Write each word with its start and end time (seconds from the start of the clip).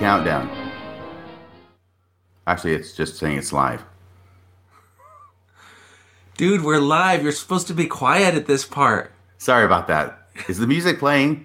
countdown. 0.00 0.48
Actually, 2.46 2.72
it's 2.72 2.94
just 2.94 3.16
saying 3.16 3.36
it's 3.36 3.52
live. 3.52 3.84
Dude, 6.38 6.64
we're 6.64 6.78
live. 6.78 7.22
You're 7.22 7.32
supposed 7.32 7.66
to 7.66 7.74
be 7.74 7.86
quiet 7.86 8.34
at 8.34 8.46
this 8.46 8.64
part. 8.64 9.12
Sorry 9.36 9.64
about 9.64 9.88
that. 9.88 10.26
Is 10.48 10.56
the 10.58 10.66
music 10.66 10.98
playing? 10.98 11.44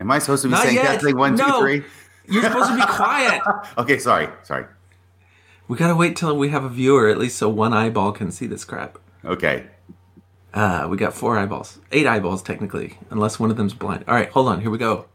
Am 0.00 0.10
I 0.10 0.18
supposed 0.18 0.42
to 0.42 0.48
be 0.48 0.52
Not 0.52 0.64
saying 0.64 0.74
yet. 0.76 0.84
testing 0.84 1.16
one, 1.16 1.36
two, 1.36 1.58
three? 1.60 1.82
You're 2.28 2.42
supposed 2.42 2.68
to 2.70 2.76
be 2.76 2.82
quiet. 2.82 3.40
Okay, 3.78 3.98
sorry, 3.98 4.28
sorry. 4.42 4.66
We 5.66 5.78
gotta 5.78 5.96
wait 5.96 6.14
till 6.14 6.36
we 6.36 6.50
have 6.50 6.64
a 6.64 6.68
viewer, 6.68 7.08
at 7.08 7.16
least 7.16 7.38
so 7.38 7.48
one 7.48 7.72
eyeball 7.72 8.12
can 8.12 8.30
see 8.30 8.46
this 8.46 8.64
crap. 8.66 8.98
Okay. 9.24 9.66
Uh, 10.52 10.86
we 10.90 10.98
got 10.98 11.14
four 11.14 11.38
eyeballs. 11.38 11.78
Eight 11.90 12.06
eyeballs, 12.06 12.42
technically, 12.42 12.98
unless 13.10 13.40
one 13.40 13.50
of 13.50 13.56
them's 13.56 13.74
blind. 13.74 14.04
All 14.06 14.14
right, 14.14 14.28
hold 14.28 14.48
on. 14.48 14.60
Here 14.60 14.70
we 14.70 14.78
go. 14.78 15.06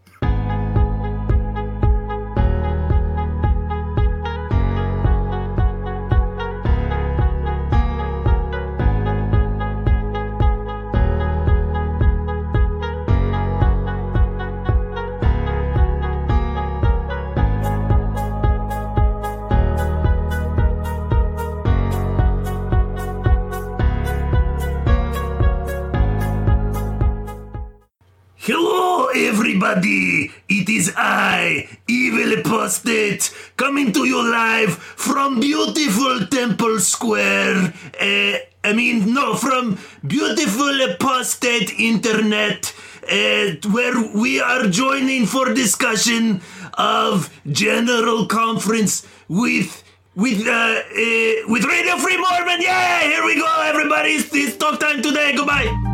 Internet, 42.05 42.73
uh, 43.09 43.69
where 43.71 44.11
we 44.13 44.41
are 44.41 44.67
joining 44.67 45.25
for 45.25 45.53
discussion 45.53 46.41
of 46.73 47.29
General 47.49 48.25
Conference 48.25 49.07
with. 49.27 49.81
With 50.15 50.45
uh, 50.45 50.51
uh 50.51 51.49
with 51.49 51.65
Radio 51.65 51.97
Free 51.97 52.17
Mormon, 52.17 52.61
yeah! 52.61 53.01
Here 53.01 53.25
we 53.25 53.33
go, 53.33 53.49
everybody. 53.65 54.09
It's, 54.11 54.29
it's 54.31 54.55
talk 54.57 54.79
time 54.79 55.01
today. 55.01 55.33
Goodbye. 55.35 55.92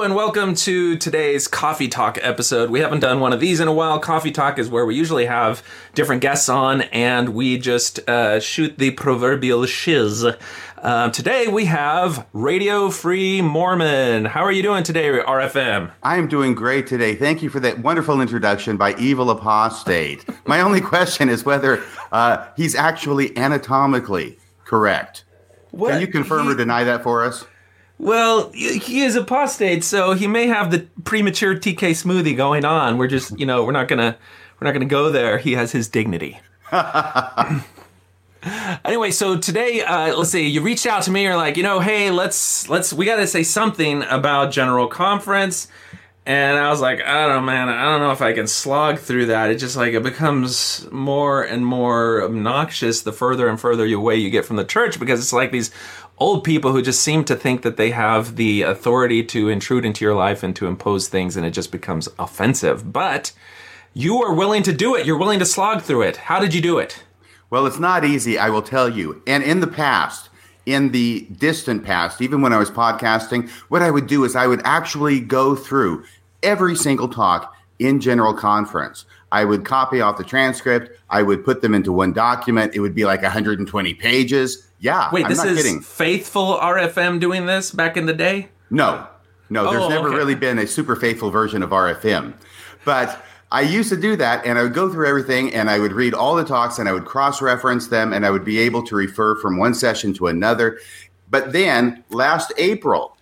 Hello 0.00 0.06
and 0.06 0.16
welcome 0.16 0.54
to 0.54 0.96
today's 0.96 1.46
Coffee 1.46 1.86
Talk 1.86 2.18
episode. 2.22 2.70
We 2.70 2.80
haven't 2.80 3.00
done 3.00 3.20
one 3.20 3.34
of 3.34 3.40
these 3.40 3.60
in 3.60 3.68
a 3.68 3.72
while. 3.74 4.00
Coffee 4.00 4.30
Talk 4.30 4.58
is 4.58 4.70
where 4.70 4.86
we 4.86 4.94
usually 4.94 5.26
have 5.26 5.62
different 5.94 6.22
guests 6.22 6.48
on 6.48 6.80
and 6.80 7.34
we 7.34 7.58
just 7.58 7.98
uh, 8.08 8.40
shoot 8.40 8.78
the 8.78 8.92
proverbial 8.92 9.66
shiz. 9.66 10.24
Uh, 10.78 11.10
today 11.10 11.48
we 11.48 11.66
have 11.66 12.26
Radio 12.32 12.88
Free 12.88 13.42
Mormon. 13.42 14.24
How 14.24 14.40
are 14.42 14.50
you 14.50 14.62
doing 14.62 14.84
today, 14.84 15.06
RFM? 15.10 15.92
I 16.02 16.16
am 16.16 16.28
doing 16.28 16.54
great 16.54 16.86
today. 16.86 17.14
Thank 17.14 17.42
you 17.42 17.50
for 17.50 17.60
that 17.60 17.80
wonderful 17.80 18.22
introduction 18.22 18.78
by 18.78 18.94
Evil 18.94 19.28
Apostate. 19.28 20.24
My 20.46 20.60
only 20.62 20.80
question 20.80 21.28
is 21.28 21.44
whether 21.44 21.84
uh, 22.10 22.46
he's 22.56 22.74
actually 22.74 23.36
anatomically 23.36 24.38
correct. 24.64 25.24
What? 25.72 25.90
Can 25.90 26.00
you 26.00 26.06
confirm 26.06 26.48
or 26.48 26.54
deny 26.54 26.84
that 26.84 27.02
for 27.02 27.22
us? 27.22 27.44
Well, 28.00 28.50
he 28.52 29.02
is 29.02 29.14
apostate, 29.14 29.84
so 29.84 30.14
he 30.14 30.26
may 30.26 30.46
have 30.46 30.70
the 30.70 30.86
premature 31.04 31.54
TK 31.54 31.90
smoothie 31.90 32.34
going 32.34 32.64
on. 32.64 32.96
We're 32.96 33.08
just, 33.08 33.38
you 33.38 33.44
know, 33.44 33.62
we're 33.62 33.72
not 33.72 33.88
gonna, 33.88 34.16
we're 34.58 34.64
not 34.64 34.72
gonna 34.72 34.86
go 34.86 35.10
there. 35.10 35.36
He 35.36 35.52
has 35.52 35.72
his 35.72 35.86
dignity. 35.86 36.40
anyway, 38.86 39.10
so 39.10 39.36
today, 39.36 39.82
uh, 39.82 40.16
let's 40.16 40.30
see. 40.30 40.46
You 40.46 40.62
reached 40.62 40.86
out 40.86 41.02
to 41.02 41.10
me. 41.10 41.24
You're 41.24 41.36
like, 41.36 41.58
you 41.58 41.62
know, 41.62 41.80
hey, 41.80 42.10
let's, 42.10 42.70
let's, 42.70 42.90
we 42.90 43.04
got 43.04 43.16
to 43.16 43.26
say 43.26 43.42
something 43.42 44.02
about 44.04 44.50
General 44.50 44.86
Conference. 44.86 45.68
And 46.26 46.58
I 46.58 46.68
was 46.70 46.80
like, 46.80 47.00
I 47.00 47.26
don't 47.26 47.36
know, 47.36 47.40
man. 47.40 47.68
I 47.68 47.84
don't 47.86 48.00
know 48.00 48.12
if 48.12 48.22
I 48.22 48.32
can 48.32 48.46
slog 48.46 48.98
through 48.98 49.26
that. 49.26 49.50
It 49.50 49.56
just 49.56 49.76
like 49.76 49.94
it 49.94 50.02
becomes 50.02 50.86
more 50.92 51.42
and 51.42 51.66
more 51.66 52.22
obnoxious 52.22 53.02
the 53.02 53.12
further 53.12 53.48
and 53.48 53.58
further 53.58 53.84
away 53.86 54.16
you 54.16 54.30
get 54.30 54.44
from 54.44 54.56
the 54.56 54.64
church 54.64 55.00
because 55.00 55.18
it's 55.18 55.32
like 55.32 55.50
these 55.50 55.70
old 56.20 56.44
people 56.44 56.70
who 56.70 56.82
just 56.82 57.00
seem 57.00 57.24
to 57.24 57.34
think 57.34 57.62
that 57.62 57.78
they 57.78 57.90
have 57.90 58.36
the 58.36 58.62
authority 58.62 59.24
to 59.24 59.48
intrude 59.48 59.86
into 59.86 60.04
your 60.04 60.14
life 60.14 60.42
and 60.42 60.54
to 60.54 60.66
impose 60.66 61.08
things, 61.08 61.36
and 61.36 61.46
it 61.46 61.50
just 61.50 61.72
becomes 61.72 62.08
offensive. 62.18 62.92
But 62.92 63.32
you 63.94 64.22
are 64.22 64.34
willing 64.34 64.62
to 64.64 64.72
do 64.72 64.94
it. 64.94 65.06
You're 65.06 65.18
willing 65.18 65.38
to 65.40 65.46
slog 65.46 65.82
through 65.82 66.02
it. 66.02 66.16
How 66.18 66.38
did 66.38 66.54
you 66.54 66.60
do 66.60 66.78
it? 66.78 67.02
Well, 67.48 67.66
it's 67.66 67.80
not 67.80 68.04
easy, 68.04 68.38
I 68.38 68.50
will 68.50 68.62
tell 68.62 68.88
you. 68.88 69.22
And 69.26 69.42
in 69.42 69.58
the 69.58 69.66
past, 69.66 70.28
in 70.66 70.92
the 70.92 71.26
distant 71.32 71.84
past, 71.84 72.20
even 72.20 72.42
when 72.42 72.52
I 72.52 72.58
was 72.58 72.70
podcasting, 72.70 73.48
what 73.68 73.82
I 73.82 73.90
would 73.90 74.06
do 74.06 74.24
is 74.24 74.36
I 74.36 74.46
would 74.46 74.60
actually 74.64 75.18
go 75.18 75.56
through 75.56 76.04
every 76.42 76.76
single 76.76 77.08
talk 77.08 77.56
in 77.80 77.98
general 78.00 78.34
conference. 78.34 79.06
I 79.32 79.44
would 79.44 79.64
copy 79.64 80.00
off 80.00 80.18
the 80.18 80.24
transcript. 80.24 80.96
I 81.08 81.22
would 81.22 81.44
put 81.44 81.62
them 81.62 81.74
into 81.74 81.92
one 81.92 82.12
document. 82.12 82.74
It 82.74 82.80
would 82.80 82.94
be 82.94 83.04
like 83.04 83.22
120 83.22 83.94
pages. 83.94 84.68
Yeah. 84.80 85.08
Wait, 85.12 85.24
I'm 85.24 85.30
this 85.30 85.38
not 85.38 85.48
is 85.48 85.56
kidding. 85.58 85.80
faithful 85.80 86.58
RFM 86.58 87.20
doing 87.20 87.46
this 87.46 87.70
back 87.70 87.96
in 87.96 88.06
the 88.06 88.12
day? 88.14 88.48
No, 88.70 89.06
no, 89.50 89.70
there's 89.70 89.84
Oh, 89.84 89.88
never 89.88 90.08
okay. 90.08 90.16
really 90.16 90.34
been 90.34 90.58
a 90.58 90.66
super 90.66 90.96
faithful 90.96 91.30
version 91.30 91.62
of 91.62 91.70
RFM. 91.70 92.34
But 92.84 93.24
I 93.52 93.60
used 93.62 93.90
to 93.90 93.96
do 93.96 94.16
that 94.16 94.46
and 94.46 94.58
I 94.58 94.62
would 94.62 94.72
go 94.74 94.90
through 94.90 95.06
everything 95.06 95.52
and 95.52 95.68
I 95.68 95.78
would 95.78 95.92
read 95.92 96.14
all 96.14 96.34
the 96.34 96.44
talks 96.44 96.78
and 96.78 96.88
I 96.88 96.92
would 96.92 97.04
cross 97.04 97.42
reference 97.42 97.88
them 97.88 98.12
and 98.12 98.24
I 98.24 98.30
would 98.30 98.44
be 98.44 98.58
able 98.60 98.82
to 98.84 98.96
refer 98.96 99.36
from 99.36 99.58
one 99.58 99.74
session 99.74 100.14
to 100.14 100.28
another. 100.28 100.78
But 101.28 101.52
then 101.52 102.02
last 102.10 102.52
April, 102.56 103.16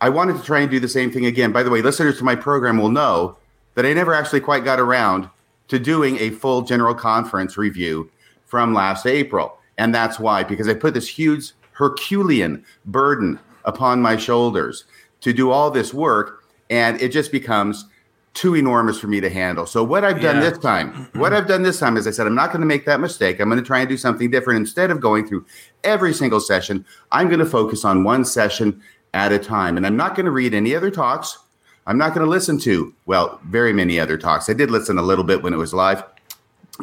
I 0.00 0.08
wanted 0.08 0.36
to 0.38 0.42
try 0.42 0.60
and 0.60 0.70
do 0.70 0.80
the 0.80 0.88
same 0.88 1.10
thing 1.10 1.26
again. 1.26 1.52
By 1.52 1.62
the 1.62 1.70
way, 1.70 1.82
listeners 1.82 2.16
to 2.18 2.24
my 2.24 2.36
program 2.36 2.78
will 2.78 2.90
know 2.90 3.36
that 3.74 3.84
I 3.84 3.92
never 3.92 4.14
actually 4.14 4.40
quite 4.40 4.64
got 4.64 4.80
around 4.80 5.28
to 5.68 5.78
doing 5.78 6.16
a 6.18 6.30
full 6.30 6.62
general 6.62 6.94
conference 6.94 7.56
review 7.56 8.10
from 8.46 8.74
last 8.74 9.06
April. 9.06 9.58
And 9.78 9.94
that's 9.94 10.18
why, 10.20 10.42
because 10.42 10.68
I 10.68 10.74
put 10.74 10.94
this 10.94 11.08
huge 11.08 11.52
Herculean 11.72 12.64
burden 12.84 13.38
upon 13.64 14.02
my 14.02 14.16
shoulders 14.16 14.84
to 15.22 15.32
do 15.32 15.50
all 15.50 15.70
this 15.70 15.94
work, 15.94 16.44
and 16.68 17.00
it 17.00 17.10
just 17.10 17.32
becomes 17.32 17.86
too 18.34 18.56
enormous 18.56 18.98
for 18.98 19.08
me 19.08 19.20
to 19.20 19.28
handle. 19.28 19.66
So 19.66 19.84
what 19.84 20.04
I've 20.04 20.20
done 20.22 20.36
Yeah. 20.36 20.50
this 20.50 20.58
time, 20.58 21.08
what 21.14 21.34
I've 21.34 21.46
done 21.46 21.62
this 21.62 21.78
time 21.78 21.96
is 21.98 22.06
I 22.06 22.10
said 22.12 22.26
I'm 22.26 22.34
not 22.34 22.50
going 22.50 22.60
to 22.62 22.66
make 22.66 22.86
that 22.86 22.98
mistake. 22.98 23.40
I'm 23.40 23.48
going 23.48 23.60
to 23.60 23.66
try 23.66 23.80
and 23.80 23.88
do 23.88 23.96
something 23.98 24.30
different. 24.30 24.58
Instead 24.58 24.90
of 24.90 25.00
going 25.00 25.26
through 25.28 25.44
every 25.84 26.14
single 26.14 26.40
session, 26.40 26.84
I'm 27.12 27.28
going 27.28 27.40
to 27.40 27.46
focus 27.46 27.84
on 27.84 28.04
one 28.04 28.24
session 28.24 28.80
at 29.12 29.32
a 29.32 29.38
time. 29.38 29.76
And 29.76 29.86
I'm 29.86 29.96
not 29.96 30.14
going 30.14 30.24
to 30.24 30.32
read 30.32 30.54
any 30.54 30.74
other 30.74 30.90
talks. 30.90 31.38
I'm 31.86 31.98
not 31.98 32.14
going 32.14 32.24
to 32.24 32.30
listen 32.30 32.58
to, 32.60 32.94
well, 33.04 33.38
very 33.44 33.74
many 33.74 34.00
other 34.00 34.16
talks. 34.16 34.48
I 34.48 34.54
did 34.54 34.70
listen 34.70 34.96
a 34.96 35.02
little 35.02 35.24
bit 35.24 35.42
when 35.42 35.52
it 35.52 35.58
was 35.58 35.74
live. 35.74 36.02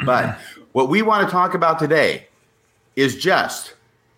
But 0.05 0.37
what 0.73 0.87
we 0.87 1.01
want 1.01 1.27
to 1.27 1.31
talk 1.31 1.55
about 1.55 1.79
today 1.79 2.27
is 2.95 3.15
just 3.15 3.73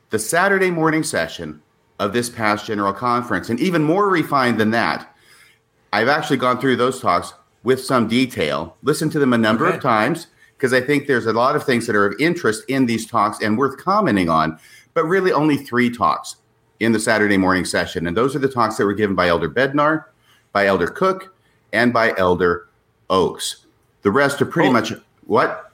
the 0.09 0.19
Saturday 0.19 0.71
morning 0.71 1.03
session 1.03 1.61
of 1.99 2.13
this 2.13 2.29
past 2.29 2.65
general 2.65 2.93
conference. 2.93 3.49
And 3.49 3.59
even 3.59 3.83
more 3.83 4.09
refined 4.09 4.59
than 4.59 4.71
that, 4.71 5.15
I've 5.93 6.07
actually 6.07 6.37
gone 6.37 6.59
through 6.59 6.77
those 6.77 6.99
talks 6.99 7.33
with 7.63 7.83
some 7.83 8.07
detail, 8.07 8.75
listened 8.81 9.11
to 9.11 9.19
them 9.19 9.33
a 9.33 9.37
number 9.37 9.67
Okay. 9.67 9.77
of 9.77 9.83
times, 9.83 10.27
because 10.57 10.73
I 10.73 10.81
think 10.81 11.05
there's 11.07 11.27
a 11.27 11.33
lot 11.33 11.55
of 11.55 11.63
things 11.63 11.85
that 11.87 11.95
are 11.95 12.05
of 12.07 12.15
interest 12.19 12.63
in 12.67 12.85
these 12.85 13.05
talks 13.05 13.39
and 13.41 13.57
worth 13.57 13.77
commenting 13.77 14.29
on, 14.29 14.57
but 14.93 15.05
really 15.05 15.31
only 15.31 15.57
three 15.57 15.89
talks 15.89 16.37
in 16.79 16.91
the 16.91 16.99
Saturday 16.99 17.37
morning 17.37 17.65
session. 17.65 18.07
And 18.07 18.17
those 18.17 18.35
are 18.35 18.39
the 18.39 18.47
talks 18.47 18.77
that 18.77 18.85
were 18.85 18.93
given 18.93 19.15
by 19.15 19.27
Elder 19.27 19.49
Bednar, 19.49 20.05
by 20.53 20.65
Elder 20.65 20.87
Cook, 20.87 21.33
and 21.71 21.93
by 21.93 22.13
Elder 22.17 22.67
Oaks. 23.09 23.65
The 24.01 24.11
rest 24.11 24.41
are 24.41 24.45
pretty 24.45 24.69
Oh. 24.69 24.73
much 24.73 24.93
what? 25.25 25.70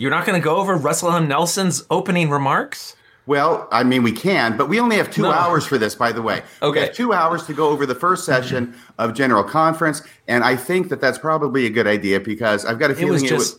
You're 0.00 0.10
not 0.10 0.24
going 0.24 0.40
to 0.40 0.42
go 0.42 0.56
over 0.56 0.76
Russell 0.76 1.12
M. 1.12 1.28
Nelson's 1.28 1.84
opening 1.90 2.30
remarks? 2.30 2.96
Well, 3.26 3.68
I 3.70 3.84
mean, 3.84 4.02
we 4.02 4.12
can, 4.12 4.56
but 4.56 4.66
we 4.66 4.80
only 4.80 4.96
have 4.96 5.10
two 5.10 5.20
No. 5.24 5.30
hours 5.30 5.66
for 5.66 5.76
this, 5.76 5.94
by 5.94 6.10
the 6.10 6.22
way. 6.22 6.42
We 6.62 6.68
Okay. 6.68 6.80
have 6.86 6.94
two 6.94 7.12
hours 7.12 7.44
to 7.48 7.52
go 7.52 7.68
over 7.68 7.84
the 7.84 7.94
first 7.94 8.24
session 8.24 8.74
of 8.98 9.12
General 9.12 9.44
Conference. 9.44 10.00
And 10.26 10.42
I 10.42 10.56
think 10.56 10.88
that 10.88 11.02
that's 11.02 11.18
probably 11.18 11.66
a 11.66 11.68
good 11.68 11.86
idea 11.86 12.18
because 12.18 12.64
I've 12.64 12.78
got 12.78 12.90
a 12.90 12.94
feeling 12.94 13.08
It 13.08 13.12
was 13.12 13.22
it 13.24 13.28
just, 13.28 13.58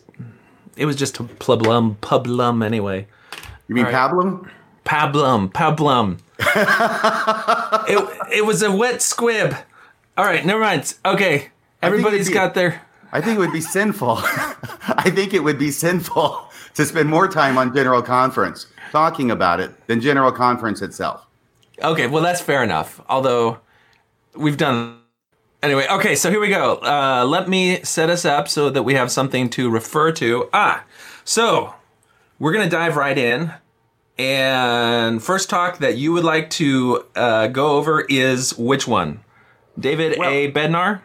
it 0.78 0.84
was 0.86 0.96
just 0.96 1.20
a 1.20 1.22
plublum, 1.22 1.94
publum 1.98 2.64
anyway. 2.66 3.06
You 3.68 3.76
mean 3.76 3.84
right. 3.84 3.94
pablum? 3.94 4.50
Pablum, 4.84 5.52
pablum. 5.52 6.18
it, 7.88 8.38
it 8.38 8.44
was 8.44 8.62
a 8.64 8.72
wet 8.72 9.00
squib. 9.00 9.54
All 10.18 10.24
right, 10.24 10.44
never 10.44 10.58
mind. 10.60 10.92
Okay, 11.06 11.50
Everybody's 11.80 12.28
got 12.28 12.54
their. 12.54 12.82
I 13.12 13.20
think 13.20 13.36
it 13.36 13.40
would 13.40 13.52
be 13.52 13.60
sinful. 13.60 14.18
I 14.22 15.10
think 15.14 15.34
it 15.34 15.40
would 15.40 15.58
be 15.58 15.70
sinful 15.70 16.48
to 16.74 16.84
spend 16.86 17.08
more 17.08 17.28
time 17.28 17.58
on 17.58 17.74
General 17.74 18.02
Conference 18.02 18.66
talking 18.90 19.30
about 19.30 19.60
it 19.60 19.86
than 19.86 20.00
General 20.00 20.32
Conference 20.32 20.80
itself. 20.82 21.26
Okay, 21.82 22.06
well 22.06 22.22
that's 22.22 22.40
fair 22.40 22.62
enough. 22.62 23.00
Although 23.08 23.58
we've 24.34 24.56
done 24.56 24.98
anyway. 25.62 25.86
Okay, 25.90 26.14
so 26.14 26.30
here 26.30 26.40
we 26.40 26.48
go. 26.48 26.76
Uh, 26.76 27.24
let 27.26 27.48
me 27.48 27.82
set 27.82 28.08
us 28.08 28.24
up 28.24 28.48
so 28.48 28.70
that 28.70 28.82
we 28.82 28.94
have 28.94 29.10
something 29.10 29.50
to 29.50 29.68
refer 29.70 30.12
to. 30.12 30.48
Ah, 30.52 30.84
so 31.24 31.74
we're 32.38 32.52
gonna 32.52 32.70
dive 32.70 32.96
right 32.96 33.18
in. 33.18 33.52
And 34.18 35.22
first 35.22 35.48
talk 35.50 35.78
that 35.78 35.96
you 35.96 36.12
would 36.12 36.24
like 36.24 36.50
to 36.50 37.04
uh, 37.16 37.46
go 37.48 37.76
over 37.76 38.02
is 38.02 38.56
which 38.56 38.86
one? 38.86 39.24
David 39.78 40.18
Well- 40.18 40.30
A. 40.30 40.52
Bednar. 40.52 41.00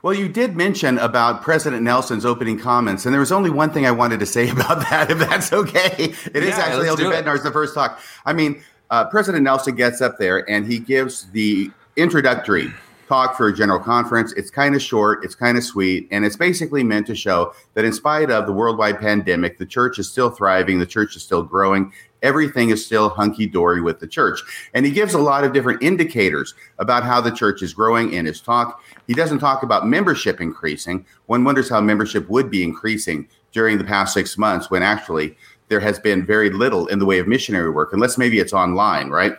Well, 0.00 0.14
you 0.14 0.28
did 0.28 0.56
mention 0.56 0.96
about 0.98 1.42
President 1.42 1.82
Nelson's 1.82 2.24
opening 2.24 2.58
comments, 2.58 3.04
and 3.04 3.12
there 3.12 3.20
was 3.20 3.32
only 3.32 3.50
one 3.50 3.70
thing 3.70 3.84
I 3.84 3.90
wanted 3.90 4.20
to 4.20 4.26
say 4.26 4.48
about 4.50 4.88
that, 4.90 5.10
if 5.10 5.18
that's 5.18 5.52
okay. 5.52 6.14
It 6.34 6.36
is 6.36 6.50
Yeah, 6.50 6.58
actually 6.58 6.88
let's 6.88 7.02
Elder. 7.02 7.16
Bednar's 7.16 7.42
the 7.42 7.50
first 7.50 7.74
talk. 7.74 8.00
I 8.24 8.32
mean, 8.32 8.62
uh, 8.90 9.06
President 9.06 9.42
Nelson 9.44 9.74
gets 9.74 10.00
up 10.00 10.18
there 10.18 10.48
and 10.48 10.66
he 10.66 10.78
gives 10.78 11.30
the 11.30 11.70
introductory 11.96 12.72
talk 13.08 13.36
for 13.36 13.48
a 13.48 13.54
general 13.54 13.80
conference. 13.80 14.32
It's 14.34 14.50
kind 14.50 14.74
of 14.74 14.82
short, 14.82 15.24
it's 15.24 15.34
kind 15.34 15.58
of 15.58 15.64
sweet, 15.64 16.06
and 16.10 16.24
it's 16.24 16.36
basically 16.36 16.84
meant 16.84 17.06
to 17.08 17.14
show 17.14 17.54
that 17.74 17.84
in 17.84 17.92
spite 17.92 18.30
of 18.30 18.46
the 18.46 18.52
worldwide 18.52 19.00
pandemic, 19.00 19.58
the 19.58 19.66
church 19.66 19.98
is 19.98 20.08
still 20.10 20.30
thriving, 20.30 20.78
the 20.78 20.86
church 20.86 21.16
is 21.16 21.22
still 21.22 21.42
growing. 21.42 21.92
Everything 22.22 22.70
is 22.70 22.84
still 22.84 23.08
hunky 23.08 23.46
dory 23.46 23.80
with 23.80 24.00
the 24.00 24.06
church. 24.06 24.40
And 24.74 24.84
he 24.84 24.92
gives 24.92 25.14
a 25.14 25.18
lot 25.18 25.44
of 25.44 25.52
different 25.52 25.82
indicators 25.82 26.54
about 26.78 27.04
how 27.04 27.20
the 27.20 27.30
church 27.30 27.62
is 27.62 27.72
growing 27.74 28.12
in 28.12 28.26
his 28.26 28.40
talk. 28.40 28.82
He 29.06 29.14
doesn't 29.14 29.38
talk 29.38 29.62
about 29.62 29.86
membership 29.86 30.40
increasing. 30.40 31.06
One 31.26 31.44
wonders 31.44 31.68
how 31.68 31.80
membership 31.80 32.28
would 32.28 32.50
be 32.50 32.62
increasing 32.62 33.28
during 33.52 33.78
the 33.78 33.84
past 33.84 34.14
six 34.14 34.36
months 34.36 34.70
when 34.70 34.82
actually 34.82 35.36
there 35.68 35.80
has 35.80 35.98
been 35.98 36.24
very 36.24 36.50
little 36.50 36.86
in 36.86 36.98
the 36.98 37.06
way 37.06 37.18
of 37.18 37.28
missionary 37.28 37.70
work, 37.70 37.92
unless 37.92 38.18
maybe 38.18 38.38
it's 38.38 38.52
online, 38.52 39.10
right? 39.10 39.34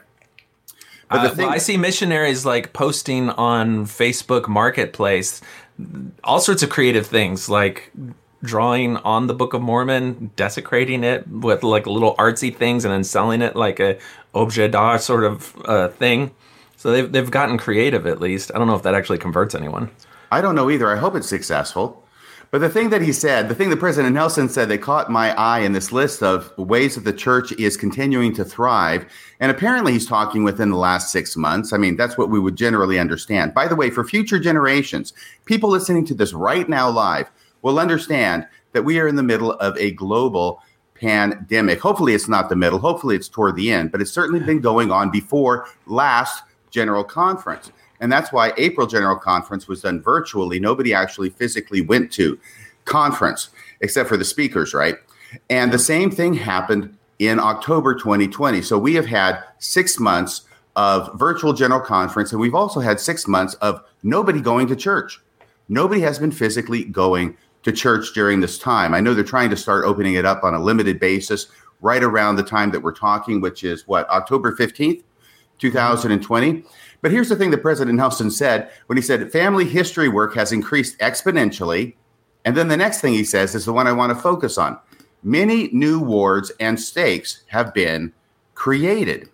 But 1.10 1.24
the 1.24 1.30
Uh, 1.30 1.36
thing, 1.36 1.46
well, 1.48 1.56
I 1.56 1.58
see 1.58 1.76
missionaries 1.76 2.46
like 2.46 2.72
posting 2.72 3.30
on 3.31 3.86
Facebook 3.86 4.48
Marketplace 4.48 5.42
all 6.24 6.40
sorts 6.40 6.62
of 6.62 6.70
creative 6.70 7.08
things, 7.08 7.50
like 7.50 7.92
drawing 8.44 8.98
on 8.98 9.28
the 9.28 9.34
Book 9.34 9.54
of 9.54 9.62
Mormon, 9.62 10.32
desecrating 10.36 11.04
it 11.04 11.28
with 11.28 11.64
like 11.64 11.86
little 11.88 12.16
artsy 12.16 12.56
things, 12.56 12.86
and 12.86 12.94
then 12.94 13.04
selling 13.04 13.42
it 13.42 13.56
like 13.56 13.80
a 13.80 13.98
objet 14.34 14.72
d'art 14.72 15.02
sort 15.02 15.24
of 15.24 15.56
uh, 15.66 15.90
thing. 15.90 16.32
So 16.78 16.92
they've 16.92 17.12
they've 17.12 17.30
gotten 17.32 17.58
creative 17.58 18.08
at 18.08 18.22
least. 18.22 18.52
I 18.54 18.58
don't 18.58 18.68
know 18.68 18.76
if 18.76 18.84
that 18.84 18.96
actually 18.96 19.18
converts 19.18 19.56
anyone. 19.56 19.92
I 20.32 20.42
don't 20.42 20.56
know 20.56 20.70
either. 20.70 20.92
I 20.92 20.98
hope 20.98 21.16
it's 21.16 21.28
successful. 21.28 22.06
But 22.52 22.62
the 22.62 22.70
thing 22.70 22.90
that 22.90 23.04
he 23.04 23.14
said, 23.14 23.48
the 23.48 23.54
thing 23.54 23.70
that 23.70 23.78
President 23.78 24.16
Nelson 24.16 24.50
said 24.50 24.70
that 24.70 24.80
caught 24.80 25.12
my 25.12 25.38
eye 25.38 25.60
in 25.60 25.74
this 25.74 25.92
list 25.92 26.24
of 26.24 26.52
ways 26.58 26.96
that 26.96 27.04
the 27.04 27.14
church 27.14 27.52
is 27.54 27.78
continuing 27.78 28.34
to 28.34 28.44
thrive, 28.44 29.06
and 29.40 29.52
apparently 29.52 29.94
he's 29.94 30.08
talking 30.08 30.44
within 30.44 30.72
the 30.72 30.78
last 30.78 31.12
six 31.12 31.38
months. 31.38 31.74
I 31.74 31.78
mean, 31.78 31.96
that's 31.96 32.18
what 32.18 32.32
we 32.32 32.40
would 32.40 32.56
generally 32.56 32.98
understand. 32.98 33.54
By 33.54 33.68
the 33.68 33.76
way, 33.76 33.92
for 33.92 34.04
future 34.04 34.40
generations, 34.40 35.14
people 35.46 35.70
listening 35.70 36.06
to 36.06 36.16
this 36.16 36.34
right 36.34 36.68
now 36.68 36.90
live 36.90 37.30
will 37.62 37.80
understand 37.80 38.48
that 38.74 38.84
we 38.84 39.00
are 39.00 39.08
in 39.08 39.16
the 39.16 39.24
middle 39.24 39.54
of 39.54 39.78
a 39.78 39.92
global 39.92 40.62
pandemic. 40.96 41.80
Hopefully, 41.80 42.14
it's 42.14 42.28
not 42.28 42.50
the 42.50 42.56
middle. 42.56 42.80
Hopefully, 42.80 43.16
it's 43.16 43.30
toward 43.30 43.56
the 43.56 43.72
end, 43.72 43.92
but 43.92 44.02
it's 44.02 44.12
certainly 44.12 44.40
been 44.40 44.60
going 44.62 44.92
on 44.92 45.10
before 45.10 45.68
last 45.88 46.44
General 46.70 47.04
Conference. 47.04 47.72
And 48.00 48.12
that's 48.12 48.32
why 48.32 48.54
April 48.58 48.88
General 48.88 49.18
Conference 49.18 49.68
was 49.68 49.82
done 49.82 50.02
virtually. 50.02 50.60
Nobody 50.60 50.94
actually 50.94 51.30
physically 51.30 51.82
went 51.82 52.12
to 52.14 52.40
conference 52.86 53.50
except 53.82 54.10
for 54.10 54.18
the 54.18 54.26
speakers, 54.26 54.74
right? 54.74 54.96
And 55.50 55.72
the 55.72 55.80
same 55.80 56.10
thing 56.12 56.34
happened 56.34 56.98
in 57.20 57.40
October 57.40 57.94
2020. 57.96 58.62
So 58.62 58.78
we 58.78 58.96
have 58.96 59.06
had 59.06 59.44
six 59.60 60.00
months 60.00 60.44
of 60.76 61.18
virtual 61.20 61.54
general 61.54 61.82
conference, 61.82 62.32
and 62.32 62.40
we've 62.40 62.56
also 62.56 62.80
had 62.80 63.00
six 63.00 63.28
months 63.28 63.54
of 63.56 63.84
nobody 64.02 64.42
going 64.42 64.68
to 64.68 64.76
church. 64.76 65.22
Nobody 65.68 66.02
has 66.02 66.18
been 66.18 66.32
physically 66.32 66.86
going 66.86 67.38
to 67.64 67.72
church 67.72 68.14
during 68.14 68.40
this 68.40 68.58
time. 68.58 68.94
I 68.94 69.00
know 69.00 69.14
they're 69.14 69.24
trying 69.24 69.50
to 69.50 69.58
start 69.58 69.86
opening 69.86 70.14
it 70.14 70.26
up 70.26 70.44
on 70.44 70.54
a 70.54 70.60
limited 70.60 71.00
basis 71.00 71.48
right 71.82 72.04
around 72.04 72.36
the 72.36 72.44
time 72.44 72.72
that 72.72 72.82
we're 72.82 72.94
talking, 72.94 73.42
which 73.42 73.64
is 73.64 73.88
what, 73.88 74.10
October 74.10 74.56
15th, 74.56 75.04
2020. 75.60 76.64
But 77.02 77.12
here's 77.12 77.30
the 77.30 77.36
thing 77.36 77.52
that 77.52 77.62
President 77.62 77.98
Nelson 77.98 78.32
said 78.32 78.72
when 78.88 78.98
he 78.98 79.02
said 79.02 79.32
family 79.32 79.66
history 79.66 80.10
work 80.10 80.36
has 80.36 80.52
increased 80.52 80.98
exponentially. 81.00 81.96
And 82.46 82.56
then 82.56 82.68
the 82.68 82.78
next 82.78 83.02
thing 83.02 83.14
he 83.14 83.24
says 83.24 83.56
is 83.56 83.66
the 83.66 83.74
one 83.74 83.88
I 83.88 83.92
want 83.92 84.16
to 84.16 84.22
focus 84.22 84.58
on. 84.58 84.80
Many 85.24 85.70
new 85.74 86.00
wards 86.00 86.52
and 86.60 86.80
stakes 86.80 87.44
have 87.48 87.74
been 87.74 88.14
created. 88.56 89.30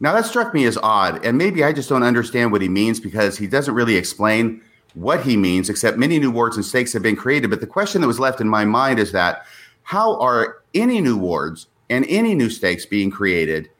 Now, 0.00 0.12
that 0.14 0.26
struck 0.26 0.52
me 0.52 0.64
as 0.64 0.76
odd, 0.82 1.24
and 1.24 1.38
maybe 1.38 1.62
I 1.62 1.72
just 1.72 1.88
don't 1.88 2.02
understand 2.02 2.50
what 2.50 2.60
he 2.60 2.68
means 2.68 2.98
because 2.98 3.38
he 3.38 3.46
doesn't 3.46 3.74
really 3.74 3.94
explain 3.94 4.60
what 4.94 5.22
he 5.22 5.36
means, 5.36 5.70
except 5.70 5.96
many 5.98 6.18
new 6.18 6.30
wards 6.30 6.56
and 6.56 6.64
stakes 6.64 6.92
have 6.92 7.02
been 7.02 7.16
created. 7.16 7.50
But 7.50 7.60
the 7.60 7.66
question 7.66 8.00
that 8.00 8.06
was 8.06 8.20
left 8.20 8.40
in 8.40 8.48
my 8.48 8.64
mind 8.64 8.98
is 8.98 9.12
that 9.12 9.46
how 9.84 10.18
are 10.18 10.62
any 10.74 11.00
new 11.00 11.16
wards 11.16 11.66
and 11.90 12.04
any 12.08 12.34
new 12.34 12.50
stakes 12.50 12.86
being 12.86 13.10
created 13.10 13.70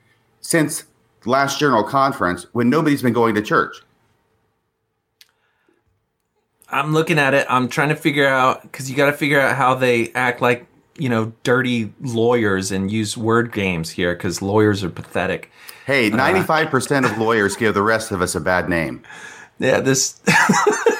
since 0.40 0.84
last 1.24 1.58
general 1.58 1.84
conference 1.84 2.46
when 2.52 2.68
nobody's 2.68 3.02
been 3.02 3.12
going 3.12 3.34
to 3.34 3.42
church? 3.42 3.76
I'm 6.68 6.92
looking 6.92 7.18
at 7.18 7.34
it. 7.34 7.46
I'm 7.50 7.68
trying 7.68 7.90
to 7.90 7.96
figure 7.96 8.26
out 8.26 8.62
because 8.62 8.90
you 8.90 8.96
got 8.96 9.06
to 9.06 9.12
figure 9.12 9.38
out 9.38 9.56
how 9.56 9.74
they 9.74 10.10
act 10.12 10.40
like 10.40 10.66
you 10.96 11.08
know 11.08 11.32
dirty 11.42 11.92
lawyers 12.00 12.72
and 12.72 12.90
use 12.90 13.16
word 13.16 13.52
games 13.52 13.90
here 13.90 14.14
because 14.14 14.40
lawyers 14.40 14.82
are 14.82 14.88
pathetic. 14.88 15.50
Hey, 15.86 16.10
uh, 16.10 16.16
95% 16.16 17.10
of 17.10 17.18
lawyers 17.18 17.56
give 17.56 17.74
the 17.74 17.82
rest 17.82 18.10
of 18.10 18.22
us 18.22 18.34
a 18.34 18.40
bad 18.40 18.68
name. 18.68 19.02
Yeah, 19.58 19.80
this. 19.80 20.20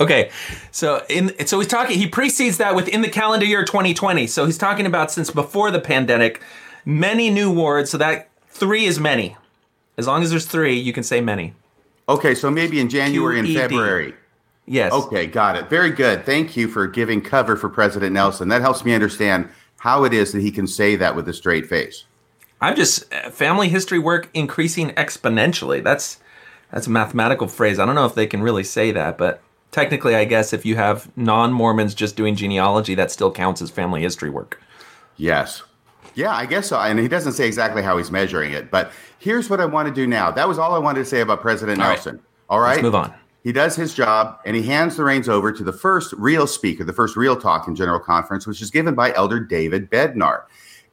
okay, 0.00 0.30
so 0.70 1.04
in 1.08 1.46
so 1.46 1.58
he's 1.60 1.68
talking. 1.68 1.98
He 1.98 2.06
precedes 2.06 2.58
that 2.58 2.74
within 2.74 3.02
the 3.02 3.08
calendar 3.08 3.46
year 3.46 3.64
2020. 3.64 4.26
So 4.26 4.46
he's 4.46 4.58
talking 4.58 4.86
about 4.86 5.10
since 5.10 5.30
before 5.30 5.70
the 5.70 5.80
pandemic, 5.80 6.42
many 6.84 7.30
new 7.30 7.52
wards. 7.52 7.90
So 7.90 7.98
that 7.98 8.30
three 8.48 8.84
is 8.84 8.98
many. 8.98 9.36
As 9.96 10.06
long 10.06 10.22
as 10.22 10.30
there's 10.30 10.46
three, 10.46 10.78
you 10.78 10.92
can 10.92 11.02
say 11.02 11.20
many. 11.20 11.54
Okay, 12.08 12.34
so 12.34 12.50
maybe 12.50 12.80
in 12.80 12.88
January 12.88 13.38
and 13.38 13.48
February. 13.48 14.14
Yes. 14.64 14.92
Okay, 14.92 15.26
got 15.26 15.56
it. 15.56 15.70
Very 15.70 15.90
good. 15.90 16.24
Thank 16.24 16.56
you 16.56 16.68
for 16.68 16.86
giving 16.86 17.20
cover 17.20 17.56
for 17.56 17.68
President 17.68 18.12
Nelson. 18.12 18.48
That 18.48 18.60
helps 18.60 18.84
me 18.84 18.94
understand 18.94 19.48
how 19.78 20.04
it 20.04 20.12
is 20.12 20.32
that 20.32 20.40
he 20.40 20.50
can 20.50 20.66
say 20.66 20.94
that 20.96 21.16
with 21.16 21.28
a 21.28 21.32
straight 21.32 21.66
face. 21.66 22.04
I'm 22.60 22.76
just 22.76 23.12
family 23.30 23.68
history 23.68 23.98
work 23.98 24.28
increasing 24.34 24.90
exponentially. 24.90 25.82
That's 25.82 26.18
that's 26.70 26.86
a 26.86 26.90
mathematical 26.90 27.48
phrase. 27.48 27.78
I 27.78 27.86
don't 27.86 27.94
know 27.94 28.04
if 28.04 28.14
they 28.14 28.26
can 28.26 28.42
really 28.42 28.64
say 28.64 28.90
that, 28.92 29.16
but 29.16 29.40
technically, 29.70 30.14
I 30.14 30.24
guess 30.24 30.52
if 30.52 30.64
you 30.64 30.76
have 30.76 31.10
non-Mormons 31.16 31.94
just 31.94 32.16
doing 32.16 32.34
genealogy, 32.34 32.94
that 32.94 33.10
still 33.10 33.30
counts 33.30 33.62
as 33.62 33.70
family 33.70 34.02
history 34.02 34.30
work. 34.30 34.60
Yes. 35.16 35.62
Yeah, 36.14 36.34
I 36.34 36.46
guess 36.46 36.68
so. 36.68 36.78
And 36.78 36.98
he 36.98 37.08
doesn't 37.08 37.32
say 37.32 37.46
exactly 37.46 37.82
how 37.82 37.96
he's 37.96 38.10
measuring 38.10 38.52
it, 38.52 38.70
but 38.70 38.92
here's 39.18 39.48
what 39.48 39.60
I 39.60 39.66
want 39.66 39.88
to 39.88 39.94
do 39.94 40.06
now. 40.06 40.30
That 40.30 40.48
was 40.48 40.58
all 40.58 40.74
I 40.74 40.78
wanted 40.78 41.00
to 41.00 41.04
say 41.04 41.20
about 41.20 41.40
President 41.40 41.80
All 41.80 41.86
right. 41.86 41.94
Nelson. 41.94 42.20
All 42.48 42.60
right. 42.60 42.70
Let's 42.72 42.82
move 42.82 42.94
on. 42.94 43.14
He 43.44 43.52
does 43.52 43.76
his 43.76 43.94
job 43.94 44.40
and 44.44 44.56
he 44.56 44.62
hands 44.62 44.96
the 44.96 45.04
reins 45.04 45.28
over 45.28 45.52
to 45.52 45.62
the 45.62 45.72
first 45.72 46.12
real 46.14 46.46
speaker, 46.46 46.84
the 46.84 46.92
first 46.92 47.16
real 47.16 47.36
talk 47.36 47.68
in 47.68 47.76
General 47.76 48.00
Conference, 48.00 48.46
which 48.46 48.60
is 48.60 48.70
given 48.70 48.94
by 48.94 49.14
Elder 49.14 49.40
David 49.40 49.90
Bednar. 49.90 50.42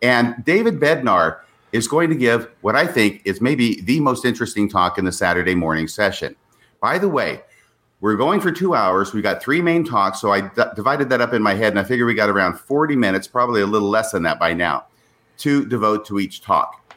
And 0.01 0.36
David 0.46 0.79
Bednar 0.79 1.39
is 1.72 1.88
going 1.88 2.10
to 2.10 2.15
give 2.15 2.50
what 2.62 2.75
I 2.75 2.86
think 2.86 3.22
is 3.25 3.41
maybe 3.41 3.82
the 3.82 4.00
most 4.00 4.25
interesting 4.25 4.70
talk 4.70 4.98
in 4.98 5.05
the 5.05 5.12
Saturday 5.12 5.55
morning 5.55 5.88
session. 5.88 6.36
By 6.79 6.98
the 6.98 7.10
way, 7.10 7.41
we're 8.02 8.16
going 8.16 8.42
for 8.42 8.52
two 8.52 8.75
hours. 8.75 9.14
We 9.14 9.22
got 9.22 9.42
three 9.42 9.62
main 9.62 9.84
talks. 9.84 10.20
So 10.20 10.32
I 10.32 10.42
d- 10.42 10.64
divided 10.75 11.10
that 11.10 11.22
up 11.22 11.34
in 11.34 11.42
my 11.42 11.54
head 11.56 11.72
and 11.74 11.80
I 11.80 11.84
figure 11.84 12.06
we 12.06 12.14
got 12.14 12.30
around 12.30 12.60
40 12.60 12.96
minutes, 12.96 13.28
probably 13.28 13.62
a 13.62 13.66
little 13.66 13.90
less 13.90 14.12
than 14.12 14.24
that 14.24 14.40
by 14.40 14.54
now, 14.54 14.86
to 15.40 15.66
devote 15.66 16.06
to 16.08 16.20
each 16.20 16.42
talk. 16.42 16.94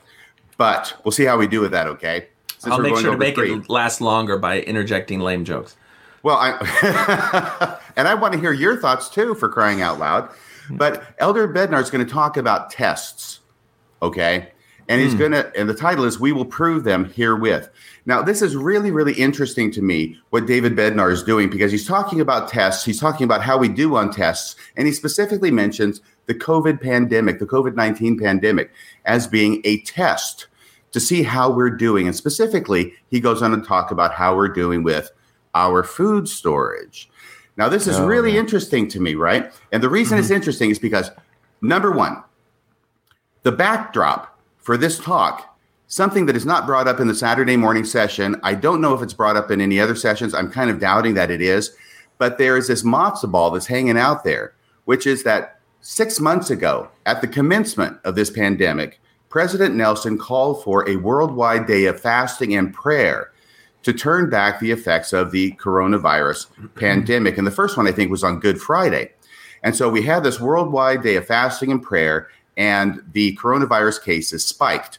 But 0.56 1.00
we'll 1.04 1.12
see 1.12 1.24
how 1.24 1.38
we 1.38 1.46
do 1.46 1.60
with 1.60 1.70
that, 1.70 1.86
okay? 1.86 2.28
Since 2.58 2.72
I'll 2.72 2.80
make 2.80 2.92
going 2.92 3.04
sure 3.04 3.12
to 3.12 3.18
make 3.18 3.36
three. 3.36 3.54
it 3.54 3.70
last 3.70 4.00
longer 4.00 4.38
by 4.38 4.60
interjecting 4.60 5.20
lame 5.20 5.44
jokes. 5.44 5.76
Well, 6.24 6.36
I 6.36 7.78
and 7.96 8.08
I 8.08 8.14
want 8.14 8.34
to 8.34 8.40
hear 8.40 8.52
your 8.52 8.76
thoughts 8.76 9.08
too, 9.08 9.34
for 9.36 9.48
crying 9.48 9.80
out 9.80 10.00
loud. 10.00 10.28
Hmm. 10.66 10.76
But 10.76 11.14
Elder 11.18 11.46
Bednar 11.46 11.80
is 11.80 11.90
going 11.90 12.04
to 12.04 12.12
talk 12.12 12.36
about 12.36 12.70
tests, 12.70 13.40
okay? 14.02 14.50
And 14.88 15.02
he's 15.02 15.12
hmm. 15.12 15.18
going 15.18 15.32
to, 15.32 15.52
and 15.54 15.68
the 15.68 15.74
title 15.74 16.04
is 16.04 16.18
"We 16.18 16.32
Will 16.32 16.46
Prove 16.46 16.84
Them 16.84 17.04
Herewith." 17.04 17.68
Now, 18.06 18.22
this 18.22 18.40
is 18.40 18.56
really, 18.56 18.90
really 18.90 19.12
interesting 19.12 19.70
to 19.72 19.82
me 19.82 20.18
what 20.30 20.46
David 20.46 20.74
Bednar 20.74 21.12
is 21.12 21.22
doing 21.22 21.50
because 21.50 21.70
he's 21.70 21.86
talking 21.86 22.20
about 22.20 22.48
tests. 22.48 22.84
He's 22.84 22.98
talking 22.98 23.24
about 23.24 23.42
how 23.42 23.58
we 23.58 23.68
do 23.68 23.96
on 23.96 24.10
tests, 24.10 24.56
and 24.76 24.86
he 24.86 24.94
specifically 24.94 25.50
mentions 25.50 26.00
the 26.24 26.34
COVID 26.34 26.80
pandemic, 26.80 27.38
the 27.38 27.46
COVID 27.46 27.74
nineteen 27.74 28.18
pandemic, 28.18 28.70
as 29.04 29.26
being 29.26 29.60
a 29.64 29.80
test 29.82 30.46
to 30.92 31.00
see 31.00 31.22
how 31.22 31.50
we're 31.50 31.68
doing. 31.68 32.06
And 32.06 32.16
specifically, 32.16 32.94
he 33.10 33.20
goes 33.20 33.42
on 33.42 33.50
to 33.50 33.60
talk 33.60 33.90
about 33.90 34.14
how 34.14 34.34
we're 34.34 34.48
doing 34.48 34.82
with 34.82 35.10
our 35.54 35.82
food 35.82 36.28
storage. 36.28 37.10
Now, 37.58 37.68
this 37.68 37.86
is 37.86 37.96
Oh, 37.96 38.06
really 38.06 38.32
yeah. 38.32 38.40
interesting 38.40 38.88
to 38.88 39.00
me, 39.00 39.14
right? 39.14 39.52
And 39.72 39.82
the 39.82 39.88
reason 39.90 40.16
it's 40.16 40.28
mm-hmm. 40.28 40.36
interesting 40.36 40.70
is 40.70 40.78
because 40.78 41.10
number 41.60 41.90
one, 41.90 42.22
The 43.42 43.52
backdrop 43.52 44.37
for 44.68 44.76
this 44.76 44.98
talk, 44.98 45.58
something 45.86 46.26
that 46.26 46.36
is 46.36 46.44
not 46.44 46.66
brought 46.66 46.86
up 46.86 47.00
in 47.00 47.08
the 47.08 47.14
Saturday 47.14 47.56
morning 47.56 47.84
session. 47.84 48.38
I 48.42 48.52
don't 48.52 48.82
know 48.82 48.92
if 48.92 49.00
it's 49.00 49.14
brought 49.14 49.34
up 49.34 49.50
in 49.50 49.62
any 49.62 49.80
other 49.80 49.96
sessions. 49.96 50.34
I'm 50.34 50.50
kind 50.50 50.68
of 50.68 50.78
doubting 50.78 51.14
that 51.14 51.30
it 51.30 51.40
is, 51.40 51.74
but 52.18 52.36
there 52.36 52.54
is 52.54 52.68
this 52.68 52.82
matzo 52.82 53.32
ball 53.32 53.50
that's 53.50 53.68
hanging 53.68 53.96
out 53.96 54.24
there, 54.24 54.52
which 54.84 55.06
is 55.06 55.22
that 55.22 55.58
six 55.80 56.20
months 56.20 56.50
ago, 56.50 56.90
at 57.06 57.22
the 57.22 57.26
commencement 57.26 57.98
of 58.04 58.14
this 58.14 58.28
pandemic, 58.28 59.00
President 59.30 59.74
Nelson 59.74 60.18
called 60.18 60.62
for 60.62 60.86
a 60.86 60.96
worldwide 60.96 61.66
day 61.66 61.86
of 61.86 61.98
fasting 61.98 62.54
and 62.54 62.74
prayer 62.74 63.32
to 63.84 63.94
turn 63.94 64.28
back 64.28 64.60
the 64.60 64.70
effects 64.70 65.14
of 65.14 65.30
the 65.30 65.52
coronavirus 65.52 66.48
pandemic. 66.74 67.38
And 67.38 67.46
the 67.46 67.50
first 67.50 67.78
one, 67.78 67.88
I 67.88 67.92
think, 67.92 68.10
was 68.10 68.22
on 68.22 68.38
Good 68.38 68.60
Friday. 68.60 69.12
And 69.62 69.74
so 69.74 69.88
we 69.88 70.02
had 70.02 70.24
this 70.24 70.38
worldwide 70.38 71.02
day 71.02 71.16
of 71.16 71.26
fasting 71.26 71.72
and 71.72 71.82
prayer, 71.82 72.28
and 72.58 73.02
the 73.12 73.34
coronavirus 73.36 74.02
cases 74.02 74.44
spiked 74.44 74.98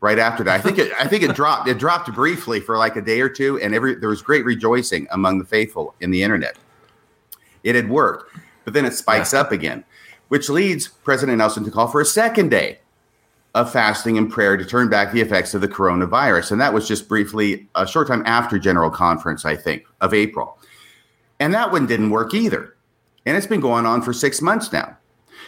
right 0.00 0.18
after 0.18 0.42
that. 0.44 0.58
I 0.58 0.62
think 0.62 0.78
it 0.78 0.92
I 0.98 1.06
think 1.06 1.22
it 1.22 1.34
dropped. 1.34 1.68
It 1.68 1.78
dropped 1.78 2.10
briefly 2.14 2.60
for 2.60 2.78
like 2.78 2.96
a 2.96 3.02
day 3.02 3.20
or 3.20 3.28
two, 3.28 3.60
and 3.60 3.74
every 3.74 3.96
there 3.96 4.08
was 4.08 4.22
great 4.22 4.46
rejoicing 4.46 5.06
among 5.10 5.38
the 5.38 5.44
faithful 5.44 5.94
in 6.00 6.10
the 6.10 6.22
internet. 6.22 6.56
It 7.62 7.74
had 7.74 7.90
worked, 7.90 8.34
but 8.64 8.72
then 8.72 8.86
it 8.86 8.94
spikes 8.94 9.34
yeah. 9.34 9.40
up 9.40 9.52
again, 9.52 9.84
which 10.28 10.48
leads 10.48 10.88
President 10.88 11.38
Nelson 11.38 11.64
to 11.64 11.70
call 11.70 11.88
for 11.88 12.00
a 12.00 12.06
second 12.06 12.50
day 12.50 12.78
of 13.54 13.70
fasting 13.70 14.16
and 14.16 14.30
prayer 14.30 14.56
to 14.56 14.64
turn 14.64 14.88
back 14.88 15.12
the 15.12 15.20
effects 15.20 15.54
of 15.54 15.60
the 15.60 15.68
coronavirus. 15.68 16.52
And 16.52 16.60
that 16.60 16.72
was 16.72 16.86
just 16.86 17.08
briefly 17.08 17.68
a 17.74 17.84
short 17.84 18.06
time 18.06 18.22
after 18.24 18.60
General 18.60 18.90
Conference, 18.90 19.44
I 19.44 19.56
think, 19.56 19.84
of 20.00 20.14
April. 20.14 20.56
And 21.40 21.52
that 21.52 21.72
one 21.72 21.86
didn't 21.86 22.10
work 22.10 22.32
either. 22.32 22.76
And 23.26 23.36
it's 23.36 23.48
been 23.48 23.60
going 23.60 23.86
on 23.86 24.02
for 24.02 24.12
six 24.12 24.40
months 24.40 24.72
now. 24.72 24.96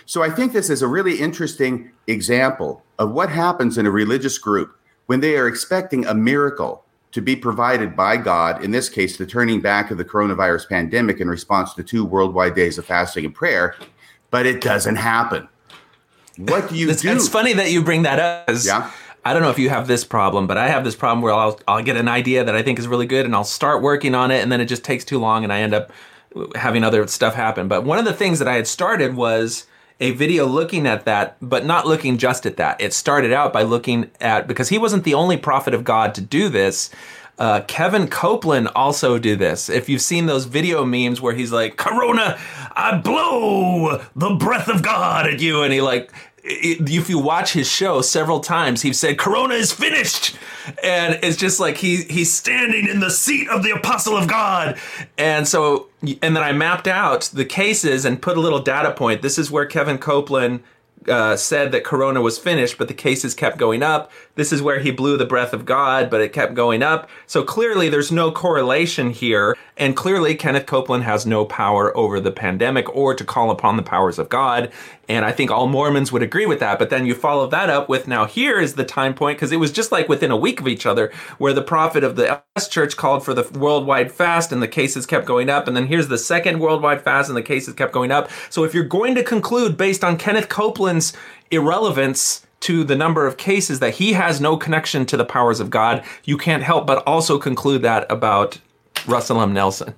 So 0.06 0.22
I 0.22 0.30
think 0.30 0.52
this 0.52 0.70
is 0.70 0.82
a 0.82 0.88
really 0.88 1.16
interesting 1.16 1.90
example 2.06 2.82
of 2.98 3.12
what 3.12 3.30
happens 3.30 3.78
in 3.78 3.86
a 3.86 3.90
religious 3.90 4.38
group 4.38 4.76
when 5.06 5.20
they 5.20 5.36
are 5.36 5.48
expecting 5.48 6.06
a 6.06 6.14
miracle 6.14 6.84
to 7.12 7.20
be 7.20 7.36
provided 7.36 7.94
by 7.94 8.16
God, 8.16 8.64
in 8.64 8.70
this 8.70 8.88
case, 8.88 9.18
the 9.18 9.26
turning 9.26 9.60
back 9.60 9.90
of 9.90 9.98
the 9.98 10.04
coronavirus 10.04 10.68
pandemic 10.68 11.20
in 11.20 11.28
response 11.28 11.74
to 11.74 11.82
two 11.82 12.04
worldwide 12.04 12.54
days 12.54 12.78
of 12.78 12.86
fasting 12.86 13.26
and 13.26 13.34
prayer, 13.34 13.76
but 14.30 14.46
it 14.46 14.62
doesn't 14.62 14.96
happen. 14.96 15.46
What 16.38 16.70
do 16.70 16.76
you 16.76 16.88
it's, 16.88 17.02
do? 17.02 17.12
It's 17.12 17.28
funny 17.28 17.52
that 17.52 17.70
you 17.70 17.82
bring 17.82 18.02
that 18.02 18.18
up. 18.18 18.56
Yeah. 18.64 18.90
I 19.24 19.34
don't 19.34 19.42
know 19.42 19.50
if 19.50 19.58
you 19.58 19.68
have 19.68 19.86
this 19.86 20.04
problem, 20.04 20.46
but 20.46 20.56
I 20.56 20.68
have 20.68 20.84
this 20.84 20.96
problem 20.96 21.22
where 21.22 21.32
I'll 21.32 21.60
I'll 21.68 21.82
get 21.82 21.96
an 21.96 22.08
idea 22.08 22.42
that 22.42 22.56
I 22.56 22.62
think 22.62 22.78
is 22.78 22.88
really 22.88 23.06
good 23.06 23.24
and 23.24 23.34
I'll 23.34 23.44
start 23.44 23.82
working 23.82 24.14
on 24.14 24.30
it 24.30 24.42
and 24.42 24.50
then 24.50 24.60
it 24.60 24.64
just 24.64 24.82
takes 24.82 25.04
too 25.04 25.18
long 25.18 25.44
and 25.44 25.52
I 25.52 25.60
end 25.60 25.74
up 25.74 25.92
having 26.56 26.82
other 26.82 27.06
stuff 27.06 27.34
happen. 27.34 27.68
But 27.68 27.84
one 27.84 27.98
of 27.98 28.04
the 28.04 28.12
things 28.12 28.38
that 28.40 28.48
I 28.48 28.54
had 28.54 28.66
started 28.66 29.14
was 29.14 29.66
a 30.02 30.10
video 30.10 30.46
looking 30.46 30.84
at 30.84 31.04
that, 31.04 31.36
but 31.40 31.64
not 31.64 31.86
looking 31.86 32.18
just 32.18 32.44
at 32.44 32.56
that. 32.56 32.80
It 32.80 32.92
started 32.92 33.32
out 33.32 33.52
by 33.52 33.62
looking 33.62 34.10
at 34.20 34.48
because 34.48 34.68
he 34.68 34.76
wasn't 34.76 35.04
the 35.04 35.14
only 35.14 35.36
prophet 35.36 35.74
of 35.74 35.84
God 35.84 36.12
to 36.16 36.20
do 36.20 36.48
this. 36.48 36.90
Uh, 37.38 37.60
Kevin 37.62 38.08
Copeland 38.08 38.68
also 38.74 39.16
do 39.16 39.36
this. 39.36 39.70
If 39.70 39.88
you've 39.88 40.02
seen 40.02 40.26
those 40.26 40.44
video 40.44 40.84
memes 40.84 41.20
where 41.20 41.34
he's 41.34 41.52
like, 41.52 41.76
"Corona, 41.76 42.36
I 42.72 42.96
blow 42.98 44.02
the 44.16 44.30
breath 44.30 44.68
of 44.68 44.82
God 44.82 45.28
at 45.28 45.40
you," 45.40 45.62
and 45.62 45.72
he 45.72 45.80
like 45.80 46.12
if 46.44 47.08
you 47.08 47.18
watch 47.18 47.52
his 47.52 47.70
show 47.70 48.02
several 48.02 48.40
times, 48.40 48.82
he's 48.82 48.98
said, 48.98 49.18
Corona 49.18 49.54
is 49.54 49.72
finished. 49.72 50.36
And 50.82 51.18
it's 51.22 51.36
just 51.36 51.60
like 51.60 51.76
he 51.76 52.02
he's 52.04 52.32
standing 52.32 52.88
in 52.88 53.00
the 53.00 53.10
seat 53.10 53.48
of 53.48 53.62
the 53.62 53.70
apostle 53.70 54.16
of 54.16 54.28
God. 54.28 54.78
And 55.18 55.46
so 55.46 55.88
and 56.02 56.36
then 56.36 56.42
I 56.42 56.52
mapped 56.52 56.88
out 56.88 57.30
the 57.32 57.44
cases 57.44 58.04
and 58.04 58.20
put 58.20 58.36
a 58.36 58.40
little 58.40 58.60
data 58.60 58.92
point. 58.92 59.22
This 59.22 59.38
is 59.38 59.50
where 59.50 59.66
Kevin 59.66 59.98
Copeland 59.98 60.62
uh, 61.08 61.36
said 61.36 61.72
that 61.72 61.84
Corona 61.84 62.20
was 62.20 62.38
finished, 62.38 62.78
but 62.78 62.88
the 62.88 62.94
cases 62.94 63.34
kept 63.34 63.58
going 63.58 63.82
up. 63.82 64.10
This 64.34 64.52
is 64.52 64.62
where 64.62 64.78
he 64.78 64.90
blew 64.90 65.18
the 65.18 65.26
breath 65.26 65.52
of 65.52 65.66
God, 65.66 66.08
but 66.08 66.22
it 66.22 66.32
kept 66.32 66.54
going 66.54 66.82
up. 66.82 67.10
So 67.26 67.42
clearly, 67.42 67.90
there's 67.90 68.10
no 68.10 68.32
correlation 68.32 69.10
here. 69.10 69.56
And 69.76 69.94
clearly, 69.94 70.34
Kenneth 70.34 70.64
Copeland 70.64 71.04
has 71.04 71.26
no 71.26 71.44
power 71.44 71.94
over 71.94 72.18
the 72.18 72.30
pandemic 72.30 72.94
or 72.96 73.14
to 73.14 73.24
call 73.24 73.50
upon 73.50 73.76
the 73.76 73.82
powers 73.82 74.18
of 74.18 74.30
God. 74.30 74.72
And 75.06 75.26
I 75.26 75.32
think 75.32 75.50
all 75.50 75.66
Mormons 75.66 76.12
would 76.12 76.22
agree 76.22 76.46
with 76.46 76.60
that. 76.60 76.78
But 76.78 76.88
then 76.88 77.04
you 77.04 77.14
follow 77.14 77.46
that 77.48 77.68
up 77.68 77.90
with 77.90 78.08
now 78.08 78.24
here 78.24 78.58
is 78.58 78.74
the 78.74 78.84
time 78.84 79.12
point, 79.12 79.36
because 79.36 79.52
it 79.52 79.60
was 79.60 79.70
just 79.70 79.92
like 79.92 80.08
within 80.08 80.30
a 80.30 80.36
week 80.36 80.60
of 80.60 80.68
each 80.68 80.86
other, 80.86 81.12
where 81.36 81.52
the 81.52 81.60
prophet 81.60 82.02
of 82.02 82.16
the 82.16 82.42
S 82.56 82.68
church 82.68 82.96
called 82.96 83.22
for 83.24 83.34
the 83.34 83.46
worldwide 83.58 84.10
fast 84.10 84.50
and 84.50 84.62
the 84.62 84.68
cases 84.68 85.04
kept 85.04 85.26
going 85.26 85.50
up. 85.50 85.68
And 85.68 85.76
then 85.76 85.88
here's 85.88 86.08
the 86.08 86.16
second 86.16 86.58
worldwide 86.58 87.02
fast 87.02 87.28
and 87.28 87.36
the 87.36 87.42
cases 87.42 87.74
kept 87.74 87.92
going 87.92 88.10
up. 88.10 88.30
So 88.48 88.64
if 88.64 88.72
you're 88.72 88.84
going 88.84 89.14
to 89.16 89.22
conclude 89.22 89.76
based 89.76 90.02
on 90.02 90.16
Kenneth 90.16 90.48
Copeland's 90.48 91.12
irrelevance 91.50 92.46
to 92.62 92.84
the 92.84 92.96
number 92.96 93.26
of 93.26 93.36
cases 93.36 93.80
that 93.80 93.94
he 93.94 94.12
has 94.14 94.40
no 94.40 94.56
connection 94.56 95.04
to 95.06 95.16
the 95.16 95.24
powers 95.24 95.60
of 95.60 95.70
God, 95.70 96.04
you 96.24 96.36
can't 96.36 96.62
help 96.62 96.86
but 96.86 97.06
also 97.06 97.38
conclude 97.38 97.82
that 97.82 98.10
about 98.10 98.58
Russell 99.06 99.40
M. 99.40 99.52
Nelson. 99.52 99.94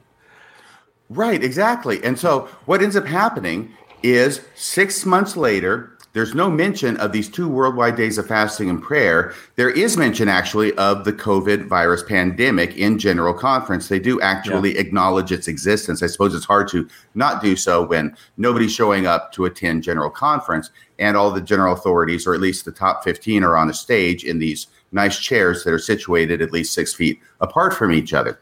Right, 1.10 1.44
exactly. 1.44 2.02
And 2.02 2.18
so 2.18 2.48
what 2.64 2.82
ends 2.82 2.96
up 2.96 3.06
happening 3.06 3.72
is 4.02 4.40
six 4.54 5.04
months 5.04 5.36
later, 5.36 5.94
there's 6.14 6.34
no 6.34 6.48
mention 6.48 6.96
of 6.98 7.10
these 7.10 7.28
two 7.28 7.48
worldwide 7.48 7.96
days 7.96 8.18
of 8.18 8.28
fasting 8.28 8.70
and 8.70 8.80
prayer. 8.80 9.34
There 9.56 9.68
is 9.68 9.96
mention 9.96 10.28
actually 10.28 10.72
of 10.74 11.04
the 11.04 11.12
COVID 11.12 11.66
virus 11.66 12.04
pandemic 12.04 12.76
in 12.76 13.00
General 13.00 13.34
Conference. 13.34 13.88
They 13.88 13.98
do 13.98 14.20
actually 14.20 14.74
yeah. 14.74 14.80
acknowledge 14.80 15.32
its 15.32 15.48
existence. 15.48 16.04
I 16.04 16.06
suppose 16.06 16.32
it's 16.32 16.44
hard 16.44 16.68
to 16.68 16.88
not 17.16 17.42
do 17.42 17.56
so 17.56 17.84
when 17.84 18.16
nobody's 18.36 18.72
showing 18.72 19.06
up 19.06 19.32
to 19.32 19.44
attend 19.44 19.82
General 19.82 20.08
Conference 20.08 20.70
and 20.98 21.16
all 21.16 21.30
the 21.30 21.40
general 21.40 21.74
authorities, 21.74 22.26
or 22.26 22.34
at 22.34 22.40
least 22.40 22.64
the 22.64 22.72
top 22.72 23.04
15, 23.04 23.42
are 23.44 23.56
on 23.56 23.70
a 23.70 23.74
stage 23.74 24.24
in 24.24 24.38
these 24.38 24.68
nice 24.92 25.18
chairs 25.18 25.64
that 25.64 25.72
are 25.72 25.78
situated 25.78 26.40
at 26.40 26.52
least 26.52 26.72
six 26.72 26.94
feet 26.94 27.20
apart 27.40 27.74
from 27.74 27.92
each 27.92 28.14
other. 28.14 28.40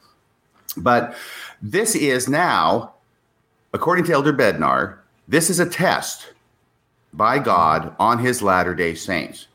But 0.76 1.16
this 1.60 1.94
is 1.94 2.28
now, 2.28 2.94
according 3.72 4.04
to 4.06 4.12
Elder 4.12 4.32
Bednar, 4.32 4.98
this 5.28 5.48
is 5.48 5.60
a 5.60 5.68
test 5.68 6.32
by 7.12 7.38
God 7.38 7.94
on 7.98 8.18
his 8.18 8.42
latter 8.42 8.74
day 8.74 8.94
saints. 8.94 9.48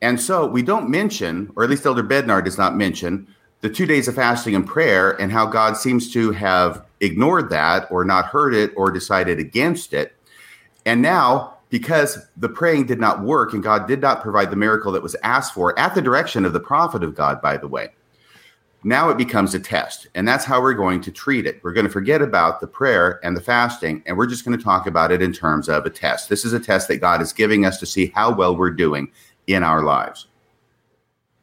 And 0.00 0.20
so 0.20 0.46
we 0.46 0.62
don't 0.62 0.90
mention, 0.90 1.52
or 1.54 1.62
at 1.62 1.70
least 1.70 1.86
Elder 1.86 2.02
Bednar 2.02 2.44
does 2.44 2.58
not 2.58 2.76
mention, 2.76 3.28
the 3.60 3.70
two 3.70 3.86
days 3.86 4.08
of 4.08 4.16
fasting 4.16 4.56
and 4.56 4.66
prayer 4.66 5.12
and 5.20 5.30
how 5.30 5.46
God 5.46 5.76
seems 5.76 6.12
to 6.12 6.32
have 6.32 6.84
ignored 7.00 7.50
that 7.50 7.90
or 7.90 8.04
not 8.04 8.26
heard 8.26 8.54
it 8.54 8.72
or 8.76 8.90
decided 8.90 9.38
against 9.38 9.94
it. 9.94 10.16
And 10.84 11.00
now, 11.00 11.58
because 11.72 12.28
the 12.36 12.50
praying 12.50 12.84
did 12.84 13.00
not 13.00 13.22
work 13.22 13.54
and 13.54 13.62
God 13.62 13.88
did 13.88 14.02
not 14.02 14.20
provide 14.20 14.50
the 14.50 14.56
miracle 14.56 14.92
that 14.92 15.02
was 15.02 15.16
asked 15.22 15.54
for 15.54 15.76
at 15.78 15.94
the 15.94 16.02
direction 16.02 16.44
of 16.44 16.52
the 16.52 16.60
prophet 16.60 17.02
of 17.02 17.14
God, 17.14 17.40
by 17.40 17.56
the 17.56 17.66
way, 17.66 17.88
now 18.84 19.08
it 19.08 19.16
becomes 19.16 19.54
a 19.54 19.58
test. 19.58 20.06
And 20.14 20.28
that's 20.28 20.44
how 20.44 20.60
we're 20.60 20.74
going 20.74 21.00
to 21.00 21.10
treat 21.10 21.46
it. 21.46 21.60
We're 21.64 21.72
going 21.72 21.86
to 21.86 21.92
forget 21.92 22.20
about 22.20 22.60
the 22.60 22.66
prayer 22.66 23.20
and 23.24 23.34
the 23.34 23.40
fasting, 23.40 24.02
and 24.04 24.18
we're 24.18 24.26
just 24.26 24.44
going 24.44 24.56
to 24.56 24.62
talk 24.62 24.86
about 24.86 25.10
it 25.12 25.22
in 25.22 25.32
terms 25.32 25.70
of 25.70 25.86
a 25.86 25.90
test. 25.90 26.28
This 26.28 26.44
is 26.44 26.52
a 26.52 26.60
test 26.60 26.88
that 26.88 26.98
God 26.98 27.22
is 27.22 27.32
giving 27.32 27.64
us 27.64 27.78
to 27.78 27.86
see 27.86 28.12
how 28.14 28.34
well 28.34 28.54
we're 28.54 28.70
doing 28.70 29.10
in 29.46 29.62
our 29.62 29.82
lives. 29.82 30.26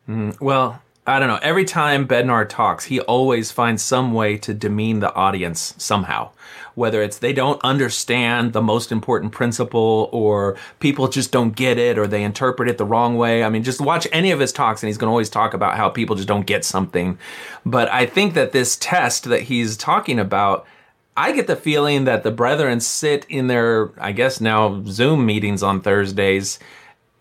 Mm, 0.08 0.40
well, 0.40 0.80
I 1.10 1.18
don't 1.18 1.28
know. 1.28 1.39
Every 1.42 1.66
time 1.66 2.08
Bednar 2.08 2.48
talks, 2.48 2.86
he 2.86 3.00
always 3.00 3.51
finds 3.51 3.82
some 3.82 4.13
way 4.13 4.38
to 4.38 4.54
demean 4.54 5.00
the 5.00 5.12
audience 5.16 5.74
somehow. 5.78 6.30
Whether 6.75 7.01
it's 7.01 7.18
they 7.18 7.34
don't 7.34 7.60
understand 7.63 8.54
the 8.54 8.62
most 8.62 8.92
important 8.92 9.32
principle, 9.32 10.08
or 10.12 10.56
people 10.80 11.08
just 11.08 11.32
don't 11.32 11.56
get 11.56 11.80
it, 11.80 11.98
or 11.98 12.06
they 12.06 12.24
interpret 12.24 12.70
it 12.70 12.78
the 12.78 12.86
wrong 12.86 13.18
way. 13.18 13.44
I 13.44 13.50
mean, 13.50 13.63
just 13.63 13.82
watch 13.82 14.08
any 14.12 14.30
of 14.30 14.39
his 14.39 14.54
talks, 14.54 14.84
and 14.84 14.88
he's 14.88 15.00
going 15.00 15.08
to 15.08 15.12
always 15.12 15.32
talk 15.32 15.56
about 15.56 15.78
how 15.78 15.89
people 15.89 16.16
just 16.16 16.28
don't 16.28 16.46
get 16.46 16.63
something. 16.63 17.18
But 17.66 17.89
I 17.89 18.06
think 18.06 18.36
that 18.36 18.51
this 18.51 18.78
test 18.78 19.24
that 19.25 19.42
he's 19.42 19.75
talking 19.75 20.20
about, 20.20 20.68
I 21.18 21.32
get 21.32 21.48
the 21.48 21.56
feeling 21.56 22.06
that 22.06 22.22
the 22.22 22.32
brethren 22.32 22.80
sit 22.80 23.25
in 23.28 23.48
their, 23.48 23.92
I 24.00 24.12
guess 24.12 24.39
now, 24.39 24.84
Zoom 24.86 25.25
meetings 25.25 25.63
on 25.63 25.82
Thursdays 25.82 26.60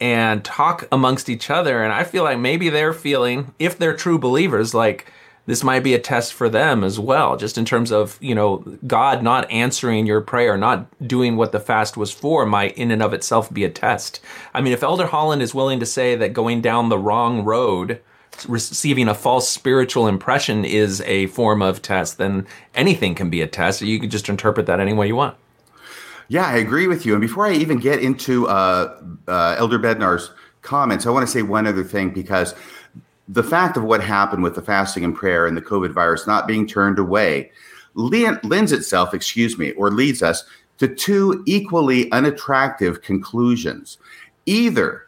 and 0.00 0.44
talk 0.44 0.86
amongst 0.92 1.28
each 1.28 1.50
other. 1.50 1.82
And 1.82 1.92
I 1.92 2.04
feel 2.04 2.24
like 2.24 2.38
maybe 2.38 2.68
they're 2.68 2.92
feeling, 2.92 3.54
if 3.58 3.78
they're 3.78 3.96
true 3.96 4.18
believers, 4.18 4.74
like 4.74 5.12
this 5.46 5.64
might 5.64 5.82
be 5.82 5.94
a 5.94 5.98
test 5.98 6.34
for 6.34 6.48
them 6.48 6.84
as 6.84 7.00
well, 7.00 7.36
just 7.36 7.56
in 7.56 7.64
terms 7.64 7.90
of, 7.90 8.18
you 8.20 8.34
know, 8.34 8.58
God 8.86 9.22
not 9.22 9.50
answering 9.50 10.06
your 10.06 10.20
prayer, 10.20 10.58
not 10.58 10.86
doing 11.08 11.36
what 11.36 11.52
the 11.52 11.58
fast 11.58 11.96
was 11.96 12.12
for, 12.12 12.44
might 12.44 12.76
in 12.76 12.90
and 12.90 13.02
of 13.02 13.14
itself 13.14 13.52
be 13.52 13.64
a 13.64 13.70
test. 13.70 14.20
I 14.52 14.60
mean, 14.60 14.74
if 14.74 14.82
Elder 14.82 15.06
Holland 15.06 15.40
is 15.40 15.54
willing 15.54 15.80
to 15.80 15.86
say 15.86 16.14
that 16.16 16.34
going 16.34 16.60
down 16.60 16.90
the 16.90 16.98
wrong 16.98 17.44
road, 17.44 18.00
receiving 18.46 19.08
a 19.08 19.14
false 19.14 19.48
spiritual 19.48 20.06
impression 20.06 20.64
is 20.66 21.00
a 21.00 21.26
form 21.28 21.62
of 21.62 21.80
test, 21.80 22.18
then 22.18 22.46
anything 22.74 23.14
can 23.14 23.30
be 23.30 23.40
a 23.40 23.46
test. 23.46 23.80
You 23.80 23.98
can 23.98 24.10
just 24.10 24.28
interpret 24.28 24.66
that 24.66 24.80
any 24.80 24.92
way 24.92 25.06
you 25.06 25.16
want. 25.16 25.36
Yeah, 26.28 26.46
I 26.46 26.56
agree 26.56 26.86
with 26.86 27.06
you. 27.06 27.14
And 27.14 27.20
before 27.20 27.46
I 27.46 27.52
even 27.52 27.78
get 27.78 28.00
into 28.00 28.46
uh, 28.48 29.00
uh, 29.26 29.56
Elder 29.58 29.78
Bednar's 29.78 30.30
comments, 30.62 31.06
I 31.06 31.10
want 31.10 31.26
to 31.26 31.32
say 31.32 31.42
one 31.42 31.66
other 31.66 31.84
thing 31.84 32.10
because 32.10 32.54
the 33.28 33.42
fact 33.42 33.76
of 33.76 33.84
what 33.84 34.02
happened 34.02 34.42
with 34.42 34.54
the 34.54 34.62
fasting 34.62 35.04
and 35.04 35.14
prayer 35.14 35.46
and 35.46 35.56
the 35.56 35.62
COVID 35.62 35.92
virus 35.92 36.26
not 36.26 36.46
being 36.46 36.66
turned 36.66 36.98
away 36.98 37.50
lends 37.94 38.72
itself, 38.72 39.14
excuse 39.14 39.58
me, 39.58 39.72
or 39.72 39.90
leads 39.90 40.22
us 40.22 40.44
to 40.78 40.86
two 40.86 41.42
equally 41.46 42.10
unattractive 42.12 43.02
conclusions. 43.02 43.98
either 44.46 45.04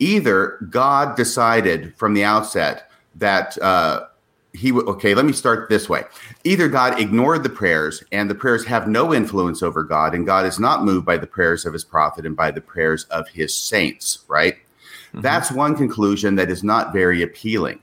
either 0.00 0.58
God 0.70 1.16
decided 1.16 1.94
from 1.96 2.14
the 2.14 2.24
outset 2.24 2.90
that 3.14 3.56
uh, 3.62 4.06
he 4.54 4.70
would 4.70 4.86
okay 4.86 5.14
let 5.14 5.24
me 5.24 5.32
start 5.32 5.68
this 5.68 5.88
way. 5.88 6.04
Either 6.44 6.68
god 6.68 6.98
ignored 7.00 7.42
the 7.42 7.48
prayers 7.50 8.02
and 8.12 8.30
the 8.30 8.34
prayers 8.34 8.64
have 8.64 8.88
no 8.88 9.12
influence 9.12 9.62
over 9.62 9.82
god 9.82 10.14
and 10.14 10.26
god 10.26 10.46
is 10.46 10.58
not 10.60 10.84
moved 10.84 11.04
by 11.04 11.16
the 11.16 11.26
prayers 11.26 11.66
of 11.66 11.72
his 11.72 11.84
prophet 11.84 12.24
and 12.24 12.36
by 12.36 12.50
the 12.50 12.60
prayers 12.60 13.04
of 13.04 13.28
his 13.28 13.54
saints 13.54 14.20
right? 14.28 14.54
Mm-hmm. 14.54 15.20
that's 15.20 15.52
one 15.52 15.76
conclusion 15.76 16.36
that 16.36 16.50
is 16.50 16.62
not 16.62 16.92
very 16.92 17.22
appealing. 17.22 17.80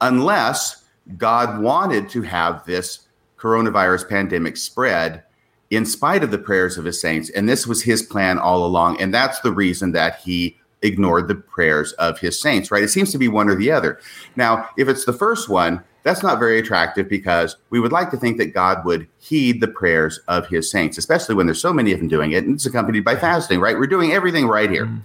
Unless 0.00 0.84
god 1.16 1.60
wanted 1.60 2.08
to 2.10 2.22
have 2.22 2.64
this 2.66 3.08
coronavirus 3.38 4.08
pandemic 4.08 4.58
spread 4.58 5.22
in 5.70 5.86
spite 5.86 6.22
of 6.22 6.30
the 6.30 6.38
prayers 6.38 6.76
of 6.76 6.84
his 6.84 7.00
saints 7.00 7.30
and 7.30 7.48
this 7.48 7.66
was 7.66 7.82
his 7.82 8.02
plan 8.02 8.38
all 8.38 8.66
along 8.66 9.00
and 9.00 9.12
that's 9.12 9.40
the 9.40 9.52
reason 9.52 9.92
that 9.92 10.20
he 10.20 10.58
ignored 10.82 11.28
the 11.28 11.34
prayers 11.34 11.92
of 11.94 12.18
his 12.18 12.38
saints 12.38 12.70
right? 12.70 12.82
It 12.82 12.88
seems 12.88 13.10
to 13.12 13.18
be 13.18 13.28
one 13.28 13.48
or 13.48 13.54
the 13.54 13.70
other. 13.70 14.00
Now 14.36 14.68
if 14.76 14.86
it's 14.86 15.06
the 15.06 15.14
first 15.14 15.48
one 15.48 15.82
that's 16.02 16.22
not 16.22 16.38
very 16.38 16.58
attractive 16.58 17.08
because 17.08 17.56
we 17.68 17.80
would 17.80 17.92
like 17.92 18.10
to 18.10 18.16
think 18.16 18.38
that 18.38 18.54
God 18.54 18.84
would 18.84 19.06
heed 19.18 19.60
the 19.60 19.68
prayers 19.68 20.18
of 20.28 20.46
his 20.46 20.70
saints, 20.70 20.96
especially 20.96 21.34
when 21.34 21.46
there's 21.46 21.60
so 21.60 21.72
many 21.72 21.92
of 21.92 21.98
them 21.98 22.08
doing 22.08 22.32
it 22.32 22.44
and 22.44 22.54
it's 22.54 22.66
accompanied 22.66 23.04
by 23.04 23.16
fasting, 23.16 23.60
right? 23.60 23.78
We're 23.78 23.86
doing 23.86 24.12
everything 24.12 24.46
right 24.46 24.70
here. 24.70 24.86
Mm. 24.86 25.02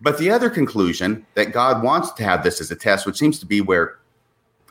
But 0.00 0.18
the 0.18 0.30
other 0.30 0.50
conclusion 0.50 1.24
that 1.34 1.52
God 1.52 1.82
wants 1.82 2.12
to 2.12 2.24
have 2.24 2.42
this 2.42 2.60
as 2.60 2.70
a 2.70 2.76
test, 2.76 3.06
which 3.06 3.16
seems 3.16 3.38
to 3.38 3.46
be 3.46 3.62
where 3.62 3.98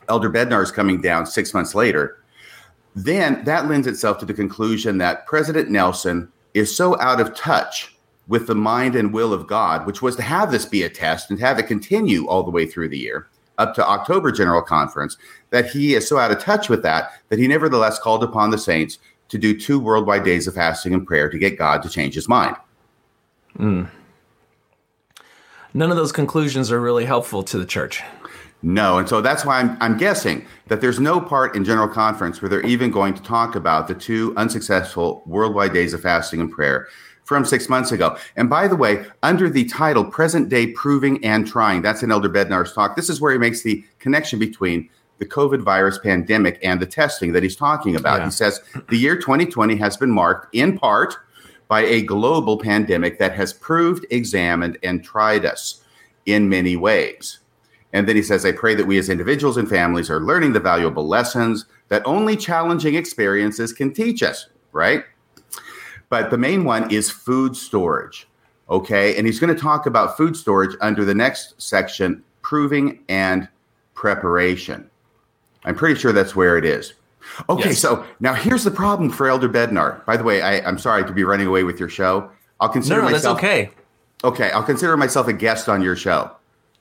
Elder 0.08 0.30
Bednar 0.30 0.62
is 0.62 0.72
coming 0.72 1.02
down 1.02 1.26
six 1.26 1.54
months 1.54 1.74
later, 1.74 2.20
then 2.96 3.44
that 3.46 3.68
lends 3.68 3.88
itself 3.88 4.20
to 4.20 4.26
the 4.26 4.34
conclusion 4.34 5.00
that 5.00 5.26
President 5.26 5.72
Nelson 5.72 6.32
is 6.54 6.76
so 6.76 7.00
out 7.02 7.20
of 7.20 7.34
touch 7.34 7.96
with 8.28 8.46
the 8.46 8.56
mind 8.56 8.96
and 8.96 9.12
will 9.12 9.34
of 9.34 9.48
God, 9.48 9.88
which 9.88 10.04
was 10.04 10.16
to 10.18 10.22
have 10.22 10.52
this 10.52 10.66
be 10.66 10.84
a 10.84 10.90
test 10.90 11.32
and 11.32 11.40
have 11.40 11.58
it 11.58 11.64
continue 11.64 12.28
all 12.28 12.44
the 12.44 12.52
way 12.52 12.68
through 12.68 12.90
the 12.90 12.98
year 12.98 13.28
up 13.58 13.76
to 13.76 13.88
October 13.88 14.32
General 14.32 14.62
Conference 14.62 15.18
that 15.50 15.70
he 15.70 15.94
is 15.94 16.08
so 16.08 16.18
out 16.18 16.32
of 16.32 16.40
touch 16.40 16.70
with 16.70 16.84
that 16.84 17.12
that 17.30 17.40
he 17.40 17.48
nevertheless 17.48 18.00
called 18.00 18.24
upon 18.24 18.50
the 18.50 18.58
saints 18.58 19.00
to 19.30 19.38
do 19.38 19.58
two 19.58 19.80
worldwide 19.80 20.24
days 20.24 20.48
of 20.48 20.56
fasting 20.56 20.94
and 20.94 21.08
prayer 21.08 21.30
to 21.30 21.38
get 21.38 21.58
God 21.58 21.82
to 21.84 21.90
change 21.90 22.14
his 22.14 22.28
mind. 22.28 22.56
Mm. 23.58 23.90
None 25.74 25.90
of 25.90 25.98
those 25.98 26.12
conclusions 26.12 26.72
are 26.72 26.80
really 26.80 27.06
helpful 27.06 27.44
to 27.44 27.58
the 27.58 27.66
church. 27.66 28.04
No, 28.62 28.98
and 28.98 29.10
so 29.10 29.20
that's 29.20 29.44
why 29.44 29.60
I'm, 29.60 29.78
I'm 29.82 29.98
guessing 29.98 30.46
that 30.68 30.80
there's 30.80 31.00
no 31.00 31.20
part 31.20 31.56
in 31.56 31.66
General 31.66 31.88
Conference 31.88 32.42
where 32.42 32.48
they're 32.48 32.62
even 32.62 32.92
going 32.92 33.14
to 33.14 33.22
talk 33.22 33.56
about 33.56 33.88
the 33.88 33.94
two 33.94 34.34
unsuccessful 34.38 35.22
worldwide 35.26 35.74
days 35.74 35.94
of 35.94 36.02
fasting 36.02 36.40
and 36.40 36.50
prayer 36.50 36.88
from 37.24 37.46
six 37.46 37.70
months 37.70 37.92
ago. 37.92 38.18
And 38.36 38.50
by 38.50 38.68
the 38.68 38.76
way, 38.76 39.06
under 39.22 39.50
the 39.50 39.66
title 39.66 40.06
Present 40.06 40.50
Day 40.50 40.68
Proving 40.68 41.24
and 41.24 41.48
Trying, 41.48 41.82
that's 41.82 42.04
in 42.04 42.12
Elder 42.12 42.30
Bednar's 42.30 42.74
talk. 42.74 42.96
This 42.96 43.10
is 43.10 43.22
where 43.22 43.32
he 43.32 43.38
makes 43.38 43.62
the 43.62 43.84
connection 44.00 44.40
between 44.40 44.90
the 45.20 45.26
COVID 45.26 45.62
virus 45.62 45.98
pandemic 46.00 46.60
and 46.62 46.82
the 46.82 46.86
testing 46.86 47.32
that 47.34 47.44
he's 47.44 47.56
talking 47.56 47.96
about. 47.96 48.20
Yeah. 48.20 48.26
He 48.26 48.32
says 48.32 48.62
the 48.90 48.98
year 48.98 49.16
2020 49.16 49.76
has 49.78 49.96
been 49.96 50.12
marked 50.12 50.54
in 50.54 50.78
part 50.78 51.16
by 51.68 51.82
a 51.82 52.02
global 52.02 52.58
pandemic 52.58 53.20
that 53.20 53.34
has 53.34 53.54
proved, 53.54 54.06
examined, 54.10 54.78
and 54.84 55.04
tried 55.04 55.46
us 55.46 55.82
in 56.26 56.50
many 56.50 56.76
ways. 56.76 57.40
And 57.94 58.08
then 58.08 58.16
he 58.16 58.24
says, 58.24 58.46
I 58.46 58.52
pray 58.52 58.76
that 58.76 58.88
we 58.88 58.98
as 58.98 59.08
individuals 59.08 59.56
and 59.56 59.70
families 59.70 60.10
are 60.10 60.20
learning 60.20 60.54
the 60.54 60.60
valuable 60.60 61.08
lessons 61.08 61.66
that 61.90 62.02
only 62.06 62.36
challenging 62.36 62.96
experiences 62.96 63.72
can 63.72 63.94
teach 63.94 64.24
us, 64.24 64.48
right? 64.72 65.04
But 66.14 66.30
the 66.30 66.38
main 66.38 66.64
one 66.64 66.92
is 66.92 67.10
food 67.10 67.58
storage. 67.58 68.28
Okay. 68.70 69.18
And 69.18 69.26
he's 69.26 69.40
going 69.40 69.52
to 69.52 69.60
talk 69.60 69.88
about 69.88 70.16
food 70.16 70.38
storage 70.38 70.76
under 70.80 71.04
the 71.04 71.16
next 71.16 71.60
section 71.60 72.24
proving 72.44 73.00
and 73.10 73.50
preparation. 73.96 74.88
I'm 75.66 75.74
pretty 75.74 76.00
sure 76.00 76.14
that's 76.14 76.36
where 76.36 76.56
it 76.56 76.66
is. 76.66 76.94
Okay, 77.50 77.70
yes. 77.70 77.80
so 77.80 78.06
now 78.20 78.36
here's 78.36 78.64
the 78.64 78.70
problem 78.70 79.10
for 79.10 79.28
Elder 79.28 79.50
Bednar. 79.50 80.06
By 80.06 80.16
the 80.16 80.24
way, 80.24 80.44
I, 80.44 80.58
am 80.58 80.78
sorry 80.78 81.04
to 81.04 81.12
be 81.12 81.24
running 81.24 81.48
away 81.48 81.64
with 81.64 81.80
your 81.80 81.90
show. 81.90 82.30
I'll 82.60 82.70
consider 82.70 83.02
no, 83.02 83.08
no, 83.08 83.14
myself 83.14 83.42
that's 83.42 83.52
okay. 83.52 83.72
Okay, 84.24 84.52
I'll 84.52 84.62
consider 84.62 84.96
myself 84.96 85.28
a 85.28 85.34
guest 85.34 85.68
on 85.68 85.82
your 85.82 85.96
show. 85.96 86.30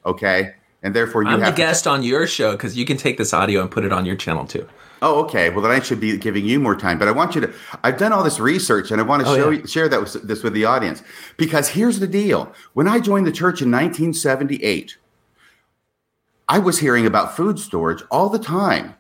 Okay, 0.04 0.52
and 0.82 0.94
therefore 0.94 1.22
you 1.22 1.30
I'm 1.30 1.40
have 1.40 1.54
the 1.54 1.56
guest 1.56 1.86
on 1.86 2.02
your 2.02 2.26
show 2.26 2.52
because 2.52 2.76
you 2.76 2.84
can 2.84 2.98
take 2.98 3.16
this 3.16 3.32
audio 3.32 3.62
and 3.62 3.70
put 3.70 3.86
it 3.86 3.94
on 3.94 4.04
your 4.04 4.16
channel 4.16 4.44
too. 4.44 4.68
Oh, 5.02 5.24
okay. 5.24 5.50
Well, 5.50 5.62
then 5.62 5.72
I 5.72 5.80
should 5.80 5.98
be 5.98 6.16
giving 6.16 6.46
you 6.46 6.60
more 6.60 6.76
time. 6.76 6.96
But 6.96 7.08
I 7.08 7.10
want 7.10 7.34
you 7.34 7.40
to. 7.40 7.52
I've 7.82 7.98
done 7.98 8.12
all 8.12 8.22
this 8.22 8.38
research, 8.38 8.92
and 8.92 9.00
I 9.00 9.04
want 9.04 9.24
to 9.24 9.28
oh, 9.28 9.36
show 9.36 9.50
yeah. 9.50 9.66
share 9.66 9.88
that 9.88 10.00
with, 10.00 10.12
this 10.22 10.44
with 10.44 10.54
the 10.54 10.64
audience 10.64 11.02
because 11.36 11.68
here's 11.68 11.98
the 11.98 12.06
deal. 12.06 12.52
When 12.74 12.86
I 12.86 13.00
joined 13.00 13.26
the 13.26 13.32
church 13.32 13.60
in 13.60 13.70
1978, 13.70 14.96
I 16.48 16.58
was 16.60 16.78
hearing 16.78 17.04
about 17.04 17.36
food 17.36 17.58
storage 17.58 18.02
all 18.12 18.28
the 18.28 18.38
time 18.38 18.94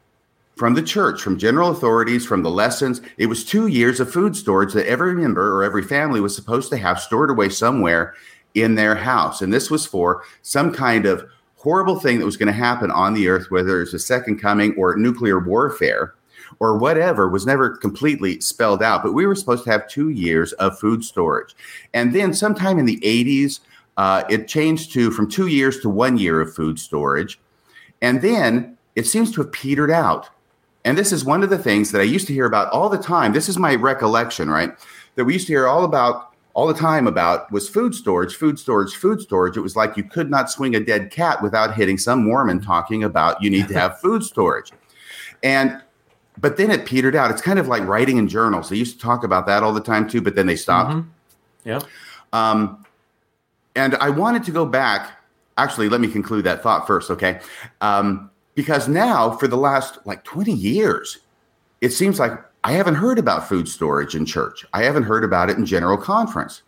from 0.56 0.74
the 0.74 0.82
church, 0.82 1.22
from 1.22 1.38
general 1.38 1.70
authorities, 1.70 2.26
from 2.26 2.42
the 2.42 2.50
lessons. 2.50 3.00
It 3.16 3.26
was 3.26 3.44
two 3.44 3.68
years 3.68 4.00
of 4.00 4.12
food 4.12 4.34
storage 4.34 4.72
that 4.72 4.88
every 4.88 5.14
member 5.14 5.56
or 5.56 5.62
every 5.62 5.82
family 5.82 6.20
was 6.20 6.34
supposed 6.34 6.68
to 6.70 6.78
have 6.78 6.98
stored 6.98 7.30
away 7.30 7.48
somewhere 7.48 8.14
in 8.54 8.74
their 8.74 8.96
house, 8.96 9.40
and 9.40 9.52
this 9.52 9.70
was 9.70 9.86
for 9.86 10.24
some 10.42 10.72
kind 10.74 11.06
of 11.06 11.24
horrible 11.62 11.98
thing 11.98 12.18
that 12.18 12.24
was 12.24 12.36
going 12.36 12.48
to 12.48 12.52
happen 12.52 12.90
on 12.90 13.14
the 13.14 13.28
earth, 13.28 13.50
whether 13.50 13.80
it's 13.80 13.94
a 13.94 13.98
second 13.98 14.40
coming 14.40 14.74
or 14.76 14.96
nuclear 14.96 15.38
warfare 15.38 16.14
or 16.58 16.76
whatever, 16.76 17.28
was 17.28 17.46
never 17.46 17.76
completely 17.76 18.40
spelled 18.40 18.82
out. 18.82 19.04
But 19.04 19.12
we 19.12 19.26
were 19.26 19.36
supposed 19.36 19.62
to 19.64 19.70
have 19.70 19.88
two 19.88 20.08
years 20.08 20.52
of 20.54 20.78
food 20.78 21.04
storage. 21.04 21.54
And 21.94 22.12
then 22.12 22.34
sometime 22.34 22.80
in 22.80 22.84
the 22.84 22.98
80s, 23.00 23.60
uh, 23.96 24.24
it 24.28 24.48
changed 24.48 24.92
to 24.94 25.12
from 25.12 25.30
two 25.30 25.46
years 25.46 25.78
to 25.80 25.88
one 25.88 26.18
year 26.18 26.40
of 26.40 26.52
food 26.52 26.80
storage. 26.80 27.38
And 28.00 28.22
then 28.22 28.76
it 28.96 29.06
seems 29.06 29.30
to 29.32 29.42
have 29.42 29.52
petered 29.52 29.90
out. 29.90 30.30
And 30.84 30.98
this 30.98 31.12
is 31.12 31.24
one 31.24 31.44
of 31.44 31.50
the 31.50 31.58
things 31.58 31.92
that 31.92 32.00
I 32.00 32.04
used 32.04 32.26
to 32.26 32.34
hear 32.34 32.46
about 32.46 32.72
all 32.72 32.88
the 32.88 32.98
time. 32.98 33.32
This 33.32 33.48
is 33.48 33.56
my 33.56 33.76
recollection, 33.76 34.50
right? 34.50 34.72
That 35.14 35.26
we 35.26 35.34
used 35.34 35.46
to 35.46 35.52
hear 35.52 35.68
all 35.68 35.84
about 35.84 36.31
all 36.54 36.66
the 36.66 36.74
time 36.74 37.06
about 37.06 37.50
was 37.50 37.68
food 37.68 37.94
storage, 37.94 38.36
food 38.36 38.58
storage, 38.58 38.94
food 38.94 39.20
storage. 39.20 39.56
It 39.56 39.60
was 39.60 39.76
like 39.76 39.96
you 39.96 40.04
could 40.04 40.30
not 40.30 40.50
swing 40.50 40.74
a 40.74 40.80
dead 40.80 41.10
cat 41.10 41.42
without 41.42 41.74
hitting 41.74 41.96
some 41.98 42.24
Mormon 42.24 42.60
talking 42.60 43.04
about 43.04 43.42
you 43.42 43.50
need 43.50 43.68
to 43.68 43.74
have 43.74 43.98
food 44.02 44.22
storage. 44.22 44.70
And 45.42 45.82
but 46.38 46.56
then 46.56 46.70
it 46.70 46.86
petered 46.86 47.14
out. 47.14 47.30
It's 47.30 47.42
kind 47.42 47.58
of 47.58 47.68
like 47.68 47.86
writing 47.86 48.16
in 48.16 48.28
journals. 48.28 48.68
They 48.68 48.76
used 48.76 48.98
to 48.98 49.02
talk 49.02 49.24
about 49.24 49.46
that 49.46 49.62
all 49.62 49.72
the 49.72 49.80
time 49.80 50.08
too, 50.08 50.20
but 50.20 50.34
then 50.34 50.46
they 50.46 50.56
stopped. 50.56 50.90
Mm-hmm. 50.90 51.68
Yeah. 51.68 51.80
Um, 52.32 52.84
and 53.76 53.94
I 53.96 54.10
wanted 54.10 54.44
to 54.44 54.50
go 54.50 54.66
back. 54.66 55.10
Actually, 55.58 55.88
let 55.88 56.00
me 56.00 56.08
conclude 56.08 56.44
that 56.44 56.62
thought 56.62 56.86
first, 56.86 57.10
okay? 57.10 57.40
Um, 57.82 58.30
because 58.54 58.88
now, 58.88 59.36
for 59.36 59.46
the 59.46 59.56
last 59.56 59.98
like 60.06 60.24
20 60.24 60.52
years, 60.52 61.18
it 61.80 61.90
seems 61.90 62.18
like 62.18 62.32
I 62.64 62.72
haven't 62.72 62.94
heard 62.96 63.18
about 63.18 63.48
food 63.48 63.68
storage 63.68 64.14
in 64.14 64.24
church. 64.24 64.64
I 64.72 64.84
haven't 64.84 65.04
heard 65.04 65.24
about 65.24 65.50
it 65.50 65.56
in 65.56 65.66
general 65.66 65.96
conference. 65.96 66.62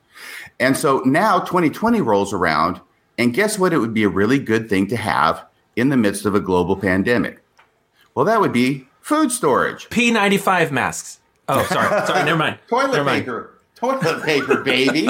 And 0.59 0.77
so 0.77 0.99
now 1.05 1.39
2020 1.41 2.01
rolls 2.01 2.33
around, 2.33 2.81
and 3.19 3.33
guess 3.33 3.59
what? 3.59 3.73
It 3.73 3.79
would 3.79 3.95
be 3.95 4.05
a 4.05 4.09
really 4.09 4.39
good 4.39 4.69
thing 4.69 4.87
to 4.89 4.97
have 4.97 5.45
in 5.77 5.89
the 5.89 5.97
midst 5.97 6.25
of 6.27 6.35
a 6.35 6.41
global 6.41 6.77
pandemic. 6.77 7.43
Well, 8.15 8.25
that 8.25 8.41
would 8.41 8.53
be 8.53 8.89
food 9.01 9.31
storage. 9.31 9.89
P95 9.89 10.71
masks. 10.71 11.21
Oh, 11.49 11.63
sorry. 11.65 11.89
Sorry, 12.07 12.25
never 12.25 12.39
mind. 12.39 12.59
Toilet 12.69 12.93
never 12.93 13.05
mind. 13.05 13.25
paper. 13.25 13.59
Toilet 13.75 14.23
paper, 14.25 14.63
baby. 14.63 15.09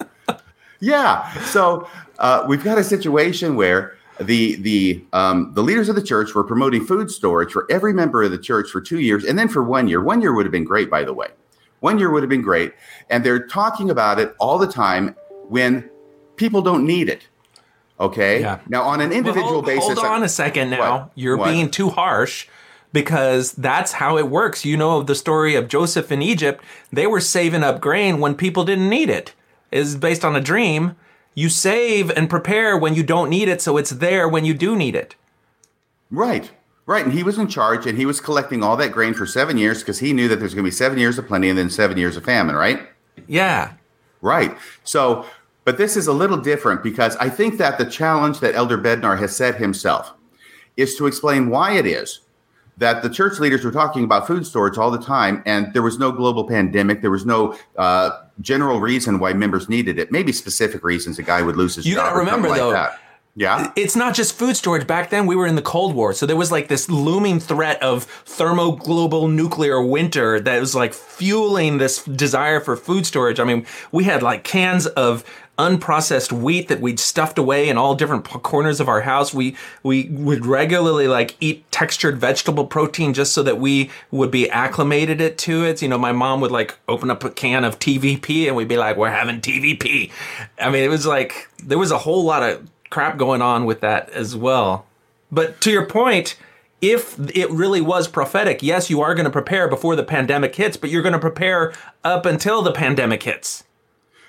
yeah. 0.80 1.32
So 1.42 1.88
uh, 2.20 2.44
we've 2.46 2.62
got 2.62 2.78
a 2.78 2.84
situation 2.84 3.56
where 3.56 3.97
the 4.20 4.56
the 4.56 5.04
um, 5.12 5.52
the 5.54 5.62
leaders 5.62 5.88
of 5.88 5.94
the 5.94 6.02
church 6.02 6.34
were 6.34 6.44
promoting 6.44 6.84
food 6.84 7.10
storage 7.10 7.52
for 7.52 7.66
every 7.70 7.92
member 7.92 8.22
of 8.22 8.30
the 8.30 8.38
church 8.38 8.70
for 8.70 8.80
two 8.80 9.00
years, 9.00 9.24
and 9.24 9.38
then 9.38 9.48
for 9.48 9.62
one 9.62 9.88
year. 9.88 10.02
One 10.02 10.20
year 10.20 10.34
would 10.34 10.44
have 10.44 10.52
been 10.52 10.64
great, 10.64 10.90
by 10.90 11.04
the 11.04 11.14
way. 11.14 11.28
One 11.80 11.98
year 11.98 12.10
would 12.10 12.22
have 12.22 12.30
been 12.30 12.42
great, 12.42 12.72
and 13.08 13.24
they're 13.24 13.46
talking 13.46 13.90
about 13.90 14.18
it 14.18 14.34
all 14.38 14.58
the 14.58 14.66
time 14.66 15.14
when 15.48 15.88
people 16.36 16.62
don't 16.62 16.84
need 16.84 17.08
it. 17.08 17.28
Okay. 18.00 18.40
Yeah. 18.40 18.60
Now, 18.68 18.82
on 18.82 19.00
an 19.00 19.12
individual 19.12 19.54
hold, 19.54 19.66
basis, 19.66 19.98
hold 19.98 20.06
on 20.06 20.22
a 20.22 20.28
second. 20.28 20.70
Now 20.70 20.98
what? 20.98 21.10
you're 21.14 21.36
what? 21.36 21.50
being 21.50 21.70
too 21.70 21.90
harsh 21.90 22.48
because 22.92 23.52
that's 23.52 23.92
how 23.92 24.16
it 24.18 24.28
works. 24.28 24.64
You 24.64 24.76
know 24.76 25.02
the 25.02 25.14
story 25.14 25.54
of 25.54 25.68
Joseph 25.68 26.10
in 26.10 26.22
Egypt. 26.22 26.62
They 26.92 27.06
were 27.06 27.20
saving 27.20 27.62
up 27.62 27.80
grain 27.80 28.20
when 28.20 28.34
people 28.34 28.64
didn't 28.64 28.88
need 28.88 29.10
it. 29.10 29.34
Is 29.70 29.96
based 29.96 30.24
on 30.24 30.34
a 30.34 30.40
dream 30.40 30.96
you 31.38 31.48
save 31.48 32.10
and 32.10 32.28
prepare 32.28 32.76
when 32.76 32.96
you 32.96 33.04
don't 33.04 33.30
need 33.30 33.48
it, 33.48 33.62
so 33.62 33.76
it's 33.76 33.90
there 33.90 34.28
when 34.28 34.44
you 34.44 34.54
do 34.54 34.74
need 34.74 34.96
it. 34.96 35.14
Right. 36.10 36.50
Right. 36.84 37.04
And 37.04 37.12
he 37.12 37.22
was 37.22 37.38
in 37.38 37.46
charge 37.46 37.86
and 37.86 37.96
he 37.96 38.06
was 38.06 38.20
collecting 38.20 38.64
all 38.64 38.76
that 38.78 38.90
grain 38.90 39.14
for 39.14 39.24
seven 39.24 39.56
years 39.56 39.78
because 39.78 40.00
he 40.00 40.12
knew 40.12 40.26
that 40.26 40.40
there's 40.40 40.54
going 40.54 40.64
to 40.64 40.70
be 40.70 40.74
seven 40.74 40.98
years 40.98 41.16
of 41.16 41.28
plenty 41.28 41.48
and 41.48 41.56
then 41.56 41.70
seven 41.70 41.96
years 41.96 42.16
of 42.16 42.24
famine, 42.24 42.56
right? 42.56 42.88
Yeah. 43.28 43.74
Right. 44.20 44.56
So, 44.82 45.26
but 45.64 45.78
this 45.78 45.96
is 45.96 46.08
a 46.08 46.12
little 46.12 46.38
different 46.38 46.82
because 46.82 47.14
I 47.16 47.28
think 47.28 47.58
that 47.58 47.78
the 47.78 47.84
challenge 47.84 48.40
that 48.40 48.56
Elder 48.56 48.78
Bednar 48.78 49.18
has 49.20 49.36
set 49.36 49.56
himself 49.56 50.12
is 50.76 50.96
to 50.96 51.06
explain 51.06 51.50
why 51.50 51.76
it 51.76 51.86
is 51.86 52.20
that 52.78 53.02
the 53.02 53.10
church 53.10 53.38
leaders 53.38 53.64
were 53.64 53.70
talking 53.72 54.04
about 54.04 54.26
food 54.26 54.46
storage 54.46 54.78
all 54.78 54.90
the 54.90 54.98
time, 55.00 55.42
and 55.46 55.72
there 55.74 55.82
was 55.82 55.98
no 55.98 56.10
global 56.12 56.46
pandemic. 56.46 57.02
There 57.02 57.10
was 57.10 57.26
no 57.26 57.56
uh, 57.76 58.10
general 58.40 58.80
reason 58.80 59.18
why 59.18 59.32
members 59.32 59.68
needed 59.68 59.98
it. 59.98 60.10
Maybe 60.12 60.32
specific 60.32 60.82
reasons 60.84 61.18
a 61.18 61.22
guy 61.22 61.42
would 61.42 61.56
lose 61.56 61.74
his 61.74 61.86
You 61.86 61.94
job. 61.96 62.04
gotta 62.14 62.16
something 62.16 62.26
remember, 62.34 62.48
like 62.48 62.58
though, 62.58 62.70
that. 62.72 62.98
Yeah. 63.34 63.70
it's 63.76 63.94
not 63.94 64.14
just 64.16 64.36
food 64.36 64.56
storage. 64.56 64.84
Back 64.86 65.10
then, 65.10 65.26
we 65.26 65.36
were 65.36 65.46
in 65.46 65.54
the 65.54 65.62
Cold 65.62 65.94
War, 65.94 66.12
so 66.12 66.26
there 66.26 66.34
was 66.36 66.50
like 66.50 66.66
this 66.66 66.88
looming 66.88 67.38
threat 67.38 67.80
of 67.82 68.04
thermoglobal 68.26 69.28
nuclear 69.28 69.80
winter 69.80 70.40
that 70.40 70.58
was 70.58 70.74
like 70.74 70.92
fueling 70.94 71.78
this 71.78 72.02
desire 72.04 72.58
for 72.60 72.76
food 72.76 73.06
storage. 73.06 73.38
I 73.38 73.44
mean, 73.44 73.64
we 73.92 74.04
had 74.04 74.22
like 74.24 74.42
cans 74.44 74.86
of 74.86 75.24
unprocessed 75.58 76.30
wheat 76.30 76.68
that 76.68 76.80
we'd 76.80 77.00
stuffed 77.00 77.36
away 77.36 77.68
in 77.68 77.76
all 77.76 77.94
different 77.94 78.24
corners 78.24 78.80
of 78.80 78.88
our 78.88 79.00
house. 79.00 79.34
We 79.34 79.56
we 79.82 80.08
would 80.08 80.46
regularly 80.46 81.08
like 81.08 81.36
eat 81.40 81.70
textured 81.72 82.18
vegetable 82.18 82.66
protein 82.66 83.12
just 83.12 83.32
so 83.32 83.42
that 83.42 83.58
we 83.58 83.90
would 84.10 84.30
be 84.30 84.48
acclimated 84.50 85.20
it 85.20 85.36
to 85.38 85.64
it. 85.64 85.82
You 85.82 85.88
know, 85.88 85.98
my 85.98 86.12
mom 86.12 86.40
would 86.40 86.52
like 86.52 86.78
open 86.88 87.10
up 87.10 87.24
a 87.24 87.30
can 87.30 87.64
of 87.64 87.78
TVP 87.78 88.46
and 88.46 88.56
we'd 88.56 88.68
be 88.68 88.76
like, 88.76 88.96
"We're 88.96 89.10
having 89.10 89.40
TVP." 89.40 90.10
I 90.60 90.70
mean, 90.70 90.84
it 90.84 90.88
was 90.88 91.06
like 91.06 91.48
there 91.62 91.78
was 91.78 91.90
a 91.90 91.98
whole 91.98 92.24
lot 92.24 92.42
of 92.42 92.68
crap 92.90 93.18
going 93.18 93.42
on 93.42 93.64
with 93.64 93.80
that 93.80 94.08
as 94.10 94.36
well. 94.36 94.86
But 95.30 95.60
to 95.62 95.70
your 95.70 95.86
point, 95.86 96.36
if 96.80 97.18
it 97.36 97.50
really 97.50 97.80
was 97.80 98.06
prophetic, 98.06 98.62
yes, 98.62 98.88
you 98.88 99.00
are 99.02 99.14
going 99.14 99.24
to 99.24 99.30
prepare 99.30 99.68
before 99.68 99.96
the 99.96 100.04
pandemic 100.04 100.54
hits, 100.54 100.76
but 100.76 100.90
you're 100.90 101.02
going 101.02 101.12
to 101.12 101.18
prepare 101.18 101.74
up 102.04 102.24
until 102.24 102.62
the 102.62 102.72
pandemic 102.72 103.24
hits. 103.24 103.64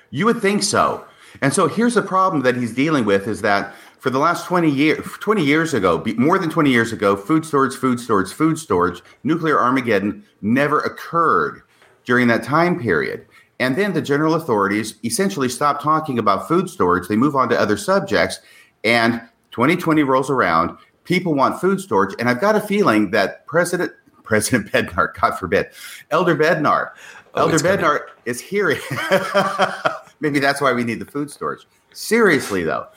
You 0.09 0.25
would 0.25 0.41
think 0.41 0.63
so. 0.63 1.05
And 1.41 1.53
so 1.53 1.67
here's 1.67 1.95
the 1.95 2.01
problem 2.01 2.43
that 2.43 2.55
he's 2.55 2.73
dealing 2.73 3.05
with 3.05 3.27
is 3.27 3.41
that 3.41 3.73
for 3.99 4.09
the 4.09 4.19
last 4.19 4.45
20 4.45 4.69
years 4.69 5.05
20 5.19 5.43
years 5.43 5.73
ago, 5.73 6.03
more 6.17 6.39
than 6.39 6.49
20 6.49 6.69
years 6.69 6.93
ago, 6.93 7.15
food 7.15 7.45
storage, 7.45 7.75
food 7.75 7.99
storage, 7.99 8.31
food 8.31 8.57
storage, 8.57 9.01
nuclear 9.23 9.59
Armageddon 9.59 10.23
never 10.41 10.79
occurred 10.79 11.61
during 12.05 12.27
that 12.27 12.43
time 12.43 12.79
period. 12.79 13.25
And 13.59 13.75
then 13.75 13.91
the 13.93 14.01
general 14.01 14.35
authorities 14.35 14.95
essentially 15.03 15.49
stop 15.49 15.81
talking 15.81 16.17
about 16.17 16.47
food 16.47 16.69
storage. 16.69 17.07
They 17.09 17.17
move 17.17 17.35
on 17.35 17.49
to 17.49 17.59
other 17.59 17.75
subjects 17.77 18.39
and 18.83 19.21
2020 19.51 20.03
rolls 20.03 20.29
around, 20.29 20.77
people 21.03 21.33
want 21.33 21.59
food 21.59 21.81
storage 21.81 22.15
and 22.19 22.29
I've 22.29 22.39
got 22.39 22.55
a 22.55 22.61
feeling 22.61 23.11
that 23.11 23.45
President 23.47 23.91
President 24.23 24.71
Bednar, 24.71 25.13
God 25.19 25.31
forbid, 25.39 25.67
Elder 26.11 26.35
Bednar, 26.35 26.91
Oh, 27.35 27.41
Elder 27.41 27.53
it's 27.55 27.63
coming. 27.63 27.79
Bednar 27.79 28.01
is 28.25 28.41
hearing 28.41 28.79
Maybe 30.19 30.39
that's 30.39 30.61
why 30.61 30.73
we 30.73 30.83
need 30.83 30.99
the 30.99 31.05
food 31.05 31.31
storage. 31.31 31.65
Seriously, 31.93 32.63
though, 32.63 32.87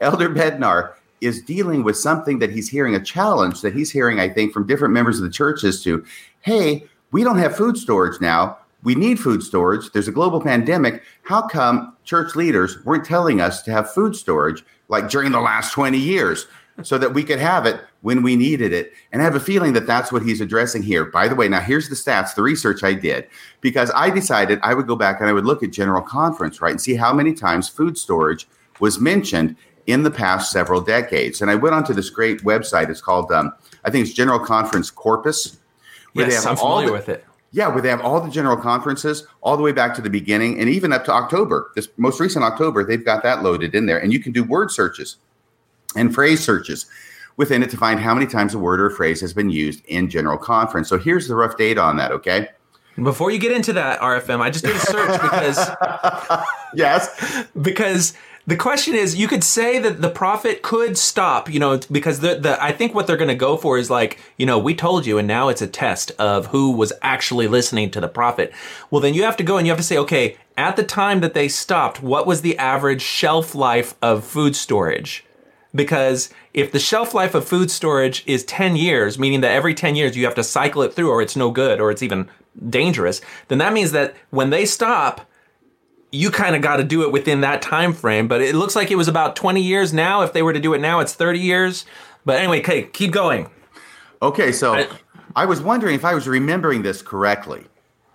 Elder 0.00 0.28
Bednar 0.28 0.94
is 1.20 1.42
dealing 1.42 1.82
with 1.82 1.96
something 1.96 2.38
that 2.38 2.50
he's 2.50 2.68
hearing 2.68 2.94
a 2.94 3.02
challenge 3.02 3.62
that 3.62 3.74
he's 3.74 3.90
hearing, 3.90 4.20
I 4.20 4.28
think, 4.28 4.52
from 4.52 4.66
different 4.66 4.92
members 4.92 5.18
of 5.18 5.24
the 5.24 5.30
churches 5.30 5.82
to, 5.84 6.04
hey, 6.40 6.84
we 7.12 7.24
don't 7.24 7.38
have 7.38 7.56
food 7.56 7.76
storage 7.76 8.20
now. 8.20 8.58
We 8.82 8.94
need 8.94 9.18
food 9.18 9.42
storage. 9.42 9.90
There's 9.92 10.08
a 10.08 10.12
global 10.12 10.40
pandemic. 10.40 11.02
How 11.22 11.48
come 11.48 11.96
church 12.04 12.36
leaders 12.36 12.84
weren't 12.84 13.04
telling 13.04 13.40
us 13.40 13.62
to 13.62 13.72
have 13.72 13.92
food 13.92 14.14
storage 14.14 14.62
like 14.88 15.08
during 15.08 15.32
the 15.32 15.40
last 15.40 15.72
20 15.72 15.98
years 15.98 16.46
so 16.82 16.98
that 16.98 17.14
we 17.14 17.24
could 17.24 17.38
have 17.38 17.66
it 17.66 17.80
when 18.02 18.22
we 18.22 18.36
needed 18.36 18.72
it? 18.72 18.92
And 19.12 19.22
I 19.22 19.24
have 19.24 19.34
a 19.34 19.40
feeling 19.40 19.72
that 19.74 19.86
that's 19.86 20.12
what 20.12 20.22
he's 20.22 20.40
addressing 20.40 20.82
here. 20.82 21.04
By 21.04 21.28
the 21.28 21.34
way, 21.34 21.48
now 21.48 21.60
here's 21.60 21.88
the 21.88 21.94
stats, 21.94 22.34
the 22.34 22.42
research 22.42 22.82
I 22.84 22.94
did, 22.94 23.26
because 23.60 23.90
I 23.94 24.10
decided 24.10 24.60
I 24.62 24.74
would 24.74 24.86
go 24.86 24.96
back 24.96 25.20
and 25.20 25.28
I 25.28 25.32
would 25.32 25.46
look 25.46 25.62
at 25.62 25.70
General 25.70 26.02
Conference, 26.02 26.60
right, 26.60 26.70
and 26.72 26.80
see 26.80 26.94
how 26.94 27.12
many 27.12 27.32
times 27.34 27.68
food 27.68 27.96
storage 27.96 28.46
was 28.80 29.00
mentioned 29.00 29.56
in 29.86 30.02
the 30.02 30.10
past 30.10 30.50
several 30.50 30.80
decades. 30.80 31.40
And 31.40 31.50
I 31.50 31.54
went 31.54 31.74
onto 31.74 31.94
this 31.94 32.10
great 32.10 32.40
website. 32.42 32.90
It's 32.90 33.00
called, 33.00 33.30
um, 33.32 33.52
I 33.84 33.90
think 33.90 34.04
it's 34.04 34.14
General 34.14 34.40
Conference 34.40 34.90
Corpus. 34.90 35.58
where 36.12 36.24
they 36.26 36.32
Yes, 36.32 36.44
have 36.44 36.58
I'm 36.58 36.64
all 36.64 36.76
familiar 36.78 36.86
the- 36.88 36.92
with 36.94 37.08
it. 37.10 37.24
yeah, 37.52 37.68
where 37.68 37.82
they 37.82 37.90
have 37.90 38.00
all 38.00 38.20
the 38.22 38.30
general 38.30 38.56
conferences 38.56 39.26
all 39.42 39.56
the 39.56 39.62
way 39.62 39.70
back 39.72 39.94
to 39.94 40.00
the 40.00 40.08
beginning 40.08 40.58
and 40.58 40.68
even 40.70 40.92
up 40.92 41.04
to 41.04 41.12
October. 41.12 41.70
This 41.76 41.88
most 41.98 42.18
recent 42.20 42.42
October, 42.42 42.84
they've 42.84 43.04
got 43.04 43.22
that 43.22 43.42
loaded 43.42 43.74
in 43.74 43.84
there. 43.84 43.98
And 43.98 44.12
you 44.14 44.18
can 44.18 44.32
do 44.32 44.42
word 44.42 44.70
searches 44.70 45.16
and 45.96 46.14
phrase 46.14 46.44
searches 46.44 46.86
within 47.36 47.62
it 47.62 47.70
to 47.70 47.76
find 47.76 48.00
how 48.00 48.14
many 48.14 48.26
times 48.26 48.54
a 48.54 48.58
word 48.58 48.80
or 48.80 48.86
a 48.86 48.90
phrase 48.90 49.20
has 49.20 49.32
been 49.34 49.50
used 49.50 49.84
in 49.86 50.08
general 50.08 50.38
conference. 50.38 50.88
So 50.88 50.98
here's 50.98 51.28
the 51.28 51.34
rough 51.34 51.56
data 51.56 51.80
on 51.80 51.96
that, 51.98 52.12
okay? 52.12 52.48
Before 53.02 53.30
you 53.30 53.38
get 53.38 53.52
into 53.52 53.74
that, 53.74 54.00
RFM, 54.00 54.40
I 54.40 54.48
just 54.48 54.64
did 54.64 54.74
a 54.74 54.78
search 54.78 55.20
because 55.20 55.58
Yes. 56.74 57.44
because 57.60 58.14
the 58.46 58.56
question 58.56 58.94
is 58.94 59.16
you 59.16 59.28
could 59.28 59.44
say 59.44 59.78
that 59.78 60.00
the 60.00 60.08
prophet 60.08 60.62
could 60.62 60.96
stop 60.96 61.52
you 61.52 61.58
know 61.58 61.78
because 61.90 62.20
the, 62.20 62.36
the 62.36 62.62
i 62.62 62.70
think 62.70 62.94
what 62.94 63.06
they're 63.06 63.16
going 63.16 63.28
to 63.28 63.34
go 63.34 63.56
for 63.56 63.76
is 63.76 63.90
like 63.90 64.18
you 64.36 64.46
know 64.46 64.58
we 64.58 64.74
told 64.74 65.04
you 65.04 65.18
and 65.18 65.26
now 65.26 65.48
it's 65.48 65.62
a 65.62 65.66
test 65.66 66.12
of 66.12 66.46
who 66.46 66.70
was 66.70 66.92
actually 67.02 67.48
listening 67.48 67.90
to 67.90 68.00
the 68.00 68.08
prophet 68.08 68.52
well 68.90 69.00
then 69.00 69.14
you 69.14 69.24
have 69.24 69.36
to 69.36 69.42
go 69.42 69.58
and 69.58 69.66
you 69.66 69.70
have 69.70 69.78
to 69.78 69.84
say 69.84 69.98
okay 69.98 70.36
at 70.56 70.76
the 70.76 70.84
time 70.84 71.20
that 71.20 71.34
they 71.34 71.48
stopped 71.48 72.02
what 72.02 72.26
was 72.26 72.42
the 72.42 72.56
average 72.56 73.02
shelf 73.02 73.54
life 73.54 73.94
of 74.00 74.24
food 74.24 74.54
storage 74.54 75.24
because 75.76 76.30
if 76.54 76.72
the 76.72 76.78
shelf 76.78 77.14
life 77.14 77.34
of 77.34 77.46
food 77.46 77.70
storage 77.70 78.24
is 78.26 78.44
10 78.44 78.76
years 78.76 79.18
meaning 79.18 79.42
that 79.42 79.52
every 79.52 79.74
10 79.74 79.94
years 79.94 80.16
you 80.16 80.24
have 80.24 80.34
to 80.34 80.44
cycle 80.44 80.82
it 80.82 80.92
through 80.94 81.10
or 81.10 81.22
it's 81.22 81.36
no 81.36 81.50
good 81.50 81.80
or 81.80 81.90
it's 81.90 82.02
even 82.02 82.28
dangerous 82.68 83.20
then 83.48 83.58
that 83.58 83.72
means 83.72 83.92
that 83.92 84.14
when 84.30 84.50
they 84.50 84.64
stop 84.64 85.28
you 86.12 86.30
kind 86.30 86.56
of 86.56 86.62
got 86.62 86.76
to 86.76 86.84
do 86.84 87.02
it 87.02 87.12
within 87.12 87.40
that 87.42 87.62
time 87.62 87.92
frame 87.92 88.28
but 88.28 88.40
it 88.40 88.54
looks 88.54 88.74
like 88.76 88.90
it 88.90 88.96
was 88.96 89.08
about 89.08 89.36
20 89.36 89.60
years 89.60 89.92
now. 89.92 90.22
If 90.22 90.32
they 90.32 90.42
were 90.42 90.52
to 90.52 90.60
do 90.60 90.72
it 90.74 90.80
now 90.80 91.00
it's 91.00 91.14
30 91.14 91.38
years. 91.38 91.84
But 92.24 92.38
anyway 92.38 92.60
okay 92.60 92.84
keep 92.84 93.12
going. 93.12 93.50
Okay, 94.22 94.52
so 94.52 94.74
I- 94.74 94.88
I, 95.34 95.44
was 95.44 95.60
wondering 95.60 95.94
if 95.94 96.04
I 96.04 96.14
was 96.14 96.26
remembering 96.26 96.82
this 96.82 97.02
correctly 97.02 97.66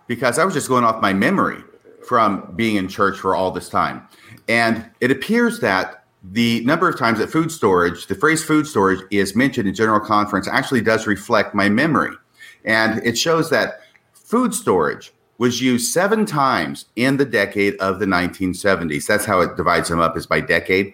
because 0.08 0.40
I 0.40 0.46
was 0.46 0.54
just 0.56 0.68
going 0.68 0.84
off 0.84 1.02
my 1.02 1.14
memory 1.14 1.62
from 2.08 2.52
being 2.56 2.76
in 2.78 2.88
church 2.88 3.20
for 3.20 3.36
all 3.36 3.52
this 3.52 3.70
time. 3.70 4.08
And 4.48 4.90
it 5.00 5.12
appears 5.12 5.60
that 5.60 6.01
the 6.24 6.64
number 6.66 6.88
of 6.88 6.98
times 6.98 7.20
that 7.20 7.32
food 7.32 7.52
storage, 7.52 8.08
the 8.08 8.16
phrase 8.16 8.44
food 8.44 8.68
storage 8.68 9.02
is 9.10 9.36
mentioned 9.36 9.68
in 9.68 9.74
general 9.74 10.00
conference 10.00 10.48
actually 10.48 10.82
does 10.82 11.08
reflect 11.08 11.56
my 11.56 11.68
memory. 11.68 12.16
And 12.64 13.04
it 13.06 13.18
shows 13.18 13.50
that 13.50 13.82
food 14.14 14.54
storage 14.54 15.14
was 15.40 15.62
used 15.62 15.92
seven 15.92 16.26
times 16.26 16.86
in 16.96 17.18
the 17.18 17.26
decade 17.26 17.76
of 17.78 18.00
the 18.00 18.06
1970s. 18.06 19.08
That's 19.08 19.26
how 19.26 19.42
it 19.42 19.58
divides 19.58 19.90
them 19.90 20.00
up 20.00 20.16
is 20.16 20.28
by 20.28 20.42
decade. 20.42 20.94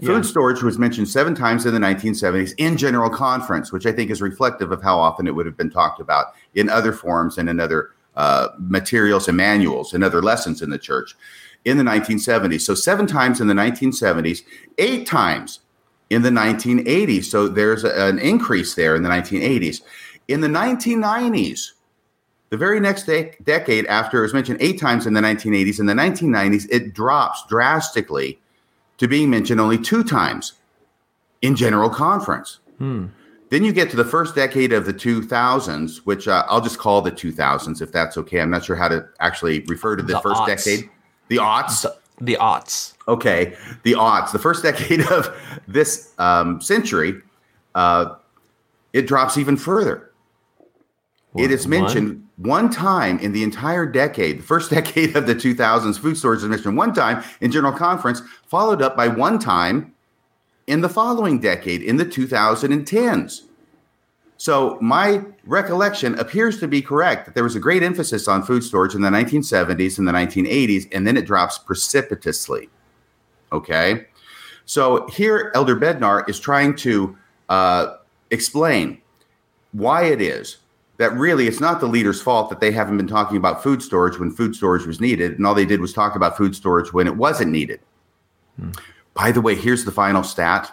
Food 0.00 0.24
storage 0.24 0.62
was 0.62 0.78
mentioned 0.78 1.08
seven 1.08 1.34
times 1.34 1.66
in 1.66 1.74
the 1.74 1.80
1970s 1.80 2.54
in 2.56 2.78
general 2.78 3.10
conference, 3.10 3.70
which 3.70 3.84
I 3.84 3.92
think 3.92 4.10
is 4.10 4.22
reflective 4.22 4.72
of 4.72 4.82
how 4.82 4.98
often 4.98 5.26
it 5.26 5.34
would 5.34 5.44
have 5.44 5.58
been 5.58 5.68
talked 5.68 6.00
about 6.00 6.28
in 6.54 6.70
other 6.70 6.92
forms 6.92 7.36
and 7.36 7.50
in 7.50 7.60
other 7.60 7.90
uh, 8.16 8.48
materials 8.58 9.28
and 9.28 9.36
manuals 9.36 9.92
and 9.92 10.02
other 10.02 10.22
lessons 10.22 10.62
in 10.62 10.70
the 10.70 10.78
church 10.78 11.16
in 11.64 11.76
the 11.76 11.84
1970s. 11.84 12.62
So, 12.62 12.74
seven 12.74 13.06
times 13.06 13.40
in 13.40 13.46
the 13.46 13.54
1970s, 13.54 14.42
eight 14.78 15.06
times 15.06 15.60
in 16.08 16.22
the 16.22 16.30
1980s. 16.30 17.24
So, 17.30 17.48
there's 17.48 17.84
a- 17.84 18.06
an 18.06 18.18
increase 18.18 18.74
there 18.74 18.94
in 18.96 19.02
the 19.02 19.08
1980s. 19.08 19.82
In 20.28 20.40
the 20.40 20.48
1990s, 20.48 21.72
the 22.50 22.56
very 22.56 22.80
next 22.80 23.04
de- 23.04 23.32
decade 23.44 23.86
after 23.86 24.18
it 24.18 24.22
was 24.22 24.34
mentioned 24.34 24.58
eight 24.60 24.80
times 24.80 25.06
in 25.06 25.14
the 25.14 25.20
1980s, 25.20 25.78
in 25.78 25.86
the 25.86 25.94
1990s, 25.94 26.66
it 26.70 26.94
drops 26.94 27.44
drastically 27.48 28.40
to 28.98 29.06
being 29.08 29.30
mentioned 29.30 29.60
only 29.60 29.78
two 29.78 30.02
times 30.02 30.54
in 31.42 31.56
general 31.56 31.88
conference. 31.90 32.58
Then 32.78 33.64
you 33.64 33.72
get 33.72 33.90
to 33.90 33.96
the 33.96 34.04
first 34.04 34.34
decade 34.34 34.72
of 34.72 34.86
the 34.86 34.92
2000s, 34.94 35.98
which 36.04 36.28
uh, 36.28 36.44
I'll 36.48 36.60
just 36.60 36.78
call 36.78 37.02
the 37.02 37.10
2000s 37.12 37.82
if 37.82 37.90
that's 37.92 38.16
okay. 38.16 38.40
I'm 38.40 38.50
not 38.50 38.64
sure 38.64 38.76
how 38.76 38.88
to 38.88 39.06
actually 39.18 39.60
refer 39.66 39.96
to 39.96 40.02
the, 40.02 40.14
The 40.14 40.20
first 40.20 40.40
aughts. 40.42 40.46
decade. 40.64 40.90
The 41.30 41.36
aughts. 41.36 41.86
the 42.20 42.36
aughts 42.38 42.94
Okay, 43.08 43.56
the 43.82 43.92
aughts, 43.92 44.32
the 44.32 44.38
first 44.38 44.62
decade 44.62 45.00
of 45.10 45.34
this 45.66 46.12
um, 46.18 46.60
century, 46.60 47.14
uh, 47.74 48.16
it 48.92 49.06
drops 49.06 49.38
even 49.38 49.56
further. 49.56 50.12
it 51.36 51.50
is 51.50 51.66
One? 51.66 51.70
mentioned 51.70 52.28
one 52.36 52.70
time 52.70 53.18
in 53.20 53.32
the 53.32 53.42
entire 53.42 53.86
decade, 53.86 54.40
the 54.40 54.42
first 54.42 54.70
decade 54.78 55.16
of 55.16 55.26
the 55.26 55.34
2000s, 55.34 55.98
food 55.98 56.16
storage 56.16 56.40
is 56.40 56.48
mentioned 56.48 56.76
one 56.76 56.92
time 56.92 57.22
in 57.40 57.50
general 57.52 57.72
conference, 57.72 58.22
followed 58.46 58.82
up 58.82 58.96
by 58.96 59.08
one 59.08 59.38
time 59.38 59.94
in 60.66 60.80
the 60.80 60.88
following 60.88 61.40
decade, 61.40 61.82
in 61.82 61.96
the 61.96 62.04
2010s. 62.04 63.42
So 64.40 64.78
my 64.80 65.22
recollection 65.44 66.18
appears 66.18 66.60
to 66.60 66.66
be 66.66 66.80
correct 66.80 67.26
that 67.26 67.34
there 67.34 67.44
was 67.44 67.56
a 67.56 67.60
great 67.60 67.82
emphasis 67.82 68.26
on 68.26 68.42
food 68.42 68.64
storage 68.64 68.94
in 68.94 69.02
the 69.02 69.10
1970s 69.10 69.98
and 69.98 70.08
the 70.08 70.12
1980s, 70.12 70.88
and 70.92 71.06
then 71.06 71.18
it 71.18 71.26
drops 71.26 71.58
precipitously. 71.58 72.70
Okay. 73.52 74.06
So 74.64 75.06
here, 75.08 75.52
Elder 75.54 75.76
Bednar 75.76 76.26
is 76.26 76.40
trying 76.40 76.74
to 76.76 77.18
uh, 77.50 77.96
explain 78.30 79.02
why 79.72 80.04
it 80.04 80.22
is 80.22 80.56
that 80.96 81.12
really 81.12 81.46
it's 81.46 81.60
not 81.60 81.78
the 81.78 81.86
leader's 81.86 82.22
fault 82.22 82.48
that 82.48 82.60
they 82.60 82.72
haven't 82.72 82.96
been 82.96 83.06
talking 83.06 83.36
about 83.36 83.62
food 83.62 83.82
storage 83.82 84.18
when 84.18 84.30
food 84.30 84.56
storage 84.56 84.86
was 84.86 85.02
needed, 85.02 85.32
and 85.32 85.46
all 85.46 85.54
they 85.54 85.66
did 85.66 85.82
was 85.82 85.92
talk 85.92 86.16
about 86.16 86.38
food 86.38 86.56
storage 86.56 86.94
when 86.94 87.06
it 87.06 87.14
wasn't 87.14 87.50
needed. 87.50 87.80
By 89.12 89.32
the 89.32 89.42
way, 89.42 89.54
here's 89.54 89.84
the 89.84 89.92
final 89.92 90.22
stat. 90.22 90.72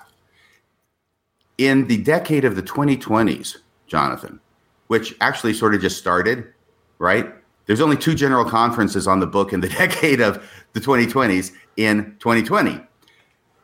In 1.58 1.88
the 1.88 1.98
decade 1.98 2.46
of 2.46 2.56
the 2.56 2.64
2020s, 2.64 3.58
Jonathan, 3.88 4.40
which 4.88 5.16
actually 5.22 5.54
sort 5.54 5.74
of 5.74 5.82
just 5.82 5.98
started, 5.98 6.54
right? 7.00 7.34
There's 7.66 7.82
only 7.82 7.98
two 7.98 8.16
general 8.16 8.46
conferences 8.46 9.08
on 9.08 9.20
the 9.20 9.28
book 9.28 9.54
in 9.54 9.62
the 9.62 9.70
decade 9.84 10.22
of 10.22 10.48
the 10.74 10.80
2020s 10.80 11.52
in 11.76 12.16
2020. 12.20 12.80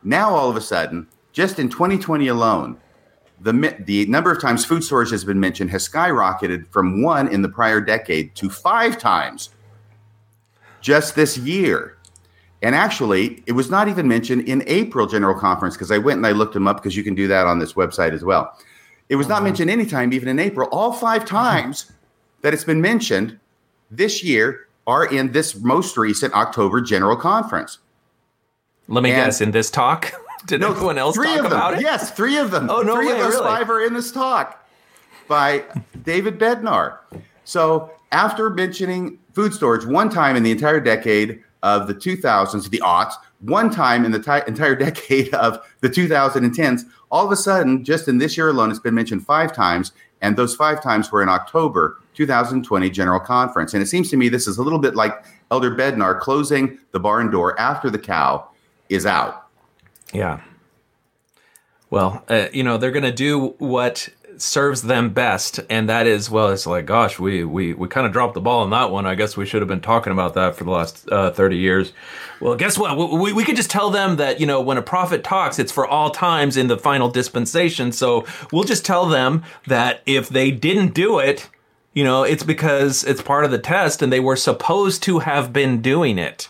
Now, 0.02 0.30
all 0.30 0.50
of 0.50 0.56
a 0.56 0.60
sudden, 0.60 1.08
just 1.32 1.58
in 1.58 1.68
2020 1.68 2.28
alone, 2.28 2.78
the, 3.40 3.76
the 3.84 4.06
number 4.06 4.30
of 4.30 4.40
times 4.40 4.64
food 4.64 4.84
storage 4.84 5.10
has 5.10 5.24
been 5.24 5.40
mentioned 5.40 5.70
has 5.70 5.88
skyrocketed 5.88 6.66
from 6.68 7.02
one 7.02 7.28
in 7.28 7.42
the 7.42 7.48
prior 7.48 7.80
decade 7.80 8.34
to 8.36 8.48
five 8.48 8.98
times 8.98 9.50
just 10.80 11.14
this 11.14 11.36
year. 11.38 11.93
And 12.64 12.74
actually, 12.74 13.42
it 13.44 13.52
was 13.52 13.68
not 13.68 13.88
even 13.88 14.08
mentioned 14.08 14.48
in 14.48 14.64
April 14.66 15.06
General 15.06 15.38
Conference 15.38 15.74
because 15.74 15.90
I 15.90 15.98
went 15.98 16.16
and 16.16 16.26
I 16.26 16.32
looked 16.32 16.54
them 16.54 16.66
up 16.66 16.78
because 16.78 16.96
you 16.96 17.04
can 17.04 17.14
do 17.14 17.28
that 17.28 17.46
on 17.46 17.58
this 17.58 17.74
website 17.74 18.12
as 18.12 18.24
well. 18.24 18.58
It 19.10 19.16
was 19.16 19.28
not 19.28 19.36
uh-huh. 19.36 19.44
mentioned 19.44 19.70
anytime, 19.70 20.14
even 20.14 20.28
in 20.28 20.38
April. 20.38 20.66
All 20.72 20.90
five 20.90 21.26
times 21.26 21.92
that 22.40 22.54
it's 22.54 22.64
been 22.64 22.80
mentioned 22.80 23.38
this 23.90 24.24
year 24.24 24.66
are 24.86 25.04
in 25.04 25.32
this 25.32 25.56
most 25.56 25.98
recent 25.98 26.32
October 26.32 26.80
General 26.80 27.16
Conference. 27.16 27.80
Let 28.88 29.02
me 29.02 29.10
and 29.10 29.26
guess, 29.26 29.42
in 29.42 29.50
this 29.50 29.70
talk? 29.70 30.14
Did 30.46 30.62
no, 30.62 30.72
anyone 30.72 30.96
else 30.96 31.16
three 31.16 31.26
talk 31.26 31.36
of 31.36 31.42
them. 31.44 31.52
about 31.52 31.74
it? 31.74 31.82
Yes, 31.82 32.12
three 32.12 32.38
of 32.38 32.50
them. 32.50 32.70
Oh, 32.70 32.80
no 32.80 32.94
Three 32.94 33.08
way, 33.08 33.12
of 33.12 33.18
those 33.18 33.34
really? 33.34 33.46
five 33.46 33.68
are 33.68 33.84
in 33.84 33.92
this 33.92 34.10
talk 34.10 34.66
by 35.28 35.64
David 36.02 36.38
Bednar. 36.38 36.98
So 37.44 37.90
after 38.10 38.48
mentioning 38.48 39.18
food 39.34 39.52
storage 39.52 39.84
one 39.84 40.08
time 40.08 40.34
in 40.34 40.42
the 40.42 40.50
entire 40.50 40.80
decade 40.80 41.42
of 41.64 41.88
the 41.88 41.94
2000s, 41.94 42.68
the 42.68 42.78
aughts, 42.80 43.14
one 43.40 43.70
time 43.70 44.04
in 44.04 44.12
the 44.12 44.20
t- 44.20 44.46
entire 44.46 44.74
decade 44.86 45.32
of 45.34 45.58
the 45.80 45.88
2010s, 45.88 46.82
all 47.10 47.24
of 47.24 47.32
a 47.32 47.36
sudden, 47.36 47.82
just 47.82 48.06
in 48.06 48.18
this 48.18 48.36
year 48.36 48.50
alone, 48.50 48.70
it's 48.70 48.78
been 48.78 48.94
mentioned 48.94 49.24
five 49.26 49.52
times. 49.52 49.92
And 50.20 50.36
those 50.36 50.54
five 50.54 50.82
times 50.82 51.10
were 51.10 51.22
in 51.22 51.28
October 51.28 51.98
2020 52.14 52.90
General 52.90 53.18
Conference. 53.18 53.74
And 53.74 53.82
it 53.82 53.86
seems 53.86 54.10
to 54.10 54.16
me 54.16 54.28
this 54.28 54.46
is 54.46 54.58
a 54.58 54.62
little 54.62 54.78
bit 54.78 54.94
like 54.94 55.24
Elder 55.50 55.74
Bednar 55.74 56.20
closing 56.20 56.78
the 56.92 57.00
barn 57.00 57.30
door 57.30 57.58
after 57.58 57.90
the 57.90 57.98
cow 57.98 58.48
is 58.88 59.06
out. 59.06 59.46
Yeah. 60.12 60.40
Well, 61.90 62.24
uh, 62.28 62.48
you 62.52 62.62
know, 62.62 62.76
they're 62.76 62.90
going 62.90 63.04
to 63.04 63.12
do 63.12 63.54
what 63.58 64.08
serves 64.40 64.82
them 64.82 65.10
best 65.10 65.60
and 65.70 65.88
that 65.88 66.06
is 66.06 66.30
well 66.30 66.50
it's 66.50 66.66
like 66.66 66.86
gosh 66.86 67.18
we 67.18 67.44
we, 67.44 67.74
we 67.74 67.88
kind 67.88 68.06
of 68.06 68.12
dropped 68.12 68.34
the 68.34 68.40
ball 68.40 68.62
on 68.62 68.70
that 68.70 68.90
one. 68.90 69.06
I 69.06 69.14
guess 69.14 69.36
we 69.36 69.46
should 69.46 69.62
have 69.62 69.68
been 69.68 69.80
talking 69.80 70.12
about 70.12 70.34
that 70.34 70.56
for 70.56 70.64
the 70.64 70.70
last 70.70 71.10
uh, 71.10 71.30
30 71.30 71.56
years. 71.56 71.92
Well 72.40 72.56
guess 72.56 72.78
what? 72.78 72.96
We, 72.96 73.32
we 73.32 73.44
could 73.44 73.56
just 73.56 73.70
tell 73.70 73.90
them 73.90 74.16
that 74.16 74.40
you 74.40 74.46
know 74.46 74.60
when 74.60 74.78
a 74.78 74.82
prophet 74.82 75.24
talks 75.24 75.58
it's 75.58 75.72
for 75.72 75.86
all 75.86 76.10
times 76.10 76.56
in 76.56 76.66
the 76.66 76.78
final 76.78 77.08
dispensation. 77.08 77.92
So 77.92 78.26
we'll 78.52 78.64
just 78.64 78.84
tell 78.84 79.06
them 79.06 79.44
that 79.66 80.02
if 80.06 80.28
they 80.28 80.50
didn't 80.50 80.94
do 80.94 81.18
it 81.18 81.48
you 81.92 82.04
know 82.04 82.22
it's 82.22 82.42
because 82.42 83.04
it's 83.04 83.22
part 83.22 83.44
of 83.44 83.50
the 83.50 83.58
test 83.58 84.02
and 84.02 84.12
they 84.12 84.20
were 84.20 84.36
supposed 84.36 85.02
to 85.04 85.20
have 85.20 85.52
been 85.52 85.80
doing 85.80 86.18
it. 86.18 86.48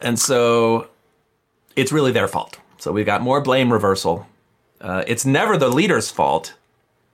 And 0.00 0.18
so 0.18 0.88
it's 1.76 1.92
really 1.92 2.12
their 2.12 2.28
fault. 2.28 2.58
So 2.78 2.92
we've 2.92 3.06
got 3.06 3.20
more 3.20 3.40
blame 3.40 3.72
reversal. 3.72 4.26
Uh, 4.80 5.04
it's 5.06 5.26
never 5.26 5.56
the 5.56 5.68
leader's 5.68 6.10
fault. 6.10 6.54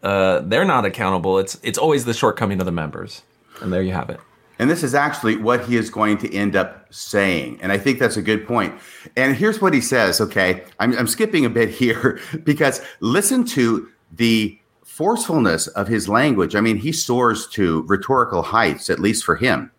Uh, 0.02 0.40
they're 0.40 0.64
not 0.64 0.84
accountable. 0.84 1.38
It's 1.38 1.58
it's 1.62 1.78
always 1.78 2.04
the 2.04 2.14
shortcoming 2.14 2.60
of 2.60 2.66
the 2.66 2.72
members. 2.72 3.22
And 3.60 3.72
there 3.72 3.82
you 3.82 3.92
have 3.92 4.10
it. 4.10 4.20
And 4.58 4.70
this 4.70 4.82
is 4.82 4.94
actually 4.94 5.36
what 5.36 5.66
he 5.66 5.76
is 5.76 5.90
going 5.90 6.18
to 6.18 6.34
end 6.34 6.56
up 6.56 6.86
saying. 6.90 7.58
And 7.60 7.72
I 7.72 7.78
think 7.78 7.98
that's 7.98 8.16
a 8.16 8.22
good 8.22 8.46
point. 8.46 8.74
And 9.16 9.36
here's 9.36 9.60
what 9.60 9.74
he 9.74 9.80
says. 9.80 10.20
Okay. 10.20 10.64
I'm, 10.80 10.96
I'm 10.98 11.06
skipping 11.06 11.44
a 11.44 11.50
bit 11.50 11.68
here 11.82 12.20
because 12.44 12.80
listen 13.00 13.44
to 13.46 13.88
the 14.12 14.58
forcefulness 14.84 15.66
of 15.68 15.88
his 15.88 16.08
language. 16.08 16.54
I 16.54 16.60
mean, 16.60 16.78
he 16.78 16.92
soars 16.92 17.46
to 17.48 17.82
rhetorical 17.82 18.42
heights, 18.42 18.88
at 18.88 18.98
least 18.98 19.24
for 19.24 19.36
him, 19.36 19.70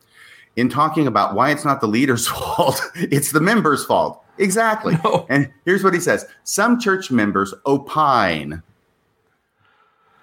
in 0.57 0.67
talking 0.67 1.07
about 1.07 1.35
why 1.35 1.51
it's 1.51 1.63
not 1.63 1.79
the 1.79 1.87
leader's 1.87 2.27
fault, 2.27 2.81
it's 2.95 3.31
the 3.31 3.39
members' 3.39 3.85
fault. 3.85 4.23
Exactly. 4.37 4.97
No. 5.03 5.25
And 5.29 5.51
here's 5.65 5.83
what 5.83 5.93
he 5.93 5.99
says 5.99 6.25
Some 6.43 6.79
church 6.79 7.09
members 7.09 7.53
opine. 7.65 8.61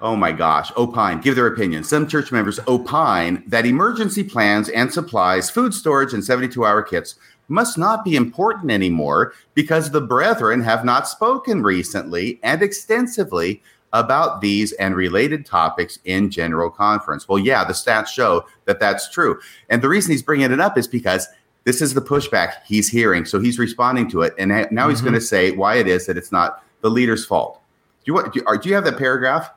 Oh 0.01 0.17
my 0.17 0.33
gosh, 0.33 0.71
opine, 0.77 1.21
give 1.21 1.35
their 1.35 1.47
opinion. 1.47 1.83
Some 1.83 2.07
church 2.07 2.31
members 2.31 2.61
opine 2.69 3.43
that 3.47 3.65
emergency 3.65 4.23
plans 4.23 4.69
and 4.69 4.93
supplies, 4.93 5.49
food 5.49 5.73
storage, 5.73 6.13
and 6.13 6.23
72 6.23 6.63
hour 6.65 6.83
kits 6.83 7.15
must 7.49 7.79
not 7.79 8.05
be 8.05 8.17
important 8.17 8.71
anymore 8.71 9.33
because 9.55 9.91
the 9.91 10.01
brethren 10.01 10.61
have 10.61 10.85
not 10.85 11.09
spoken 11.09 11.63
recently 11.63 12.39
and 12.43 12.61
extensively 12.61 13.63
about 13.95 14.41
these 14.41 14.73
and 14.73 14.95
related 14.95 15.47
topics 15.47 16.01
in 16.05 16.29
general 16.29 16.69
conference. 16.69 17.29
Well, 17.29 17.39
yeah, 17.39 17.65
the 17.65 17.73
stats 17.73 18.09
show 18.09 18.45
that 18.67 18.81
that's 18.81 19.09
true. 19.09 19.41
And 19.71 19.81
the 19.81 19.89
reason 19.89 20.11
he's 20.11 20.23
bringing 20.23 20.51
it 20.51 20.61
up 20.61 20.77
is 20.77 20.89
because 20.89 21.29
this 21.63 21.81
is 21.81 21.95
the 21.95 22.03
pushback 22.03 22.55
he's 22.67 22.89
hearing. 22.89 23.25
So 23.25 23.39
he's 23.39 23.59
responding 23.59 24.11
to 24.11 24.23
it. 24.23 24.35
And 24.37 24.51
now 24.51 24.65
mm-hmm. 24.65 24.91
he's 24.91 25.01
going 25.01 25.15
to 25.15 25.21
say 25.21 25.53
why 25.53 25.77
it 25.77 25.87
is 25.87 26.07
that 26.07 26.19
it's 26.19 26.33
not 26.33 26.63
the 26.81 26.91
leader's 26.91 27.25
fault. 27.25 27.61
Do 28.05 28.13
you, 28.13 28.23
do 28.25 28.31
you, 28.41 28.59
do 28.59 28.69
you 28.69 28.75
have 28.75 28.85
that 28.85 28.99
paragraph? 28.99 29.51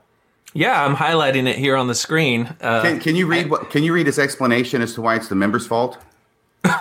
Yeah, 0.54 0.86
I'm 0.86 0.95
highlighting 0.95 1.47
it 1.47 1.58
here 1.58 1.76
on 1.76 1.88
the 1.88 1.95
screen. 1.95 2.56
Uh, 2.62 2.82
can, 2.82 3.00
can, 3.00 3.15
you 3.15 3.28
read 3.28 3.50
what? 3.50 3.69
Can 3.69 3.84
you 3.84 3.91
read 3.91 4.06
his 4.06 4.17
explanation 4.17 4.82
as 4.82 4.93
to 4.93 5.02
why 5.02 5.15
it's 5.15 5.28
the 5.28 5.36
member's 5.36 5.67
fault? 5.67 5.97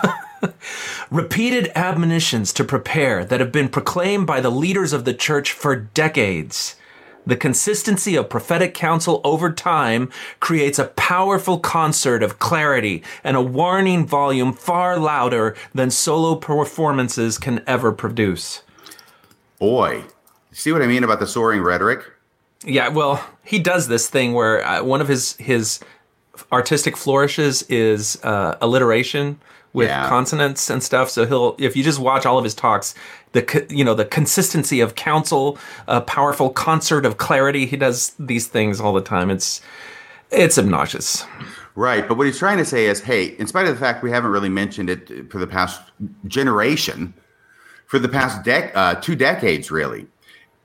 Repeated 1.11 1.71
admonitions 1.75 2.53
to 2.53 2.63
prepare 2.63 3.25
that 3.25 3.39
have 3.39 3.51
been 3.51 3.67
proclaimed 3.67 4.25
by 4.25 4.39
the 4.39 4.49
leaders 4.49 4.93
of 4.93 5.05
the 5.05 5.13
church 5.13 5.51
for 5.51 5.75
decades 5.75 6.75
the 7.27 7.35
consistency 7.35 8.15
of 8.15 8.29
prophetic 8.29 8.73
counsel 8.73 9.19
over 9.23 9.51
time 9.51 10.09
creates 10.39 10.79
a 10.79 10.85
powerful 10.85 11.59
concert 11.59 12.23
of 12.23 12.39
clarity 12.39 13.03
and 13.23 13.35
a 13.35 13.41
warning 13.41 14.07
volume 14.07 14.53
far 14.53 14.97
louder 14.97 15.55
than 15.75 15.91
solo 15.91 16.35
performances 16.35 17.37
can 17.37 17.61
ever 17.67 17.91
produce. 17.91 18.63
Boy, 19.59 20.03
see 20.53 20.71
what 20.71 20.81
I 20.81 20.87
mean 20.87 21.03
about 21.03 21.19
the 21.19 21.27
soaring 21.27 21.61
rhetoric? 21.61 22.03
Yeah, 22.63 22.87
well, 22.87 23.23
he 23.43 23.59
does 23.59 23.87
this 23.87 24.09
thing 24.09 24.33
where 24.33 24.65
uh, 24.65 24.83
one 24.83 25.01
of 25.01 25.07
his 25.07 25.33
his 25.33 25.79
artistic 26.51 26.95
flourishes 26.95 27.63
is 27.63 28.23
uh, 28.23 28.57
alliteration 28.61 29.39
with 29.73 29.87
yeah. 29.87 30.07
consonants 30.09 30.69
and 30.69 30.81
stuff. 30.81 31.09
So 31.09 31.25
he'll, 31.25 31.55
if 31.59 31.75
you 31.75 31.83
just 31.83 31.99
watch 31.99 32.25
all 32.25 32.37
of 32.37 32.43
his 32.43 32.55
talks, 32.55 32.95
the 33.33 33.65
you 33.69 33.83
know 33.83 33.93
the 33.93 34.05
consistency 34.05 34.79
of 34.79 34.95
counsel, 34.95 35.57
a 35.87 36.01
powerful 36.01 36.49
concert 36.49 37.05
of 37.05 37.17
clarity. 37.17 37.65
He 37.65 37.77
does 37.77 38.13
these 38.19 38.47
things 38.47 38.79
all 38.79 38.93
the 38.93 39.01
time. 39.01 39.29
It's 39.29 39.61
it's 40.31 40.57
obnoxious. 40.57 41.25
Right, 41.75 42.07
but 42.07 42.17
what 42.17 42.25
he's 42.25 42.39
trying 42.39 42.57
to 42.57 42.65
say 42.65 42.87
is, 42.87 43.01
hey, 43.01 43.25
in 43.37 43.45
spite 43.45 43.67
of 43.67 43.75
the 43.75 43.79
fact 43.79 44.01
we 44.01 44.09
haven't 44.09 44.31
really 44.31 44.49
mentioned 44.49 44.89
it 44.89 45.31
for 45.31 45.37
the 45.37 45.45
past 45.45 45.79
generation, 46.25 47.13
for 47.85 47.99
the 47.99 48.09
past 48.09 48.41
dec- 48.43 48.71
uh, 48.73 48.95
two 48.95 49.15
decades, 49.15 49.69
really, 49.69 50.07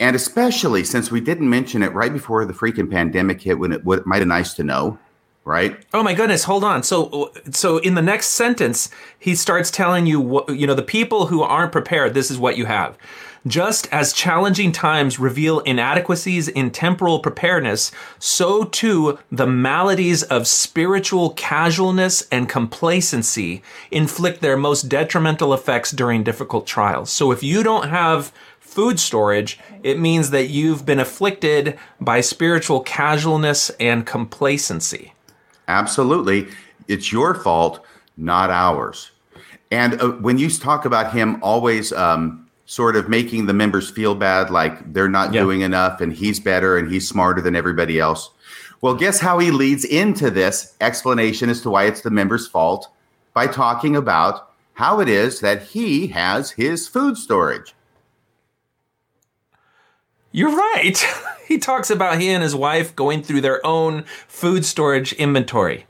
and 0.00 0.16
especially 0.16 0.84
since 0.84 1.10
we 1.10 1.20
didn't 1.20 1.50
mention 1.50 1.82
it 1.82 1.92
right 1.92 2.14
before 2.14 2.46
the 2.46 2.54
freaking 2.54 2.90
pandemic 2.90 3.42
hit, 3.42 3.58
when 3.58 3.72
it, 3.72 3.84
what 3.84 4.06
might 4.06 4.20
have 4.20 4.28
nice 4.28 4.54
to 4.54 4.64
know 4.64 4.98
right? 5.44 5.76
Oh 5.92 6.02
my 6.02 6.14
goodness, 6.14 6.44
hold 6.44 6.64
on. 6.64 6.82
So 6.82 7.32
so 7.50 7.78
in 7.78 7.94
the 7.94 8.02
next 8.02 8.28
sentence, 8.28 8.90
he 9.18 9.34
starts 9.34 9.70
telling 9.70 10.06
you 10.06 10.20
what 10.20 10.48
you 10.56 10.66
know, 10.66 10.74
the 10.74 10.82
people 10.82 11.26
who 11.26 11.42
aren't 11.42 11.72
prepared, 11.72 12.14
this 12.14 12.30
is 12.30 12.38
what 12.38 12.56
you 12.56 12.66
have. 12.66 12.96
Just 13.44 13.88
as 13.90 14.12
challenging 14.12 14.70
times 14.70 15.18
reveal 15.18 15.58
inadequacies 15.60 16.46
in 16.46 16.70
temporal 16.70 17.18
preparedness, 17.18 17.90
so 18.20 18.62
too 18.62 19.18
the 19.32 19.48
maladies 19.48 20.22
of 20.22 20.46
spiritual 20.46 21.30
casualness 21.30 22.22
and 22.30 22.48
complacency 22.48 23.60
inflict 23.90 24.42
their 24.42 24.56
most 24.56 24.88
detrimental 24.88 25.52
effects 25.52 25.90
during 25.90 26.22
difficult 26.22 26.68
trials. 26.68 27.10
So 27.10 27.32
if 27.32 27.42
you 27.42 27.64
don't 27.64 27.88
have 27.88 28.32
food 28.60 29.00
storage, 29.00 29.58
it 29.82 29.98
means 29.98 30.30
that 30.30 30.46
you've 30.46 30.86
been 30.86 31.00
afflicted 31.00 31.76
by 32.00 32.20
spiritual 32.20 32.78
casualness 32.80 33.70
and 33.80 34.06
complacency. 34.06 35.14
Absolutely. 35.72 36.48
It's 36.86 37.10
your 37.10 37.34
fault, 37.34 37.84
not 38.16 38.50
ours. 38.50 39.10
And 39.70 40.00
uh, 40.00 40.10
when 40.10 40.36
you 40.36 40.50
talk 40.50 40.84
about 40.84 41.14
him 41.14 41.42
always 41.42 41.92
um, 41.92 42.46
sort 42.66 42.94
of 42.94 43.08
making 43.08 43.46
the 43.46 43.54
members 43.54 43.90
feel 43.90 44.14
bad, 44.14 44.50
like 44.50 44.92
they're 44.92 45.08
not 45.08 45.32
yeah. 45.32 45.40
doing 45.40 45.62
enough 45.62 46.02
and 46.02 46.12
he's 46.12 46.38
better 46.38 46.76
and 46.76 46.92
he's 46.92 47.08
smarter 47.08 47.40
than 47.40 47.56
everybody 47.56 47.98
else. 47.98 48.30
Well, 48.82 48.94
guess 48.94 49.18
how 49.18 49.38
he 49.38 49.50
leads 49.50 49.84
into 49.84 50.28
this 50.28 50.76
explanation 50.80 51.48
as 51.48 51.62
to 51.62 51.70
why 51.70 51.84
it's 51.84 52.02
the 52.02 52.10
members' 52.10 52.46
fault 52.46 52.88
by 53.32 53.46
talking 53.46 53.96
about 53.96 54.50
how 54.74 55.00
it 55.00 55.08
is 55.08 55.40
that 55.40 55.62
he 55.62 56.08
has 56.08 56.50
his 56.50 56.86
food 56.86 57.16
storage. 57.16 57.74
You're 60.32 60.54
right. 60.56 60.96
he 61.46 61.58
talks 61.58 61.90
about 61.90 62.20
he 62.20 62.30
and 62.30 62.42
his 62.42 62.56
wife 62.56 62.96
going 62.96 63.22
through 63.22 63.42
their 63.42 63.64
own 63.64 64.04
food 64.26 64.64
storage 64.64 65.12
inventory. 65.14 65.86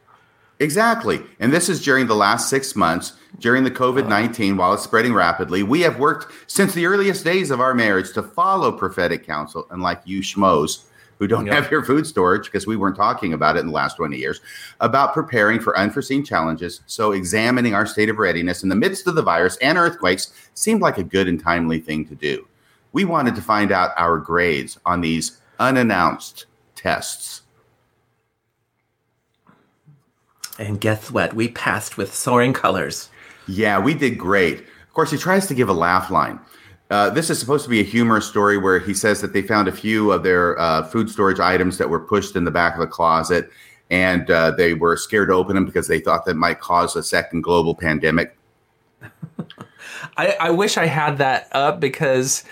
Exactly. 0.59 1.20
And 1.40 1.52
this 1.52 1.68
is 1.68 1.83
during 1.83 2.07
the 2.07 2.14
last 2.14 2.48
six 2.48 2.76
months, 2.76 3.14
during 3.38 3.64
the 3.64 3.70
COVID 3.70 4.09
19, 4.09 4.57
while 4.57 4.74
it's 4.74 4.85
spreading 4.85 5.14
rapidly. 5.14 5.62
We 5.62 5.81
have 5.81 5.98
worked 5.98 6.33
since 6.46 6.74
the 6.74 6.87
earliest 6.87 7.24
days 7.24 7.50
of 7.50 7.61
our 7.61 7.74
marriage 7.74 8.12
to 8.12 8.22
follow 8.22 8.70
prophetic 8.70 9.26
counsel, 9.26 9.66
unlike 9.70 10.02
you 10.05 10.20
schmoes 10.20 10.85
who 11.18 11.26
don't 11.28 11.46
Yep. 11.46 11.55
have 11.55 11.70
your 11.70 11.85
food 11.85 12.07
storage 12.07 12.46
because 12.46 12.66
we 12.66 12.76
weren't 12.76 12.96
talking 12.96 13.33
about 13.33 13.57
it 13.57 13.61
in 13.61 13.66
the 13.66 13.72
last 13.72 13.96
20 13.96 14.16
years 14.16 14.40
about 14.81 15.14
preparing 15.14 15.61
for 15.61 15.76
unforeseen 15.78 16.24
challenges. 16.24 16.81
So, 16.87 17.12
examining 17.12 17.74
our 17.74 17.87
state 17.87 18.09
of 18.09 18.18
readiness 18.18 18.62
in 18.62 18.68
the 18.68 18.76
midst 18.76 19.07
of 19.07 19.14
the 19.14 19.22
virus 19.22 19.57
and 19.59 19.78
earthquakes 19.78 20.33
seemed 20.55 20.81
like 20.81 20.98
a 20.98 21.05
good 21.05 21.28
and 21.28 21.40
timely 21.40 21.78
thing 21.81 22.05
to 22.07 22.14
do. 22.14 22.46
We 22.92 23.05
wanted 23.05 23.35
to 23.37 23.42
find 23.42 23.72
out 23.72 23.92
our 23.96 24.18
grades 24.18 24.78
on 24.85 25.00
these 25.00 25.40
unannounced 25.59 26.46
tests. 26.74 27.42
And 30.59 30.81
guess 30.81 31.11
what? 31.11 31.35
We 31.35 31.48
passed 31.48 31.96
with 31.96 32.14
soaring 32.14 32.52
colors. 32.52 33.09
Yeah, 33.48 33.78
we 33.78 33.94
did 33.94 34.18
great. 34.18 34.61
Of 34.61 34.92
course, 34.92 35.11
he 35.11 35.16
tries 35.16 35.46
to 35.46 35.55
give 35.55 35.68
a 35.68 35.74
laugh 35.74 36.11
line. 36.11 36.38
Uh, 36.90 37.09
this 37.09 37.31
is 37.31 37.38
supposed 37.38 37.64
to 37.64 37.70
be 37.70 37.81
a 37.81 37.85
humorous 37.85 38.26
story 38.26 38.59
where 38.59 38.78
he 38.78 38.92
says 38.92 39.22
that 39.22 39.33
they 39.33 39.40
found 39.40 39.66
a 39.66 39.72
few 39.72 40.12
of 40.12 40.22
their 40.22 40.59
uh, 40.59 40.83
food 40.83 41.09
storage 41.09 41.40
items 41.40 41.78
that 41.78 41.88
were 41.88 42.00
pushed 42.00 42.37
in 42.37 42.44
the 42.44 42.50
back 42.50 42.74
of 42.74 42.83
a 42.83 42.87
closet 42.87 43.50
and 43.92 44.31
uh, 44.31 44.50
they 44.52 44.72
were 44.72 44.96
scared 44.96 45.28
to 45.28 45.35
open 45.35 45.55
them 45.55 45.66
because 45.66 45.87
they 45.87 46.00
thought 46.00 46.24
that 46.24 46.35
might 46.35 46.61
cause 46.61 46.96
a 46.96 47.02
second 47.02 47.42
global 47.42 47.74
pandemic. 47.74 48.35
I, 50.16 50.37
I 50.40 50.50
wish 50.50 50.78
I 50.78 50.87
had 50.87 51.18
that 51.18 51.48
up 51.52 51.78
because 51.78 52.42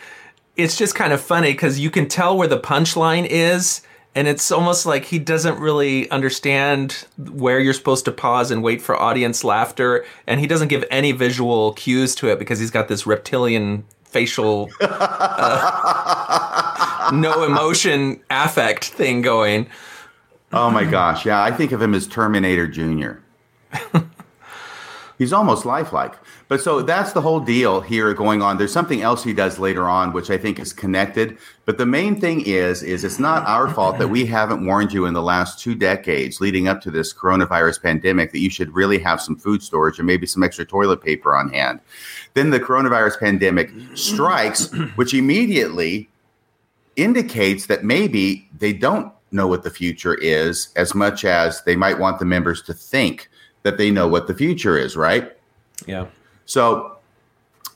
it's 0.56 0.76
just 0.76 0.94
kind 0.94 1.12
of 1.12 1.20
funny 1.20 1.52
because 1.52 1.78
you 1.78 1.90
can 1.90 2.08
tell 2.08 2.36
where 2.36 2.48
the 2.48 2.58
punchline 2.58 3.26
is, 3.28 3.82
and 4.14 4.26
it's 4.28 4.50
almost 4.50 4.86
like 4.86 5.04
he 5.04 5.18
doesn't 5.18 5.58
really 5.58 6.10
understand 6.10 7.06
where 7.16 7.60
you're 7.60 7.74
supposed 7.74 8.04
to 8.06 8.12
pause 8.12 8.50
and 8.50 8.62
wait 8.62 8.82
for 8.82 8.96
audience 8.96 9.44
laughter, 9.44 10.04
and 10.26 10.40
he 10.40 10.46
doesn't 10.46 10.68
give 10.68 10.84
any 10.90 11.12
visual 11.12 11.72
cues 11.74 12.14
to 12.16 12.28
it 12.28 12.38
because 12.38 12.58
he's 12.58 12.70
got 12.70 12.88
this 12.88 13.06
reptilian 13.06 13.84
facial, 14.04 14.68
uh, 14.80 15.90
no 17.14 17.44
emotion 17.44 18.20
affect 18.30 18.84
thing 18.86 19.22
going. 19.22 19.68
Oh 20.52 20.70
my 20.70 20.84
gosh. 20.84 21.24
Yeah, 21.24 21.40
I 21.42 21.52
think 21.52 21.72
of 21.72 21.80
him 21.80 21.94
as 21.94 22.06
Terminator 22.08 22.66
Jr. 22.66 23.12
He's 25.18 25.32
almost 25.32 25.64
lifelike. 25.64 26.14
But 26.50 26.60
so 26.60 26.82
that's 26.82 27.12
the 27.12 27.20
whole 27.20 27.38
deal 27.38 27.80
here 27.80 28.12
going 28.12 28.42
on. 28.42 28.58
There's 28.58 28.72
something 28.72 29.02
else 29.02 29.22
he 29.22 29.32
does 29.32 29.60
later 29.60 29.88
on, 29.88 30.12
which 30.12 30.30
I 30.30 30.36
think 30.36 30.58
is 30.58 30.72
connected. 30.72 31.38
But 31.64 31.78
the 31.78 31.86
main 31.86 32.20
thing 32.20 32.40
is, 32.40 32.82
is 32.82 33.04
it's 33.04 33.20
not 33.20 33.46
our 33.46 33.72
fault 33.72 33.98
that 34.00 34.08
we 34.08 34.26
haven't 34.26 34.66
warned 34.66 34.92
you 34.92 35.06
in 35.06 35.14
the 35.14 35.22
last 35.22 35.60
two 35.60 35.76
decades 35.76 36.40
leading 36.40 36.66
up 36.66 36.80
to 36.80 36.90
this 36.90 37.14
coronavirus 37.14 37.80
pandemic 37.80 38.32
that 38.32 38.40
you 38.40 38.50
should 38.50 38.74
really 38.74 38.98
have 38.98 39.20
some 39.20 39.36
food 39.36 39.62
storage 39.62 39.98
and 40.00 40.08
maybe 40.08 40.26
some 40.26 40.42
extra 40.42 40.64
toilet 40.64 41.00
paper 41.00 41.36
on 41.36 41.50
hand. 41.50 41.78
Then 42.34 42.50
the 42.50 42.58
coronavirus 42.58 43.20
pandemic 43.20 43.70
strikes, 43.94 44.72
which 44.96 45.14
immediately 45.14 46.10
indicates 46.96 47.66
that 47.66 47.84
maybe 47.84 48.48
they 48.58 48.72
don't 48.72 49.12
know 49.30 49.46
what 49.46 49.62
the 49.62 49.70
future 49.70 50.14
is 50.14 50.70
as 50.74 50.96
much 50.96 51.24
as 51.24 51.62
they 51.62 51.76
might 51.76 52.00
want 52.00 52.18
the 52.18 52.24
members 52.24 52.60
to 52.62 52.74
think 52.74 53.30
that 53.62 53.78
they 53.78 53.92
know 53.92 54.08
what 54.08 54.26
the 54.26 54.34
future 54.34 54.76
is, 54.76 54.96
right? 54.96 55.30
Yeah. 55.86 56.06
So 56.50 56.96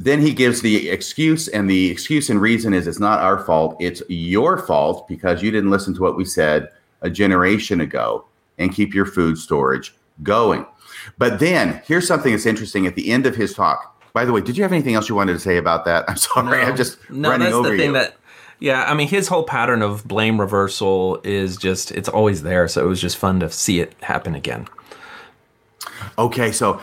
then 0.01 0.21
he 0.21 0.35
gives 0.35 0.61
the 0.61 0.91
excuse, 0.91 1.47
and 1.47 1.71
the 1.71 1.93
excuse 1.93 2.29
and 2.29 2.41
reason 2.41 2.75
is 2.75 2.89
it's 2.89 2.99
not 2.99 3.21
our 3.21 3.39
fault, 3.39 3.77
it's 3.79 4.03
your 4.09 4.59
fault 4.59 5.07
because 5.07 5.45
you 5.45 5.53
didn't 5.53 5.71
listen 5.71 5.95
to 5.95 6.03
what 6.03 6.17
we 6.17 6.25
said 6.25 6.69
a 7.01 7.09
generation 7.09 7.81
ago 7.81 8.25
and 8.59 8.75
keep 8.75 8.93
your 8.93 9.07
food 9.07 9.39
storage 9.39 9.95
going. 10.25 10.67
But 11.19 11.39
then 11.39 11.83
here's 11.87 12.09
something 12.09 12.33
that's 12.33 12.47
interesting 12.47 12.85
at 12.85 12.97
the 12.97 13.13
end 13.13 13.27
of 13.27 13.37
his 13.37 13.55
talk. 13.55 13.93
By 14.13 14.25
the 14.25 14.33
way, 14.33 14.41
did 14.41 14.57
you 14.57 14.65
have 14.65 14.73
anything 14.73 14.97
else 14.97 15.09
you 15.09 15.15
wanted 15.15 15.35
to 15.35 15.39
say 15.39 15.57
about 15.57 15.85
that? 15.85 16.05
I'm 16.09 16.17
sorry, 16.17 16.61
I'm 16.61 16.77
just 16.77 16.99
no, 17.09 17.31
running 17.31 17.45
that's 17.45 17.55
over 17.55 17.71
the 17.71 17.77
thing 17.77 17.89
you. 17.89 17.93
that 17.93 18.17
yeah 18.61 18.85
i 18.85 18.95
mean 18.95 19.09
his 19.09 19.27
whole 19.27 19.43
pattern 19.43 19.83
of 19.83 20.07
blame 20.07 20.41
reversal 20.41 21.21
is 21.25 21.57
just 21.57 21.91
it's 21.91 22.09
always 22.09 22.45
there 22.45 22.69
so 22.69 22.85
it 22.85 22.87
was 22.87 23.01
just 23.01 23.17
fun 23.17 23.41
to 23.41 23.51
see 23.51 23.81
it 23.81 23.93
happen 24.01 24.37
again 24.37 24.65
Okay, 26.19 26.53
so 26.53 26.81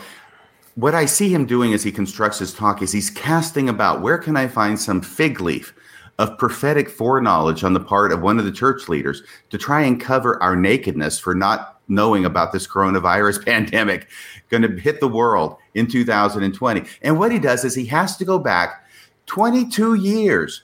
what 0.74 0.94
I 0.94 1.06
see 1.06 1.28
him 1.28 1.44
doing 1.46 1.74
as 1.74 1.82
he 1.82 1.92
constructs 1.92 2.38
his 2.38 2.54
talk 2.54 2.82
is 2.82 2.92
he's 2.92 3.10
casting 3.10 3.68
about 3.68 4.00
where 4.00 4.18
can 4.18 4.36
I 4.36 4.48
find 4.48 4.80
some 4.80 5.00
fig 5.00 5.40
leaf 5.40 5.74
of 6.18 6.38
prophetic 6.38 6.88
foreknowledge 6.88 7.64
on 7.64 7.72
the 7.72 7.80
part 7.80 8.12
of 8.12 8.22
one 8.22 8.38
of 8.38 8.44
the 8.44 8.52
church 8.52 8.88
leaders 8.88 9.22
to 9.50 9.58
try 9.58 9.82
and 9.82 10.00
cover 10.00 10.42
our 10.42 10.54
nakedness 10.56 11.18
for 11.18 11.34
not 11.34 11.80
knowing 11.88 12.24
about 12.24 12.52
this 12.52 12.66
coronavirus 12.66 13.44
pandemic 13.44 14.08
going 14.50 14.62
to 14.62 14.80
hit 14.80 15.00
the 15.00 15.08
world 15.08 15.56
in 15.74 15.86
2020. 15.86 16.84
And 17.02 17.18
what 17.18 17.32
he 17.32 17.38
does 17.38 17.64
is 17.64 17.74
he 17.74 17.86
has 17.86 18.16
to 18.16 18.24
go 18.24 18.38
back 18.38 18.86
22 19.26 19.94
years 19.94 20.62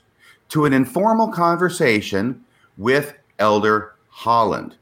to 0.50 0.64
an 0.64 0.72
informal 0.72 1.28
conversation 1.28 2.44
with 2.76 3.14
Elder 3.38 3.94
Holland. 4.08 4.76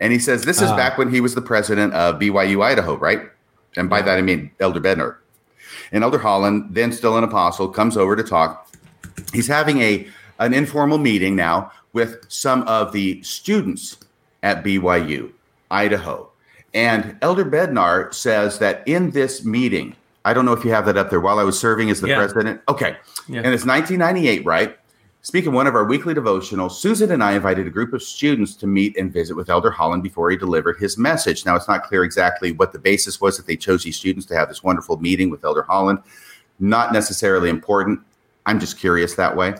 And 0.00 0.12
he 0.12 0.18
says 0.18 0.44
this 0.44 0.62
is 0.62 0.70
Ah. 0.70 0.76
back 0.76 0.98
when 0.98 1.12
he 1.12 1.20
was 1.20 1.34
the 1.34 1.42
president 1.42 1.92
of 1.94 2.18
BYU 2.18 2.62
Idaho, 2.62 2.96
right? 2.96 3.30
And 3.78 3.88
by 3.88 4.02
that 4.02 4.18
I 4.18 4.22
mean 4.22 4.50
Elder 4.60 4.80
Bednar. 4.80 5.16
And 5.92 6.04
Elder 6.04 6.18
Holland, 6.18 6.68
then 6.70 6.92
still 6.92 7.16
an 7.16 7.24
apostle, 7.24 7.68
comes 7.68 7.96
over 7.96 8.16
to 8.16 8.22
talk. 8.22 8.68
He's 9.32 9.46
having 9.46 9.80
a 9.80 10.06
an 10.38 10.54
informal 10.54 10.98
meeting 10.98 11.34
now 11.34 11.72
with 11.92 12.16
some 12.28 12.62
of 12.62 12.92
the 12.92 13.22
students 13.22 13.96
at 14.42 14.62
BYU 14.62 15.32
Idaho. 15.70 16.30
And 16.74 17.16
Elder 17.22 17.44
Bednar 17.44 18.12
says 18.14 18.58
that 18.60 18.86
in 18.86 19.10
this 19.10 19.44
meeting, 19.44 19.96
I 20.24 20.34
don't 20.34 20.44
know 20.44 20.52
if 20.52 20.64
you 20.64 20.70
have 20.70 20.86
that 20.86 20.96
up 20.96 21.10
there 21.10 21.20
while 21.20 21.38
I 21.38 21.42
was 21.44 21.58
serving 21.58 21.90
as 21.90 22.00
the 22.00 22.08
Yeah. 22.08 22.16
president. 22.16 22.60
Okay. 22.68 22.96
Yeah. 23.26 23.40
And 23.42 23.54
it's 23.54 23.64
1998, 23.64 24.44
right? 24.44 24.78
Speaking 25.22 25.48
of 25.48 25.54
one 25.54 25.66
of 25.66 25.74
our 25.74 25.84
weekly 25.84 26.14
devotionals, 26.14 26.72
Susan 26.72 27.10
and 27.10 27.24
I 27.24 27.32
invited 27.32 27.66
a 27.66 27.70
group 27.70 27.92
of 27.92 28.02
students 28.02 28.54
to 28.56 28.66
meet 28.66 28.96
and 28.96 29.12
visit 29.12 29.34
with 29.34 29.50
Elder 29.50 29.70
Holland 29.70 30.02
before 30.02 30.30
he 30.30 30.36
delivered 30.36 30.78
his 30.78 30.96
message. 30.96 31.44
Now, 31.44 31.56
it's 31.56 31.66
not 31.66 31.82
clear 31.82 32.04
exactly 32.04 32.52
what 32.52 32.72
the 32.72 32.78
basis 32.78 33.20
was 33.20 33.36
that 33.36 33.46
they 33.46 33.56
chose 33.56 33.82
these 33.82 33.96
students 33.96 34.26
to 34.26 34.36
have 34.36 34.48
this 34.48 34.62
wonderful 34.62 34.96
meeting 34.98 35.28
with 35.28 35.44
Elder 35.44 35.62
Holland. 35.62 35.98
Not 36.60 36.92
necessarily 36.92 37.50
important. 37.50 38.00
I'm 38.46 38.60
just 38.60 38.78
curious 38.78 39.16
that 39.16 39.36
way. 39.36 39.54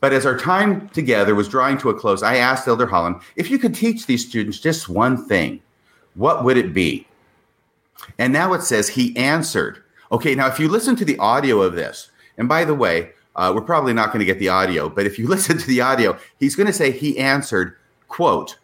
But 0.00 0.12
as 0.12 0.26
our 0.26 0.36
time 0.36 0.88
together 0.90 1.34
was 1.34 1.48
drawing 1.48 1.78
to 1.78 1.90
a 1.90 1.94
close, 1.94 2.22
I 2.22 2.36
asked 2.36 2.66
Elder 2.66 2.86
Holland 2.86 3.16
if 3.36 3.50
you 3.50 3.58
could 3.58 3.74
teach 3.74 4.06
these 4.06 4.26
students 4.26 4.60
just 4.60 4.88
one 4.88 5.26
thing, 5.26 5.60
what 6.14 6.42
would 6.44 6.56
it 6.56 6.72
be? 6.72 7.06
And 8.18 8.32
now 8.32 8.52
it 8.54 8.62
says 8.62 8.88
he 8.88 9.16
answered. 9.16 9.82
Okay, 10.10 10.34
now 10.34 10.46
if 10.46 10.58
you 10.58 10.68
listen 10.68 10.96
to 10.96 11.04
the 11.04 11.18
audio 11.18 11.60
of 11.60 11.74
this, 11.74 12.10
and 12.38 12.48
by 12.48 12.64
the 12.64 12.74
way, 12.74 13.12
uh, 13.36 13.52
we're 13.54 13.60
probably 13.60 13.92
not 13.92 14.08
going 14.08 14.18
to 14.20 14.24
get 14.24 14.38
the 14.38 14.48
audio, 14.48 14.88
but 14.88 15.06
if 15.06 15.18
you 15.18 15.28
listen 15.28 15.58
to 15.58 15.66
the 15.66 15.80
audio, 15.80 16.18
he's 16.40 16.56
going 16.56 16.66
to 16.66 16.72
say 16.72 16.90
he 16.90 17.18
answered, 17.18 17.76
quote. 18.08 18.58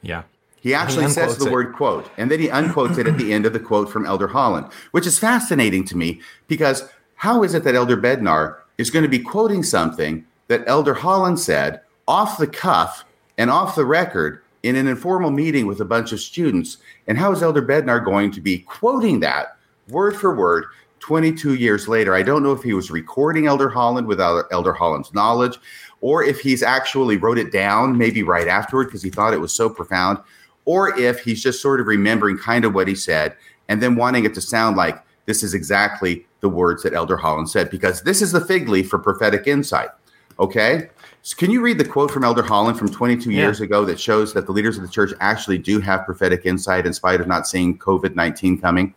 yeah 0.00 0.22
He 0.60 0.74
actually 0.74 1.08
says 1.08 1.36
the 1.36 1.46
it. 1.46 1.52
word 1.52 1.74
quote, 1.74 2.10
and 2.16 2.30
then 2.30 2.40
he 2.40 2.48
unquotes 2.48 2.98
it 2.98 3.06
at 3.06 3.18
the 3.18 3.32
end 3.32 3.46
of 3.46 3.52
the 3.52 3.60
quote 3.60 3.90
from 3.90 4.06
Elder 4.06 4.28
Holland, 4.28 4.66
which 4.90 5.06
is 5.06 5.18
fascinating 5.18 5.84
to 5.86 5.96
me 5.96 6.20
because 6.48 6.88
how 7.16 7.44
is 7.44 7.54
it 7.54 7.62
that 7.64 7.74
Elder 7.76 7.96
Bednar 7.96 8.56
is 8.78 8.90
going 8.90 9.04
to 9.04 9.08
be 9.08 9.18
quoting 9.20 9.62
something 9.62 10.24
that 10.48 10.64
Elder 10.66 10.94
Holland 10.94 11.38
said 11.38 11.80
off 12.08 12.36
the 12.38 12.48
cuff 12.48 13.04
and 13.38 13.48
off 13.48 13.76
the 13.76 13.84
record 13.84 14.42
in 14.62 14.76
an 14.76 14.88
informal 14.88 15.30
meeting 15.30 15.66
with 15.66 15.80
a 15.80 15.84
bunch 15.84 16.12
of 16.12 16.20
students? 16.20 16.78
And 17.06 17.18
how 17.18 17.32
is 17.32 17.42
Elder 17.42 17.62
Bednar 17.62 18.04
going 18.04 18.32
to 18.32 18.40
be 18.40 18.58
quoting 18.58 19.20
that 19.20 19.56
word 19.88 20.16
for 20.16 20.34
word 20.34 20.64
22 21.02 21.54
years 21.54 21.88
later? 21.88 22.14
I 22.14 22.22
don't 22.22 22.42
know 22.42 22.52
if 22.52 22.62
he 22.62 22.72
was 22.72 22.90
recording 22.90 23.46
Elder 23.46 23.68
Holland 23.68 24.06
without 24.06 24.44
Elder 24.52 24.72
Holland's 24.72 25.12
knowledge 25.12 25.58
or 26.00 26.22
if 26.22 26.40
he's 26.40 26.62
actually 26.62 27.16
wrote 27.16 27.38
it 27.38 27.52
down 27.52 27.98
maybe 27.98 28.22
right 28.22 28.48
afterward 28.48 28.84
because 28.86 29.02
he 29.02 29.10
thought 29.10 29.34
it 29.34 29.40
was 29.40 29.52
so 29.52 29.68
profound 29.68 30.18
or 30.64 30.96
if 30.98 31.20
he's 31.20 31.42
just 31.42 31.60
sort 31.60 31.80
of 31.80 31.86
remembering 31.88 32.38
kind 32.38 32.64
of 32.64 32.72
what 32.72 32.86
he 32.86 32.94
said 32.94 33.36
and 33.68 33.82
then 33.82 33.96
wanting 33.96 34.24
it 34.24 34.32
to 34.34 34.40
sound 34.40 34.76
like 34.76 35.02
this 35.26 35.42
is 35.42 35.54
exactly 35.54 36.24
the 36.40 36.48
words 36.48 36.82
that 36.82 36.92
Elder 36.94 37.16
Holland 37.16 37.48
said, 37.48 37.70
because 37.70 38.02
this 38.02 38.22
is 38.22 38.32
the 38.32 38.40
fig 38.40 38.68
leaf 38.68 38.88
for 38.88 38.98
prophetic 38.98 39.46
insight. 39.46 39.90
Okay? 40.38 40.88
So 41.22 41.36
can 41.36 41.50
you 41.50 41.60
read 41.62 41.78
the 41.78 41.84
quote 41.84 42.10
from 42.10 42.24
Elder 42.24 42.42
Holland 42.42 42.78
from 42.78 42.88
22 42.90 43.30
Yeah. 43.30 43.42
years 43.42 43.60
ago 43.60 43.84
that 43.84 43.98
shows 44.00 44.32
that 44.34 44.46
the 44.46 44.52
leaders 44.52 44.76
of 44.76 44.82
the 44.82 44.88
church 44.88 45.12
actually 45.20 45.58
do 45.58 45.78
have 45.80 46.04
prophetic 46.04 46.46
insight 46.46 46.86
in 46.86 46.92
spite 46.92 47.20
of 47.20 47.26
not 47.26 47.46
seeing 47.46 47.78
COVID 47.78 48.14
19 48.16 48.60
coming? 48.60 48.94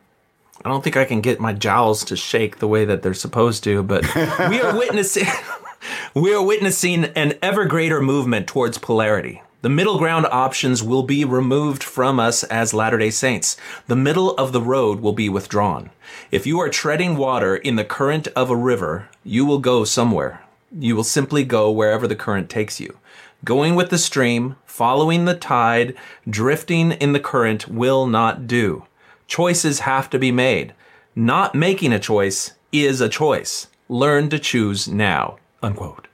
I 0.64 0.70
don't 0.70 0.84
think 0.84 0.98
I 0.98 1.06
can 1.06 1.22
get 1.22 1.40
my 1.40 1.54
jowls 1.54 2.06
to 2.06 2.16
shake 2.16 2.60
the 2.60 2.68
way 2.68 2.86
that 2.86 3.02
they're 3.02 3.14
supposed 3.14 3.64
to, 3.66 3.84
but 3.84 4.04
we 4.50 4.62
are 4.62 4.78
witnessing 4.78 5.28
we 6.14 6.34
are 6.34 6.44
witnessing 6.44 7.06
an 7.06 7.34
ever 7.42 7.66
greater 7.66 8.02
movement 8.02 8.48
towards 8.48 8.78
polarity. 8.78 9.42
The 9.62 9.70
middle 9.70 9.98
ground 9.98 10.28
options 10.28 10.84
will 10.84 11.02
be 11.02 11.26
removed 11.26 11.84
from 11.84 12.20
us 12.20 12.44
as 12.44 12.74
Latter-day 12.74 13.10
Saints. 13.10 13.58
The 13.88 13.96
middle 13.96 14.36
of 14.38 14.52
the 14.52 14.62
road 14.62 15.00
will 15.00 15.14
be 15.14 15.28
withdrawn. 15.28 15.90
If 16.30 16.46
you 16.46 16.60
are 16.60 16.70
treading 16.70 17.18
water 17.18 17.56
in 17.56 17.76
the 17.76 17.84
current 17.84 18.28
of 18.36 18.52
a 18.52 18.56
river, 18.56 19.10
you 19.24 19.44
will 19.44 19.58
go 19.58 19.84
somewhere. 19.84 20.42
You 20.72 20.96
will 20.96 21.04
simply 21.04 21.44
go 21.44 21.72
wherever 21.72 22.08
the 22.08 22.16
current 22.16 22.48
takes 22.48 22.80
you. 22.80 23.00
Going 23.44 23.76
with 23.76 23.90
the 23.90 23.98
stream, 23.98 24.56
following 24.66 25.26
the 25.26 25.36
tide, 25.36 25.96
drifting 26.30 26.92
in 26.92 27.14
the 27.14 27.20
current 27.20 27.68
will 27.68 28.06
not 28.06 28.46
do. 28.46 28.86
Choices 29.28 29.80
have 29.82 30.10
to 30.12 30.20
be 30.20 30.32
made. 30.32 30.74
Not 31.16 31.56
making 31.56 31.94
a 31.94 32.00
choice 32.00 32.54
is 32.72 33.02
a 33.02 33.10
choice. 33.10 33.68
Learn 33.88 34.30
to 34.30 34.40
choose 34.40 34.88
now. 34.88 35.38
Unquote. 35.62 36.08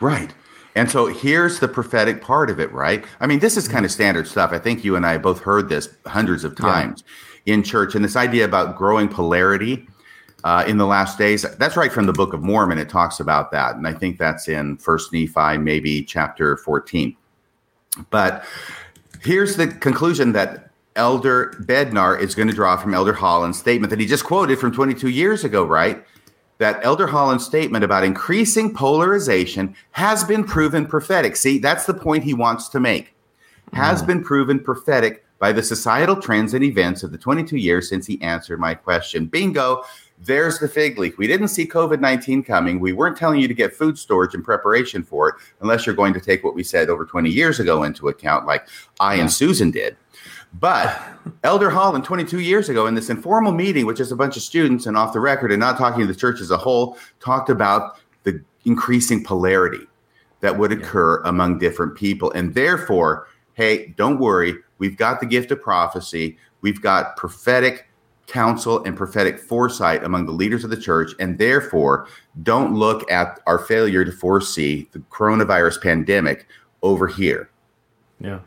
Right. 0.00 0.34
And 0.74 0.90
so 0.90 1.06
here's 1.06 1.60
the 1.60 1.68
prophetic 1.68 2.22
part 2.22 2.48
of 2.48 2.60
it, 2.60 2.72
right? 2.72 3.04
I 3.20 3.26
mean, 3.26 3.40
this 3.40 3.56
is 3.56 3.68
kind 3.68 3.84
of 3.84 3.90
standard 3.90 4.26
stuff. 4.26 4.52
I 4.52 4.58
think 4.58 4.84
you 4.84 4.96
and 4.96 5.04
I 5.04 5.18
both 5.18 5.40
heard 5.40 5.68
this 5.68 5.88
hundreds 6.06 6.44
of 6.44 6.56
times 6.56 7.04
yeah. 7.44 7.54
in 7.54 7.62
church. 7.62 7.94
And 7.94 8.04
this 8.04 8.16
idea 8.16 8.44
about 8.44 8.76
growing 8.76 9.08
polarity 9.08 9.86
uh, 10.44 10.64
in 10.66 10.78
the 10.78 10.86
last 10.86 11.18
days, 11.18 11.42
that's 11.58 11.76
right 11.76 11.92
from 11.92 12.06
the 12.06 12.12
Book 12.12 12.32
of 12.32 12.42
Mormon. 12.42 12.78
It 12.78 12.88
talks 12.88 13.20
about 13.20 13.50
that. 13.50 13.76
And 13.76 13.86
I 13.86 13.92
think 13.92 14.18
that's 14.18 14.48
in 14.48 14.76
First 14.78 15.12
Nephi, 15.12 15.58
maybe 15.58 16.02
chapter 16.02 16.56
14. 16.56 17.16
But 18.10 18.44
here's 19.22 19.56
the 19.56 19.66
conclusion 19.66 20.32
that 20.32 20.69
Elder 20.96 21.54
Bednar 21.60 22.20
is 22.20 22.34
going 22.34 22.48
to 22.48 22.54
draw 22.54 22.76
from 22.76 22.94
Elder 22.94 23.12
Holland's 23.12 23.58
statement 23.58 23.90
that 23.90 24.00
he 24.00 24.06
just 24.06 24.24
quoted 24.24 24.58
from 24.58 24.72
22 24.72 25.08
years 25.08 25.44
ago, 25.44 25.64
right? 25.64 26.04
That 26.58 26.84
Elder 26.84 27.06
Holland's 27.06 27.46
statement 27.46 27.84
about 27.84 28.04
increasing 28.04 28.74
polarization 28.74 29.74
has 29.92 30.24
been 30.24 30.44
proven 30.44 30.86
prophetic. 30.86 31.36
See, 31.36 31.58
that's 31.58 31.86
the 31.86 31.94
point 31.94 32.24
he 32.24 32.34
wants 32.34 32.68
to 32.70 32.80
make. 32.80 33.14
Has 33.72 34.02
mm. 34.02 34.08
been 34.08 34.24
proven 34.24 34.58
prophetic 34.58 35.24
by 35.38 35.52
the 35.52 35.62
societal 35.62 36.16
trends 36.16 36.54
and 36.54 36.62
events 36.62 37.02
of 37.02 37.12
the 37.12 37.18
22 37.18 37.56
years 37.56 37.88
since 37.88 38.06
he 38.06 38.20
answered 38.22 38.60
my 38.60 38.74
question. 38.74 39.26
Bingo. 39.26 39.82
There's 40.22 40.58
the 40.58 40.68
fig 40.68 40.98
leaf. 40.98 41.16
We 41.16 41.26
didn't 41.26 41.48
see 41.48 41.66
COVID 41.66 41.98
19 41.98 42.42
coming. 42.42 42.78
We 42.78 42.92
weren't 42.92 43.16
telling 43.16 43.40
you 43.40 43.48
to 43.48 43.54
get 43.54 43.72
food 43.72 43.96
storage 43.96 44.34
in 44.34 44.42
preparation 44.42 45.02
for 45.02 45.30
it, 45.30 45.34
unless 45.62 45.86
you're 45.86 45.94
going 45.94 46.12
to 46.12 46.20
take 46.20 46.44
what 46.44 46.54
we 46.54 46.62
said 46.62 46.90
over 46.90 47.06
20 47.06 47.30
years 47.30 47.58
ago 47.58 47.84
into 47.84 48.08
account, 48.08 48.44
like 48.44 48.68
I 49.00 49.14
and 49.14 49.32
Susan 49.32 49.70
did. 49.70 49.96
But 50.54 51.00
Elder 51.44 51.70
Holland, 51.70 52.04
22 52.04 52.40
years 52.40 52.68
ago, 52.68 52.86
in 52.86 52.94
this 52.94 53.08
informal 53.08 53.52
meeting 53.52 53.86
with 53.86 53.96
just 53.96 54.12
a 54.12 54.16
bunch 54.16 54.36
of 54.36 54.42
students 54.42 54.86
and 54.86 54.96
off 54.96 55.12
the 55.12 55.20
record 55.20 55.52
and 55.52 55.60
not 55.60 55.78
talking 55.78 56.00
to 56.00 56.06
the 56.06 56.18
church 56.18 56.40
as 56.40 56.50
a 56.50 56.56
whole, 56.56 56.98
talked 57.20 57.50
about 57.50 58.00
the 58.24 58.42
increasing 58.64 59.22
polarity 59.22 59.86
that 60.40 60.58
would 60.58 60.72
occur 60.72 61.22
yeah. 61.22 61.28
among 61.28 61.58
different 61.58 61.94
people. 61.94 62.30
And 62.32 62.54
therefore, 62.54 63.28
hey, 63.54 63.94
don't 63.96 64.18
worry. 64.18 64.54
We've 64.78 64.96
got 64.96 65.20
the 65.20 65.26
gift 65.26 65.50
of 65.50 65.62
prophecy. 65.62 66.36
We've 66.62 66.80
got 66.80 67.16
prophetic 67.16 67.88
counsel 68.26 68.82
and 68.84 68.96
prophetic 68.96 69.38
foresight 69.38 70.04
among 70.04 70.24
the 70.26 70.32
leaders 70.32 70.64
of 70.64 70.70
the 70.70 70.76
church. 70.76 71.12
And 71.18 71.38
therefore, 71.38 72.06
don't 72.42 72.74
look 72.74 73.10
at 73.10 73.40
our 73.46 73.58
failure 73.58 74.04
to 74.04 74.12
foresee 74.12 74.88
the 74.92 75.00
coronavirus 75.10 75.82
pandemic 75.82 76.46
over 76.82 77.06
here. 77.06 77.50
Yeah. 78.20 78.40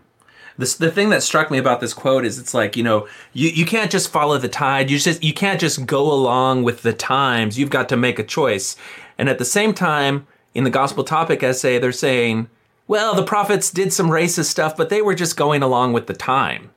This, 0.57 0.75
the 0.75 0.91
thing 0.91 1.09
that 1.09 1.23
struck 1.23 1.49
me 1.49 1.57
about 1.57 1.81
this 1.81 1.93
quote 1.93 2.25
is 2.25 2.37
it's 2.37 2.53
like 2.53 2.77
you 2.77 2.83
know 2.83 3.07
you, 3.33 3.49
you 3.49 3.65
can't 3.65 3.91
just 3.91 4.09
follow 4.09 4.37
the 4.37 4.49
tide 4.49 4.91
you 4.91 4.99
just 4.99 5.23
you 5.23 5.33
can't 5.33 5.59
just 5.59 5.85
go 5.85 6.11
along 6.11 6.63
with 6.63 6.83
the 6.83 6.93
times 6.93 7.57
you've 7.57 7.69
got 7.71 7.89
to 7.89 7.97
make 7.97 8.19
a 8.19 8.23
choice 8.23 8.75
and 9.17 9.29
at 9.29 9.39
the 9.39 9.45
same 9.45 9.73
time 9.73 10.27
in 10.53 10.63
the 10.63 10.69
gospel 10.69 11.03
topic 11.03 11.41
essay 11.41 11.79
they're 11.79 11.91
saying 11.91 12.49
well 12.87 13.15
the 13.15 13.23
prophets 13.23 13.71
did 13.71 13.91
some 13.91 14.09
racist 14.09 14.45
stuff 14.45 14.77
but 14.77 14.89
they 14.89 15.01
were 15.01 15.15
just 15.15 15.35
going 15.35 15.63
along 15.63 15.91
with 15.91 16.05
the 16.05 16.13
time 16.13 16.69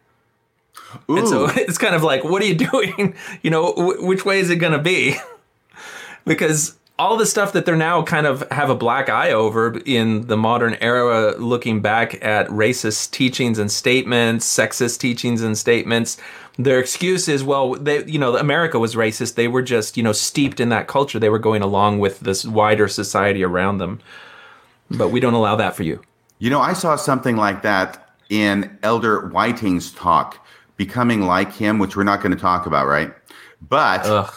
Ooh. 1.11 1.18
And 1.18 1.29
so 1.29 1.47
it's 1.55 1.79
kind 1.79 1.95
of 1.95 2.03
like, 2.03 2.24
what 2.24 2.43
are 2.43 2.47
you 2.47 2.55
doing? 2.70 3.14
You 3.43 3.51
know, 3.51 3.74
w- 3.74 4.07
which 4.07 4.24
way 4.24 4.41
is 4.41 4.51
it 4.51 4.57
going 4.57 4.72
to 4.72 4.79
be? 4.79 5.16
because 6.24 6.77
all 6.99 7.17
the 7.17 7.27
stuff 7.27 7.53
that 7.53 7.67
they're 7.67 7.77
now 7.77 8.03
kind 8.03 8.27
of 8.27 8.43
have 8.51 8.71
a 8.71 8.75
black 8.75 9.09
eye 9.09 9.31
over 9.31 9.79
in 9.85 10.27
the 10.29 10.37
modern 10.37 10.75
era, 10.81 11.35
looking 11.39 11.83
back 11.83 12.25
at 12.25 12.49
racist 12.49 13.11
teachings 13.11 13.59
and 13.59 13.71
statements, 13.71 14.47
sexist 14.47 14.99
teachings 14.99 15.43
and 15.43 15.59
statements, 15.59 16.17
their 16.59 16.81
excuse 16.81 17.29
is, 17.29 17.45
well, 17.45 17.75
they, 17.75 18.05
you 18.07 18.19
know, 18.19 18.37
America 18.37 18.79
was 18.79 18.95
racist. 18.95 19.35
They 19.35 19.49
were 19.49 19.63
just, 19.63 19.97
you 19.97 20.03
know, 20.03 20.13
steeped 20.13 20.59
in 20.59 20.71
that 20.71 20.89
culture. 20.89 21.19
They 21.19 21.29
were 21.29 21.39
going 21.39 21.61
along 21.61 21.99
with 21.99 22.21
this 22.21 22.47
wider 22.47 22.89
society 22.89 23.45
around 23.45 23.79
them. 23.79 24.01
But 24.91 25.09
we 25.09 25.21
don't 25.21 25.35
allow 25.35 25.57
that 25.57 25.77
for 25.77 25.83
you. 25.83 26.01
You 26.39 26.49
know, 26.49 26.61
I 26.61 26.73
saw 26.73 26.97
something 26.97 27.37
like 27.37 27.63
that 27.63 28.09
in 28.31 28.79
Elder 28.83 29.29
Whiting's 29.29 29.93
talk 29.93 30.47
becoming 30.77 31.23
like 31.23 31.53
him, 31.53 31.79
which 31.79 31.97
we're 31.97 32.05
not 32.05 32.23
going 32.23 32.35
to 32.35 32.41
talk 32.41 32.67
about, 32.67 32.87
right? 32.87 33.13
But 33.61 34.07
Ugh. 34.07 34.33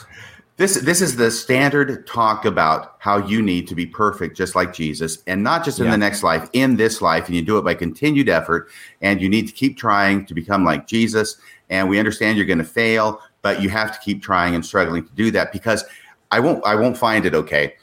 This 0.59 0.81
this 0.81 1.01
is 1.01 1.15
the 1.15 1.31
standard 1.31 2.05
talk 2.05 2.43
about 2.43 2.97
how 2.99 3.15
you 3.15 3.41
need 3.41 3.65
to 3.69 3.75
be 3.75 3.85
perfect, 3.85 4.35
just 4.35 4.55
like 4.55 4.73
Jesus, 4.73 5.23
and 5.25 5.41
not 5.41 5.63
just 5.63 5.79
in 5.79 5.85
yeah. 5.85 5.91
the 5.91 5.97
next 5.97 6.21
life, 6.21 6.49
in 6.51 6.75
this 6.75 7.01
life, 7.01 7.27
and 7.27 7.35
you 7.37 7.41
do 7.41 7.57
it 7.57 7.63
by 7.63 7.73
continued 7.73 8.27
effort, 8.27 8.69
and 9.01 9.21
you 9.21 9.29
need 9.29 9.47
to 9.47 9.53
keep 9.53 9.77
trying 9.77 10.25
to 10.25 10.33
become 10.33 10.65
like 10.65 10.85
Jesus. 10.85 11.37
And 11.69 11.87
we 11.87 11.97
understand 11.97 12.37
you're 12.37 12.45
going 12.45 12.57
to 12.57 12.65
fail, 12.65 13.21
but 13.41 13.61
you 13.61 13.69
have 13.69 13.93
to 13.93 13.99
keep 14.03 14.21
trying 14.21 14.53
and 14.53 14.65
struggling 14.65 15.05
to 15.05 15.13
do 15.13 15.31
that 15.31 15.53
because 15.53 15.85
I 16.29 16.41
won't 16.41 16.61
I 16.65 16.75
won't 16.75 16.97
find 16.97 17.25
it 17.25 17.33
okay. 17.33 17.75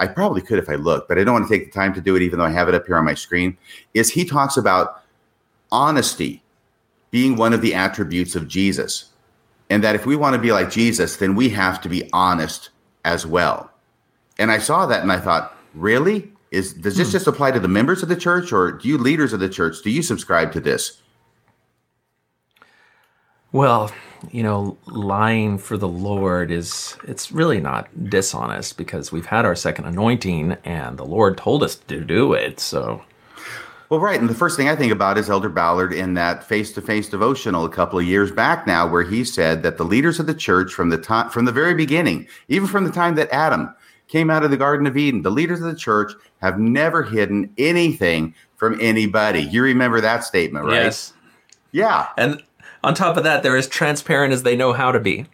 I 0.00 0.08
probably 0.08 0.42
could 0.42 0.58
if 0.58 0.68
I 0.68 0.74
look, 0.74 1.06
but 1.06 1.20
I 1.20 1.24
don't 1.24 1.34
want 1.34 1.48
to 1.48 1.56
take 1.56 1.72
the 1.72 1.78
time 1.78 1.94
to 1.94 2.00
do 2.00 2.16
it, 2.16 2.22
even 2.22 2.40
though 2.40 2.46
I 2.46 2.50
have 2.50 2.68
it 2.68 2.74
up 2.74 2.84
here 2.84 2.96
on 2.96 3.04
my 3.04 3.14
screen. 3.14 3.56
Is 3.94 4.10
he 4.10 4.24
talks 4.24 4.56
about 4.56 5.04
honesty 5.70 6.42
being 7.14 7.36
one 7.36 7.52
of 7.52 7.62
the 7.62 7.74
attributes 7.74 8.34
of 8.34 8.48
Jesus. 8.48 9.10
And 9.74 9.82
that 9.82 9.96
if 9.96 10.06
we 10.06 10.14
want 10.14 10.34
to 10.34 10.40
be 10.40 10.52
like 10.52 10.70
Jesus, 10.70 11.16
then 11.16 11.34
we 11.34 11.48
have 11.48 11.80
to 11.80 11.88
be 11.88 12.08
honest 12.12 12.70
as 13.04 13.26
well. 13.26 13.72
And 14.38 14.52
I 14.52 14.58
saw 14.58 14.86
that 14.86 15.02
and 15.02 15.10
I 15.10 15.18
thought, 15.18 15.52
really? 15.74 16.30
Is 16.52 16.74
does 16.74 16.96
this 16.96 17.08
hmm. 17.08 17.12
just 17.12 17.26
apply 17.26 17.50
to 17.50 17.58
the 17.58 17.66
members 17.66 18.00
of 18.00 18.08
the 18.08 18.14
church 18.14 18.52
or 18.52 18.70
do 18.70 18.86
you 18.86 18.96
leaders 18.96 19.32
of 19.32 19.40
the 19.40 19.48
church? 19.48 19.82
Do 19.82 19.90
you 19.90 20.00
subscribe 20.00 20.52
to 20.52 20.60
this? 20.60 21.02
Well, 23.50 23.90
you 24.30 24.44
know, 24.44 24.78
lying 24.86 25.58
for 25.58 25.76
the 25.76 25.88
Lord 25.88 26.52
is 26.52 26.96
it's 27.08 27.32
really 27.32 27.60
not 27.60 28.08
dishonest 28.08 28.76
because 28.76 29.10
we've 29.10 29.26
had 29.26 29.44
our 29.44 29.56
second 29.56 29.86
anointing 29.86 30.56
and 30.62 30.96
the 30.96 31.04
Lord 31.04 31.36
told 31.36 31.64
us 31.64 31.74
to 31.74 32.00
do 32.00 32.32
it. 32.32 32.60
So 32.60 33.02
well, 33.88 34.00
right. 34.00 34.18
And 34.18 34.28
the 34.28 34.34
first 34.34 34.56
thing 34.56 34.68
I 34.68 34.76
think 34.76 34.92
about 34.92 35.18
is 35.18 35.28
Elder 35.28 35.48
Ballard 35.48 35.92
in 35.92 36.14
that 36.14 36.44
face 36.44 36.72
to 36.72 36.82
face 36.82 37.08
devotional 37.08 37.64
a 37.64 37.70
couple 37.70 37.98
of 37.98 38.04
years 38.04 38.32
back 38.32 38.66
now, 38.66 38.86
where 38.86 39.02
he 39.02 39.24
said 39.24 39.62
that 39.62 39.76
the 39.76 39.84
leaders 39.84 40.18
of 40.18 40.26
the 40.26 40.34
church 40.34 40.72
from 40.72 40.88
the 40.88 40.98
time, 40.98 41.30
from 41.30 41.44
the 41.44 41.52
very 41.52 41.74
beginning, 41.74 42.26
even 42.48 42.66
from 42.66 42.84
the 42.84 42.90
time 42.90 43.14
that 43.16 43.30
Adam 43.30 43.74
came 44.08 44.30
out 44.30 44.44
of 44.44 44.50
the 44.50 44.56
Garden 44.56 44.86
of 44.86 44.96
Eden, 44.96 45.22
the 45.22 45.30
leaders 45.30 45.60
of 45.60 45.66
the 45.66 45.76
church 45.76 46.12
have 46.40 46.58
never 46.58 47.02
hidden 47.02 47.52
anything 47.58 48.34
from 48.56 48.78
anybody. 48.80 49.40
You 49.40 49.62
remember 49.62 50.00
that 50.00 50.24
statement, 50.24 50.66
right? 50.66 50.84
Yes. 50.84 51.12
Yeah. 51.72 52.08
And 52.16 52.42
on 52.82 52.94
top 52.94 53.16
of 53.16 53.24
that, 53.24 53.42
they're 53.42 53.56
as 53.56 53.68
transparent 53.68 54.32
as 54.32 54.42
they 54.42 54.56
know 54.56 54.72
how 54.72 54.92
to 54.92 55.00
be. 55.00 55.26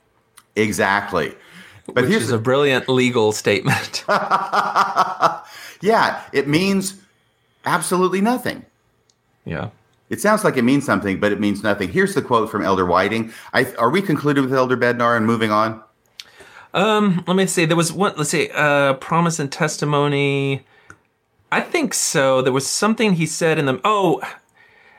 Exactly. 0.57 1.35
But 1.87 2.05
Which 2.05 2.11
here's 2.11 2.31
a 2.31 2.39
brilliant 2.39 2.89
legal 2.89 3.33
statement. 3.33 4.05
yeah, 4.09 5.43
it 6.33 6.47
means 6.47 6.95
absolutely 7.65 8.21
nothing. 8.21 8.65
Yeah. 9.45 9.71
It 10.09 10.21
sounds 10.21 10.43
like 10.43 10.57
it 10.57 10.63
means 10.63 10.85
something, 10.85 11.21
but 11.21 11.31
it 11.31 11.39
means 11.39 11.63
nothing. 11.63 11.91
Here's 11.91 12.15
the 12.15 12.23
quote 12.23 12.51
from 12.51 12.63
Elder 12.63 12.85
Whiting. 12.85 13.33
I, 13.53 13.73
are 13.75 13.91
we 13.91 14.03
concluded 14.03 14.43
with 14.43 14.53
Elder 14.53 14.77
Bednar 14.77 15.17
and 15.17 15.25
moving 15.25 15.53
on? 15.53 15.83
Um, 16.75 17.25
let 17.27 17.37
me 17.37 17.47
see. 17.47 17.65
There 17.65 17.77
was 17.77 17.93
one. 17.93 18.15
Let's 18.17 18.31
see. 18.31 18.51
Uh, 18.53 18.95
promise 18.95 19.39
and 19.39 19.51
testimony. 19.51 20.65
I 21.53 21.61
think 21.61 21.95
so. 21.95 22.43
There 22.43 22.53
was 22.53 22.67
something 22.67 23.15
he 23.15 23.27
said 23.27 23.59
in 23.59 23.67
them. 23.67 23.81
Oh, 23.85 24.21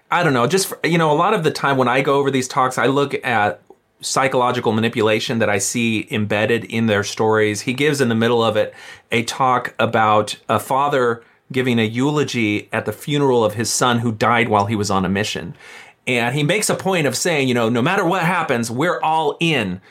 I 0.09 0.23
don't 0.23 0.33
know. 0.33 0.47
Just 0.47 0.67
for, 0.67 0.79
you 0.83 0.97
know, 0.97 1.11
a 1.11 1.15
lot 1.15 1.33
of 1.33 1.43
the 1.43 1.51
time 1.51 1.77
when 1.77 1.87
I 1.87 2.01
go 2.01 2.15
over 2.15 2.29
these 2.29 2.47
talks, 2.47 2.77
I 2.77 2.87
look 2.87 3.13
at 3.25 3.61
psychological 4.01 4.71
manipulation 4.71 5.39
that 5.39 5.49
I 5.49 5.59
see 5.59 6.07
embedded 6.11 6.65
in 6.65 6.87
their 6.87 7.03
stories. 7.03 7.61
He 7.61 7.73
gives 7.73 8.01
in 8.01 8.09
the 8.09 8.15
middle 8.15 8.43
of 8.43 8.57
it 8.57 8.73
a 9.11 9.23
talk 9.23 9.73
about 9.79 10.37
a 10.49 10.59
father 10.59 11.23
giving 11.51 11.79
a 11.79 11.83
eulogy 11.83 12.69
at 12.71 12.85
the 12.85 12.93
funeral 12.93 13.43
of 13.43 13.55
his 13.55 13.69
son 13.69 13.99
who 13.99 14.11
died 14.11 14.49
while 14.49 14.65
he 14.65 14.75
was 14.75 14.91
on 14.91 15.05
a 15.05 15.09
mission. 15.09 15.55
And 16.07 16.35
he 16.35 16.43
makes 16.43 16.69
a 16.69 16.75
point 16.75 17.07
of 17.07 17.15
saying, 17.15 17.47
you 17.47 17.53
know, 17.53 17.69
no 17.69 17.81
matter 17.81 18.05
what 18.05 18.23
happens, 18.23 18.71
we're 18.71 18.99
all 19.01 19.37
in. 19.39 19.81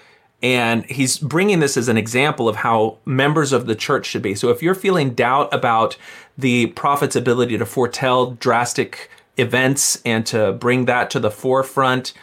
And 0.42 0.84
he's 0.86 1.18
bringing 1.18 1.60
this 1.60 1.76
as 1.76 1.88
an 1.88 1.98
example 1.98 2.48
of 2.48 2.56
how 2.56 2.98
members 3.04 3.52
of 3.52 3.66
the 3.66 3.74
church 3.74 4.06
should 4.06 4.22
be. 4.22 4.34
So 4.34 4.48
if 4.48 4.62
you're 4.62 4.74
feeling 4.74 5.14
doubt 5.14 5.52
about 5.52 5.96
the 6.36 6.68
prophet's 6.68 7.14
ability 7.14 7.58
to 7.58 7.66
foretell 7.66 8.32
drastic 8.32 9.10
events 9.36 10.00
and 10.04 10.24
to 10.26 10.52
bring 10.52 10.86
that 10.86 11.10
to 11.10 11.20
the 11.20 11.30
forefront, 11.30 12.14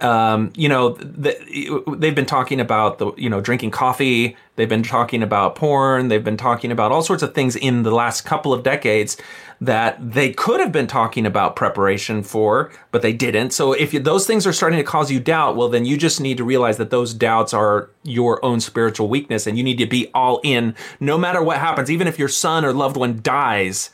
um, 0.00 0.52
you 0.54 0.68
know, 0.68 0.90
the, 0.90 1.84
they've 1.98 2.14
been 2.14 2.26
talking 2.26 2.60
about 2.60 2.98
the, 2.98 3.12
you 3.16 3.28
know, 3.28 3.40
drinking 3.40 3.70
coffee. 3.70 4.36
They've 4.56 4.68
been 4.68 4.82
talking 4.82 5.22
about 5.22 5.56
porn. 5.56 6.08
They've 6.08 6.24
been 6.24 6.36
talking 6.36 6.72
about 6.72 6.92
all 6.92 7.02
sorts 7.02 7.22
of 7.22 7.34
things 7.34 7.56
in 7.56 7.82
the 7.82 7.90
last 7.90 8.22
couple 8.22 8.52
of 8.52 8.62
decades 8.62 9.16
that 9.60 9.98
they 10.12 10.32
could 10.32 10.58
have 10.60 10.72
been 10.72 10.86
talking 10.86 11.26
about 11.26 11.54
preparation 11.54 12.22
for, 12.22 12.72
but 12.92 13.02
they 13.02 13.12
didn't. 13.12 13.50
So 13.50 13.72
if 13.72 13.92
you, 13.92 14.00
those 14.00 14.26
things 14.26 14.46
are 14.46 14.52
starting 14.54 14.78
to 14.78 14.84
cause 14.84 15.10
you 15.10 15.20
doubt, 15.20 15.54
well, 15.56 15.68
then 15.68 15.84
you 15.84 15.98
just 15.98 16.20
need 16.20 16.38
to 16.38 16.44
realize 16.44 16.78
that 16.78 16.90
those 16.90 17.12
doubts 17.12 17.52
are 17.52 17.90
your 18.02 18.42
own 18.44 18.60
spiritual 18.60 19.08
weakness 19.08 19.46
and 19.46 19.58
you 19.58 19.64
need 19.64 19.78
to 19.78 19.86
be 19.86 20.10
all 20.14 20.40
in 20.42 20.74
no 20.98 21.18
matter 21.18 21.42
what 21.42 21.58
happens. 21.58 21.90
Even 21.90 22.06
if 22.06 22.18
your 22.18 22.28
son 22.28 22.64
or 22.64 22.72
loved 22.72 22.96
one 22.96 23.20
dies, 23.22 23.90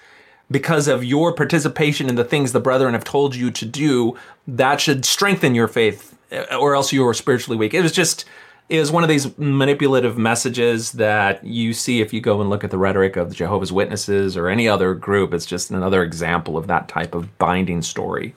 because 0.50 0.88
of 0.88 1.04
your 1.04 1.32
participation 1.32 2.08
in 2.08 2.14
the 2.14 2.24
things 2.24 2.52
the 2.52 2.60
brethren 2.60 2.94
have 2.94 3.04
told 3.04 3.34
you 3.34 3.50
to 3.50 3.64
do, 3.64 4.16
that 4.46 4.80
should 4.80 5.04
strengthen 5.04 5.54
your 5.54 5.68
faith, 5.68 6.16
uh, 6.32 6.56
or 6.56 6.74
else 6.74 6.92
you 6.92 7.06
are 7.06 7.14
spiritually 7.14 7.56
weak. 7.56 7.74
It 7.74 7.82
was 7.82 7.92
just 7.92 8.24
it 8.68 8.80
was 8.80 8.90
one 8.90 9.04
of 9.04 9.08
these 9.08 9.36
manipulative 9.38 10.18
messages 10.18 10.92
that 10.92 11.44
you 11.44 11.72
see 11.72 12.00
if 12.00 12.12
you 12.12 12.20
go 12.20 12.40
and 12.40 12.50
look 12.50 12.64
at 12.64 12.72
the 12.72 12.78
rhetoric 12.78 13.16
of 13.16 13.28
the 13.28 13.34
Jehovah's 13.34 13.72
Witnesses 13.72 14.36
or 14.36 14.48
any 14.48 14.68
other 14.68 14.92
group. 14.92 15.32
It's 15.32 15.46
just 15.46 15.70
another 15.70 16.02
example 16.02 16.56
of 16.56 16.66
that 16.66 16.88
type 16.88 17.14
of 17.14 17.38
binding 17.38 17.80
story. 17.82 18.34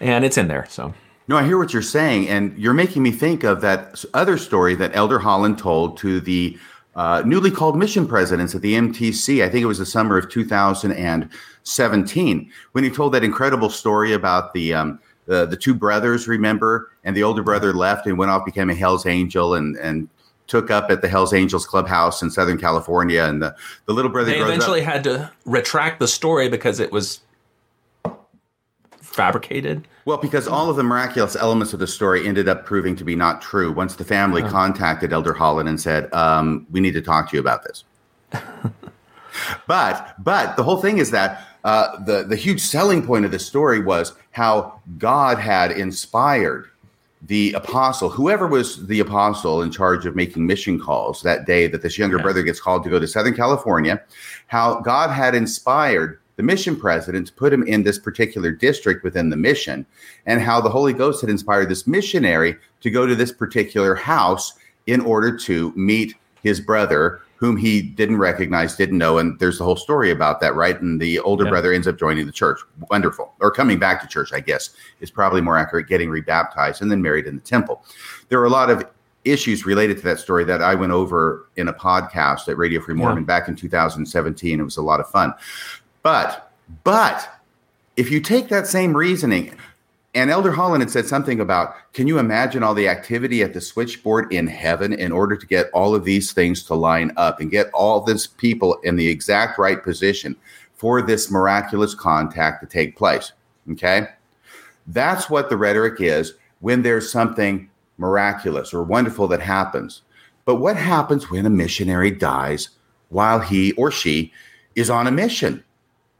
And 0.00 0.24
it's 0.24 0.38
in 0.38 0.48
there. 0.48 0.66
So. 0.70 0.94
No, 1.28 1.36
I 1.36 1.44
hear 1.44 1.58
what 1.58 1.72
you're 1.72 1.82
saying, 1.82 2.28
and 2.28 2.56
you're 2.56 2.72
making 2.72 3.02
me 3.02 3.10
think 3.10 3.42
of 3.42 3.60
that 3.60 4.02
other 4.14 4.38
story 4.38 4.76
that 4.76 4.94
Elder 4.94 5.18
Holland 5.18 5.58
told 5.58 5.98
to 5.98 6.20
the 6.20 6.56
uh, 6.96 7.22
newly 7.26 7.50
called 7.50 7.78
mission 7.78 8.08
presidents 8.08 8.54
at 8.54 8.62
the 8.62 8.72
MTC. 8.74 9.44
I 9.44 9.50
think 9.50 9.62
it 9.62 9.66
was 9.66 9.78
the 9.78 9.86
summer 9.86 10.16
of 10.16 10.30
2017 10.30 12.50
when 12.72 12.84
he 12.84 12.90
told 12.90 13.12
that 13.12 13.22
incredible 13.22 13.70
story 13.70 14.14
about 14.14 14.54
the 14.54 14.74
um, 14.74 14.98
the, 15.26 15.44
the 15.44 15.56
two 15.56 15.74
brothers. 15.74 16.26
Remember, 16.26 16.90
and 17.04 17.14
the 17.14 17.22
older 17.22 17.42
brother 17.42 17.74
left 17.74 18.06
and 18.06 18.16
went 18.16 18.30
off, 18.30 18.46
became 18.46 18.70
a 18.70 18.74
Hell's 18.74 19.04
Angel, 19.04 19.54
and 19.54 19.76
and 19.76 20.08
took 20.46 20.70
up 20.70 20.90
at 20.90 21.02
the 21.02 21.08
Hell's 21.08 21.34
Angels 21.34 21.66
clubhouse 21.66 22.22
in 22.22 22.30
Southern 22.30 22.58
California, 22.58 23.24
and 23.24 23.42
the 23.42 23.54
the 23.84 23.92
little 23.92 24.10
brother. 24.10 24.30
They 24.30 24.40
eventually 24.40 24.80
up. 24.80 24.86
had 24.86 25.04
to 25.04 25.30
retract 25.44 26.00
the 26.00 26.08
story 26.08 26.48
because 26.48 26.80
it 26.80 26.92
was 26.92 27.20
fabricated? 29.16 29.88
Well, 30.04 30.18
because 30.18 30.46
all 30.46 30.70
of 30.70 30.76
the 30.76 30.82
miraculous 30.82 31.34
elements 31.34 31.72
of 31.72 31.80
the 31.80 31.86
story 31.86 32.28
ended 32.28 32.48
up 32.48 32.66
proving 32.66 32.94
to 32.96 33.04
be 33.04 33.16
not 33.16 33.40
true. 33.40 33.72
Once 33.72 33.96
the 33.96 34.04
family 34.04 34.42
uh-huh. 34.42 34.52
contacted 34.52 35.12
Elder 35.12 35.32
Holland 35.32 35.68
and 35.68 35.80
said, 35.80 36.12
um, 36.12 36.66
"We 36.70 36.80
need 36.80 36.92
to 36.92 37.02
talk 37.02 37.30
to 37.30 37.36
you 37.36 37.40
about 37.40 37.64
this." 37.64 37.84
but 39.66 40.14
but 40.18 40.56
the 40.56 40.62
whole 40.62 40.76
thing 40.76 40.98
is 40.98 41.10
that 41.10 41.44
uh, 41.64 41.98
the 42.04 42.24
the 42.24 42.36
huge 42.36 42.60
selling 42.60 43.04
point 43.04 43.24
of 43.24 43.30
the 43.30 43.38
story 43.38 43.82
was 43.82 44.12
how 44.30 44.80
God 44.98 45.38
had 45.38 45.72
inspired 45.72 46.70
the 47.22 47.54
apostle, 47.54 48.08
whoever 48.08 48.46
was 48.46 48.86
the 48.86 49.00
apostle 49.00 49.62
in 49.62 49.70
charge 49.70 50.06
of 50.06 50.14
making 50.14 50.46
mission 50.46 50.78
calls 50.78 51.22
that 51.22 51.46
day 51.46 51.66
that 51.66 51.82
this 51.82 51.98
younger 51.98 52.18
brother 52.18 52.42
gets 52.42 52.60
called 52.60 52.84
to 52.84 52.90
go 52.90 53.00
to 53.00 53.08
Southern 53.08 53.34
California, 53.34 54.00
how 54.46 54.80
God 54.80 55.10
had 55.10 55.34
inspired 55.34 56.20
the 56.36 56.42
mission 56.42 56.76
president 56.76 57.26
to 57.26 57.32
put 57.32 57.52
him 57.52 57.62
in 57.66 57.82
this 57.82 57.98
particular 57.98 58.50
district 58.52 59.02
within 59.02 59.30
the 59.30 59.36
mission, 59.36 59.86
and 60.26 60.40
how 60.40 60.60
the 60.60 60.70
Holy 60.70 60.92
Ghost 60.92 61.20
had 61.20 61.30
inspired 61.30 61.68
this 61.68 61.86
missionary 61.86 62.56
to 62.80 62.90
go 62.90 63.06
to 63.06 63.14
this 63.14 63.32
particular 63.32 63.94
house 63.94 64.54
in 64.86 65.00
order 65.00 65.36
to 65.36 65.72
meet 65.74 66.14
his 66.42 66.60
brother, 66.60 67.20
whom 67.36 67.56
he 67.56 67.82
didn't 67.82 68.18
recognize, 68.18 68.76
didn't 68.76 68.98
know. 68.98 69.18
And 69.18 69.38
there's 69.38 69.58
the 69.58 69.64
whole 69.64 69.76
story 69.76 70.10
about 70.10 70.40
that, 70.40 70.54
right? 70.54 70.80
And 70.80 71.00
the 71.00 71.18
older 71.20 71.44
yeah. 71.44 71.50
brother 71.50 71.72
ends 71.72 71.88
up 71.88 71.98
joining 71.98 72.24
the 72.26 72.32
church. 72.32 72.60
Wonderful. 72.90 73.32
Or 73.40 73.50
coming 73.50 73.78
back 73.78 74.00
to 74.02 74.06
church, 74.06 74.32
I 74.32 74.40
guess, 74.40 74.70
is 75.00 75.10
probably 75.10 75.40
more 75.40 75.58
accurate, 75.58 75.88
getting 75.88 76.08
rebaptized 76.08 76.82
and 76.82 76.90
then 76.90 77.02
married 77.02 77.26
in 77.26 77.34
the 77.34 77.42
temple. 77.42 77.84
There 78.28 78.38
are 78.40 78.44
a 78.44 78.50
lot 78.50 78.70
of 78.70 78.84
issues 79.24 79.66
related 79.66 79.96
to 79.98 80.04
that 80.04 80.20
story 80.20 80.44
that 80.44 80.62
I 80.62 80.74
went 80.76 80.92
over 80.92 81.48
in 81.56 81.68
a 81.68 81.74
podcast 81.74 82.48
at 82.48 82.56
Radio 82.56 82.80
Free 82.80 82.94
Mormon 82.94 83.24
yeah. 83.24 83.26
back 83.26 83.48
in 83.48 83.56
2017. 83.56 84.60
It 84.60 84.62
was 84.62 84.76
a 84.76 84.82
lot 84.82 85.00
of 85.00 85.10
fun. 85.10 85.34
But, 86.06 86.52
but 86.84 87.28
if 87.96 88.12
you 88.12 88.20
take 88.20 88.48
that 88.50 88.68
same 88.68 88.96
reasoning, 88.96 89.52
and 90.14 90.30
Elder 90.30 90.52
Holland 90.52 90.82
had 90.82 90.90
said 90.90 91.06
something 91.06 91.40
about, 91.40 91.74
can 91.94 92.06
you 92.06 92.20
imagine 92.20 92.62
all 92.62 92.74
the 92.74 92.88
activity 92.88 93.42
at 93.42 93.54
the 93.54 93.60
switchboard 93.60 94.32
in 94.32 94.46
heaven 94.46 94.92
in 94.92 95.10
order 95.10 95.34
to 95.34 95.46
get 95.46 95.68
all 95.72 95.96
of 95.96 96.04
these 96.04 96.32
things 96.32 96.62
to 96.66 96.76
line 96.76 97.10
up 97.16 97.40
and 97.40 97.50
get 97.50 97.72
all 97.74 98.02
these 98.02 98.28
people 98.28 98.78
in 98.84 98.94
the 98.94 99.08
exact 99.08 99.58
right 99.58 99.82
position 99.82 100.36
for 100.76 101.02
this 101.02 101.28
miraculous 101.28 101.92
contact 101.92 102.60
to 102.60 102.68
take 102.68 102.96
place? 102.96 103.32
Okay. 103.72 104.06
That's 104.86 105.28
what 105.28 105.50
the 105.50 105.56
rhetoric 105.56 106.00
is 106.00 106.34
when 106.60 106.82
there's 106.82 107.10
something 107.10 107.68
miraculous 107.98 108.72
or 108.72 108.84
wonderful 108.84 109.26
that 109.26 109.40
happens. 109.40 110.02
But 110.44 110.60
what 110.60 110.76
happens 110.76 111.32
when 111.32 111.46
a 111.46 111.50
missionary 111.50 112.12
dies 112.12 112.68
while 113.08 113.40
he 113.40 113.72
or 113.72 113.90
she 113.90 114.32
is 114.76 114.88
on 114.88 115.08
a 115.08 115.10
mission? 115.10 115.64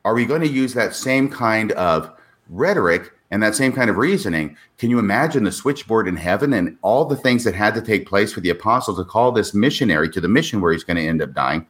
Are 0.07 0.15
we 0.15 0.25
going 0.25 0.41
to 0.41 0.49
use 0.49 0.73
that 0.73 0.95
same 0.95 1.29
kind 1.29 1.73
of 1.73 2.09
rhetoric 2.49 3.11
and 3.33 3.43
that 3.43 3.57
same 3.57 3.73
kind 3.73 3.91
of 3.91 3.97
reasoning? 3.97 4.57
Can 4.79 4.89
you 4.89 5.01
imagine 5.01 5.43
the 5.43 5.51
switchboard 5.51 6.07
in 6.07 6.15
heaven 6.15 6.53
and 6.53 6.79
all 6.83 7.05
the 7.05 7.17
things 7.17 7.43
that 7.43 7.57
had 7.57 7.75
to 7.75 7.83
take 7.83 8.07
place 8.07 8.33
for 8.33 8.39
the 8.39 8.51
apostle 8.51 8.95
to 8.95 9.05
call 9.05 9.33
this 9.33 9.53
missionary 9.53 10.09
to 10.11 10.21
the 10.21 10.29
mission 10.29 10.61
where 10.61 10.73
he's 10.73 10.85
going 10.85 10.97
to 10.97 11.07
end 11.07 11.21
up 11.21 11.35
dying? 11.35 11.67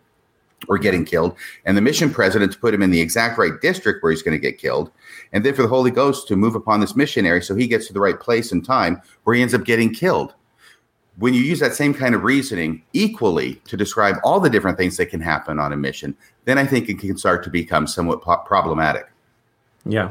or 0.68 0.78
getting 0.78 1.04
killed, 1.04 1.36
and 1.66 1.76
the 1.76 1.82
mission 1.82 2.10
president 2.10 2.50
to 2.50 2.58
put 2.58 2.72
him 2.72 2.80
in 2.80 2.90
the 2.90 3.00
exact 3.00 3.36
right 3.36 3.60
district 3.60 4.02
where 4.02 4.10
he's 4.10 4.22
going 4.22 4.34
to 4.36 4.40
get 4.40 4.56
killed, 4.56 4.90
and 5.34 5.44
then 5.44 5.54
for 5.54 5.60
the 5.60 5.68
Holy 5.68 5.90
Ghost 5.90 6.26
to 6.28 6.34
move 6.34 6.54
upon 6.54 6.80
this 6.80 6.96
missionary 6.96 7.42
so 7.42 7.54
he 7.54 7.66
gets 7.66 7.86
to 7.86 7.92
the 7.92 8.00
right 8.00 8.18
place 8.18 8.50
and 8.52 8.64
time 8.64 9.00
where 9.24 9.36
he 9.36 9.42
ends 9.42 9.52
up 9.52 9.64
getting 9.64 9.92
killed 9.92 10.34
when 11.18 11.34
you 11.34 11.40
use 11.40 11.60
that 11.60 11.74
same 11.74 11.94
kind 11.94 12.14
of 12.14 12.22
reasoning 12.22 12.82
equally 12.92 13.54
to 13.66 13.76
describe 13.76 14.16
all 14.22 14.40
the 14.40 14.50
different 14.50 14.76
things 14.76 14.96
that 14.98 15.06
can 15.06 15.20
happen 15.20 15.58
on 15.58 15.72
a 15.72 15.76
mission, 15.76 16.16
then 16.44 16.58
I 16.58 16.66
think 16.66 16.88
it 16.88 16.98
can 16.98 17.16
start 17.16 17.42
to 17.44 17.50
become 17.50 17.86
somewhat 17.86 18.22
po- 18.22 18.42
problematic. 18.44 19.06
Yeah. 19.84 20.10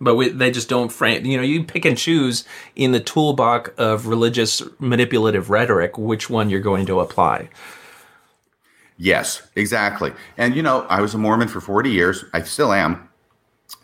But 0.00 0.16
we, 0.16 0.30
they 0.30 0.50
just 0.50 0.68
don't 0.68 0.90
frame, 0.90 1.24
you 1.26 1.36
know, 1.36 1.42
you 1.42 1.62
pick 1.62 1.84
and 1.84 1.96
choose 1.96 2.44
in 2.74 2.92
the 2.92 3.00
toolbox 3.00 3.70
of 3.76 4.06
religious 4.06 4.62
manipulative 4.78 5.50
rhetoric 5.50 5.98
which 5.98 6.30
one 6.30 6.48
you're 6.48 6.60
going 6.60 6.86
to 6.86 7.00
apply. 7.00 7.50
Yes, 8.96 9.42
exactly. 9.56 10.12
And, 10.36 10.56
you 10.56 10.62
know, 10.62 10.82
I 10.88 11.00
was 11.00 11.14
a 11.14 11.18
Mormon 11.18 11.48
for 11.48 11.60
40 11.60 11.90
years. 11.90 12.24
I 12.32 12.42
still 12.42 12.72
am. 12.72 13.08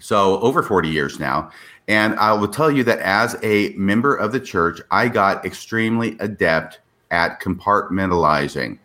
So, 0.01 0.41
over 0.41 0.62
40 0.62 0.89
years 0.89 1.21
now. 1.21 1.51
And 1.89 2.14
I 2.18 2.32
will 2.32 2.49
tell 2.49 2.70
you 2.70 2.82
that 2.84 2.99
as 2.99 3.37
a 3.43 3.70
member 3.76 4.14
of 4.14 4.32
the 4.32 4.41
church, 4.41 4.80
I 4.91 5.09
got 5.09 5.45
extremely 5.45 6.16
adept 6.18 6.80
at 7.11 7.41
compartmentalizing 7.41 8.78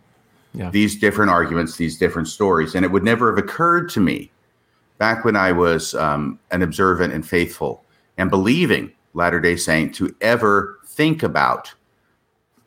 yeah. 0.53 0.69
these 0.69 0.99
different 0.99 1.31
arguments, 1.31 1.77
these 1.77 1.97
different 1.97 2.27
stories. 2.27 2.75
And 2.75 2.85
it 2.85 2.91
would 2.91 3.03
never 3.03 3.33
have 3.33 3.43
occurred 3.43 3.89
to 3.91 3.99
me 3.99 4.29
back 4.97 5.25
when 5.25 5.35
I 5.35 5.51
was 5.51 5.95
um, 5.95 6.39
an 6.51 6.61
observant 6.61 7.13
and 7.13 7.27
faithful 7.27 7.83
and 8.17 8.29
believing 8.29 8.91
Latter 9.13 9.39
day 9.39 9.55
Saint 9.55 9.95
to 9.95 10.15
ever 10.21 10.77
think 10.85 11.23
about 11.23 11.73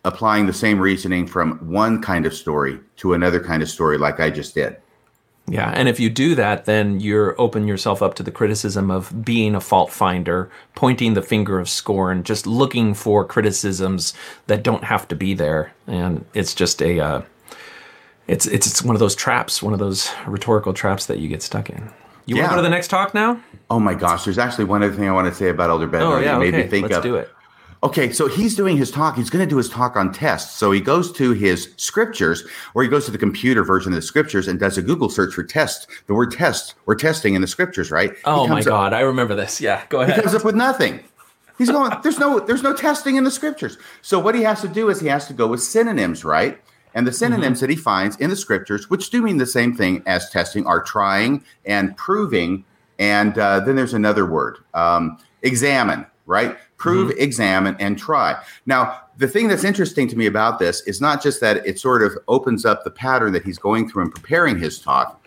applying 0.05 0.47
the 0.47 0.53
same 0.53 0.79
reasoning 0.79 1.27
from 1.27 1.59
one 1.71 2.03
kind 2.03 2.27
of 2.27 2.35
story 2.35 2.79
to 2.97 3.15
another 3.15 3.41
kind 3.41 3.63
of 3.63 3.71
story 3.71 3.97
like 3.97 4.21
I 4.21 4.31
just 4.31 4.55
did. 4.55 4.77
Yeah, 5.47 5.71
and 5.71 5.91
if 5.91 6.01
you 6.01 6.09
do 6.09 6.35
that, 6.37 6.65
then 6.65 7.01
you're 7.01 7.39
open 7.39 7.69
yourself 7.69 8.01
up 8.01 8.15
to 8.15 8.23
the 8.23 8.31
criticism 8.31 8.91
of 8.91 9.25
being 9.25 9.55
a 9.55 9.61
fault 9.61 9.91
finder, 9.91 10.51
pointing 10.75 11.13
the 11.13 11.21
finger 11.21 11.59
of 11.59 11.69
scorn, 11.69 12.23
just 12.23 12.47
looking 12.47 12.95
for 12.95 13.27
criticisms 13.27 14.15
that 14.47 14.63
don't 14.63 14.85
have 14.85 15.07
to 15.09 15.15
be 15.15 15.35
there, 15.35 15.75
and 15.87 16.25
it's 16.33 16.55
just 16.55 16.81
a, 16.81 16.99
uh, 16.99 17.23
it's 18.27 18.47
it's 18.47 18.67
it's 18.67 18.83
one 18.83 18.97
of 18.97 19.01
those 19.01 19.15
traps, 19.15 19.63
one 19.63 19.75
of 19.75 19.79
those 19.79 20.11
rhetorical 20.27 20.73
traps 20.73 21.07
that 21.07 21.19
you 21.19 21.29
get 21.29 21.43
stuck 21.43 21.69
in. 21.69 21.91
You 22.25 22.37
yeah. 22.37 22.43
want 22.43 22.53
to 22.53 22.57
go 22.57 22.63
to 22.63 22.63
the 22.63 22.75
next 22.75 22.89
talk 22.89 23.13
now? 23.13 23.39
Oh 23.71 23.79
my 23.79 23.93
gosh, 23.93 24.25
there's 24.25 24.39
actually 24.39 24.65
one 24.65 24.83
other 24.83 24.95
thing 24.95 25.09
I 25.09 25.13
want 25.13 25.29
to 25.29 25.35
say 25.35 25.51
about 25.51 25.69
Elder 25.69 25.87
Bednar. 25.87 26.17
Oh 26.17 26.21
yeah, 26.21 26.39
okay. 26.39 26.81
Let's 26.81 26.97
of. 26.97 27.03
do 27.03 27.17
it. 27.17 27.29
Okay, 27.85 28.13
so 28.13 28.29
he's 28.29 28.57
doing 28.57 28.79
his 28.79 28.91
talk. 28.91 29.15
He's 29.15 29.29
going 29.29 29.47
to 29.47 29.49
do 29.49 29.59
his 29.59 29.69
talk 29.69 29.95
on 29.95 30.11
tests. 30.11 30.57
So 30.57 30.73
he 30.73 30.81
goes 30.81 31.13
to 31.13 31.33
his 31.33 31.75
scriptures, 31.77 32.43
or 32.75 32.83
he 32.83 32.89
goes 32.89 33.05
to 33.05 33.11
the 33.11 33.19
computer 33.19 33.63
version 33.63 33.93
of 33.93 33.97
the 33.97 34.03
scriptures 34.03 34.49
and 34.49 34.59
does 34.59 34.79
a 34.79 34.83
Google 34.83 35.11
search 35.11 35.35
for 35.35 35.45
test, 35.45 35.87
the 36.07 36.15
word 36.15 36.33
test 36.33 36.77
or 36.87 36.95
testing 36.95 37.35
in 37.35 37.43
the 37.43 37.47
scriptures, 37.47 37.91
right? 37.91 38.13
Oh 38.25 38.47
my 38.47 38.63
God, 38.63 38.95
up, 38.95 38.99
I 38.99 39.03
remember 39.03 39.35
this. 39.35 39.61
Yeah, 39.61 39.85
go 39.91 40.01
ahead. 40.01 40.17
He 40.17 40.23
comes 40.23 40.35
up 40.35 40.47
with 40.47 40.55
nothing. 40.55 41.05
He's 41.59 41.71
going, 41.71 41.93
there's 42.03 42.19
no, 42.19 42.41
there's 42.41 42.63
no 42.63 42.75
testing 42.75 43.17
in 43.17 43.25
the 43.25 43.31
scriptures. 43.31 43.77
So 44.01 44.19
what 44.19 44.35
he 44.35 44.43
has 44.45 44.63
to 44.63 44.69
do 44.69 44.89
is 44.89 45.01
he 45.01 45.09
has 45.09 45.27
to 45.27 45.35
go 45.35 45.47
with 45.47 45.63
synonyms, 45.63 46.25
right? 46.25 46.59
And 46.95 47.07
the 47.07 47.13
synonyms 47.13 47.59
mm-hmm. 47.59 47.67
that 47.67 47.71
he 47.71 47.77
finds 47.77 48.17
in 48.17 48.31
the 48.31 48.37
scriptures, 48.37 48.89
which 48.89 49.11
do 49.11 49.21
mean 49.21 49.37
the 49.37 49.47
same 49.47 49.77
thing 49.77 50.03
as 50.07 50.31
testing, 50.31 50.67
are 50.67 50.83
trying 50.83 51.45
and 51.67 51.95
proving. 51.99 52.65
And 52.99 53.39
uh, 53.39 53.61
then 53.61 53.77
there's 53.77 53.95
another 53.95 54.25
word, 54.25 54.57
um, 54.73 55.19
examine, 55.43 56.07
right? 56.25 56.57
Prove, 56.85 57.11
mm-hmm. 57.11 57.21
examine, 57.23 57.77
and 57.81 57.99
try. 57.99 58.39
Now, 58.67 59.01
the 59.17 59.27
thing 59.27 59.49
that's 59.49 59.65
interesting 59.65 60.07
to 60.09 60.17
me 60.17 60.27
about 60.27 60.59
this 60.59 60.83
is 60.83 61.01
not 61.01 61.23
just 61.23 61.41
that 61.41 61.67
it 61.67 61.79
sort 61.79 62.03
of 62.03 62.13
opens 62.29 62.67
up 62.67 62.85
the 62.85 62.91
pattern 62.91 63.33
that 63.33 63.43
he's 63.43 63.57
going 63.59 63.89
through 63.89 64.03
in 64.03 64.11
preparing 64.11 64.59
his 64.59 64.79
talk, 64.79 65.27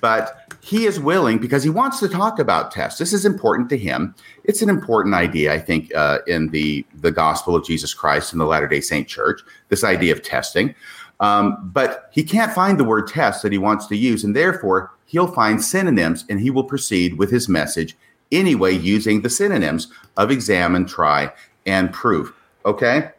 but 0.00 0.52
he 0.60 0.84
is 0.84 0.98
willing 0.98 1.38
because 1.38 1.62
he 1.62 1.70
wants 1.70 2.00
to 2.00 2.08
talk 2.08 2.40
about 2.40 2.72
tests. 2.72 2.98
This 2.98 3.12
is 3.12 3.24
important 3.24 3.68
to 3.68 3.78
him. 3.78 4.16
It's 4.42 4.62
an 4.62 4.68
important 4.68 5.14
idea, 5.14 5.54
I 5.54 5.60
think, 5.60 5.94
uh, 5.94 6.18
in 6.26 6.48
the 6.48 6.84
the 7.00 7.12
gospel 7.12 7.54
of 7.54 7.64
Jesus 7.64 7.94
Christ 7.94 8.32
in 8.32 8.40
the 8.40 8.46
Latter 8.46 8.66
Day 8.66 8.80
Saint 8.80 9.06
Church. 9.06 9.40
This 9.68 9.84
idea 9.84 10.12
of 10.12 10.24
testing, 10.24 10.74
um, 11.20 11.70
but 11.72 12.10
he 12.10 12.24
can't 12.24 12.52
find 12.52 12.80
the 12.80 12.84
word 12.92 13.06
test 13.06 13.42
that 13.44 13.52
he 13.52 13.58
wants 13.58 13.86
to 13.86 13.96
use, 13.96 14.24
and 14.24 14.34
therefore 14.34 14.90
he'll 15.06 15.28
find 15.28 15.62
synonyms, 15.62 16.24
and 16.28 16.40
he 16.40 16.50
will 16.50 16.64
proceed 16.64 17.16
with 17.16 17.30
his 17.30 17.48
message 17.48 17.96
anyway 18.32 18.72
using 18.72 19.22
the 19.22 19.30
synonyms 19.30 19.88
of 20.16 20.30
examine, 20.30 20.86
try, 20.86 21.32
and 21.66 21.92
prove. 21.92 22.32
Okay? 22.64 23.10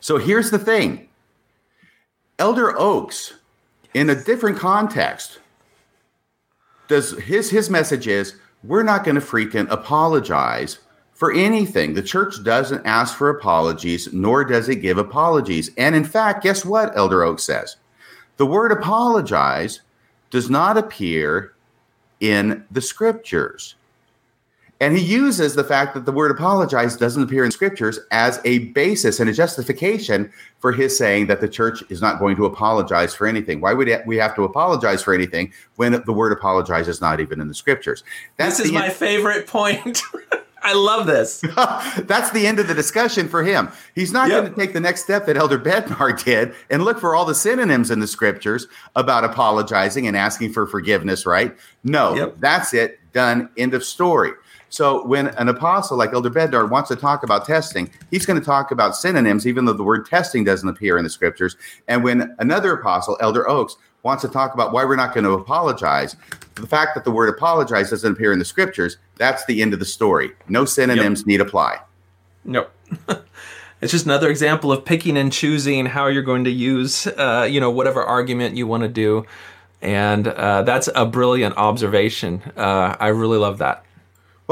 So 0.00 0.18
here's 0.18 0.50
the 0.50 0.58
thing 0.58 1.08
Elder 2.38 2.76
Oaks, 2.78 3.34
in 3.94 4.10
a 4.10 4.24
different 4.24 4.58
context, 4.58 5.38
does 6.88 7.12
his 7.18 7.50
his 7.50 7.70
message 7.70 8.08
is 8.08 8.36
we're 8.64 8.82
not 8.82 9.04
going 9.04 9.14
to 9.14 9.20
freaking 9.20 9.70
apologize 9.70 10.78
for 11.14 11.32
anything. 11.32 11.94
The 11.94 12.02
church 12.02 12.42
doesn't 12.42 12.84
ask 12.84 13.16
for 13.16 13.28
apologies, 13.28 14.12
nor 14.12 14.44
does 14.44 14.68
it 14.68 14.76
give 14.76 14.98
apologies. 14.98 15.70
And 15.76 15.94
in 15.94 16.04
fact, 16.04 16.42
guess 16.42 16.64
what 16.64 16.96
Elder 16.96 17.22
Oaks 17.22 17.44
says? 17.44 17.76
The 18.38 18.46
word 18.46 18.72
apologize 18.72 19.80
does 20.30 20.50
not 20.50 20.76
appear 20.76 21.54
in 22.20 22.64
the 22.70 22.80
scriptures. 22.80 23.76
And 24.82 24.98
he 24.98 25.04
uses 25.04 25.54
the 25.54 25.62
fact 25.62 25.94
that 25.94 26.06
the 26.06 26.10
word 26.12 26.32
apologize 26.32 26.96
doesn't 26.96 27.22
appear 27.22 27.44
in 27.44 27.52
scriptures 27.52 28.00
as 28.10 28.40
a 28.44 28.58
basis 28.70 29.20
and 29.20 29.30
a 29.30 29.32
justification 29.32 30.32
for 30.58 30.72
his 30.72 30.98
saying 30.98 31.28
that 31.28 31.40
the 31.40 31.48
church 31.48 31.84
is 31.88 32.02
not 32.02 32.18
going 32.18 32.34
to 32.34 32.46
apologize 32.46 33.14
for 33.14 33.28
anything. 33.28 33.60
Why 33.60 33.74
would 33.74 33.88
we 34.06 34.16
have 34.16 34.34
to 34.34 34.42
apologize 34.42 35.00
for 35.00 35.14
anything 35.14 35.52
when 35.76 36.02
the 36.04 36.12
word 36.12 36.32
apologize 36.32 36.88
is 36.88 37.00
not 37.00 37.20
even 37.20 37.40
in 37.40 37.46
the 37.46 37.54
scriptures? 37.54 38.02
That's 38.38 38.56
this 38.56 38.66
is 38.66 38.72
my 38.72 38.88
favorite 38.88 39.46
point. 39.46 40.02
I 40.64 40.74
love 40.74 41.06
this. 41.06 41.40
That's 41.98 42.30
the 42.32 42.46
end 42.46 42.58
of 42.58 42.66
the 42.66 42.74
discussion 42.74 43.28
for 43.28 43.44
him. 43.44 43.70
He's 43.94 44.12
not 44.12 44.28
yep. 44.30 44.42
going 44.42 44.54
to 44.54 44.60
take 44.60 44.72
the 44.72 44.80
next 44.80 45.04
step 45.04 45.26
that 45.26 45.36
Elder 45.36 45.60
Bednar 45.60 46.22
did 46.24 46.54
and 46.70 46.84
look 46.84 46.98
for 46.98 47.14
all 47.14 47.24
the 47.24 47.34
synonyms 47.36 47.92
in 47.92 48.00
the 48.00 48.06
scriptures 48.08 48.66
about 48.96 49.22
apologizing 49.22 50.08
and 50.08 50.16
asking 50.16 50.52
for 50.52 50.66
forgiveness, 50.66 51.24
right? 51.24 51.56
No, 51.84 52.14
yep. 52.16 52.36
that's 52.40 52.74
it. 52.74 52.98
Done. 53.12 53.48
End 53.56 53.74
of 53.74 53.84
story. 53.84 54.32
So 54.72 55.04
when 55.06 55.28
an 55.28 55.50
apostle 55.50 55.98
like 55.98 56.14
Elder 56.14 56.30
Bednar 56.30 56.68
wants 56.68 56.88
to 56.88 56.96
talk 56.96 57.22
about 57.22 57.44
testing, 57.44 57.90
he's 58.10 58.24
going 58.24 58.40
to 58.40 58.44
talk 58.44 58.70
about 58.70 58.96
synonyms, 58.96 59.46
even 59.46 59.66
though 59.66 59.74
the 59.74 59.82
word 59.84 60.06
testing 60.06 60.44
doesn't 60.44 60.66
appear 60.66 60.96
in 60.96 61.04
the 61.04 61.10
scriptures. 61.10 61.56
And 61.88 62.02
when 62.02 62.34
another 62.38 62.72
apostle, 62.72 63.18
Elder 63.20 63.46
Oaks, 63.46 63.76
wants 64.02 64.22
to 64.22 64.28
talk 64.28 64.54
about 64.54 64.72
why 64.72 64.86
we're 64.86 64.96
not 64.96 65.12
going 65.12 65.24
to 65.24 65.32
apologize, 65.32 66.16
the 66.54 66.66
fact 66.66 66.94
that 66.94 67.04
the 67.04 67.10
word 67.10 67.28
apologize 67.28 67.90
doesn't 67.90 68.12
appear 68.12 68.32
in 68.32 68.38
the 68.38 68.46
scriptures, 68.46 68.96
that's 69.16 69.44
the 69.44 69.60
end 69.60 69.74
of 69.74 69.78
the 69.78 69.84
story. 69.84 70.32
No 70.48 70.64
synonyms 70.64 71.20
yep. 71.20 71.26
need 71.26 71.40
apply. 71.42 71.78
Nope. 72.42 72.72
it's 73.82 73.92
just 73.92 74.06
another 74.06 74.30
example 74.30 74.72
of 74.72 74.86
picking 74.86 75.18
and 75.18 75.30
choosing 75.30 75.84
how 75.84 76.06
you're 76.06 76.22
going 76.22 76.44
to 76.44 76.50
use, 76.50 77.06
uh, 77.06 77.46
you 77.48 77.60
know, 77.60 77.70
whatever 77.70 78.02
argument 78.02 78.56
you 78.56 78.66
want 78.66 78.84
to 78.84 78.88
do. 78.88 79.26
And 79.82 80.26
uh, 80.26 80.62
that's 80.62 80.88
a 80.94 81.04
brilliant 81.04 81.58
observation. 81.58 82.40
Uh, 82.56 82.96
I 82.98 83.08
really 83.08 83.38
love 83.38 83.58
that. 83.58 83.84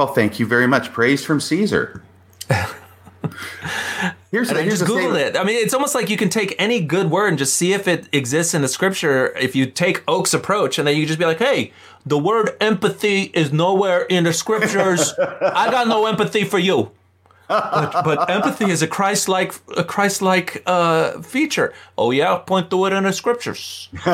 Well, 0.01 0.15
thank 0.15 0.41
you 0.41 0.47
very 0.47 0.67
much. 0.67 0.95
Praise 0.95 1.27
from 1.27 1.43
Caesar. 1.43 2.03
Here's, 2.49 4.49
and 4.49 4.59
here's 4.59 4.59
I 4.59 4.65
just 4.65 4.85
Googled 4.85 5.21
it. 5.21 5.37
I 5.37 5.45
mean, 5.45 5.57
it's 5.57 5.75
almost 5.75 5.95
like 5.95 6.09
you 6.09 6.17
can 6.17 6.31
take 6.31 6.55
any 6.59 6.81
good 6.81 7.11
word 7.11 7.29
and 7.29 7.37
just 7.37 7.53
see 7.53 7.75
if 7.75 7.87
it 7.87 8.09
exists 8.11 8.55
in 8.55 8.63
the 8.63 8.69
scripture. 8.69 9.37
If 9.37 9.55
you 9.55 9.67
take 9.67 10.03
Oaks' 10.09 10.33
approach, 10.33 10.79
and 10.79 10.89
then 10.89 10.97
you 10.97 11.05
just 11.05 11.19
be 11.19 11.27
like, 11.27 11.39
"Hey, 11.39 11.75
the 12.07 12.17
word 12.17 12.57
empathy 12.63 13.25
is 13.35 13.53
nowhere 13.53 14.05
in 14.05 14.25
the 14.25 14.33
scriptures. 14.33 15.13
I 15.19 15.71
got 15.71 15.87
no 15.87 16.07
empathy 16.07 16.45
for 16.45 16.59
you." 16.59 16.93
But, 17.47 18.03
but 18.03 18.31
empathy 18.31 18.71
is 18.71 18.81
a 18.81 18.87
Christ-like, 18.87 19.53
a 19.77 19.85
Christ-like 19.85 20.63
uh, 20.65 21.21
feature. 21.21 21.75
Oh 21.99 22.11
yeah, 22.11 22.39
point 22.39 22.71
to 22.71 22.87
it 22.87 22.95
in 22.95 23.05
the 23.05 23.13
scriptures. 23.13 23.91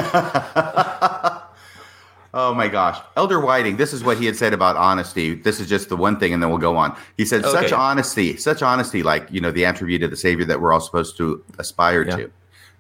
Oh 2.39 2.53
my 2.53 2.69
gosh. 2.69 3.01
Elder 3.17 3.41
Whiting, 3.41 3.79
this 3.79 3.95
is 3.95 4.05
what 4.05 4.19
he 4.19 4.27
had 4.27 4.37
said 4.37 4.53
about 4.53 4.77
honesty. 4.77 5.37
This 5.37 5.59
is 5.59 5.71
just 5.71 5.89
the 5.89 5.97
one 5.97 6.19
thing, 6.19 6.35
and 6.35 6.43
then 6.43 6.51
we'll 6.51 6.59
go 6.59 6.77
on. 6.77 6.95
He 7.17 7.25
said, 7.25 7.43
okay. 7.43 7.51
such 7.51 7.73
honesty, 7.73 8.37
such 8.37 8.61
honesty, 8.61 9.03
like, 9.03 9.27
you 9.31 9.41
know, 9.41 9.51
the 9.51 9.65
attribute 9.65 10.03
of 10.03 10.11
the 10.11 10.19
Savior 10.19 10.45
that 10.45 10.61
we're 10.61 10.71
all 10.75 10.83
supposed 10.83 11.17
to 11.17 11.43
aspire 11.59 12.07
yeah. 12.07 12.17
to. 12.17 12.33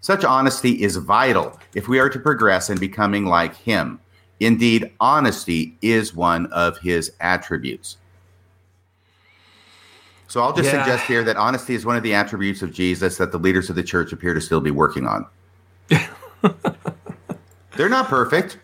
Such 0.02 0.24
honesty 0.24 0.82
is 0.82 0.96
vital 0.96 1.58
if 1.74 1.88
we 1.88 1.98
are 1.98 2.10
to 2.10 2.18
progress 2.18 2.68
in 2.68 2.76
becoming 2.76 3.24
like 3.24 3.56
him. 3.56 3.98
Indeed, 4.40 4.92
honesty 5.00 5.78
is 5.80 6.14
one 6.14 6.52
of 6.52 6.76
his 6.76 7.12
attributes. 7.20 7.96
So 10.28 10.42
I'll 10.42 10.52
just 10.52 10.70
yeah. 10.70 10.84
suggest 10.84 11.06
here 11.06 11.24
that 11.24 11.38
honesty 11.38 11.74
is 11.74 11.86
one 11.86 11.96
of 11.96 12.02
the 12.02 12.12
attributes 12.12 12.60
of 12.60 12.74
Jesus 12.74 13.16
that 13.16 13.32
the 13.32 13.38
leaders 13.38 13.70
of 13.70 13.76
the 13.76 13.82
church 13.82 14.12
appear 14.12 14.34
to 14.34 14.40
still 14.42 14.60
be 14.60 14.70
working 14.70 15.06
on. 15.06 15.24
They're 17.76 17.88
not 17.88 18.08
perfect. 18.08 18.58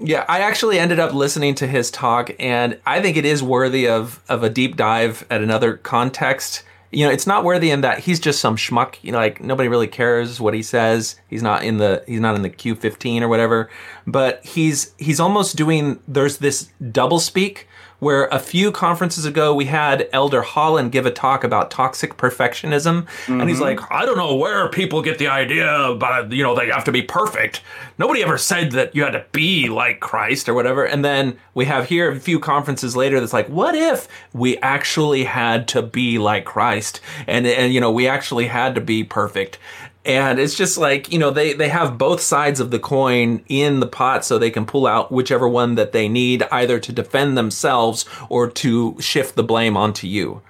Yeah, 0.00 0.24
I 0.28 0.40
actually 0.40 0.78
ended 0.80 0.98
up 0.98 1.14
listening 1.14 1.54
to 1.56 1.66
his 1.66 1.90
talk, 1.90 2.30
and 2.40 2.78
I 2.84 3.00
think 3.00 3.16
it 3.16 3.24
is 3.24 3.42
worthy 3.42 3.86
of 3.86 4.22
of 4.28 4.42
a 4.42 4.50
deep 4.50 4.76
dive 4.76 5.24
at 5.30 5.42
another 5.42 5.76
context. 5.76 6.64
You 6.90 7.06
know, 7.06 7.12
it's 7.12 7.26
not 7.26 7.44
worthy 7.44 7.70
in 7.70 7.82
that 7.82 8.00
he's 8.00 8.18
just 8.18 8.40
some 8.40 8.56
schmuck. 8.56 8.96
You 9.02 9.12
know, 9.12 9.18
like 9.18 9.40
nobody 9.40 9.68
really 9.68 9.86
cares 9.86 10.40
what 10.40 10.54
he 10.54 10.62
says. 10.62 11.20
He's 11.28 11.42
not 11.42 11.62
in 11.62 11.76
the 11.76 12.02
he's 12.08 12.18
not 12.18 12.34
in 12.34 12.42
the 12.42 12.50
Q 12.50 12.74
fifteen 12.74 13.22
or 13.22 13.28
whatever. 13.28 13.70
But 14.08 14.44
he's 14.44 14.92
he's 14.98 15.20
almost 15.20 15.56
doing. 15.56 16.00
There's 16.08 16.38
this 16.38 16.70
double 16.90 17.20
speak 17.20 17.68
where 18.00 18.26
a 18.26 18.38
few 18.38 18.72
conferences 18.72 19.24
ago 19.24 19.54
we 19.54 19.66
had 19.66 20.08
Elder 20.12 20.42
Holland 20.42 20.90
give 20.90 21.06
a 21.06 21.10
talk 21.10 21.44
about 21.44 21.70
toxic 21.70 22.16
perfectionism. 22.16 23.02
Mm-hmm. 23.02 23.40
And 23.40 23.48
he's 23.48 23.60
mm-hmm. 23.60 23.78
like, 23.78 23.92
I 23.92 24.04
don't 24.04 24.16
know 24.16 24.34
where 24.34 24.68
people 24.68 25.02
get 25.02 25.18
the 25.18 25.28
idea 25.28 25.70
about, 25.70 26.32
you 26.32 26.42
know, 26.42 26.56
they 26.56 26.66
have 26.68 26.84
to 26.84 26.92
be 26.92 27.02
perfect. 27.02 27.62
Nobody 27.98 28.22
ever 28.22 28.38
said 28.38 28.72
that 28.72 28.94
you 28.94 29.04
had 29.04 29.12
to 29.12 29.24
be 29.32 29.68
like 29.68 30.00
Christ 30.00 30.48
or 30.48 30.54
whatever. 30.54 30.84
And 30.84 31.04
then 31.04 31.38
we 31.54 31.66
have 31.66 31.88
here 31.88 32.10
a 32.10 32.18
few 32.18 32.40
conferences 32.40 32.96
later 32.96 33.20
that's 33.20 33.32
like, 33.32 33.48
what 33.48 33.74
if 33.74 34.08
we 34.32 34.56
actually 34.58 35.24
had 35.24 35.68
to 35.68 35.82
be 35.82 36.18
like 36.18 36.44
Christ? 36.44 37.00
And, 37.26 37.46
and 37.46 37.72
you 37.72 37.80
know, 37.80 37.90
we 37.90 38.08
actually 38.08 38.46
had 38.46 38.74
to 38.74 38.80
be 38.80 39.04
perfect 39.04 39.58
and 40.04 40.38
it's 40.38 40.54
just 40.54 40.78
like 40.78 41.12
you 41.12 41.18
know 41.18 41.30
they 41.30 41.52
they 41.52 41.68
have 41.68 41.98
both 41.98 42.20
sides 42.20 42.60
of 42.60 42.70
the 42.70 42.78
coin 42.78 43.42
in 43.48 43.80
the 43.80 43.86
pot 43.86 44.24
so 44.24 44.38
they 44.38 44.50
can 44.50 44.64
pull 44.64 44.86
out 44.86 45.12
whichever 45.12 45.48
one 45.48 45.74
that 45.74 45.92
they 45.92 46.08
need 46.08 46.42
either 46.50 46.78
to 46.78 46.92
defend 46.92 47.36
themselves 47.36 48.04
or 48.28 48.48
to 48.48 48.96
shift 49.00 49.36
the 49.36 49.42
blame 49.42 49.76
onto 49.76 50.06
you. 50.06 50.40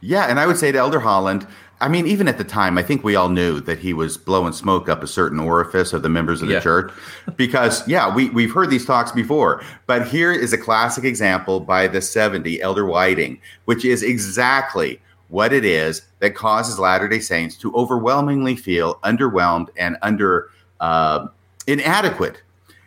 Yeah 0.00 0.24
and 0.24 0.40
i 0.40 0.46
would 0.46 0.56
say 0.56 0.72
to 0.72 0.78
elder 0.78 1.00
holland 1.00 1.46
i 1.80 1.88
mean 1.88 2.06
even 2.06 2.26
at 2.26 2.38
the 2.38 2.44
time 2.44 2.78
i 2.78 2.82
think 2.82 3.04
we 3.04 3.14
all 3.14 3.28
knew 3.28 3.60
that 3.60 3.78
he 3.78 3.92
was 3.92 4.16
blowing 4.16 4.52
smoke 4.52 4.88
up 4.88 5.02
a 5.02 5.06
certain 5.06 5.38
orifice 5.38 5.92
of 5.92 6.02
the 6.02 6.08
members 6.08 6.40
of 6.42 6.48
the 6.48 6.54
yeah. 6.54 6.60
church. 6.60 6.90
Because 7.36 7.86
yeah 7.86 8.12
we, 8.12 8.30
we've 8.30 8.52
heard 8.52 8.70
these 8.70 8.86
talks 8.86 9.12
before. 9.12 9.62
But 9.86 10.08
here 10.08 10.32
is 10.32 10.52
a 10.52 10.58
classic 10.58 11.04
example 11.04 11.60
by 11.60 11.86
the 11.86 12.00
70 12.00 12.60
elder 12.60 12.86
whiting 12.86 13.40
which 13.66 13.84
is 13.84 14.02
exactly 14.02 15.00
what 15.30 15.52
it 15.52 15.64
is 15.64 16.02
that 16.18 16.34
causes 16.34 16.78
Latter 16.78 17.08
day 17.08 17.20
Saints 17.20 17.56
to 17.56 17.72
overwhelmingly 17.74 18.56
feel 18.56 18.96
underwhelmed 18.96 19.68
and 19.76 19.96
under 20.02 20.50
uh, 20.80 21.28
inadequate 21.66 22.42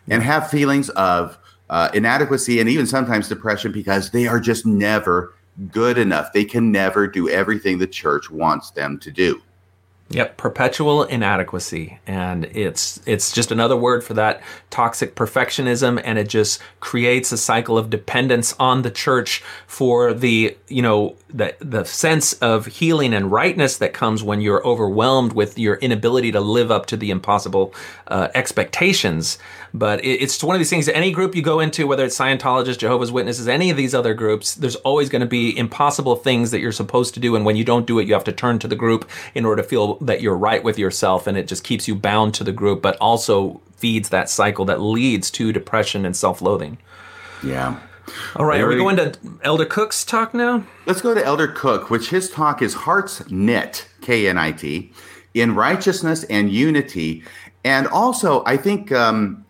and 0.08 0.22
have 0.22 0.50
feelings 0.50 0.90
of 0.90 1.38
uh, 1.70 1.88
inadequacy 1.94 2.60
and 2.60 2.68
even 2.68 2.86
sometimes 2.86 3.28
depression 3.28 3.72
because 3.72 4.10
they 4.10 4.26
are 4.26 4.38
just 4.38 4.66
never 4.66 5.34
good 5.70 5.98
enough. 5.98 6.32
They 6.32 6.44
can 6.44 6.70
never 6.70 7.06
do 7.06 7.28
everything 7.28 7.78
the 7.78 7.86
church 7.86 8.30
wants 8.30 8.70
them 8.70 8.98
to 8.98 9.10
do. 9.10 9.40
Yep, 10.14 10.36
perpetual 10.36 11.02
inadequacy, 11.02 11.98
and 12.06 12.44
it's 12.44 13.00
it's 13.04 13.32
just 13.32 13.50
another 13.50 13.76
word 13.76 14.04
for 14.04 14.14
that 14.14 14.42
toxic 14.70 15.16
perfectionism, 15.16 16.00
and 16.04 16.20
it 16.20 16.28
just 16.28 16.60
creates 16.78 17.32
a 17.32 17.36
cycle 17.36 17.76
of 17.76 17.90
dependence 17.90 18.54
on 18.60 18.82
the 18.82 18.92
church 18.92 19.42
for 19.66 20.14
the 20.14 20.56
you 20.68 20.82
know 20.82 21.16
the 21.30 21.56
the 21.58 21.82
sense 21.82 22.32
of 22.34 22.66
healing 22.66 23.12
and 23.12 23.32
rightness 23.32 23.78
that 23.78 23.92
comes 23.92 24.22
when 24.22 24.40
you're 24.40 24.64
overwhelmed 24.64 25.32
with 25.32 25.58
your 25.58 25.74
inability 25.76 26.30
to 26.30 26.40
live 26.40 26.70
up 26.70 26.86
to 26.86 26.96
the 26.96 27.10
impossible 27.10 27.74
uh, 28.06 28.28
expectations 28.36 29.36
but 29.74 30.04
it, 30.04 30.22
it's 30.22 30.42
one 30.42 30.54
of 30.54 30.60
these 30.60 30.70
things 30.70 30.86
that 30.86 30.96
any 30.96 31.10
group 31.10 31.34
you 31.34 31.42
go 31.42 31.58
into, 31.58 31.86
whether 31.86 32.04
it's 32.04 32.16
Scientologists, 32.16 32.78
Jehovah's 32.78 33.10
Witnesses, 33.10 33.48
any 33.48 33.70
of 33.70 33.76
these 33.76 33.94
other 33.94 34.14
groups, 34.14 34.54
there's 34.54 34.76
always 34.76 35.08
going 35.08 35.20
to 35.20 35.26
be 35.26 35.56
impossible 35.58 36.14
things 36.14 36.52
that 36.52 36.60
you're 36.60 36.72
supposed 36.72 37.12
to 37.14 37.20
do. 37.20 37.34
And 37.34 37.44
when 37.44 37.56
you 37.56 37.64
don't 37.64 37.84
do 37.84 37.98
it, 37.98 38.06
you 38.06 38.14
have 38.14 38.24
to 38.24 38.32
turn 38.32 38.60
to 38.60 38.68
the 38.68 38.76
group 38.76 39.10
in 39.34 39.44
order 39.44 39.60
to 39.60 39.68
feel 39.68 39.96
that 40.06 40.20
you're 40.20 40.36
right 40.36 40.62
with 40.62 40.78
yourself. 40.78 41.26
And 41.26 41.36
it 41.36 41.48
just 41.48 41.64
keeps 41.64 41.88
you 41.88 41.94
bound 41.94 42.34
to 42.34 42.44
the 42.44 42.52
group, 42.52 42.82
but 42.82 42.96
also 43.00 43.60
feeds 43.76 44.08
that 44.10 44.30
cycle 44.30 44.64
that 44.66 44.80
leads 44.80 45.30
to 45.32 45.52
depression 45.52 46.06
and 46.06 46.16
self 46.16 46.40
loathing. 46.40 46.78
Yeah. 47.42 47.78
All 48.36 48.44
right, 48.44 48.60
are 48.60 48.68
we 48.68 48.76
going 48.76 48.96
to 48.96 49.14
Elder 49.42 49.64
Cook's 49.64 50.04
talk 50.04 50.34
now? 50.34 50.64
Let's 50.86 51.00
go 51.00 51.14
to 51.14 51.24
Elder 51.24 51.48
Cook, 51.48 51.90
which 51.90 52.10
his 52.10 52.30
talk 52.30 52.60
is 52.60 52.74
Heart's 52.74 53.28
Knit, 53.30 53.88
K 54.02 54.28
N 54.28 54.36
I 54.36 54.52
T, 54.52 54.92
in 55.32 55.54
righteousness 55.54 56.24
and 56.24 56.50
unity. 56.50 57.24
And 57.64 57.86
also, 57.88 58.44
I 58.44 58.58
think 58.58 58.92
um, 58.92 59.44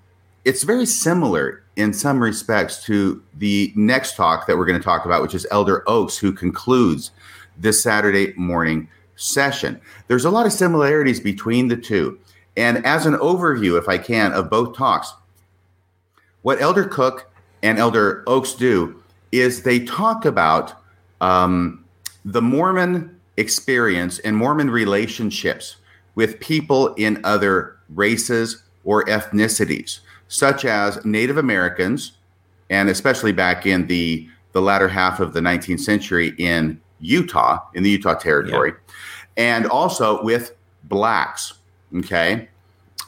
it's 0.45 0.63
very 0.63 0.87
similar 0.87 1.63
in 1.77 1.93
some 1.93 2.23
respects 2.23 2.85
to 2.85 3.23
the 3.37 3.73
next 3.75 4.15
talk 4.15 4.47
that 4.47 4.57
we're 4.57 4.67
going 4.67 4.79
to 4.79 4.85
talk 4.85 5.05
about, 5.05 5.21
which 5.23 5.35
is 5.35 5.47
Elder 5.51 5.83
Oaks, 5.89 6.17
who 6.17 6.33
concludes 6.33 7.11
this 7.57 7.83
Saturday 7.83 8.33
morning 8.37 8.89
session. 9.17 9.81
There's 10.09 10.25
a 10.25 10.31
lot 10.31 10.47
of 10.47 10.53
similarities 10.53 11.21
between 11.21 11.69
the 11.69 11.77
two. 11.77 12.19
And 12.57 12.85
as 12.87 13.07
an 13.07 13.15
overview, 13.15 13.79
if 13.79 13.89
I 13.89 13.99
can, 13.99 14.33
of 14.33 14.51
both 14.51 14.77
talks, 14.77 15.13
what 16.43 16.61
Elder 16.61 16.85
Cook 16.85 17.31
and 17.63 17.79
Elder 17.79 18.23
Oaks 18.27 18.55
do 18.55 19.03
is 19.33 19.63
they 19.63 19.81
talk 19.81 20.25
about 20.25 20.75
um, 21.21 21.85
the 22.25 22.43
Mormon 22.43 23.19
experience 23.37 24.19
and 24.21 24.37
Mormon 24.37 24.71
relationships 24.71 25.77
with 26.15 26.39
people 26.39 26.95
in 26.95 27.21
other 27.25 27.77
races 27.89 28.63
or 28.85 29.05
ethnicities 29.07 30.01
such 30.29 30.65
as 30.65 31.05
Native 31.05 31.39
Americans, 31.39 32.13
and 32.71 32.89
especially 32.89 33.33
back 33.33 33.67
in 33.67 33.87
the, 33.87 34.29
the 34.53 34.61
latter 34.61 34.89
half 34.89 35.21
of 35.21 35.33
the 35.33 35.41
19th 35.41 35.81
century 35.81 36.35
in 36.39 36.81
Utah, 37.01 37.61
in 37.75 37.83
the 37.83 37.91
Utah 37.91 38.15
territory, 38.15 38.73
and 39.37 39.67
also 39.67 40.23
with 40.23 40.55
blacks. 40.85 41.55
Okay. 41.97 42.49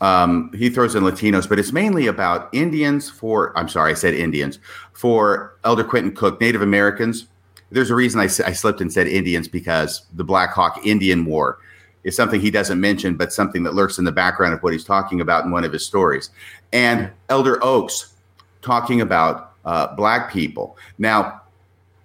Um, 0.01 0.53
he 0.53 0.69
throws 0.69 0.95
in 0.95 1.05
Latinos, 1.05 1.49
but 1.49 1.59
it's 1.59 1.73
mainly 1.73 2.07
about 2.07 2.51
Indians 2.53 3.09
for, 3.09 3.57
I'm 3.59 3.69
sorry, 3.69 3.93
I 3.93 3.95
said 3.95 4.15
Indians, 4.15 4.59
for 4.93 5.57
Elder 5.65 5.85
Quentin 5.85 6.15
Cook, 6.15 6.41
Native 6.41 6.61
Americans. 6.61 7.27
There's 7.71 7.91
a 7.91 7.95
reason 7.95 8.21
I, 8.21 8.25
I 8.25 8.53
slipped 8.53 8.81
and 8.81 8.93
said 8.93 9.07
Indians 9.07 9.49
because 9.49 10.07
the 10.15 10.25
Black 10.25 10.51
Hawk 10.51 10.81
Indian 10.85 11.25
War 11.25 11.59
is 12.05 12.15
something 12.15 12.41
he 12.41 12.51
doesn't 12.51 12.79
mention, 12.79 13.17
but 13.17 13.33
something 13.33 13.63
that 13.65 13.75
lurks 13.75 13.99
in 13.99 14.05
the 14.05 14.13
background 14.13 14.55
of 14.55 14.63
what 14.63 14.73
he's 14.73 14.85
talking 14.85 15.21
about 15.21 15.45
in 15.45 15.51
one 15.51 15.65
of 15.65 15.73
his 15.73 15.85
stories. 15.85 16.31
And 16.73 17.11
Elder 17.29 17.59
Oaks 17.65 18.15
talking 18.63 19.01
about 19.01 19.55
uh, 19.65 19.95
Black 19.97 20.31
people. 20.31 20.77
Now, 20.99 21.43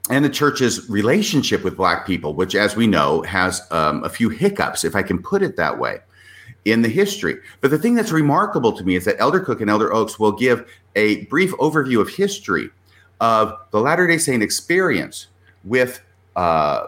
and 0.10 0.26
the 0.26 0.30
church's 0.30 0.90
relationship 0.90 1.64
with 1.64 1.78
Black 1.78 2.06
people, 2.06 2.34
which, 2.34 2.56
as 2.56 2.76
we 2.76 2.88
know, 2.88 3.22
has 3.22 3.62
um, 3.72 4.04
a 4.04 4.10
few 4.10 4.30
hiccups, 4.30 4.84
if 4.84 4.96
I 4.96 5.04
can 5.04 5.22
put 5.22 5.42
it 5.42 5.56
that 5.58 5.78
way, 5.78 6.00
in 6.66 6.82
the 6.82 6.90
history. 6.90 7.38
But 7.62 7.72
the 7.72 7.78
thing 7.78 7.96
that's 7.96 8.12
remarkable 8.12 8.74
to 8.74 8.84
me 8.84 8.96
is 8.96 9.06
that 9.06 9.20
Elder 9.20 9.40
Cook 9.40 9.62
and 9.62 9.70
Elder 9.70 9.94
Oaks 9.94 10.20
will 10.20 10.32
give 10.32 10.68
a 10.96 11.26
brief 11.26 11.52
overview 11.54 12.02
of 12.02 12.10
history 12.10 12.70
of 13.20 13.58
the 13.72 13.80
Latter 13.80 14.08
day 14.08 14.18
Saint 14.18 14.42
experience 14.42 15.28
with 15.64 16.02
uh, 16.36 16.88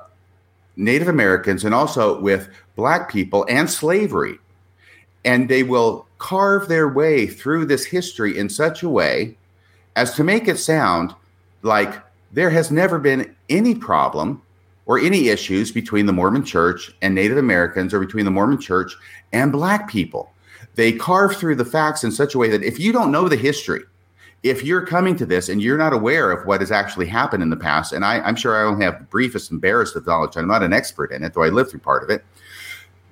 Native 0.76 1.08
Americans 1.08 1.64
and 1.64 1.74
also 1.74 2.20
with 2.20 2.50
Black 2.76 3.10
people 3.10 3.46
and 3.48 3.70
slavery. 3.70 4.40
And 5.24 5.48
they 5.48 5.64
will 5.64 6.08
carve 6.18 6.68
their 6.68 6.90
way 6.90 7.28
through 7.28 7.66
this 7.66 7.86
history 7.86 8.38
in 8.38 8.50
such 8.50 8.84
a 8.84 8.90
way 8.90 9.38
as 9.96 10.16
to 10.16 10.24
make 10.24 10.48
it 10.48 10.58
sound 10.58 11.14
like 11.62 12.02
there 12.34 12.50
has 12.50 12.72
never 12.72 13.00
been 13.00 13.34
any 13.50 13.76
problem 13.76 14.42
or 14.86 15.00
any 15.00 15.30
issues 15.30 15.72
between 15.72 16.08
the 16.08 16.14
Mormon 16.14 16.44
church 16.44 16.92
and 17.02 17.16
Native 17.16 17.38
Americans 17.38 17.94
or 17.94 18.00
between 18.00 18.26
the 18.26 18.32
Mormon 18.32 18.60
church 18.60 18.94
and 19.32 19.52
Black 19.52 19.88
people. 19.88 20.32
They 20.76 20.92
carve 20.92 21.38
through 21.38 21.56
the 21.56 21.66
facts 21.66 22.04
in 22.04 22.12
such 22.12 22.34
a 22.34 22.38
way 22.38 22.50
that 22.50 22.64
if 22.64 22.80
you 22.80 22.92
don't 22.92 23.12
know 23.12 23.30
the 23.30 23.38
history, 23.38 23.84
if 24.42 24.64
you're 24.64 24.86
coming 24.86 25.16
to 25.16 25.26
this 25.26 25.48
and 25.48 25.62
you're 25.62 25.78
not 25.78 25.94
aware 25.94 26.32
of 26.32 26.46
what 26.46 26.60
has 26.60 26.72
actually 26.72 27.06
happened 27.06 27.44
in 27.44 27.50
the 27.50 27.56
past, 27.56 27.94
and 27.94 28.04
I, 28.04 28.28
am 28.28 28.36
sure 28.36 28.58
I 28.58 28.68
only 28.68 28.84
have 28.84 29.00
the 29.00 29.06
briefest 29.06 29.52
and 29.52 29.62
barest 29.62 29.96
of 29.96 30.06
knowledge, 30.06 30.36
I'm 30.36 30.48
not 30.48 30.64
an 30.64 30.74
expert 30.74 31.12
in 31.12 31.24
it, 31.24 31.34
though 31.34 31.44
I 31.44 31.50
lived 31.50 31.70
through 31.70 31.80
part 31.82 32.04
of 32.04 32.10
it, 32.10 32.26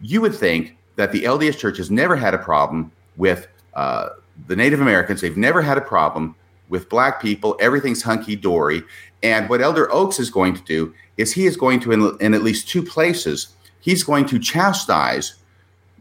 you 0.02 0.20
would 0.20 0.36
think 0.36 0.78
that 0.98 1.12
the 1.12 1.24
LDS 1.24 1.58
Church 1.58 1.78
has 1.78 1.90
never 1.90 2.16
had 2.16 2.34
a 2.34 2.38
problem 2.38 2.92
with 3.16 3.48
uh, 3.76 4.10
the 4.48 4.56
Native 4.56 4.82
Americans. 4.82 5.22
They've 5.22 5.38
never 5.38 5.62
had 5.62 5.78
a 5.78 5.82
problem 5.82 6.36
with 6.72 6.90
Black 6.90 7.22
people. 7.22 7.56
Everything's 7.60 8.02
hunky 8.02 8.36
dory. 8.36 8.82
And 9.22 9.48
what 9.50 9.62
Elder 9.62 9.92
Oaks 9.92 10.20
is 10.20 10.32
going 10.32 10.56
to 10.56 10.64
do 10.64 10.96
is 11.18 11.32
he 11.32 11.46
is 11.46 11.56
going 11.56 11.80
to, 11.82 11.92
in, 11.92 12.18
in 12.20 12.34
at 12.34 12.42
least 12.42 12.68
two 12.68 12.82
places, 12.82 13.54
he's 13.82 14.04
going 14.04 14.26
to 14.26 14.40
chastise 14.40 15.36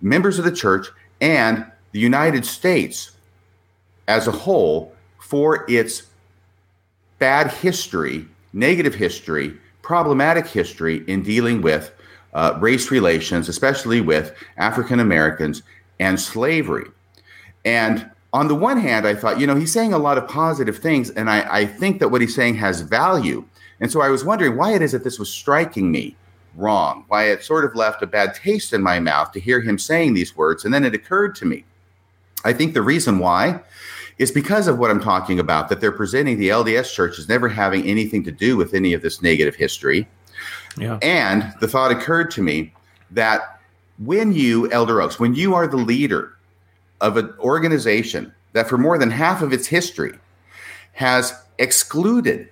members 0.00 0.38
of 0.38 0.46
the 0.46 0.52
church 0.52 0.86
and 1.20 1.66
the 1.92 1.98
United 1.98 2.46
States 2.46 3.10
as 4.08 4.26
a 4.26 4.32
whole 4.32 4.94
for 5.18 5.66
its 5.68 6.04
bad 7.18 7.48
history, 7.52 8.26
negative 8.52 8.94
history, 8.94 9.54
problematic 9.82 10.46
history 10.46 11.04
in 11.06 11.22
dealing 11.22 11.60
with 11.60 11.92
uh, 12.32 12.56
race 12.60 12.90
relations, 12.90 13.48
especially 13.48 14.00
with 14.00 14.34
African 14.56 15.00
Americans 15.00 15.62
and 15.98 16.18
slavery. 16.18 16.86
And 17.64 18.10
on 18.32 18.48
the 18.48 18.54
one 18.54 18.78
hand, 18.78 19.06
I 19.06 19.14
thought, 19.14 19.40
you 19.40 19.46
know, 19.46 19.56
he's 19.56 19.72
saying 19.72 19.92
a 19.92 19.98
lot 19.98 20.18
of 20.18 20.28
positive 20.28 20.78
things, 20.78 21.10
and 21.10 21.28
I, 21.28 21.60
I 21.60 21.66
think 21.66 21.98
that 21.98 22.08
what 22.10 22.20
he's 22.20 22.34
saying 22.34 22.54
has 22.56 22.80
value. 22.80 23.44
And 23.80 23.90
so 23.90 24.00
I 24.00 24.08
was 24.08 24.24
wondering 24.24 24.56
why 24.56 24.74
it 24.74 24.82
is 24.82 24.92
that 24.92 25.04
this 25.04 25.18
was 25.18 25.30
striking 25.30 25.90
me 25.90 26.16
wrong, 26.54 27.04
why 27.08 27.24
it 27.24 27.42
sort 27.42 27.64
of 27.64 27.74
left 27.74 28.02
a 28.02 28.06
bad 28.06 28.34
taste 28.34 28.72
in 28.72 28.82
my 28.82 29.00
mouth 29.00 29.32
to 29.32 29.40
hear 29.40 29.60
him 29.60 29.78
saying 29.78 30.14
these 30.14 30.36
words. 30.36 30.64
And 30.64 30.72
then 30.72 30.84
it 30.84 30.94
occurred 30.94 31.34
to 31.36 31.44
me. 31.44 31.64
I 32.44 32.52
think 32.52 32.74
the 32.74 32.82
reason 32.82 33.18
why 33.18 33.60
is 34.18 34.30
because 34.30 34.68
of 34.68 34.78
what 34.78 34.90
I'm 34.90 35.00
talking 35.00 35.38
about, 35.38 35.68
that 35.68 35.80
they're 35.80 35.90
presenting 35.90 36.38
the 36.38 36.50
LDS 36.50 36.92
church 36.92 37.18
as 37.18 37.28
never 37.28 37.48
having 37.48 37.86
anything 37.86 38.22
to 38.24 38.30
do 38.30 38.56
with 38.56 38.74
any 38.74 38.92
of 38.92 39.02
this 39.02 39.22
negative 39.22 39.54
history. 39.54 40.06
Yeah. 40.76 40.98
And 41.02 41.52
the 41.60 41.68
thought 41.68 41.90
occurred 41.90 42.30
to 42.32 42.42
me 42.42 42.72
that 43.10 43.60
when 43.98 44.32
you, 44.32 44.70
Elder 44.70 45.00
Oaks, 45.00 45.18
when 45.18 45.34
you 45.34 45.54
are 45.54 45.66
the 45.66 45.78
leader 45.78 46.36
of 47.01 47.16
an 47.16 47.32
organization 47.38 48.32
that 48.53 48.68
for 48.68 48.78
more 48.78 48.98
than 48.98 49.11
half 49.11 49.42
of 49.42 49.53
its 49.53 49.66
history 49.66 50.18
has 50.92 51.34
excluded 51.59 52.48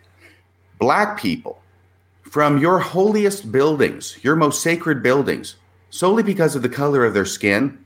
black 0.79 1.19
people 1.19 1.61
from 2.23 2.59
your 2.59 2.79
holiest 2.79 3.51
buildings, 3.51 4.19
your 4.23 4.37
most 4.37 4.63
sacred 4.63 5.03
buildings, 5.03 5.57
solely 5.91 6.23
because 6.23 6.55
of 6.55 6.63
the 6.63 6.69
color 6.69 7.05
of 7.05 7.15
their 7.15 7.25
skin, 7.25 7.85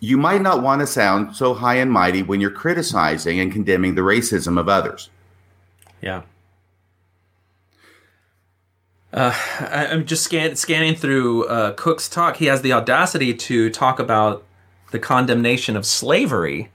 you 0.00 0.16
might 0.16 0.42
not 0.42 0.62
want 0.62 0.80
to 0.80 0.86
sound 0.86 1.34
so 1.34 1.54
high 1.54 1.76
and 1.76 1.90
mighty 1.90 2.22
when 2.22 2.40
you're 2.40 2.50
criticizing 2.50 3.40
and 3.40 3.52
condemning 3.52 3.94
the 3.94 4.02
racism 4.02 4.58
of 4.58 4.68
others. 4.68 5.08
Yeah. 6.00 6.22
Uh, 9.12 9.32
I, 9.60 9.86
am 9.86 10.04
just 10.06 10.24
scan, 10.24 10.56
scanning 10.56 10.96
through 10.96 11.46
uh, 11.46 11.72
Cook's 11.74 12.08
talk. 12.08 12.36
He 12.36 12.46
has 12.46 12.62
the 12.62 12.72
audacity 12.72 13.32
to 13.32 13.70
talk 13.70 13.98
about 14.00 14.44
the 14.94 14.98
condemnation 15.00 15.76
of 15.76 15.84
slavery, 15.84 16.70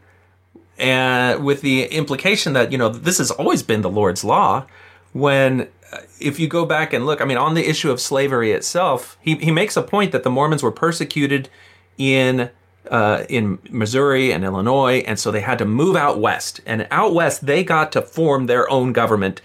and 0.78 1.43
with 1.43 1.61
the 1.61 1.86
implication 1.86 2.53
that 2.53 2.72
you 2.72 2.78
know 2.78 2.89
this 2.89 3.17
has 3.17 3.32
always 3.32 3.63
been 3.63 3.82
the 3.82 3.89
Lord's 3.89 4.24
law. 4.24 4.65
When 5.13 5.61
uh, 5.91 6.01
if 6.20 6.39
you 6.39 6.47
go 6.47 6.65
back 6.65 6.93
and 6.93 7.05
look, 7.05 7.22
I 7.22 7.26
mean, 7.26 7.38
on 7.38 7.55
the 7.55 7.67
issue 7.67 7.89
of 7.89 8.01
slavery 8.01 8.51
itself, 8.51 9.17
he 9.22 9.36
he 9.36 9.51
makes 9.51 9.78
a 9.78 9.82
point 9.82 10.11
that 10.11 10.24
the 10.24 10.30
Mormons 10.30 10.61
were 10.61 10.72
persecuted 10.72 11.49
in 11.97 12.49
uh, 12.91 13.24
in 13.30 13.59
Missouri 13.70 14.34
and 14.34 14.43
Illinois, 14.43 14.99
and 15.07 15.17
so 15.17 15.32
they 15.32 15.41
had 15.41 15.57
to 15.59 15.65
move 15.65 15.95
out 15.95 16.20
west. 16.20 16.59
And 16.65 16.88
out 16.91 17.13
west, 17.13 17.45
they 17.45 17.63
got 17.63 17.91
to 17.93 18.01
form 18.01 18.47
their 18.47 18.70
own 18.70 18.91
government 18.91 19.41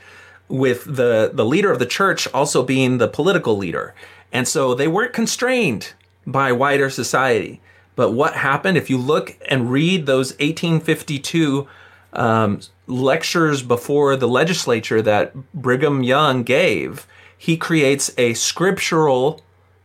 with 0.48 0.84
the, 0.84 1.30
the 1.32 1.44
leader 1.44 1.70
of 1.70 1.78
the 1.78 1.86
church 1.86 2.28
also 2.34 2.62
being 2.62 2.98
the 2.98 3.08
political 3.08 3.56
leader. 3.56 3.94
And 4.32 4.46
so 4.46 4.74
they 4.74 4.88
weren't 4.88 5.12
constrained 5.12 5.94
by 6.26 6.52
wider 6.52 6.90
society. 6.90 7.60
But 7.96 8.10
what 8.10 8.34
happened, 8.34 8.76
if 8.76 8.90
you 8.90 8.98
look 8.98 9.36
and 9.48 9.70
read 9.70 10.06
those 10.06 10.32
1852 10.32 11.68
um, 12.12 12.60
lectures 12.86 13.62
before 13.62 14.16
the 14.16 14.28
legislature 14.28 15.00
that 15.02 15.34
Brigham 15.52 16.02
Young 16.02 16.42
gave, 16.42 17.06
he 17.36 17.56
creates 17.56 18.12
a 18.18 18.34
scriptural 18.34 19.42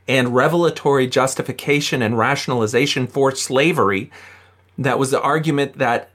and 0.08 0.34
revelatory 0.34 1.08
justification 1.08 2.02
and 2.02 2.18
rationalization 2.18 3.06
for 3.06 3.36
slavery. 3.36 4.10
That 4.78 4.98
was 4.98 5.12
the 5.12 5.22
argument 5.22 5.78
that 5.78 6.10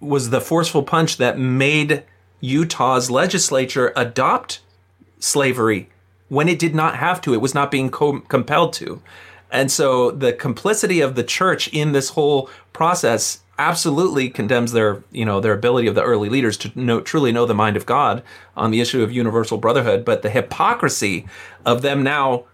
was 0.00 0.30
the 0.30 0.40
forceful 0.40 0.82
punch 0.82 1.16
that 1.16 1.38
made 1.38 2.04
Utah's 2.40 3.10
legislature 3.10 3.92
adopt 3.96 4.60
slavery 5.18 5.90
when 6.28 6.48
it 6.48 6.58
did 6.58 6.74
not 6.74 6.96
have 6.96 7.20
to. 7.22 7.34
It 7.34 7.40
was 7.40 7.54
not 7.54 7.70
being 7.70 7.90
co- 7.90 8.20
compelled 8.20 8.72
to. 8.74 9.02
And 9.50 9.70
so 9.70 10.10
the 10.10 10.32
complicity 10.32 11.00
of 11.00 11.14
the 11.14 11.24
church 11.24 11.68
in 11.68 11.92
this 11.92 12.10
whole 12.10 12.50
process 12.72 13.40
absolutely 13.58 14.30
condemns 14.30 14.72
their, 14.72 15.02
you 15.10 15.24
know, 15.24 15.40
their 15.40 15.52
ability 15.52 15.88
of 15.88 15.94
the 15.94 16.02
early 16.02 16.28
leaders 16.28 16.56
to 16.58 16.70
know, 16.78 17.00
truly 17.00 17.32
know 17.32 17.44
the 17.44 17.54
mind 17.54 17.76
of 17.76 17.86
God 17.86 18.22
on 18.56 18.70
the 18.70 18.80
issue 18.80 19.02
of 19.02 19.10
universal 19.10 19.58
brotherhood. 19.58 20.04
But 20.04 20.22
the 20.22 20.30
hypocrisy 20.30 21.26
of 21.66 21.82
them 21.82 22.02
now 22.02 22.44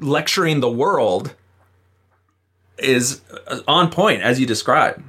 lecturing 0.00 0.60
the 0.60 0.70
world 0.70 1.34
is 2.78 3.20
uh, 3.48 3.60
on 3.66 3.90
point 3.90 4.22
as 4.22 4.38
you 4.38 4.46
describe. 4.46 5.02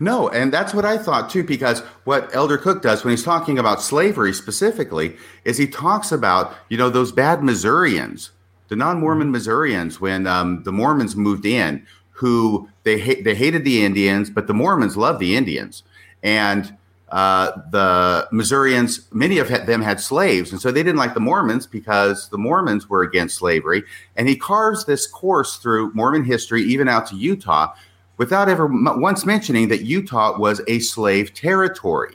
No, 0.00 0.28
and 0.28 0.52
that's 0.52 0.74
what 0.74 0.84
I 0.84 0.98
thought 0.98 1.30
too, 1.30 1.44
because 1.44 1.80
what 2.04 2.34
Elder 2.34 2.58
Cook 2.58 2.82
does 2.82 3.04
when 3.04 3.12
he's 3.12 3.22
talking 3.22 3.58
about 3.58 3.82
slavery 3.82 4.32
specifically 4.32 5.16
is 5.44 5.58
he 5.58 5.66
talks 5.68 6.10
about, 6.10 6.54
you 6.68 6.76
know, 6.76 6.90
those 6.90 7.12
bad 7.12 7.44
Missourians, 7.44 8.30
the 8.70 8.76
non 8.76 9.00
Mormon 9.00 9.26
mm-hmm. 9.26 9.32
Missourians, 9.32 10.00
when 10.00 10.26
um, 10.26 10.62
the 10.62 10.72
Mormons 10.72 11.14
moved 11.14 11.44
in, 11.44 11.84
who 12.12 12.68
they, 12.84 12.98
ha- 12.98 13.22
they 13.22 13.34
hated 13.34 13.64
the 13.64 13.84
Indians, 13.84 14.30
but 14.30 14.46
the 14.46 14.54
Mormons 14.54 14.96
loved 14.96 15.20
the 15.20 15.36
Indians. 15.36 15.82
And 16.22 16.76
uh, 17.10 17.50
the 17.72 18.28
Missourians, 18.30 19.08
many 19.12 19.38
of 19.38 19.48
them 19.48 19.82
had 19.82 20.00
slaves, 20.00 20.52
and 20.52 20.60
so 20.60 20.70
they 20.70 20.84
didn't 20.84 20.98
like 20.98 21.14
the 21.14 21.20
Mormons 21.20 21.66
because 21.66 22.28
the 22.28 22.38
Mormons 22.38 22.88
were 22.88 23.02
against 23.02 23.36
slavery. 23.36 23.82
And 24.16 24.28
he 24.28 24.36
carves 24.36 24.84
this 24.84 25.06
course 25.06 25.56
through 25.56 25.92
Mormon 25.92 26.24
history, 26.24 26.62
even 26.62 26.88
out 26.88 27.06
to 27.08 27.16
Utah, 27.16 27.74
without 28.18 28.48
ever 28.48 28.68
once 28.70 29.26
mentioning 29.26 29.66
that 29.68 29.82
Utah 29.82 30.38
was 30.38 30.60
a 30.68 30.78
slave 30.78 31.34
territory. 31.34 32.14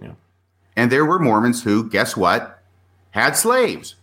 Yeah. 0.00 0.12
And 0.76 0.90
there 0.90 1.04
were 1.04 1.18
Mormons 1.18 1.62
who, 1.62 1.90
guess 1.90 2.16
what, 2.16 2.62
had 3.10 3.36
slaves. 3.36 3.95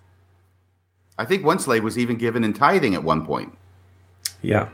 I 1.17 1.25
think 1.25 1.45
one 1.45 1.59
slave 1.59 1.83
was 1.83 1.97
even 1.97 2.17
given 2.17 2.43
in 2.43 2.53
tithing 2.53 2.95
at 2.95 3.03
one 3.03 3.25
point. 3.25 3.55
Yeah. 4.41 4.69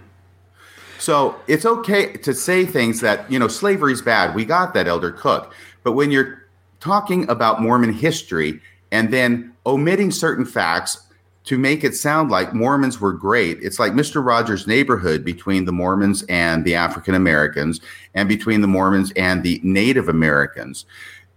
So 0.97 1.35
it's 1.47 1.65
okay 1.65 2.13
to 2.13 2.33
say 2.33 2.65
things 2.65 3.01
that, 3.01 3.29
you 3.31 3.39
know, 3.39 3.47
slavery's 3.47 4.01
bad. 4.01 4.35
We 4.35 4.45
got 4.45 4.73
that, 4.73 4.87
Elder 4.87 5.11
Cook. 5.11 5.53
But 5.83 5.93
when 5.93 6.11
you're 6.11 6.43
talking 6.79 7.29
about 7.29 7.61
Mormon 7.61 7.93
history 7.93 8.59
and 8.91 9.13
then 9.13 9.53
omitting 9.65 10.11
certain 10.11 10.45
facts 10.45 11.05
to 11.45 11.57
make 11.57 11.83
it 11.83 11.95
sound 11.95 12.29
like 12.29 12.53
Mormons 12.53 13.01
were 13.01 13.13
great. 13.13 13.57
It's 13.61 13.79
like 13.79 13.93
Mr. 13.93 14.23
Rogers' 14.23 14.67
neighborhood 14.67 15.23
between 15.23 15.65
the 15.65 15.71
Mormons 15.71 16.23
and 16.29 16.63
the 16.63 16.75
African 16.75 17.15
Americans 17.15 17.81
and 18.13 18.29
between 18.29 18.61
the 18.61 18.67
Mormons 18.67 19.11
and 19.15 19.41
the 19.41 19.59
Native 19.63 20.09
Americans. 20.09 20.85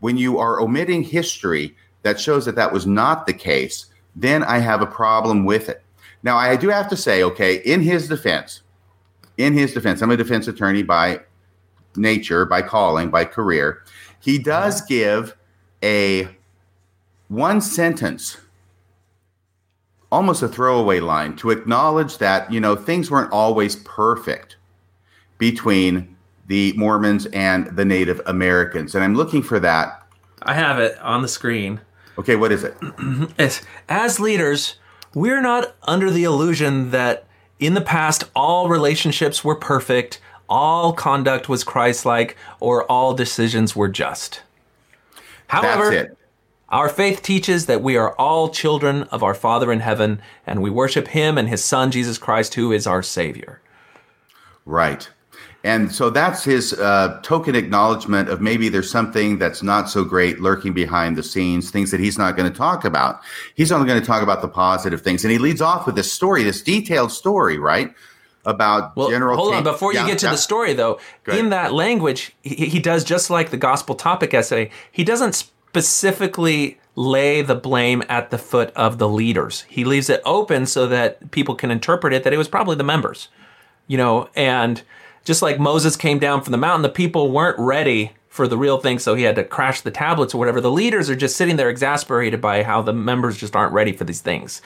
When 0.01 0.17
you 0.17 0.39
are 0.39 0.61
omitting 0.61 1.03
history 1.03 1.75
that 2.03 2.21
shows 2.21 2.45
that 2.45 2.57
that 2.57 2.73
was 2.73 2.87
not 2.87 3.27
the 3.27 3.33
case, 3.33 3.87
then 4.15 4.43
I 4.43 4.59
have 4.59 4.83
a 4.83 4.87
problem 4.87 5.45
with 5.45 5.69
it. 5.69 5.83
Now, 6.23 6.37
I 6.37 6.57
do 6.57 6.69
have 6.69 6.89
to 6.89 6.97
say, 6.97 7.23
okay, 7.23 7.57
in 7.57 7.81
his 7.83 8.09
defense, 8.09 8.63
in 9.39 9.55
his 9.55 9.73
defense, 9.73 10.03
I'm 10.03 10.11
a 10.11 10.17
defense 10.17 10.47
attorney 10.47 10.83
by 10.83 11.21
nature, 11.97 12.45
by 12.45 12.63
calling, 12.63 13.11
by 13.11 13.25
career. 13.25 13.83
He 14.21 14.39
does 14.39 14.81
give 14.83 15.37
a 15.83 16.29
one 17.29 17.61
sentence 17.61 18.39
almost 20.13 20.43
a 20.43 20.49
throwaway 20.49 21.01
line 21.01 21.35
to 21.37 21.51
acknowledge 21.51 22.19
that 22.19 22.53
you 22.53 22.61
know 22.61 22.77
things 22.77 23.11
weren't 23.11 23.33
always 23.33 23.77
perfect 23.77 24.57
between 25.39 26.15
the 26.47 26.73
Mormons 26.75 27.27
and 27.27 27.75
the 27.77 27.85
Native 27.85 28.21
Americans, 28.27 28.95
and 28.95 29.03
I'm 29.03 29.15
looking 29.15 29.43
for 29.43 29.59
that. 29.61 30.07
I 30.43 30.55
have 30.55 30.79
it 30.79 30.99
on 30.99 31.23
the 31.23 31.29
screen. 31.29 31.81
Okay, 32.19 32.37
what 32.37 32.53
is 32.53 32.65
it? 32.65 32.77
It's, 33.39 33.63
as 33.89 34.21
leaders, 34.21 34.77
we're 35.15 35.41
not 35.41 35.75
under 35.85 36.11
the 36.11 36.25
illusion 36.25 36.91
that 36.91 37.27
in 37.59 37.75
the 37.75 37.81
past 37.81 38.25
all 38.35 38.69
relationships 38.69 39.45
were 39.45 39.55
perfect, 39.55 40.21
all 40.49 40.93
conduct 40.93 41.49
was 41.49 41.65
Christ-like, 41.65 42.37
or 42.61 42.85
all 42.91 43.15
decisions 43.15 43.75
were 43.75 43.89
just. 43.89 44.43
However. 45.49 46.17
Our 46.69 46.89
faith 46.89 47.21
teaches 47.21 47.67
that 47.67 47.83
we 47.83 47.99
are 47.99 48.15
all 48.15 48.49
children 48.49 49.03
of 49.05 49.23
our 49.23 49.35
Father 49.35 49.71
in 49.71 49.81
heaven, 49.81 50.23
and 50.47 50.63
we 50.63 50.71
worship 50.71 51.09
Him 51.09 51.37
and 51.37 51.47
His 51.47 51.63
Son, 51.63 51.91
Jesus 51.91 52.17
Christ, 52.17 52.55
who 52.55 52.73
is 52.73 52.87
our 52.87 53.03
Savior. 53.03 53.61
Right. 54.65 55.11
And 55.65 55.93
so 55.93 56.11
that's 56.11 56.43
his 56.43 56.73
uh, 56.73 57.21
token 57.23 57.55
acknowledgement 57.55 58.29
of 58.29 58.41
maybe 58.41 58.69
there's 58.69 58.91
something 58.91 59.39
that's 59.39 59.63
not 59.63 59.89
so 59.89 60.05
great 60.05 60.41
lurking 60.41 60.73
behind 60.73 61.17
the 61.17 61.23
scenes, 61.23 61.71
things 61.71 61.91
that 61.93 62.01
he's 62.01 62.19
not 62.19 62.37
going 62.37 62.51
to 62.51 62.57
talk 62.57 62.85
about. 62.85 63.21
He's 63.55 63.71
only 63.71 63.87
going 63.87 64.01
to 64.01 64.07
talk 64.07 64.23
about 64.23 64.43
the 64.43 64.49
positive 64.49 65.03
things. 65.03 65.25
And 65.25 65.31
he 65.31 65.39
leads 65.39 65.61
off 65.61 65.87
with 65.87 65.95
this 65.95 66.13
story, 66.13 66.43
this 66.43 66.63
detailed 66.63 67.13
story, 67.13 67.59
right? 67.59 67.95
About 68.45 68.97
Well, 68.97 69.09
General 69.09 69.37
hold 69.37 69.55
on. 69.55 69.63
Before 69.63 69.93
you 69.93 70.05
get 70.05 70.19
to 70.19 70.27
yeah. 70.27 70.33
the 70.33 70.39
story, 70.39 70.73
though, 70.73 70.99
Go 71.23 71.31
ahead. 71.31 71.45
in 71.45 71.51
that 71.51 71.73
language, 71.73 72.35
he, 72.43 72.67
he 72.67 72.81
does 72.81 73.05
just 73.05 73.31
like 73.31 73.51
the 73.51 73.57
gospel 73.57 73.95
topic 73.95 74.35
essay. 74.35 74.71
He 74.91 75.05
doesn't 75.05 75.35
specifically 75.35 76.81
lay 76.97 77.41
the 77.41 77.55
blame 77.55 78.03
at 78.09 78.31
the 78.31 78.39
foot 78.39 78.71
of 78.75 78.99
the 78.99 79.09
leaders. 79.09 79.63
He 79.69 79.85
leaves 79.85 80.11
it 80.11 80.21
open 80.25 80.67
so 80.67 80.89
that 80.89 81.31
people 81.31 81.55
can 81.55 81.71
interpret 81.71 82.13
it 82.13 82.25
that 82.25 82.33
it 82.33 82.37
was 82.37 82.49
probably 82.49 82.75
the 82.75 82.85
members, 82.85 83.29
you 83.87 83.97
know. 83.97 84.29
And 84.35 84.83
just 85.25 85.43
like 85.43 85.59
Moses 85.59 85.97
came 85.97 86.19
down 86.19 86.43
from 86.43 86.53
the 86.53 86.59
mountain, 86.59 86.83
the 86.83 86.89
people 86.89 87.31
weren't 87.31 87.59
ready 87.59 88.13
for 88.29 88.49
the 88.49 88.57
real 88.57 88.79
thing, 88.79 88.99
so 88.99 89.15
he 89.15 89.25
had 89.25 89.37
to 89.37 89.45
crash 89.45 89.83
the 89.83 89.91
tablets 89.91 90.35
or 90.35 90.39
whatever. 90.39 90.61
The 90.61 90.71
leaders 90.71 91.11
are 91.11 91.17
just 91.17 91.37
sitting 91.37 91.57
there 91.57 91.69
exasperated 91.69 92.41
by 92.41 92.63
how 92.63 92.81
the 92.81 92.93
members 92.93 93.37
just 93.37 93.55
aren't 93.55 93.75
ready 93.75 93.93
for 93.93 94.05
these 94.05 94.23
things. 94.23 94.63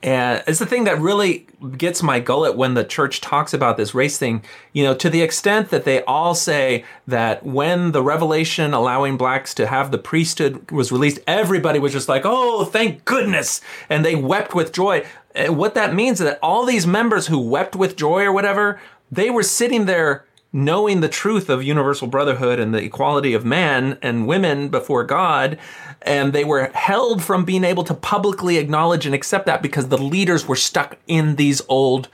And 0.00 0.44
it's 0.46 0.60
the 0.60 0.66
thing 0.66 0.84
that 0.84 1.00
really 1.00 1.48
gets 1.76 2.04
my 2.04 2.20
gullet 2.20 2.56
when 2.56 2.74
the 2.74 2.84
church 2.84 3.20
talks 3.20 3.52
about 3.52 3.76
this 3.76 3.96
race 3.96 4.16
thing, 4.16 4.44
you 4.72 4.84
know, 4.84 4.94
to 4.94 5.10
the 5.10 5.22
extent 5.22 5.70
that 5.70 5.84
they 5.84 6.04
all 6.04 6.36
say 6.36 6.84
that 7.08 7.44
when 7.44 7.90
the 7.90 8.02
revelation 8.02 8.74
allowing 8.74 9.16
blacks 9.16 9.54
to 9.54 9.66
have 9.66 9.90
the 9.90 9.98
priesthood 9.98 10.70
was 10.70 10.92
released, 10.92 11.18
everybody 11.26 11.80
was 11.80 11.92
just 11.92 12.08
like, 12.08 12.22
oh, 12.24 12.64
thank 12.64 13.04
goodness. 13.06 13.60
And 13.88 14.04
they 14.04 14.14
wept 14.14 14.54
with 14.54 14.72
joy. 14.72 15.04
Uh, 15.34 15.52
What 15.52 15.74
that 15.74 15.94
means 15.94 16.20
is 16.20 16.26
that 16.26 16.38
all 16.42 16.64
these 16.64 16.86
members 16.86 17.26
who 17.26 17.40
wept 17.40 17.74
with 17.74 17.96
joy 17.96 18.22
or 18.22 18.32
whatever, 18.32 18.80
they 19.10 19.30
were 19.30 19.42
sitting 19.42 19.86
there 19.86 20.24
knowing 20.52 21.00
the 21.00 21.08
truth 21.08 21.48
of 21.48 21.62
universal 21.62 22.06
brotherhood 22.06 22.58
and 22.58 22.74
the 22.74 22.82
equality 22.82 23.34
of 23.34 23.44
man 23.44 23.98
and 24.00 24.26
women 24.26 24.68
before 24.68 25.04
God, 25.04 25.58
and 26.02 26.32
they 26.32 26.44
were 26.44 26.70
held 26.74 27.22
from 27.22 27.44
being 27.44 27.64
able 27.64 27.84
to 27.84 27.94
publicly 27.94 28.56
acknowledge 28.56 29.04
and 29.04 29.14
accept 29.14 29.46
that 29.46 29.62
because 29.62 29.88
the 29.88 29.98
leaders 29.98 30.48
were 30.48 30.56
stuck 30.56 30.96
in 31.06 31.36
these 31.36 31.60
old 31.68 32.08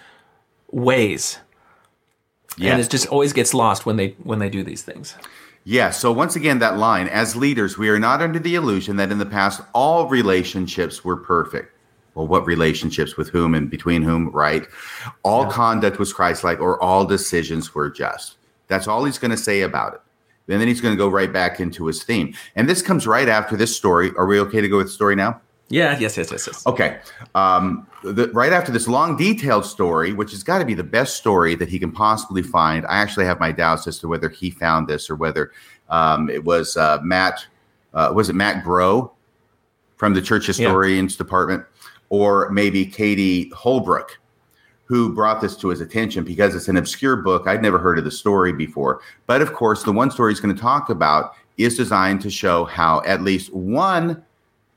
ways. 0.70 1.38
Yeah. 2.56 2.72
And 2.72 2.80
it 2.80 2.90
just 2.90 3.06
always 3.06 3.32
gets 3.32 3.54
lost 3.54 3.86
when 3.86 3.96
they 3.96 4.10
when 4.22 4.38
they 4.38 4.48
do 4.48 4.62
these 4.62 4.82
things. 4.82 5.16
Yeah. 5.64 5.90
So 5.90 6.12
once 6.12 6.36
again, 6.36 6.58
that 6.58 6.78
line: 6.78 7.08
as 7.08 7.36
leaders, 7.36 7.78
we 7.78 7.88
are 7.88 7.98
not 7.98 8.20
under 8.20 8.38
the 8.38 8.54
illusion 8.54 8.96
that 8.96 9.10
in 9.10 9.18
the 9.18 9.26
past 9.26 9.62
all 9.72 10.08
relationships 10.08 11.04
were 11.04 11.16
perfect. 11.16 11.73
Well, 12.14 12.26
what 12.26 12.46
relationships 12.46 13.16
with 13.16 13.28
whom 13.28 13.54
and 13.54 13.68
between 13.68 14.02
whom, 14.02 14.30
right? 14.30 14.66
All 15.24 15.50
conduct 15.50 15.98
was 15.98 16.12
Christ-like, 16.12 16.60
or 16.60 16.80
all 16.82 17.04
decisions 17.04 17.74
were 17.74 17.90
just. 17.90 18.36
That's 18.68 18.86
all 18.86 19.04
he's 19.04 19.18
going 19.18 19.32
to 19.32 19.36
say 19.36 19.62
about 19.62 19.94
it. 19.94 20.00
And 20.48 20.60
then 20.60 20.68
he's 20.68 20.80
going 20.80 20.94
to 20.94 20.98
go 20.98 21.08
right 21.08 21.32
back 21.32 21.58
into 21.58 21.86
his 21.86 22.04
theme. 22.04 22.34
And 22.54 22.68
this 22.68 22.82
comes 22.82 23.06
right 23.06 23.28
after 23.28 23.56
this 23.56 23.74
story. 23.74 24.12
Are 24.16 24.26
we 24.26 24.38
okay 24.40 24.60
to 24.60 24.68
go 24.68 24.76
with 24.76 24.86
the 24.88 24.92
story 24.92 25.16
now? 25.16 25.40
Yeah, 25.70 25.98
yes, 25.98 26.16
yes, 26.16 26.30
yes, 26.30 26.46
yes. 26.46 26.66
Okay. 26.66 26.98
Um, 27.34 27.86
the, 28.02 28.28
right 28.28 28.52
after 28.52 28.70
this 28.70 28.86
long, 28.86 29.16
detailed 29.16 29.64
story, 29.64 30.12
which 30.12 30.30
has 30.32 30.42
got 30.42 30.58
to 30.58 30.64
be 30.64 30.74
the 30.74 30.84
best 30.84 31.16
story 31.16 31.54
that 31.54 31.70
he 31.70 31.78
can 31.78 31.90
possibly 31.90 32.42
find. 32.42 32.84
I 32.86 32.98
actually 32.98 33.24
have 33.24 33.40
my 33.40 33.50
doubts 33.50 33.86
as 33.86 33.98
to 34.00 34.08
whether 34.08 34.28
he 34.28 34.50
found 34.50 34.86
this 34.86 35.08
or 35.08 35.16
whether 35.16 35.52
um, 35.88 36.28
it 36.28 36.44
was 36.44 36.76
uh, 36.76 36.98
Matt. 37.02 37.46
Uh, 37.94 38.12
was 38.14 38.28
it 38.28 38.34
Matt 38.34 38.62
Grow 38.62 39.12
from 39.96 40.12
the 40.12 40.20
Church 40.20 40.46
Historians 40.46 41.16
Department, 41.16 41.64
or 42.14 42.48
maybe 42.50 42.86
Katie 42.86 43.50
Holbrook, 43.50 44.20
who 44.84 45.12
brought 45.12 45.40
this 45.40 45.56
to 45.56 45.68
his 45.68 45.80
attention 45.80 46.22
because 46.22 46.54
it's 46.54 46.68
an 46.68 46.76
obscure 46.76 47.16
book. 47.16 47.48
I'd 47.48 47.60
never 47.60 47.76
heard 47.76 47.98
of 47.98 48.04
the 48.04 48.10
story 48.12 48.52
before. 48.52 49.00
But 49.26 49.42
of 49.42 49.52
course, 49.52 49.82
the 49.82 49.90
one 49.90 50.12
story 50.12 50.30
he's 50.30 50.38
going 50.38 50.54
to 50.54 50.60
talk 50.60 50.90
about 50.90 51.32
is 51.56 51.76
designed 51.76 52.20
to 52.20 52.30
show 52.30 52.66
how 52.66 53.02
at 53.04 53.22
least 53.22 53.52
one 53.52 54.22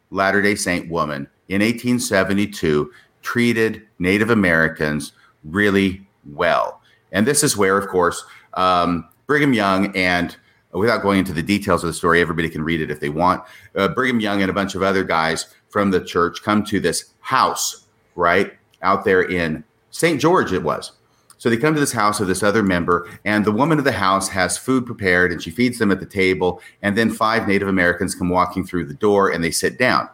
Latter 0.09 0.41
day 0.41 0.55
Saint 0.55 0.89
woman 0.89 1.27
in 1.49 1.61
1872 1.61 2.91
treated 3.21 3.83
Native 3.99 4.31
Americans 4.31 5.11
really 5.43 6.07
well. 6.33 6.81
And 7.11 7.27
this 7.27 7.43
is 7.43 7.55
where, 7.55 7.77
of 7.77 7.87
course, 7.87 8.23
um, 8.55 9.07
Brigham 9.27 9.53
Young 9.53 9.95
and 9.95 10.35
without 10.71 11.01
going 11.01 11.19
into 11.19 11.33
the 11.33 11.43
details 11.43 11.83
of 11.83 11.89
the 11.89 11.93
story, 11.93 12.21
everybody 12.21 12.49
can 12.49 12.63
read 12.63 12.81
it 12.81 12.89
if 12.89 12.99
they 12.99 13.09
want. 13.09 13.43
Uh, 13.75 13.89
Brigham 13.89 14.19
Young 14.19 14.41
and 14.41 14.49
a 14.49 14.53
bunch 14.53 14.75
of 14.75 14.81
other 14.81 15.03
guys 15.03 15.53
from 15.69 15.91
the 15.91 16.03
church 16.03 16.41
come 16.41 16.63
to 16.65 16.79
this 16.79 17.13
house, 17.27 17.85
right 18.15 18.53
out 18.81 19.03
there 19.03 19.21
in 19.21 19.61
St. 19.91 20.19
George, 20.21 20.53
it 20.53 20.63
was. 20.63 20.93
So 21.37 21.49
they 21.49 21.57
come 21.57 21.73
to 21.73 21.79
this 21.79 21.91
house 21.91 22.21
of 22.21 22.27
this 22.27 22.41
other 22.41 22.63
member, 22.63 23.09
and 23.25 23.43
the 23.43 23.51
woman 23.51 23.79
of 23.79 23.83
the 23.83 23.91
house 23.91 24.29
has 24.29 24.57
food 24.57 24.85
prepared 24.85 25.33
and 25.33 25.43
she 25.43 25.51
feeds 25.51 25.77
them 25.77 25.91
at 25.91 25.99
the 25.99 26.05
table. 26.05 26.61
And 26.81 26.97
then 26.97 27.09
five 27.11 27.45
Native 27.45 27.67
Americans 27.67 28.15
come 28.15 28.29
walking 28.29 28.65
through 28.65 28.85
the 28.85 28.93
door 28.93 29.29
and 29.29 29.43
they 29.43 29.51
sit 29.51 29.77
down. 29.77 30.07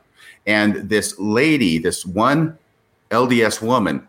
And 0.48 0.90
this 0.90 1.18
lady, 1.20 1.78
this 1.78 2.04
one 2.04 2.58
LDS 3.12 3.62
woman, 3.62 4.08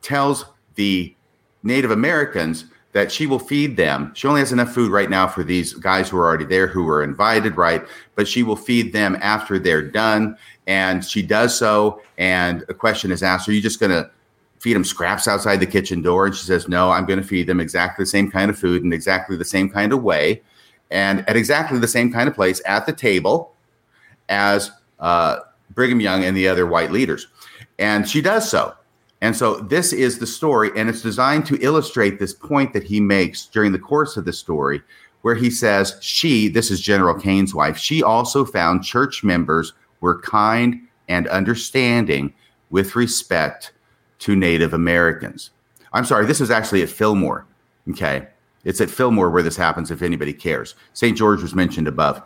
tells 0.00 0.46
the 0.76 1.14
Native 1.62 1.90
Americans 1.90 2.64
that 2.92 3.12
she 3.12 3.26
will 3.26 3.38
feed 3.38 3.76
them. 3.76 4.12
She 4.14 4.26
only 4.26 4.40
has 4.40 4.52
enough 4.52 4.72
food 4.72 4.90
right 4.90 5.10
now 5.10 5.26
for 5.26 5.44
these 5.44 5.74
guys 5.74 6.08
who 6.08 6.16
are 6.16 6.26
already 6.26 6.46
there, 6.46 6.66
who 6.66 6.88
are 6.88 7.02
invited, 7.02 7.56
right? 7.56 7.84
But 8.14 8.26
she 8.26 8.42
will 8.42 8.56
feed 8.56 8.92
them 8.92 9.16
after 9.20 9.58
they're 9.58 9.82
done. 9.82 10.36
And 10.66 11.04
she 11.04 11.22
does 11.22 11.56
so. 11.56 12.02
And 12.16 12.64
a 12.68 12.74
question 12.74 13.10
is 13.12 13.22
asked 13.22 13.48
Are 13.48 13.52
you 13.52 13.60
just 13.60 13.80
going 13.80 13.92
to 13.92 14.10
feed 14.58 14.74
them 14.74 14.84
scraps 14.84 15.28
outside 15.28 15.58
the 15.58 15.66
kitchen 15.66 16.02
door? 16.02 16.26
And 16.26 16.34
she 16.34 16.44
says, 16.44 16.68
No, 16.68 16.90
I'm 16.90 17.06
going 17.06 17.20
to 17.20 17.26
feed 17.26 17.46
them 17.46 17.60
exactly 17.60 18.04
the 18.04 18.10
same 18.10 18.30
kind 18.30 18.50
of 18.50 18.58
food 18.58 18.82
in 18.82 18.92
exactly 18.92 19.36
the 19.36 19.44
same 19.44 19.68
kind 19.68 19.92
of 19.92 20.02
way 20.02 20.42
and 20.90 21.28
at 21.28 21.36
exactly 21.36 21.78
the 21.78 21.88
same 21.88 22.12
kind 22.12 22.28
of 22.28 22.34
place 22.34 22.60
at 22.66 22.86
the 22.86 22.92
table 22.92 23.54
as 24.28 24.70
uh, 25.00 25.40
Brigham 25.70 26.00
Young 26.00 26.24
and 26.24 26.36
the 26.36 26.48
other 26.48 26.66
white 26.66 26.90
leaders. 26.90 27.26
And 27.78 28.08
she 28.08 28.20
does 28.20 28.50
so. 28.50 28.74
And 29.20 29.34
so 29.34 29.56
this 29.56 29.92
is 29.92 30.18
the 30.18 30.26
story, 30.26 30.70
and 30.76 30.88
it's 30.88 31.02
designed 31.02 31.46
to 31.46 31.58
illustrate 31.60 32.18
this 32.18 32.32
point 32.32 32.72
that 32.72 32.84
he 32.84 33.00
makes 33.00 33.46
during 33.46 33.72
the 33.72 33.78
course 33.78 34.16
of 34.16 34.24
the 34.24 34.32
story, 34.32 34.80
where 35.22 35.34
he 35.34 35.50
says, 35.50 35.96
She, 36.00 36.48
this 36.48 36.70
is 36.70 36.80
General 36.80 37.18
Kane's 37.18 37.54
wife, 37.54 37.76
she 37.76 38.02
also 38.02 38.44
found 38.44 38.84
church 38.84 39.24
members 39.24 39.72
were 40.00 40.20
kind 40.20 40.80
and 41.08 41.26
understanding 41.28 42.32
with 42.70 42.94
respect 42.94 43.72
to 44.20 44.36
Native 44.36 44.72
Americans. 44.72 45.50
I'm 45.92 46.04
sorry, 46.04 46.26
this 46.26 46.40
is 46.40 46.50
actually 46.50 46.82
at 46.82 46.88
Fillmore. 46.88 47.46
Okay. 47.90 48.28
It's 48.64 48.80
at 48.80 48.90
Fillmore 48.90 49.30
where 49.30 49.42
this 49.42 49.56
happens, 49.56 49.90
if 49.90 50.02
anybody 50.02 50.32
cares. 50.32 50.74
St. 50.92 51.16
George 51.16 51.42
was 51.42 51.54
mentioned 51.54 51.88
above. 51.88 52.22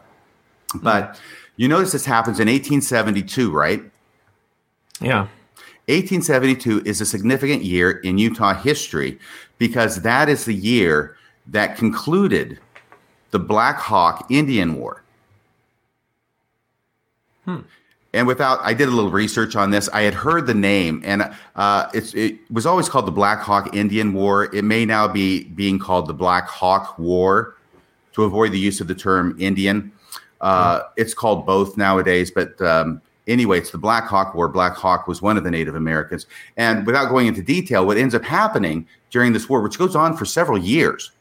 But 0.74 1.20
you 1.56 1.68
notice 1.68 1.92
this 1.92 2.06
happens 2.06 2.40
in 2.40 2.48
1872, 2.48 3.52
right? 3.52 3.82
Yeah. 5.00 5.28
1872 5.88 6.82
is 6.84 7.00
a 7.00 7.06
significant 7.06 7.64
year 7.64 7.90
in 7.90 8.16
Utah 8.18 8.54
history 8.54 9.18
because 9.58 10.02
that 10.02 10.28
is 10.28 10.44
the 10.44 10.54
year 10.54 11.16
that 11.48 11.76
concluded 11.76 12.58
the 13.32 13.38
Black 13.38 13.76
Hawk 13.76 14.26
Indian 14.30 14.74
War. 14.74 15.02
and 18.14 18.26
without, 18.26 18.60
I 18.62 18.74
did 18.74 18.88
a 18.88 18.92
little 18.92 19.10
research 19.10 19.56
on 19.56 19.70
this. 19.70 19.88
I 19.88 20.02
had 20.02 20.14
heard 20.14 20.46
the 20.46 20.54
name, 20.54 21.02
and 21.04 21.34
uh, 21.56 21.88
it's 21.94 22.14
it 22.14 22.38
was 22.50 22.66
always 22.66 22.88
called 22.88 23.06
the 23.06 23.12
Black 23.12 23.40
Hawk 23.40 23.74
Indian 23.74 24.12
War. 24.12 24.54
It 24.54 24.64
may 24.64 24.84
now 24.84 25.08
be 25.08 25.44
being 25.44 25.78
called 25.78 26.06
the 26.06 26.14
Black 26.14 26.46
Hawk 26.46 26.98
War 26.98 27.56
to 28.12 28.24
avoid 28.24 28.52
the 28.52 28.58
use 28.58 28.80
of 28.80 28.86
the 28.86 28.94
term 28.94 29.34
Indian. 29.40 29.90
Uh, 30.40 30.82
It's 30.96 31.14
called 31.14 31.46
both 31.46 31.76
nowadays, 31.76 32.30
but 32.30 32.60
um, 32.60 33.00
anyway, 33.26 33.58
it's 33.58 33.70
the 33.70 33.78
Black 33.78 34.04
Hawk 34.04 34.34
War. 34.34 34.48
Black 34.48 34.74
Hawk 34.74 35.06
was 35.06 35.22
one 35.22 35.36
of 35.36 35.44
the 35.44 35.50
Native 35.50 35.74
Americans. 35.74 36.26
And 36.56 36.86
without 36.86 37.08
going 37.08 37.26
into 37.26 37.42
detail, 37.42 37.86
what 37.86 37.96
ends 37.96 38.14
up 38.14 38.24
happening 38.24 38.86
during 39.10 39.32
this 39.32 39.48
war, 39.48 39.60
which 39.60 39.78
goes 39.78 39.96
on 39.96 40.16
for 40.16 40.24
several 40.24 40.58
years, 40.58 41.12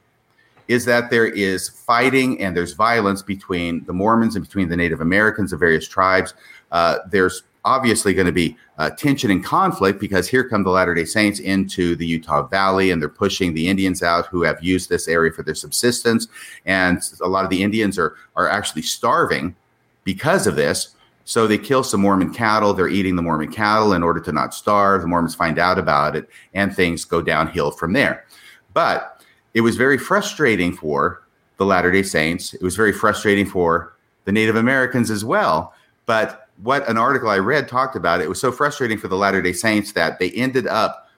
is 0.68 0.86
that 0.86 1.10
there 1.10 1.28
is 1.28 1.70
fighting 1.70 2.40
and 2.42 2.56
there's 2.56 2.74
violence 2.74 3.22
between 3.22 3.84
the 3.86 3.94
Mormons 3.94 4.36
and 4.36 4.46
between 4.46 4.70
the 4.70 4.78
Native 4.78 5.02
Americans 5.02 5.52
of 5.52 5.60
various 5.60 5.88
tribes. 5.88 6.34
Uh, 6.72 7.00
there's 7.10 7.44
obviously 7.66 8.14
going 8.14 8.26
to 8.26 8.32
be 8.32 8.58
uh, 8.78 8.90
tension 8.92 9.30
and 9.30 9.44
conflict 9.44 10.00
because 10.00 10.28
here 10.28 10.48
come 10.48 10.64
the 10.64 10.70
Latter 10.70 10.96
day 10.96 11.06
Saints 11.06 11.40
into 11.40 11.96
the 11.96 12.06
Utah 12.06 12.48
Valley 12.48 12.90
and 12.92 13.02
they're 13.02 13.10
pushing 13.10 13.54
the 13.54 13.68
Indians 13.68 14.02
out 14.02 14.26
who 14.28 14.42
have 14.44 14.64
used 14.64 14.90
this 14.90 15.08
area 15.08 15.32
for 15.32 15.44
their 15.44 15.56
subsistence. 15.56 16.28
And 16.66 17.00
a 17.22 17.28
lot 17.28 17.44
of 17.44 17.50
the 17.50 17.62
Indians 17.62 18.00
are, 18.00 18.16
are 18.36 18.48
actually 18.48 18.82
starving 18.82 19.56
because 20.04 20.48
of 20.48 20.56
this. 20.56 20.96
So 21.26 21.48
they 21.48 21.58
kill 21.58 21.84
some 21.84 22.02
Mormon 22.02 22.34
cattle. 22.34 22.74
They're 22.74 22.88
eating 22.88 23.16
the 23.16 23.22
Mormon 23.22 23.52
cattle 23.52 23.94
in 23.94 24.04
order 24.04 24.20
to 24.22 24.32
not 24.32 24.54
starve. 24.54 25.02
The 25.02 25.08
Mormons 25.08 25.36
find 25.36 25.60
out 25.60 25.78
about 25.78 26.16
it 26.16 26.30
and 26.54 26.76
things 26.76 27.06
go 27.06 27.22
downhill 27.22 27.72
from 27.72 27.94
there. 27.94 28.26
But 28.74 29.24
it 29.54 29.62
was 29.62 29.76
very 29.76 29.98
frustrating 29.98 30.74
for 30.74 31.24
the 31.58 31.66
Latter 31.66 31.92
day 31.92 32.04
Saints. 32.04 32.54
It 32.54 32.62
was 32.62 32.76
very 32.76 32.92
frustrating 32.92 33.46
for 33.46 33.94
the 34.26 34.32
Native 34.32 34.56
Americans 34.56 35.12
as 35.12 35.24
well. 35.24 35.74
But 36.06 36.48
what 36.64 36.88
an 36.90 36.98
article 36.98 37.30
I 37.30 37.40
read 37.40 37.68
talked 37.68 37.96
about, 37.96 38.22
it 38.22 38.30
was 38.30 38.40
so 38.40 38.52
frustrating 38.52 38.98
for 38.98 39.08
the 39.08 39.18
Latter 39.18 39.42
day 39.42 39.54
Saints 39.54 39.92
that 39.94 40.20
they 40.20 40.32
ended 40.32 40.68
up 40.68 41.10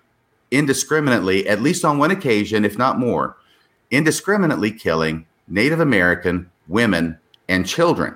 indiscriminately, 0.51 1.47
at 1.47 1.61
least 1.61 1.83
on 1.83 1.97
one 1.97 2.11
occasion, 2.11 2.65
if 2.65 2.77
not 2.77 2.99
more, 2.99 3.37
indiscriminately 3.91 4.71
killing 4.71 5.25
Native 5.47 5.79
American 5.79 6.49
women 6.67 7.17
and 7.49 7.67
children. 7.67 8.15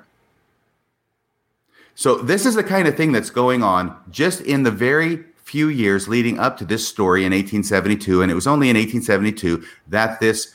So, 2.00 2.14
this 2.18 2.46
is 2.46 2.54
the 2.54 2.64
kind 2.64 2.88
of 2.88 2.96
thing 2.96 3.12
that's 3.12 3.32
going 3.32 3.64
on 3.64 4.00
just 4.12 4.42
in 4.42 4.62
the 4.62 4.70
very 4.70 5.24
few 5.38 5.68
years 5.68 6.08
leading 6.08 6.38
up 6.38 6.56
to 6.58 6.64
this 6.64 6.88
story 6.88 7.22
in 7.22 7.32
1872. 7.32 8.22
And 8.22 8.32
it 8.32 8.36
was 8.36 8.46
only 8.46 8.70
in 8.70 8.76
1872 8.76 9.66
that 9.88 10.20
this 10.20 10.54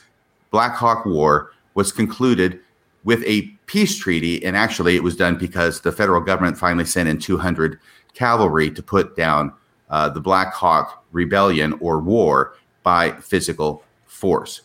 Black 0.51 0.73
Hawk 0.75 1.05
War 1.05 1.51
was 1.73 1.91
concluded 1.91 2.61
with 3.03 3.21
a 3.25 3.41
peace 3.65 3.97
treaty. 3.97 4.41
And 4.41 4.55
actually, 4.55 4.95
it 4.95 5.03
was 5.03 5.17
done 5.17 5.37
because 5.37 5.81
the 5.81 5.91
federal 5.91 6.21
government 6.21 6.57
finally 6.57 6.85
sent 6.85 7.09
in 7.09 7.19
200 7.19 7.77
cavalry 8.13 8.71
to 8.71 8.81
put 8.81 9.17
down 9.17 9.51
uh, 9.89 10.07
the 10.07 10.21
Black 10.21 10.53
Hawk 10.53 11.03
Rebellion 11.11 11.73
or 11.81 11.99
war 11.99 12.55
by 12.83 13.11
physical 13.19 13.83
force. 14.05 14.61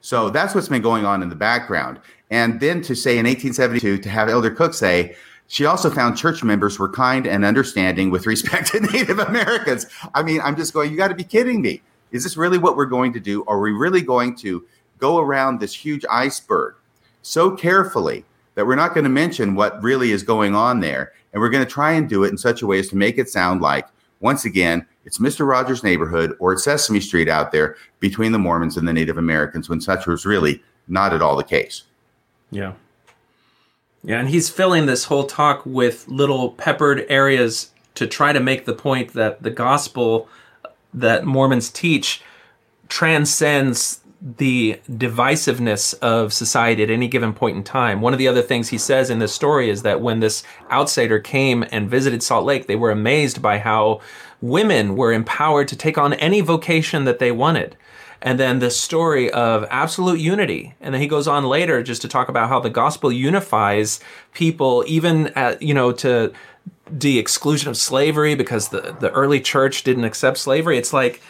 So 0.00 0.30
that's 0.30 0.54
what's 0.54 0.70
been 0.70 0.80
going 0.80 1.04
on 1.04 1.22
in 1.22 1.28
the 1.28 1.36
background. 1.36 2.00
And 2.30 2.60
then 2.60 2.80
to 2.80 2.94
say 2.94 3.18
in 3.18 3.26
1872, 3.26 3.98
to 3.98 4.08
have 4.08 4.30
Elder 4.30 4.50
Cook 4.50 4.72
say, 4.72 5.14
she 5.48 5.64
also 5.64 5.90
found 5.90 6.16
church 6.16 6.44
members 6.44 6.78
were 6.78 6.90
kind 6.90 7.26
and 7.26 7.44
understanding 7.44 8.10
with 8.10 8.26
respect 8.26 8.68
to 8.68 8.80
Native 8.92 9.18
Americans. 9.18 9.86
I 10.14 10.22
mean, 10.22 10.40
I'm 10.42 10.56
just 10.56 10.72
going, 10.72 10.90
you 10.90 10.96
got 10.96 11.08
to 11.08 11.14
be 11.14 11.24
kidding 11.24 11.60
me. 11.62 11.82
Is 12.12 12.22
this 12.22 12.36
really 12.36 12.58
what 12.58 12.76
we're 12.76 12.86
going 12.86 13.12
to 13.14 13.20
do? 13.20 13.44
Are 13.46 13.58
we 13.58 13.72
really 13.72 14.02
going 14.02 14.36
to 14.36 14.64
go 14.98 15.18
around 15.18 15.58
this 15.58 15.74
huge 15.74 16.04
iceberg 16.10 16.74
so 17.22 17.50
carefully 17.50 18.24
that 18.54 18.66
we're 18.66 18.76
not 18.76 18.92
going 18.92 19.04
to 19.04 19.10
mention 19.10 19.54
what 19.54 19.82
really 19.82 20.12
is 20.12 20.22
going 20.22 20.54
on 20.54 20.80
there? 20.80 21.12
And 21.32 21.40
we're 21.40 21.50
going 21.50 21.64
to 21.64 21.70
try 21.70 21.92
and 21.92 22.08
do 22.08 22.24
it 22.24 22.28
in 22.28 22.38
such 22.38 22.60
a 22.60 22.66
way 22.66 22.78
as 22.78 22.88
to 22.88 22.96
make 22.96 23.18
it 23.18 23.28
sound 23.28 23.62
like, 23.62 23.86
once 24.20 24.44
again, 24.44 24.86
it's 25.06 25.18
Mr. 25.18 25.46
Rogers' 25.46 25.84
neighborhood 25.84 26.34
or 26.40 26.52
it's 26.52 26.64
Sesame 26.64 27.00
Street 27.00 27.28
out 27.28 27.52
there 27.52 27.76
between 28.00 28.32
the 28.32 28.38
Mormons 28.38 28.76
and 28.76 28.86
the 28.86 28.92
Native 28.92 29.16
Americans 29.16 29.68
when 29.68 29.80
such 29.80 30.06
was 30.06 30.26
really 30.26 30.62
not 30.88 31.14
at 31.14 31.22
all 31.22 31.36
the 31.36 31.44
case. 31.44 31.84
Yeah. 32.50 32.72
Yeah, 34.04 34.20
and 34.20 34.28
he's 34.28 34.48
filling 34.48 34.86
this 34.86 35.04
whole 35.04 35.24
talk 35.24 35.64
with 35.66 36.06
little 36.08 36.52
peppered 36.52 37.04
areas 37.08 37.72
to 37.94 38.06
try 38.06 38.32
to 38.32 38.40
make 38.40 38.64
the 38.64 38.72
point 38.72 39.12
that 39.14 39.42
the 39.42 39.50
gospel 39.50 40.28
that 40.94 41.24
Mormons 41.24 41.68
teach 41.68 42.22
transcends 42.88 44.00
the 44.20 44.80
divisiveness 44.90 45.96
of 46.00 46.32
society 46.32 46.82
at 46.82 46.90
any 46.90 47.06
given 47.06 47.32
point 47.32 47.56
in 47.56 47.62
time. 47.62 48.00
One 48.00 48.12
of 48.12 48.18
the 48.18 48.26
other 48.26 48.42
things 48.42 48.68
he 48.68 48.78
says 48.78 49.10
in 49.10 49.20
this 49.20 49.32
story 49.32 49.70
is 49.70 49.82
that 49.82 50.00
when 50.00 50.20
this 50.20 50.42
outsider 50.70 51.20
came 51.20 51.64
and 51.70 51.88
visited 51.88 52.22
Salt 52.22 52.44
Lake, 52.44 52.66
they 52.66 52.76
were 52.76 52.90
amazed 52.90 53.40
by 53.40 53.58
how 53.58 54.00
women 54.40 54.96
were 54.96 55.12
empowered 55.12 55.68
to 55.68 55.76
take 55.76 55.98
on 55.98 56.14
any 56.14 56.40
vocation 56.40 57.04
that 57.04 57.18
they 57.18 57.30
wanted 57.30 57.76
and 58.20 58.38
then 58.38 58.58
the 58.58 58.70
story 58.70 59.30
of 59.30 59.64
absolute 59.70 60.20
unity. 60.20 60.74
And 60.80 60.94
then 60.94 61.00
he 61.00 61.06
goes 61.06 61.28
on 61.28 61.44
later 61.44 61.82
just 61.82 62.02
to 62.02 62.08
talk 62.08 62.28
about 62.28 62.48
how 62.48 62.60
the 62.60 62.70
gospel 62.70 63.12
unifies 63.12 64.00
people, 64.34 64.84
even 64.86 65.28
at, 65.28 65.62
you 65.62 65.74
know, 65.74 65.92
to 65.92 66.32
the 66.90 67.18
exclusion 67.18 67.68
of 67.68 67.76
slavery 67.76 68.34
because 68.34 68.70
the, 68.70 68.96
the 68.98 69.10
early 69.10 69.40
church 69.40 69.84
didn't 69.84 70.04
accept 70.04 70.38
slavery. 70.38 70.78
It's 70.78 70.92
like, 70.92 71.20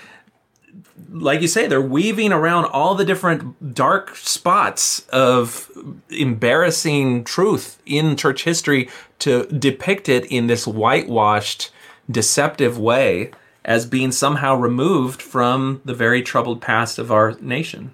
like 1.10 1.40
you 1.42 1.48
say, 1.48 1.66
they're 1.66 1.80
weaving 1.80 2.32
around 2.32 2.66
all 2.66 2.94
the 2.94 3.04
different 3.04 3.74
dark 3.74 4.16
spots 4.16 5.06
of 5.08 5.70
embarrassing 6.10 7.24
truth 7.24 7.80
in 7.86 8.16
church 8.16 8.44
history 8.44 8.88
to 9.20 9.46
depict 9.46 10.08
it 10.08 10.24
in 10.26 10.46
this 10.46 10.66
whitewashed, 10.66 11.70
deceptive 12.10 12.78
way 12.78 13.30
as 13.68 13.84
being 13.84 14.10
somehow 14.10 14.56
removed 14.56 15.20
from 15.20 15.82
the 15.84 15.94
very 15.94 16.22
troubled 16.22 16.62
past 16.62 16.98
of 16.98 17.12
our 17.12 17.36
nation. 17.38 17.92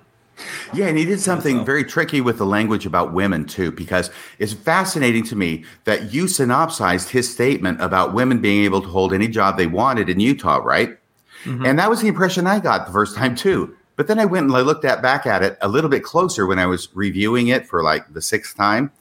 Yeah, 0.72 0.86
and 0.86 0.96
he 0.96 1.04
did 1.04 1.20
something 1.20 1.64
very 1.64 1.82
tricky 1.84 2.20
with 2.20 2.38
the 2.38 2.46
language 2.46 2.86
about 2.86 3.12
women 3.12 3.44
too, 3.44 3.72
because 3.72 4.08
it's 4.38 4.52
fascinating 4.52 5.24
to 5.24 5.36
me 5.36 5.64
that 5.82 6.14
you 6.14 6.28
synopsized 6.28 7.10
his 7.10 7.30
statement 7.30 7.82
about 7.82 8.14
women 8.14 8.40
being 8.40 8.64
able 8.64 8.82
to 8.82 8.88
hold 8.88 9.12
any 9.12 9.26
job 9.26 9.56
they 9.56 9.66
wanted 9.66 10.08
in 10.08 10.20
Utah, 10.20 10.58
right? 10.58 10.96
Mm-hmm. 11.42 11.66
And 11.66 11.78
that 11.80 11.90
was 11.90 12.00
the 12.00 12.08
impression 12.08 12.46
I 12.46 12.60
got 12.60 12.86
the 12.86 12.92
first 12.92 13.16
time 13.16 13.34
too. 13.34 13.76
But 13.96 14.06
then 14.06 14.20
I 14.20 14.26
went 14.26 14.46
and 14.46 14.56
I 14.56 14.60
looked 14.60 14.84
at 14.84 15.02
back 15.02 15.26
at 15.26 15.42
it 15.42 15.58
a 15.60 15.68
little 15.68 15.90
bit 15.90 16.04
closer 16.04 16.46
when 16.46 16.60
I 16.60 16.66
was 16.66 16.88
reviewing 16.94 17.48
it 17.48 17.66
for 17.66 17.82
like 17.82 18.12
the 18.12 18.22
sixth 18.22 18.56
time, 18.56 18.92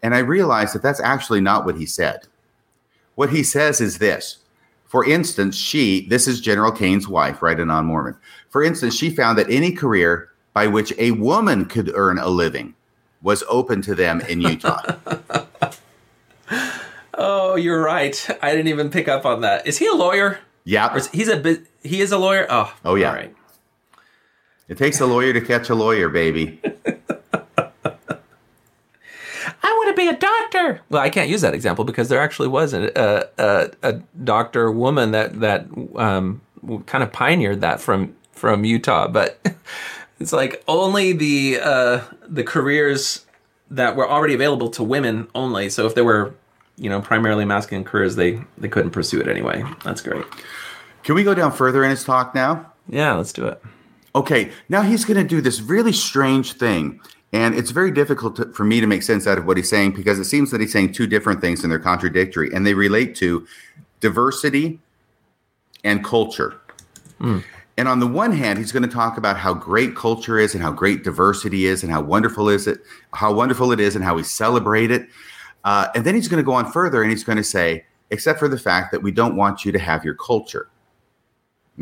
and 0.00 0.14
I 0.14 0.20
realized 0.20 0.76
that 0.76 0.82
that's 0.82 1.00
actually 1.00 1.40
not 1.40 1.64
what 1.64 1.76
he 1.76 1.86
said. 1.86 2.28
What 3.16 3.30
he 3.30 3.42
says 3.42 3.80
is 3.80 3.98
this 3.98 4.39
for 4.90 5.04
instance, 5.04 5.56
she, 5.56 6.08
this 6.08 6.26
is 6.26 6.40
General 6.40 6.72
Kane's 6.72 7.06
wife, 7.06 7.42
right, 7.42 7.58
a 7.60 7.64
non 7.64 7.86
Mormon. 7.86 8.16
For 8.48 8.60
instance, 8.60 8.92
she 8.92 9.08
found 9.08 9.38
that 9.38 9.48
any 9.48 9.70
career 9.70 10.30
by 10.52 10.66
which 10.66 10.92
a 10.98 11.12
woman 11.12 11.66
could 11.66 11.92
earn 11.94 12.18
a 12.18 12.26
living 12.26 12.74
was 13.22 13.44
open 13.48 13.82
to 13.82 13.94
them 13.94 14.20
in 14.22 14.40
Utah. 14.40 14.82
oh, 17.14 17.54
you're 17.54 17.80
right. 17.80 18.28
I 18.42 18.50
didn't 18.50 18.66
even 18.66 18.90
pick 18.90 19.06
up 19.06 19.24
on 19.24 19.42
that. 19.42 19.64
Is 19.64 19.78
he 19.78 19.86
a 19.86 19.92
lawyer? 19.92 20.40
Yeah. 20.64 20.98
He's 21.12 21.28
a 21.28 21.58
he 21.84 22.00
is 22.00 22.10
a 22.10 22.18
lawyer? 22.18 22.48
Oh, 22.50 22.74
oh 22.84 22.96
yeah. 22.96 23.14
Right. 23.14 23.36
It 24.66 24.76
takes 24.76 24.98
a 24.98 25.06
lawyer 25.06 25.32
to 25.32 25.40
catch 25.40 25.70
a 25.70 25.76
lawyer, 25.76 26.08
baby. 26.08 26.60
to 29.90 29.96
be 29.96 30.08
a 30.08 30.16
doctor. 30.16 30.80
Well, 30.88 31.02
I 31.02 31.10
can't 31.10 31.28
use 31.28 31.40
that 31.42 31.54
example 31.54 31.84
because 31.84 32.08
there 32.08 32.20
actually 32.20 32.48
was 32.48 32.72
a 32.72 33.28
a, 33.38 33.70
a 33.82 33.92
doctor 34.24 34.70
woman 34.70 35.10
that 35.12 35.40
that 35.40 35.66
um, 35.96 36.40
kind 36.86 37.04
of 37.04 37.12
pioneered 37.12 37.60
that 37.60 37.80
from 37.80 38.14
from 38.32 38.64
Utah, 38.64 39.08
but 39.08 39.40
it's 40.20 40.32
like 40.32 40.62
only 40.66 41.12
the 41.12 41.60
uh, 41.62 42.00
the 42.26 42.44
careers 42.44 43.26
that 43.70 43.96
were 43.96 44.08
already 44.08 44.34
available 44.34 44.68
to 44.70 44.82
women 44.82 45.28
only. 45.34 45.68
So 45.68 45.86
if 45.86 45.94
there 45.94 46.04
were 46.04 46.34
you 46.76 46.88
know 46.88 47.00
primarily 47.00 47.44
masculine 47.44 47.84
careers, 47.84 48.16
they 48.16 48.40
they 48.58 48.68
couldn't 48.68 48.92
pursue 48.92 49.20
it 49.20 49.28
anyway. 49.28 49.64
That's 49.84 50.00
great. 50.00 50.24
Can 51.02 51.14
we 51.14 51.24
go 51.24 51.34
down 51.34 51.52
further 51.52 51.82
in 51.84 51.90
his 51.90 52.04
talk 52.04 52.34
now? 52.34 52.72
Yeah, 52.88 53.14
let's 53.14 53.32
do 53.32 53.46
it. 53.46 53.62
Okay, 54.14 54.50
now 54.68 54.82
he's 54.82 55.04
going 55.04 55.16
to 55.16 55.24
do 55.24 55.40
this 55.40 55.60
really 55.60 55.92
strange 55.92 56.54
thing. 56.54 57.00
And 57.32 57.54
it's 57.54 57.70
very 57.70 57.92
difficult 57.92 58.36
to, 58.36 58.52
for 58.52 58.64
me 58.64 58.80
to 58.80 58.86
make 58.86 59.02
sense 59.02 59.26
out 59.26 59.38
of 59.38 59.46
what 59.46 59.56
he's 59.56 59.68
saying 59.68 59.92
because 59.92 60.18
it 60.18 60.24
seems 60.24 60.50
that 60.50 60.60
he's 60.60 60.72
saying 60.72 60.92
two 60.92 61.06
different 61.06 61.40
things 61.40 61.62
and 61.62 61.70
they're 61.70 61.78
contradictory 61.78 62.50
and 62.52 62.66
they 62.66 62.74
relate 62.74 63.14
to 63.16 63.46
diversity 64.00 64.80
and 65.84 66.04
culture. 66.04 66.60
Mm. 67.20 67.44
And 67.76 67.88
on 67.88 68.00
the 68.00 68.06
one 68.06 68.32
hand, 68.32 68.58
he's 68.58 68.72
going 68.72 68.82
to 68.82 68.88
talk 68.88 69.16
about 69.16 69.38
how 69.38 69.54
great 69.54 69.94
culture 69.94 70.38
is 70.38 70.54
and 70.54 70.62
how 70.62 70.72
great 70.72 71.04
diversity 71.04 71.66
is 71.66 71.82
and 71.82 71.92
how 71.92 72.02
wonderful 72.02 72.48
is 72.48 72.66
it, 72.66 72.80
how 73.14 73.32
wonderful 73.32 73.72
it 73.72 73.80
is 73.80 73.94
and 73.94 74.04
how 74.04 74.14
we 74.14 74.22
celebrate 74.22 74.90
it. 74.90 75.08
Uh, 75.64 75.86
and 75.94 76.04
then 76.04 76.14
he's 76.14 76.28
going 76.28 76.42
to 76.42 76.46
go 76.46 76.52
on 76.52 76.70
further 76.70 77.02
and 77.02 77.10
he's 77.10 77.24
going 77.24 77.38
to 77.38 77.44
say, 77.44 77.84
except 78.10 78.38
for 78.38 78.48
the 78.48 78.58
fact 78.58 78.90
that 78.92 79.02
we 79.02 79.12
don't 79.12 79.36
want 79.36 79.64
you 79.64 79.72
to 79.72 79.78
have 79.78 80.04
your 80.04 80.14
culture. 80.14 80.68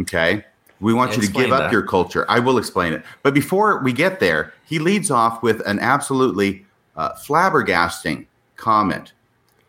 Okay. 0.01 0.44
We 0.81 0.95
want 0.95 1.16
you 1.16 1.22
to 1.22 1.33
give 1.33 1.51
that. 1.51 1.62
up 1.62 1.72
your 1.72 1.83
culture. 1.83 2.24
I 2.29 2.39
will 2.39 2.59
explain 2.59 2.93
it. 2.93 3.03
But 3.22 3.35
before 3.35 3.83
we 3.83 3.93
get 3.93 4.20
there, 4.20 4.53
he 4.64 4.79
leads 4.79 5.11
off 5.11 5.43
with 5.43 5.61
an 5.66 5.81
absolutely 5.81 6.64
uh, 6.97 7.14
flabbergasting 7.14 8.26
comment 8.57 9.12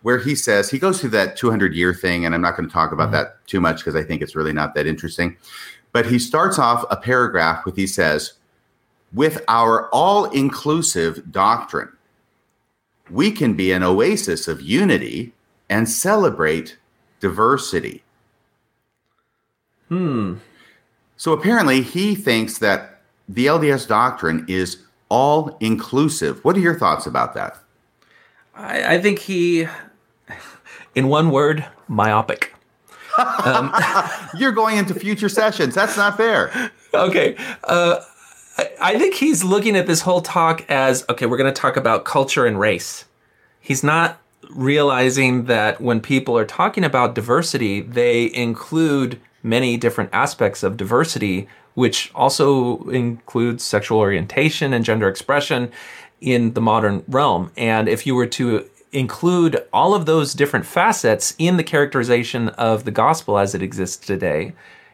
where 0.01 0.17
he 0.17 0.35
says 0.35 0.69
he 0.69 0.79
goes 0.79 1.01
through 1.01 1.09
that 1.09 1.35
200 1.35 1.73
year 1.73 1.93
thing, 1.93 2.25
and 2.25 2.33
I'm 2.33 2.41
not 2.41 2.55
going 2.55 2.67
to 2.67 2.73
talk 2.73 2.91
about 2.91 3.11
that 3.11 3.45
too 3.47 3.59
much 3.59 3.77
because 3.77 3.95
I 3.95 4.03
think 4.03 4.21
it's 4.21 4.35
really 4.35 4.53
not 4.53 4.73
that 4.75 4.87
interesting. 4.87 5.35
But 5.91 6.05
he 6.05 6.19
starts 6.19 6.59
off 6.59 6.85
a 6.89 6.97
paragraph 6.97 7.65
with 7.65 7.75
he 7.75 7.87
says, 7.87 8.33
with 9.11 9.43
our 9.47 9.89
all 9.89 10.25
inclusive 10.25 11.31
doctrine, 11.31 11.89
we 13.09 13.31
can 13.31 13.55
be 13.55 13.71
an 13.71 13.81
oasis 13.81 14.47
of 14.47 14.61
unity 14.61 15.33
and 15.67 15.89
celebrate 15.89 16.77
diversity. 17.19 18.03
Hmm. 19.87 20.35
So 21.19 21.33
apparently, 21.33 21.81
he 21.81 22.15
thinks 22.15 22.59
that 22.59 23.01
the 23.27 23.47
LDS 23.47 23.85
doctrine 23.89 24.45
is 24.47 24.77
all 25.09 25.57
inclusive. 25.59 26.41
What 26.45 26.55
are 26.55 26.61
your 26.61 26.79
thoughts 26.79 27.05
about 27.05 27.33
that? 27.33 27.57
I, 28.55 28.95
I 28.95 29.01
think 29.01 29.19
he, 29.19 29.67
in 30.95 31.09
one 31.09 31.29
word, 31.29 31.65
myopic. 31.89 32.55
You're 34.37 34.53
going 34.53 34.77
into 34.77 34.93
future 34.93 35.27
sessions. 35.27 35.75
That's 35.75 35.97
not 35.97 36.15
fair. 36.15 36.71
Okay. 36.93 37.35
Uh, 37.65 37.99
I, 38.57 38.69
I 38.81 38.97
think 38.97 39.15
he's 39.15 39.43
looking 39.43 39.75
at 39.75 39.87
this 39.87 39.99
whole 39.99 40.21
talk 40.21 40.63
as 40.71 41.03
okay, 41.09 41.25
we're 41.25 41.35
going 41.35 41.53
to 41.53 41.61
talk 41.61 41.75
about 41.75 42.05
culture 42.05 42.45
and 42.45 42.57
race. 42.57 43.03
He's 43.59 43.83
not 43.83 44.21
realizing 44.49 45.47
that 45.47 45.81
when 45.81 45.99
people 45.99 46.37
are 46.37 46.45
talking 46.45 46.85
about 46.85 47.13
diversity, 47.13 47.81
they 47.81 48.33
include 48.33 49.19
many 49.43 49.77
different 49.77 50.09
aspects 50.13 50.63
of 50.63 50.77
diversity, 50.77 51.47
which 51.73 52.11
also 52.13 52.83
includes 52.89 53.63
sexual 53.63 53.99
orientation 53.99 54.73
and 54.73 54.83
gender 54.85 55.07
expression 55.07 55.71
in 56.21 56.53
the 56.53 56.61
modern 56.61 57.03
realm. 57.07 57.51
And 57.55 57.87
if 57.87 58.05
you 58.05 58.15
were 58.15 58.27
to 58.27 58.69
include 58.91 59.63
all 59.71 59.93
of 59.93 60.05
those 60.05 60.33
different 60.33 60.65
facets 60.65 61.35
in 61.37 61.57
the 61.57 61.63
characterization 61.63 62.49
of 62.49 62.83
the 62.85 62.91
gospel 62.91 63.37
as 63.37 63.53
it 63.55 63.61
exists 63.61 64.05
today, 64.05 64.53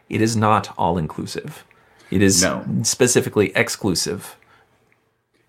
it 0.09 0.21
is 0.21 0.35
not 0.35 0.73
all 0.77 0.97
inclusive. 0.97 1.63
It 2.11 2.21
is 2.21 2.43
No. 2.43 2.63
specifically 2.83 3.51
exclusive. 3.55 4.35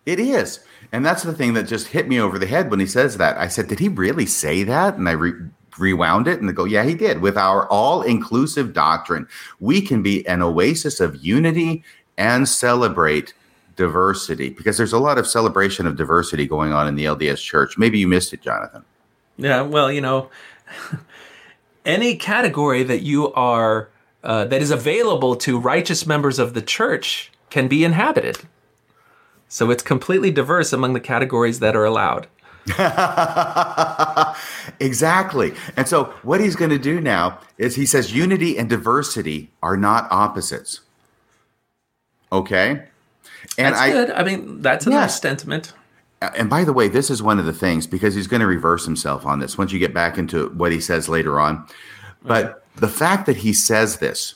It 0.06 0.18
is. 0.20 0.60
And 0.92 1.04
that's 1.04 1.24
the 1.24 1.32
thing 1.34 1.54
that 1.54 1.64
just 1.66 1.88
hit 1.88 2.08
me 2.08 2.20
over 2.20 2.38
the 2.38 2.46
head 2.46 2.70
when 2.70 2.80
he 2.80 2.86
says 2.86 3.16
that. 3.18 3.36
I 3.36 3.48
said, 3.48 3.66
Did 3.68 3.80
he 3.80 3.88
really 3.88 4.24
say 4.26 4.62
that? 4.62 4.94
And 4.94 5.08
I 5.08 5.12
re- 5.12 5.32
rewound 5.78 6.28
it 6.28 6.40
and 6.40 6.54
go, 6.54 6.64
Yeah, 6.64 6.84
he 6.84 6.94
did. 6.94 7.20
With 7.20 7.36
our 7.36 7.68
all 7.68 8.02
inclusive 8.02 8.72
doctrine, 8.72 9.26
we 9.60 9.80
can 9.80 10.02
be 10.02 10.26
an 10.26 10.42
oasis 10.42 11.00
of 11.00 11.16
unity 11.24 11.84
and 12.16 12.48
celebrate 12.48 13.34
diversity 13.76 14.50
because 14.50 14.76
there's 14.76 14.92
a 14.92 14.98
lot 14.98 15.18
of 15.18 15.26
celebration 15.26 15.86
of 15.86 15.96
diversity 15.96 16.46
going 16.46 16.72
on 16.72 16.88
in 16.88 16.94
the 16.94 17.04
LDS 17.04 17.42
church. 17.42 17.76
Maybe 17.78 17.98
you 17.98 18.08
missed 18.08 18.32
it, 18.32 18.40
Jonathan. 18.40 18.84
Yeah, 19.36 19.62
well, 19.62 19.92
you 19.92 20.00
know, 20.00 20.30
any 21.84 22.16
category 22.16 22.82
that 22.82 23.02
you 23.02 23.32
are 23.34 23.90
uh, 24.24 24.44
that 24.46 24.60
is 24.60 24.70
available 24.70 25.36
to 25.36 25.58
righteous 25.58 26.06
members 26.06 26.38
of 26.38 26.54
the 26.54 26.62
church 26.62 27.30
can 27.50 27.68
be 27.68 27.84
inhabited. 27.84 28.38
So 29.48 29.70
it's 29.70 29.82
completely 29.82 30.32
diverse 30.32 30.72
among 30.72 30.94
the 30.94 31.00
categories 31.00 31.60
that 31.60 31.76
are 31.76 31.84
allowed. 31.84 32.26
exactly. 34.80 35.54
And 35.76 35.86
so 35.88 36.04
what 36.22 36.40
he's 36.40 36.56
going 36.56 36.70
to 36.70 36.78
do 36.78 37.00
now 37.00 37.38
is 37.58 37.74
he 37.76 37.86
says 37.86 38.12
unity 38.14 38.58
and 38.58 38.68
diversity 38.68 39.50
are 39.62 39.76
not 39.76 40.06
opposites. 40.10 40.80
Okay? 42.32 42.82
And 43.58 43.74
That's 43.74 43.78
I 43.80 43.90
good. 43.90 44.10
I 44.10 44.22
mean, 44.24 44.62
that's 44.62 44.86
a 44.86 44.90
Yeah. 44.90 45.00
nice 45.00 45.20
sentiment. 45.20 45.72
and 46.20 46.48
by 46.48 46.64
the 46.64 46.72
way, 46.72 46.88
this 46.88 47.10
is 47.10 47.22
one 47.22 47.38
of 47.38 47.44
the 47.44 47.52
things 47.52 47.86
because 47.86 48.14
he's 48.14 48.26
going 48.26 48.40
to 48.40 48.46
reverse 48.46 48.84
himself 48.86 49.26
on 49.26 49.38
this 49.38 49.58
once 49.58 49.70
you 49.72 49.78
get 49.78 49.92
back 49.94 50.16
into 50.18 50.48
what 50.50 50.72
he 50.72 50.80
says 50.80 51.08
later 51.08 51.38
on. 51.38 51.64
But 52.24 52.64
the 52.76 52.88
fact 52.88 53.26
that 53.26 53.36
he 53.38 53.52
says 53.52 53.98
this 53.98 54.34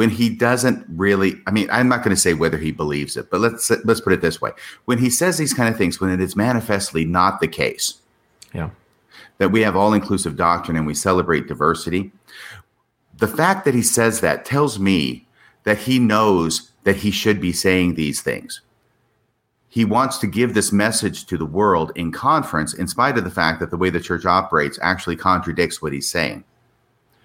when 0.00 0.08
he 0.08 0.30
doesn't 0.30 0.82
really 0.88 1.34
I 1.46 1.50
mean, 1.50 1.68
I'm 1.70 1.86
not 1.86 2.02
going 2.02 2.16
to 2.16 2.22
say 2.22 2.32
whether 2.32 2.56
he 2.56 2.72
believes 2.72 3.18
it, 3.18 3.30
but 3.30 3.38
let's 3.38 3.70
let's 3.84 4.00
put 4.00 4.14
it 4.14 4.22
this 4.22 4.40
way. 4.40 4.50
When 4.86 4.96
he 4.96 5.10
says 5.10 5.36
these 5.36 5.52
kind 5.52 5.68
of 5.68 5.76
things 5.76 6.00
when 6.00 6.08
it 6.08 6.22
is 6.22 6.34
manifestly 6.34 7.04
not 7.04 7.38
the 7.38 7.46
case, 7.46 7.98
Yeah. 8.54 8.70
that 9.36 9.52
we 9.52 9.60
have 9.60 9.76
all 9.76 9.92
inclusive 9.92 10.38
doctrine 10.38 10.78
and 10.78 10.86
we 10.86 10.94
celebrate 10.94 11.48
diversity. 11.48 12.12
The 13.18 13.28
fact 13.28 13.66
that 13.66 13.74
he 13.74 13.82
says 13.82 14.22
that 14.22 14.46
tells 14.46 14.78
me 14.78 15.26
that 15.64 15.76
he 15.80 15.98
knows 15.98 16.70
that 16.84 16.96
he 16.96 17.10
should 17.10 17.38
be 17.38 17.52
saying 17.52 17.94
these 17.94 18.22
things. 18.22 18.62
He 19.68 19.84
wants 19.84 20.16
to 20.20 20.26
give 20.26 20.54
this 20.54 20.72
message 20.72 21.26
to 21.26 21.36
the 21.36 21.44
world 21.44 21.92
in 21.94 22.10
conference, 22.10 22.72
in 22.72 22.88
spite 22.88 23.18
of 23.18 23.24
the 23.24 23.30
fact 23.30 23.60
that 23.60 23.68
the 23.70 23.76
way 23.76 23.90
the 23.90 24.00
church 24.00 24.24
operates 24.24 24.78
actually 24.80 25.16
contradicts 25.16 25.82
what 25.82 25.92
he's 25.92 26.08
saying. 26.08 26.44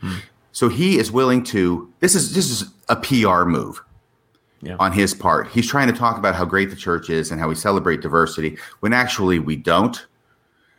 Hmm. 0.01 0.17
So 0.55 0.69
he 0.69 0.97
is 0.97 1.11
willing 1.11 1.43
to. 1.45 1.91
This 1.99 2.15
is 2.15 2.33
this 2.33 2.49
is 2.49 2.69
a 2.87 2.95
PR 2.95 3.43
move 3.43 3.83
Yeah. 4.61 4.77
on 4.79 4.93
his 4.93 5.13
part. 5.13 5.49
He's 5.49 5.67
trying 5.67 5.87
to 5.91 5.93
talk 5.93 6.17
about 6.17 6.33
how 6.33 6.45
great 6.45 6.69
the 6.69 6.77
church 6.77 7.09
is 7.09 7.29
and 7.29 7.41
how 7.41 7.49
we 7.49 7.55
celebrate 7.55 7.99
diversity 7.99 8.57
when 8.79 8.93
actually 8.93 9.37
we 9.37 9.57
don't. 9.57 10.05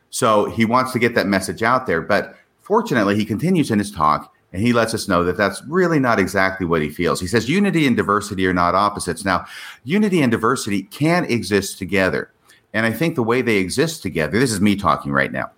So 0.09 0.47
he 0.47 0.65
wants 0.65 0.93
to 0.93 0.99
get 0.99 1.15
that 1.17 1.27
message 1.27 1.63
out 1.63 1.87
there. 1.87 2.01
But 2.01 2.37
fortunately, 2.63 3.17
he 3.17 3.27
continues 3.27 3.71
in 3.71 3.79
his 3.79 3.91
talk 3.91 4.33
and 4.51 4.63
he 4.63 4.73
lets 4.73 4.95
us 4.95 5.09
know 5.09 5.23
that 5.25 5.37
that's 5.37 5.63
really 5.69 5.99
not 5.99 6.19
exactly 6.19 6.65
what 6.65 6.81
he 6.81 6.89
feels. 6.89 7.21
He 7.21 7.27
says 7.27 7.47
unity 7.47 7.87
and 7.87 7.95
diversity 7.99 8.47
are 8.47 8.55
not 8.55 8.75
opposites. 8.75 9.27
Now, 9.27 9.45
unity 9.85 10.23
and 10.23 10.33
diversity 10.33 10.85
can 10.85 11.27
exist 11.27 11.77
together. 11.77 12.31
And 12.73 12.87
I 12.87 12.93
think 12.93 13.15
the 13.15 13.23
way 13.23 13.43
they 13.43 13.59
exist 13.59 14.01
together, 14.01 14.39
this 14.39 14.53
is 14.53 14.61
me 14.61 14.75
talking 14.75 15.13
right 15.13 15.31
now. 15.31 15.51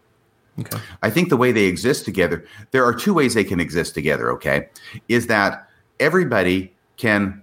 Okay. 0.60 0.78
I 1.02 1.10
think 1.10 1.28
the 1.28 1.36
way 1.36 1.52
they 1.52 1.64
exist 1.64 2.04
together, 2.04 2.44
there 2.72 2.84
are 2.84 2.94
two 2.94 3.14
ways 3.14 3.34
they 3.34 3.44
can 3.44 3.60
exist 3.60 3.94
together, 3.94 4.32
okay? 4.32 4.68
Is 5.08 5.26
that 5.28 5.68
everybody 6.00 6.72
can 6.96 7.42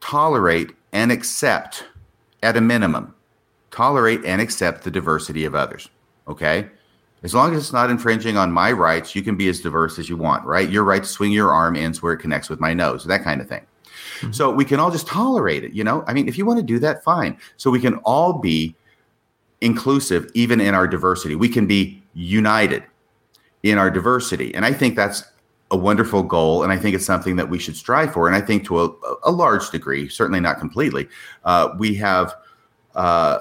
tolerate 0.00 0.72
and 0.92 1.12
accept, 1.12 1.84
at 2.42 2.56
a 2.56 2.60
minimum, 2.60 3.14
tolerate 3.70 4.24
and 4.24 4.40
accept 4.40 4.82
the 4.82 4.90
diversity 4.90 5.44
of 5.44 5.54
others, 5.54 5.88
okay? 6.26 6.68
As 7.22 7.34
long 7.34 7.54
as 7.54 7.62
it's 7.62 7.72
not 7.72 7.90
infringing 7.90 8.36
on 8.36 8.50
my 8.50 8.72
rights, 8.72 9.14
you 9.14 9.22
can 9.22 9.36
be 9.36 9.48
as 9.48 9.60
diverse 9.60 9.98
as 9.98 10.08
you 10.08 10.16
want, 10.16 10.44
right? 10.44 10.68
Your 10.68 10.84
right 10.84 11.02
to 11.02 11.08
swing 11.08 11.32
your 11.32 11.52
arm 11.52 11.76
ends 11.76 12.02
where 12.02 12.14
it 12.14 12.18
connects 12.18 12.48
with 12.48 12.60
my 12.60 12.72
nose, 12.72 13.04
that 13.04 13.22
kind 13.22 13.40
of 13.40 13.48
thing. 13.48 13.64
Mm-hmm. 14.20 14.32
So 14.32 14.50
we 14.50 14.64
can 14.64 14.80
all 14.80 14.90
just 14.90 15.06
tolerate 15.06 15.62
it, 15.62 15.72
you 15.72 15.84
know? 15.84 16.02
I 16.06 16.14
mean, 16.14 16.28
if 16.28 16.38
you 16.38 16.46
want 16.46 16.58
to 16.58 16.64
do 16.64 16.78
that, 16.80 17.04
fine. 17.04 17.36
So 17.58 17.70
we 17.70 17.78
can 17.78 17.96
all 17.98 18.32
be 18.32 18.74
inclusive 19.60 20.30
even 20.34 20.60
in 20.60 20.74
our 20.74 20.88
diversity. 20.88 21.36
We 21.36 21.50
can 21.50 21.66
be 21.66 21.99
united 22.14 22.84
in 23.62 23.78
our 23.78 23.90
diversity. 23.90 24.54
And 24.54 24.64
I 24.64 24.72
think 24.72 24.96
that's 24.96 25.24
a 25.70 25.76
wonderful 25.76 26.22
goal. 26.22 26.62
And 26.62 26.72
I 26.72 26.76
think 26.76 26.94
it's 26.94 27.04
something 27.04 27.36
that 27.36 27.48
we 27.48 27.58
should 27.58 27.76
strive 27.76 28.12
for. 28.12 28.26
And 28.26 28.36
I 28.36 28.40
think 28.40 28.64
to 28.66 28.80
a, 28.82 28.90
a 29.24 29.30
large 29.30 29.70
degree, 29.70 30.08
certainly 30.08 30.40
not 30.40 30.58
completely, 30.58 31.08
uh, 31.44 31.74
we 31.78 31.94
have 31.96 32.34
uh, 32.94 33.38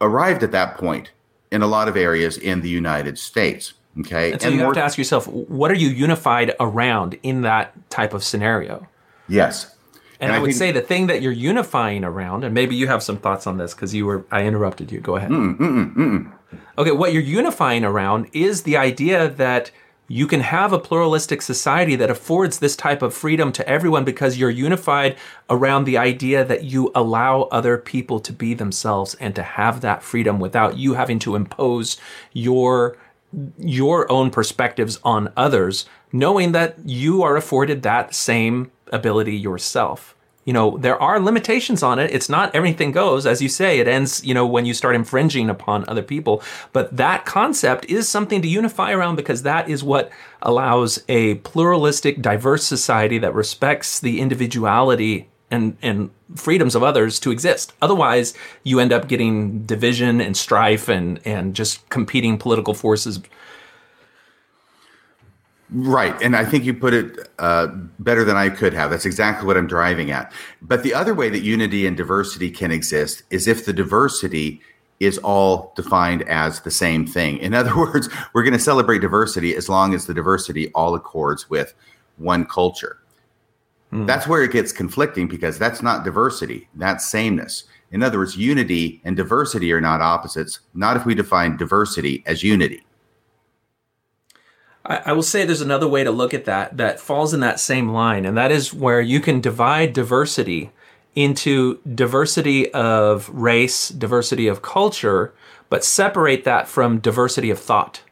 arrived 0.00 0.42
at 0.42 0.52
that 0.52 0.76
point 0.76 1.12
in 1.50 1.62
a 1.62 1.66
lot 1.66 1.88
of 1.88 1.96
areas 1.96 2.36
in 2.36 2.60
the 2.60 2.68
United 2.68 3.18
States. 3.18 3.74
Okay. 3.98 4.32
And 4.32 4.42
so 4.42 4.48
you 4.48 4.58
more- 4.58 4.66
have 4.66 4.74
to 4.74 4.82
ask 4.82 4.98
yourself, 4.98 5.26
what 5.26 5.70
are 5.70 5.74
you 5.74 5.88
unified 5.88 6.54
around 6.60 7.18
in 7.22 7.42
that 7.42 7.90
type 7.90 8.14
of 8.14 8.22
scenario? 8.22 8.86
yes. 9.28 9.74
And, 10.20 10.28
And 10.28 10.32
I, 10.32 10.36
I 10.36 10.38
would 10.40 10.48
think- 10.48 10.58
say 10.58 10.72
the 10.72 10.80
thing 10.82 11.06
that 11.06 11.22
you're 11.22 11.32
unifying 11.32 12.04
around, 12.04 12.44
and 12.44 12.54
maybe 12.54 12.74
you 12.76 12.86
have 12.88 13.02
some 13.02 13.16
thoughts 13.16 13.46
on 13.46 13.56
this 13.58 13.74
because 13.74 13.94
you 13.94 14.04
were, 14.06 14.24
I 14.30 14.44
interrupted 14.44 14.92
you. 14.92 15.00
Go 15.00 15.16
ahead. 15.16 15.30
Mm, 15.30 15.56
mm, 15.58 15.94
mm, 15.94 16.32
okay, 16.78 16.92
what 16.92 17.12
you're 17.12 17.22
unifying 17.22 17.84
around 17.84 18.28
is 18.32 18.62
the 18.62 18.76
idea 18.76 19.28
that 19.28 19.70
you 20.08 20.26
can 20.26 20.40
have 20.40 20.72
a 20.72 20.78
pluralistic 20.78 21.40
society 21.40 21.94
that 21.94 22.10
affords 22.10 22.58
this 22.58 22.74
type 22.74 23.00
of 23.00 23.14
freedom 23.14 23.52
to 23.52 23.66
everyone 23.68 24.04
because 24.04 24.36
you're 24.36 24.50
unified 24.50 25.16
around 25.48 25.84
the 25.84 25.96
idea 25.96 26.44
that 26.44 26.64
you 26.64 26.90
allow 26.96 27.42
other 27.42 27.78
people 27.78 28.18
to 28.18 28.32
be 28.32 28.52
themselves 28.52 29.14
and 29.20 29.36
to 29.36 29.42
have 29.44 29.80
that 29.82 30.02
freedom 30.02 30.40
without 30.40 30.76
you 30.76 30.94
having 30.94 31.20
to 31.20 31.36
impose 31.36 31.96
your 32.32 32.96
your 33.56 34.10
own 34.10 34.28
perspectives 34.30 34.98
on 35.04 35.32
others, 35.36 35.86
knowing 36.12 36.50
that 36.50 36.76
you 36.84 37.22
are 37.22 37.36
afforded 37.36 37.82
that 37.84 38.12
same 38.12 38.72
ability 38.90 39.36
yourself. 39.36 40.14
You 40.44 40.54
know, 40.54 40.78
there 40.78 41.00
are 41.00 41.20
limitations 41.20 41.82
on 41.82 41.98
it. 41.98 42.10
It's 42.10 42.28
not 42.28 42.54
everything 42.54 42.92
goes. 42.92 43.26
As 43.26 43.42
you 43.42 43.48
say, 43.48 43.78
it 43.78 43.86
ends, 43.86 44.24
you 44.24 44.32
know, 44.32 44.46
when 44.46 44.64
you 44.64 44.72
start 44.72 44.96
infringing 44.96 45.50
upon 45.50 45.84
other 45.86 46.02
people. 46.02 46.42
But 46.72 46.96
that 46.96 47.26
concept 47.26 47.84
is 47.86 48.08
something 48.08 48.40
to 48.40 48.48
unify 48.48 48.92
around 48.92 49.16
because 49.16 49.42
that 49.42 49.68
is 49.68 49.84
what 49.84 50.10
allows 50.40 51.04
a 51.08 51.34
pluralistic, 51.36 52.22
diverse 52.22 52.64
society 52.64 53.18
that 53.18 53.34
respects 53.34 54.00
the 54.00 54.20
individuality 54.20 55.28
and, 55.50 55.76
and 55.82 56.10
freedoms 56.36 56.74
of 56.74 56.82
others 56.82 57.20
to 57.20 57.30
exist. 57.30 57.74
Otherwise, 57.82 58.34
you 58.62 58.80
end 58.80 58.92
up 58.92 59.08
getting 59.08 59.64
division 59.66 60.20
and 60.20 60.36
strife 60.36 60.88
and, 60.88 61.20
and 61.26 61.54
just 61.54 61.86
competing 61.90 62.38
political 62.38 62.72
forces. 62.72 63.20
Right. 65.72 66.20
And 66.20 66.36
I 66.36 66.44
think 66.44 66.64
you 66.64 66.74
put 66.74 66.94
it 66.94 67.28
uh, 67.38 67.68
better 68.00 68.24
than 68.24 68.36
I 68.36 68.48
could 68.48 68.72
have. 68.74 68.90
That's 68.90 69.06
exactly 69.06 69.46
what 69.46 69.56
I'm 69.56 69.68
driving 69.68 70.10
at. 70.10 70.32
But 70.62 70.82
the 70.82 70.92
other 70.94 71.14
way 71.14 71.28
that 71.30 71.40
unity 71.40 71.86
and 71.86 71.96
diversity 71.96 72.50
can 72.50 72.72
exist 72.72 73.22
is 73.30 73.46
if 73.46 73.64
the 73.64 73.72
diversity 73.72 74.60
is 74.98 75.16
all 75.18 75.72
defined 75.76 76.22
as 76.22 76.60
the 76.60 76.70
same 76.70 77.06
thing. 77.06 77.38
In 77.38 77.54
other 77.54 77.76
words, 77.76 78.08
we're 78.32 78.42
going 78.42 78.52
to 78.52 78.58
celebrate 78.58 78.98
diversity 78.98 79.54
as 79.56 79.68
long 79.68 79.94
as 79.94 80.06
the 80.06 80.14
diversity 80.14 80.70
all 80.72 80.94
accords 80.94 81.48
with 81.48 81.74
one 82.16 82.44
culture. 82.44 82.98
Mm. 83.92 84.06
That's 84.06 84.26
where 84.26 84.42
it 84.42 84.52
gets 84.52 84.72
conflicting 84.72 85.28
because 85.28 85.58
that's 85.58 85.82
not 85.82 86.04
diversity, 86.04 86.68
that's 86.74 87.08
sameness. 87.08 87.64
In 87.92 88.02
other 88.02 88.18
words, 88.18 88.36
unity 88.36 89.00
and 89.04 89.16
diversity 89.16 89.72
are 89.72 89.80
not 89.80 90.00
opposites, 90.00 90.60
not 90.74 90.96
if 90.96 91.04
we 91.04 91.14
define 91.14 91.56
diversity 91.56 92.22
as 92.26 92.42
unity. 92.42 92.84
I, 94.90 95.02
I 95.06 95.12
will 95.12 95.22
say 95.22 95.44
there's 95.44 95.60
another 95.60 95.88
way 95.88 96.04
to 96.04 96.10
look 96.10 96.34
at 96.34 96.44
that 96.44 96.76
that 96.76 97.00
falls 97.00 97.32
in 97.32 97.40
that 97.40 97.60
same 97.60 97.90
line, 97.90 98.26
and 98.26 98.36
that 98.36 98.50
is 98.50 98.74
where 98.74 99.00
you 99.00 99.20
can 99.20 99.40
divide 99.40 99.92
diversity 99.92 100.70
into 101.14 101.80
diversity 101.94 102.72
of 102.72 103.28
race, 103.30 103.88
diversity 103.88 104.46
of 104.48 104.62
culture, 104.62 105.32
but 105.68 105.84
separate 105.84 106.44
that 106.44 106.68
from 106.68 106.98
diversity 106.98 107.50
of 107.50 107.58
thought 107.58 108.02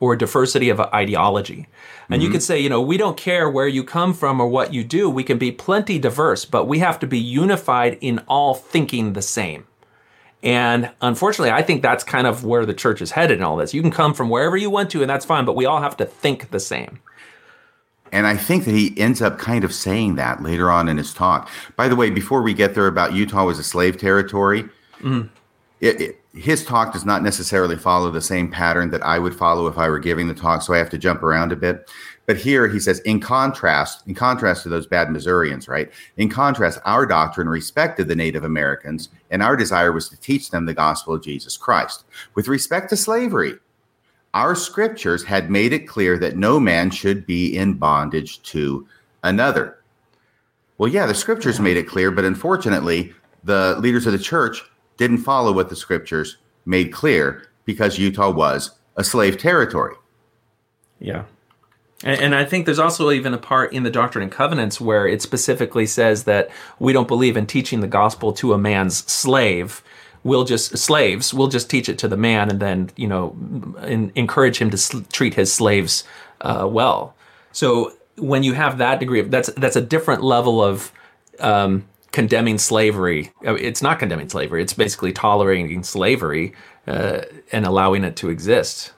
or 0.00 0.16
diversity 0.16 0.68
of 0.68 0.80
ideology. 0.80 1.66
And 2.08 2.20
mm-hmm. 2.20 2.22
you 2.22 2.30
could 2.30 2.42
say, 2.42 2.58
you 2.60 2.68
know, 2.68 2.80
we 2.80 2.96
don't 2.96 3.16
care 3.16 3.50
where 3.50 3.68
you 3.68 3.84
come 3.84 4.14
from 4.14 4.40
or 4.40 4.48
what 4.48 4.72
you 4.72 4.84
do. 4.84 5.10
We 5.10 5.24
can 5.24 5.38
be 5.38 5.52
plenty 5.52 5.98
diverse, 5.98 6.44
but 6.44 6.66
we 6.66 6.78
have 6.78 6.98
to 7.00 7.06
be 7.06 7.18
unified 7.18 7.98
in 8.00 8.20
all 8.28 8.54
thinking 8.54 9.12
the 9.12 9.22
same. 9.22 9.66
And 10.42 10.90
unfortunately, 11.00 11.50
I 11.50 11.62
think 11.62 11.82
that's 11.82 12.04
kind 12.04 12.26
of 12.26 12.44
where 12.44 12.64
the 12.64 12.74
church 12.74 13.02
is 13.02 13.10
headed 13.10 13.38
in 13.38 13.44
all 13.44 13.56
this. 13.56 13.74
You 13.74 13.82
can 13.82 13.90
come 13.90 14.14
from 14.14 14.30
wherever 14.30 14.56
you 14.56 14.70
want 14.70 14.90
to, 14.90 15.00
and 15.00 15.10
that's 15.10 15.24
fine, 15.24 15.44
but 15.44 15.56
we 15.56 15.66
all 15.66 15.82
have 15.82 15.96
to 15.96 16.04
think 16.04 16.50
the 16.50 16.60
same. 16.60 17.00
And 18.12 18.26
I 18.26 18.36
think 18.36 18.64
that 18.64 18.74
he 18.74 18.98
ends 18.98 19.20
up 19.20 19.38
kind 19.38 19.64
of 19.64 19.74
saying 19.74 20.14
that 20.14 20.42
later 20.42 20.70
on 20.70 20.88
in 20.88 20.96
his 20.96 21.12
talk. 21.12 21.50
By 21.76 21.88
the 21.88 21.96
way, 21.96 22.10
before 22.10 22.42
we 22.42 22.54
get 22.54 22.74
there 22.74 22.86
about 22.86 23.12
Utah 23.12 23.44
was 23.44 23.58
a 23.58 23.64
slave 23.64 23.98
territory, 23.98 24.62
mm-hmm. 25.00 25.26
it, 25.80 26.00
it, 26.00 26.20
his 26.32 26.64
talk 26.64 26.92
does 26.92 27.04
not 27.04 27.22
necessarily 27.22 27.76
follow 27.76 28.10
the 28.10 28.20
same 28.20 28.50
pattern 28.50 28.90
that 28.90 29.02
I 29.02 29.18
would 29.18 29.34
follow 29.34 29.66
if 29.66 29.76
I 29.76 29.88
were 29.88 29.98
giving 29.98 30.28
the 30.28 30.34
talk, 30.34 30.62
so 30.62 30.72
I 30.72 30.78
have 30.78 30.90
to 30.90 30.98
jump 30.98 31.22
around 31.22 31.52
a 31.52 31.56
bit. 31.56 31.90
But 32.28 32.36
here 32.36 32.68
he 32.68 32.78
says, 32.78 32.98
in 33.00 33.20
contrast, 33.20 34.06
in 34.06 34.14
contrast 34.14 34.62
to 34.62 34.68
those 34.68 34.86
bad 34.86 35.10
Missourians, 35.10 35.66
right? 35.66 35.90
In 36.18 36.28
contrast, 36.28 36.78
our 36.84 37.06
doctrine 37.06 37.48
respected 37.48 38.06
the 38.06 38.14
Native 38.14 38.44
Americans, 38.44 39.08
and 39.30 39.42
our 39.42 39.56
desire 39.56 39.92
was 39.92 40.10
to 40.10 40.20
teach 40.20 40.50
them 40.50 40.66
the 40.66 40.74
gospel 40.74 41.14
of 41.14 41.22
Jesus 41.22 41.56
Christ. 41.56 42.04
With 42.34 42.46
respect 42.46 42.90
to 42.90 42.98
slavery, 42.98 43.54
our 44.34 44.54
scriptures 44.54 45.24
had 45.24 45.50
made 45.50 45.72
it 45.72 45.88
clear 45.88 46.18
that 46.18 46.36
no 46.36 46.60
man 46.60 46.90
should 46.90 47.24
be 47.24 47.56
in 47.56 47.72
bondage 47.78 48.42
to 48.42 48.86
another. 49.24 49.78
Well, 50.76 50.92
yeah, 50.92 51.06
the 51.06 51.14
scriptures 51.14 51.58
made 51.58 51.78
it 51.78 51.88
clear, 51.88 52.10
but 52.10 52.26
unfortunately, 52.26 53.14
the 53.42 53.76
leaders 53.80 54.04
of 54.04 54.12
the 54.12 54.18
church 54.18 54.62
didn't 54.98 55.18
follow 55.18 55.50
what 55.50 55.70
the 55.70 55.76
scriptures 55.76 56.36
made 56.66 56.92
clear 56.92 57.48
because 57.64 57.98
Utah 57.98 58.30
was 58.30 58.72
a 58.96 59.02
slave 59.02 59.38
territory. 59.38 59.94
Yeah. 61.00 61.24
And, 62.04 62.20
and, 62.20 62.34
I 62.34 62.44
think 62.44 62.64
there's 62.64 62.78
also 62.78 63.10
even 63.10 63.34
a 63.34 63.38
part 63.38 63.72
in 63.72 63.82
the 63.82 63.90
Doctrine 63.90 64.22
and 64.22 64.30
Covenants 64.30 64.80
where 64.80 65.06
it 65.08 65.20
specifically 65.20 65.84
says 65.84 66.24
that 66.24 66.48
we 66.78 66.92
don't 66.92 67.08
believe 67.08 67.36
in 67.36 67.44
teaching 67.44 67.80
the 67.80 67.88
gospel 67.88 68.32
to 68.34 68.52
a 68.52 68.58
man's 68.58 68.98
slave. 69.10 69.82
We'll 70.22 70.44
just 70.44 70.78
slaves. 70.78 71.34
We'll 71.34 71.48
just 71.48 71.68
teach 71.68 71.88
it 71.88 71.98
to 71.98 72.08
the 72.08 72.16
man, 72.16 72.50
and 72.50 72.60
then 72.60 72.90
you 72.96 73.08
know, 73.08 73.36
in, 73.82 74.12
encourage 74.14 74.58
him 74.58 74.70
to 74.70 74.76
sl- 74.76 75.00
treat 75.12 75.34
his 75.34 75.52
slaves 75.52 76.04
uh, 76.40 76.68
well. 76.70 77.16
So 77.50 77.94
when 78.16 78.42
you 78.42 78.52
have 78.52 78.78
that 78.78 79.00
degree 79.00 79.20
of 79.20 79.30
that's 79.30 79.48
that's 79.56 79.76
a 79.76 79.80
different 79.80 80.22
level 80.22 80.62
of 80.62 80.92
um, 81.40 81.84
condemning 82.12 82.58
slavery. 82.58 83.32
Uh, 83.46 83.54
it's 83.54 83.82
not 83.82 83.98
condemning 83.98 84.28
slavery. 84.28 84.62
It's 84.62 84.72
basically 84.72 85.12
tolerating 85.12 85.82
slavery 85.82 86.54
uh, 86.86 87.22
and 87.52 87.66
allowing 87.66 88.04
it 88.04 88.16
to 88.16 88.30
exist. 88.30 88.92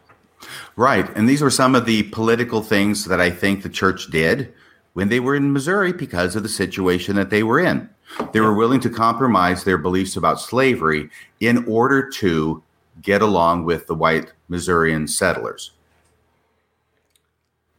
Right. 0.76 1.08
And 1.16 1.28
these 1.28 1.42
were 1.42 1.50
some 1.50 1.74
of 1.74 1.86
the 1.86 2.04
political 2.04 2.62
things 2.62 3.04
that 3.06 3.20
I 3.20 3.30
think 3.30 3.62
the 3.62 3.68
church 3.68 4.10
did 4.10 4.52
when 4.92 5.08
they 5.08 5.20
were 5.20 5.36
in 5.36 5.52
Missouri 5.52 5.92
because 5.92 6.36
of 6.36 6.42
the 6.42 6.48
situation 6.48 7.16
that 7.16 7.30
they 7.30 7.42
were 7.42 7.60
in. 7.60 7.88
They 8.32 8.40
were 8.40 8.54
willing 8.54 8.80
to 8.80 8.90
compromise 8.90 9.64
their 9.64 9.78
beliefs 9.78 10.16
about 10.16 10.40
slavery 10.40 11.10
in 11.38 11.64
order 11.66 12.08
to 12.10 12.62
get 13.02 13.22
along 13.22 13.64
with 13.64 13.86
the 13.86 13.94
white 13.94 14.32
Missourian 14.48 15.06
settlers. 15.06 15.70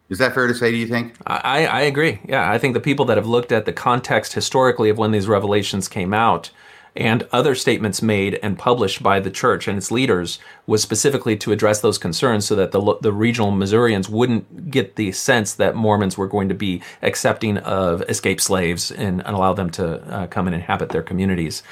Is 0.09 0.17
that 0.17 0.33
fair 0.33 0.47
to 0.47 0.53
say, 0.53 0.71
do 0.71 0.77
you 0.77 0.87
think? 0.87 1.15
I, 1.25 1.65
I 1.65 1.81
agree. 1.81 2.19
Yeah, 2.27 2.51
I 2.51 2.57
think 2.57 2.73
the 2.73 2.81
people 2.81 3.05
that 3.05 3.17
have 3.17 3.27
looked 3.27 3.51
at 3.51 3.65
the 3.65 3.71
context 3.71 4.33
historically 4.33 4.89
of 4.89 4.97
when 4.97 5.11
these 5.11 5.27
revelations 5.27 5.87
came 5.87 6.13
out 6.13 6.51
and 6.95 7.27
other 7.31 7.55
statements 7.55 8.01
made 8.01 8.37
and 8.43 8.59
published 8.59 9.01
by 9.01 9.19
the 9.19 9.31
church 9.31 9.67
and 9.67 9.77
its 9.77 9.91
leaders 9.91 10.39
was 10.65 10.81
specifically 10.81 11.37
to 11.37 11.51
address 11.51 11.81
those 11.81 11.97
concerns 11.97 12.45
so 12.45 12.55
that 12.55 12.71
the, 12.71 12.97
the 13.01 13.13
regional 13.13 13.51
Missourians 13.51 14.09
wouldn't 14.09 14.69
get 14.69 14.95
the 14.95 15.11
sense 15.11 15.53
that 15.53 15.75
Mormons 15.75 16.17
were 16.17 16.27
going 16.27 16.49
to 16.49 16.55
be 16.55 16.81
accepting 17.01 17.57
of 17.59 18.01
escaped 18.03 18.41
slaves 18.41 18.91
and, 18.91 19.25
and 19.25 19.35
allow 19.35 19.53
them 19.53 19.69
to 19.71 20.01
uh, 20.13 20.27
come 20.27 20.47
and 20.47 20.55
inhabit 20.55 20.89
their 20.89 21.03
communities. 21.03 21.63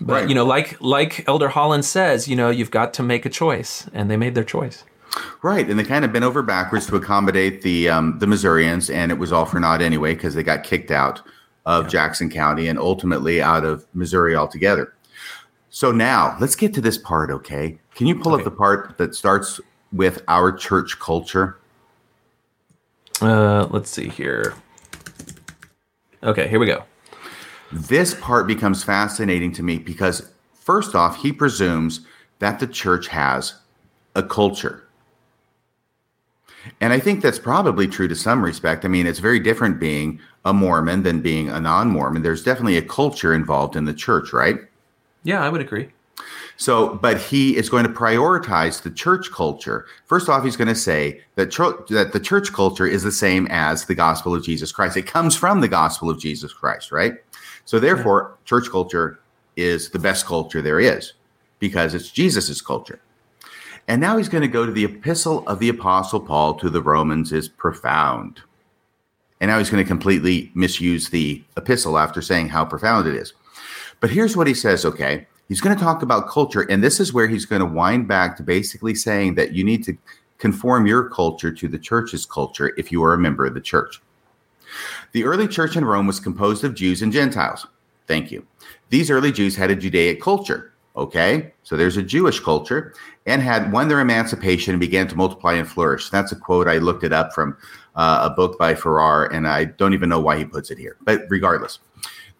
But 0.00 0.12
right. 0.12 0.28
you 0.28 0.34
know, 0.34 0.44
like 0.44 0.76
like 0.80 1.26
Elder 1.26 1.48
Holland 1.48 1.84
says, 1.84 2.28
you 2.28 2.36
know, 2.36 2.50
you've 2.50 2.70
got 2.70 2.92
to 2.94 3.02
make 3.02 3.24
a 3.24 3.30
choice, 3.30 3.88
and 3.94 4.10
they 4.10 4.16
made 4.18 4.34
their 4.34 4.44
choice. 4.44 4.84
Right, 5.40 5.68
and 5.68 5.78
they 5.78 5.84
kind 5.84 6.04
of 6.04 6.12
bent 6.12 6.24
over 6.24 6.42
backwards 6.42 6.86
to 6.88 6.96
accommodate 6.96 7.62
the 7.62 7.88
um, 7.88 8.18
the 8.18 8.26
Missourians, 8.26 8.90
and 8.90 9.10
it 9.10 9.18
was 9.18 9.32
all 9.32 9.46
for 9.46 9.58
naught 9.58 9.80
anyway 9.80 10.14
because 10.14 10.34
they 10.34 10.42
got 10.42 10.64
kicked 10.64 10.90
out 10.90 11.22
of 11.66 11.84
yeah. 11.84 11.90
Jackson 11.90 12.30
County 12.30 12.68
and 12.68 12.78
ultimately 12.78 13.42
out 13.42 13.64
of 13.64 13.86
Missouri 13.92 14.34
altogether. 14.34 14.94
So 15.68 15.92
now 15.92 16.36
let's 16.40 16.56
get 16.56 16.72
to 16.74 16.80
this 16.80 16.96
part, 16.96 17.30
okay? 17.30 17.78
Can 17.94 18.06
you 18.06 18.18
pull 18.18 18.32
okay. 18.32 18.40
up 18.40 18.44
the 18.44 18.56
part 18.56 18.96
that 18.96 19.14
starts 19.14 19.60
with 19.92 20.22
our 20.28 20.50
church 20.52 20.98
culture? 20.98 21.58
Uh, 23.20 23.66
let's 23.70 23.90
see 23.90 24.08
here. 24.08 24.54
Okay, 26.22 26.48
here 26.48 26.58
we 26.58 26.66
go. 26.66 26.84
This 27.72 28.14
part 28.14 28.46
becomes 28.46 28.84
fascinating 28.84 29.52
to 29.52 29.62
me 29.62 29.78
because, 29.78 30.30
first 30.54 30.94
off, 30.94 31.16
he 31.16 31.32
presumes 31.32 32.00
that 32.38 32.58
the 32.58 32.66
church 32.66 33.08
has 33.08 33.54
a 34.14 34.22
culture. 34.22 34.85
And 36.80 36.92
I 36.92 36.98
think 36.98 37.22
that's 37.22 37.38
probably 37.38 37.86
true 37.86 38.08
to 38.08 38.16
some 38.16 38.44
respect. 38.44 38.84
I 38.84 38.88
mean, 38.88 39.06
it's 39.06 39.18
very 39.18 39.40
different 39.40 39.80
being 39.80 40.20
a 40.44 40.52
Mormon 40.52 41.02
than 41.02 41.20
being 41.20 41.48
a 41.48 41.60
non 41.60 41.88
Mormon. 41.88 42.22
There's 42.22 42.44
definitely 42.44 42.76
a 42.76 42.82
culture 42.82 43.34
involved 43.34 43.76
in 43.76 43.84
the 43.84 43.94
church, 43.94 44.32
right? 44.32 44.56
Yeah, 45.24 45.42
I 45.42 45.48
would 45.48 45.60
agree. 45.60 45.90
So, 46.56 46.94
but 46.94 47.20
he 47.20 47.56
is 47.56 47.68
going 47.68 47.84
to 47.84 47.92
prioritize 47.92 48.82
the 48.82 48.90
church 48.90 49.30
culture. 49.30 49.86
First 50.06 50.28
off, 50.28 50.42
he's 50.42 50.56
going 50.56 50.68
to 50.68 50.74
say 50.74 51.20
that, 51.34 51.50
tr- 51.50 51.82
that 51.90 52.12
the 52.12 52.20
church 52.20 52.52
culture 52.52 52.86
is 52.86 53.02
the 53.02 53.12
same 53.12 53.46
as 53.50 53.84
the 53.84 53.94
gospel 53.94 54.34
of 54.34 54.42
Jesus 54.42 54.72
Christ. 54.72 54.96
It 54.96 55.06
comes 55.06 55.36
from 55.36 55.60
the 55.60 55.68
gospel 55.68 56.08
of 56.08 56.18
Jesus 56.18 56.52
Christ, 56.52 56.92
right? 56.92 57.14
So, 57.66 57.78
therefore, 57.78 58.30
yeah. 58.30 58.44
church 58.46 58.70
culture 58.70 59.18
is 59.56 59.90
the 59.90 59.98
best 59.98 60.24
culture 60.26 60.62
there 60.62 60.80
is 60.80 61.14
because 61.58 61.94
it's 61.94 62.10
Jesus's 62.10 62.62
culture. 62.62 63.00
And 63.88 64.00
now 64.00 64.16
he's 64.16 64.28
going 64.28 64.42
to 64.42 64.48
go 64.48 64.66
to 64.66 64.72
the 64.72 64.84
epistle 64.84 65.46
of 65.46 65.58
the 65.58 65.68
Apostle 65.68 66.20
Paul 66.20 66.54
to 66.54 66.68
the 66.68 66.82
Romans 66.82 67.32
is 67.32 67.48
profound. 67.48 68.40
And 69.40 69.50
now 69.50 69.58
he's 69.58 69.70
going 69.70 69.84
to 69.84 69.88
completely 69.88 70.50
misuse 70.54 71.10
the 71.10 71.44
epistle 71.56 71.98
after 71.98 72.20
saying 72.20 72.48
how 72.48 72.64
profound 72.64 73.06
it 73.06 73.14
is. 73.14 73.32
But 74.00 74.10
here's 74.10 74.36
what 74.36 74.46
he 74.46 74.54
says, 74.54 74.84
okay? 74.84 75.26
He's 75.48 75.60
going 75.60 75.76
to 75.76 75.82
talk 75.82 76.02
about 76.02 76.28
culture, 76.28 76.62
and 76.62 76.82
this 76.82 76.98
is 76.98 77.12
where 77.12 77.28
he's 77.28 77.44
going 77.44 77.60
to 77.60 77.66
wind 77.66 78.08
back 78.08 78.36
to 78.36 78.42
basically 78.42 78.94
saying 78.94 79.36
that 79.36 79.52
you 79.52 79.62
need 79.62 79.84
to 79.84 79.96
conform 80.38 80.86
your 80.86 81.08
culture 81.08 81.52
to 81.52 81.68
the 81.68 81.78
church's 81.78 82.26
culture 82.26 82.72
if 82.76 82.90
you 82.90 83.04
are 83.04 83.14
a 83.14 83.18
member 83.18 83.46
of 83.46 83.54
the 83.54 83.60
church. 83.60 84.02
The 85.12 85.24
early 85.24 85.46
church 85.46 85.76
in 85.76 85.84
Rome 85.84 86.06
was 86.06 86.18
composed 86.18 86.64
of 86.64 86.74
Jews 86.74 87.00
and 87.00 87.12
Gentiles. 87.12 87.66
Thank 88.06 88.32
you. 88.32 88.46
These 88.90 89.10
early 89.10 89.32
Jews 89.32 89.56
had 89.56 89.70
a 89.70 89.76
Judaic 89.76 90.20
culture. 90.20 90.72
Okay, 90.96 91.52
so 91.62 91.76
there's 91.76 91.98
a 91.98 92.02
Jewish 92.02 92.40
culture 92.40 92.94
and 93.26 93.42
had 93.42 93.70
won 93.70 93.88
their 93.88 94.00
emancipation 94.00 94.72
and 94.72 94.80
began 94.80 95.06
to 95.08 95.16
multiply 95.16 95.52
and 95.52 95.68
flourish. 95.68 96.08
That's 96.08 96.32
a 96.32 96.36
quote. 96.36 96.68
I 96.68 96.78
looked 96.78 97.04
it 97.04 97.12
up 97.12 97.34
from 97.34 97.58
uh, 97.96 98.30
a 98.30 98.34
book 98.34 98.58
by 98.58 98.74
Farrar, 98.74 99.26
and 99.26 99.46
I 99.46 99.64
don't 99.64 99.92
even 99.92 100.08
know 100.08 100.20
why 100.20 100.38
he 100.38 100.46
puts 100.46 100.70
it 100.70 100.78
here. 100.78 100.96
But 101.02 101.22
regardless, 101.28 101.80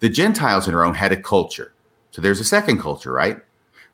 the 0.01 0.09
Gentiles 0.09 0.69
in 0.69 0.75
Rome 0.75 0.95
had 0.95 1.13
a 1.13 1.21
culture. 1.21 1.75
So 2.13 2.23
there's 2.23 2.41
a 2.41 2.45
second 2.45 2.81
culture, 2.81 3.13
right? 3.13 3.39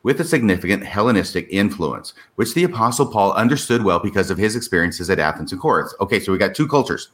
With 0.04 0.20
a 0.20 0.24
significant 0.24 0.84
Hellenistic 0.84 1.48
influence, 1.50 2.14
which 2.36 2.54
the 2.54 2.62
Apostle 2.62 3.06
Paul 3.06 3.32
understood 3.32 3.82
well 3.82 3.98
because 3.98 4.30
of 4.30 4.38
his 4.38 4.54
experiences 4.54 5.10
at 5.10 5.18
Athens 5.18 5.50
and 5.50 5.60
Corinth. 5.60 5.92
Okay, 6.00 6.20
so 6.20 6.30
we 6.30 6.38
got 6.38 6.54
two 6.54 6.68
cultures. 6.68 7.08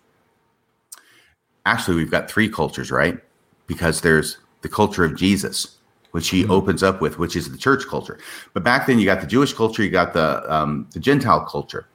Actually, 1.64 1.96
we've 1.96 2.10
got 2.10 2.30
three 2.30 2.48
cultures, 2.50 2.90
right? 2.90 3.18
Because 3.66 4.02
there's 4.02 4.36
the 4.60 4.68
culture 4.68 5.04
of 5.04 5.16
Jesus 5.16 5.77
which 6.18 6.30
he 6.30 6.42
mm-hmm. 6.42 6.50
opens 6.50 6.82
up 6.82 7.00
with, 7.00 7.16
which 7.16 7.36
is 7.36 7.48
the 7.48 7.56
church 7.56 7.86
culture. 7.86 8.18
But 8.52 8.64
back 8.64 8.88
then, 8.88 8.98
you 8.98 9.04
got 9.04 9.20
the 9.20 9.26
Jewish 9.28 9.52
culture, 9.52 9.84
you 9.84 9.90
got 9.90 10.14
the 10.14 10.52
um, 10.52 10.88
the 10.90 10.98
Gentile 10.98 11.44
culture, 11.44 11.86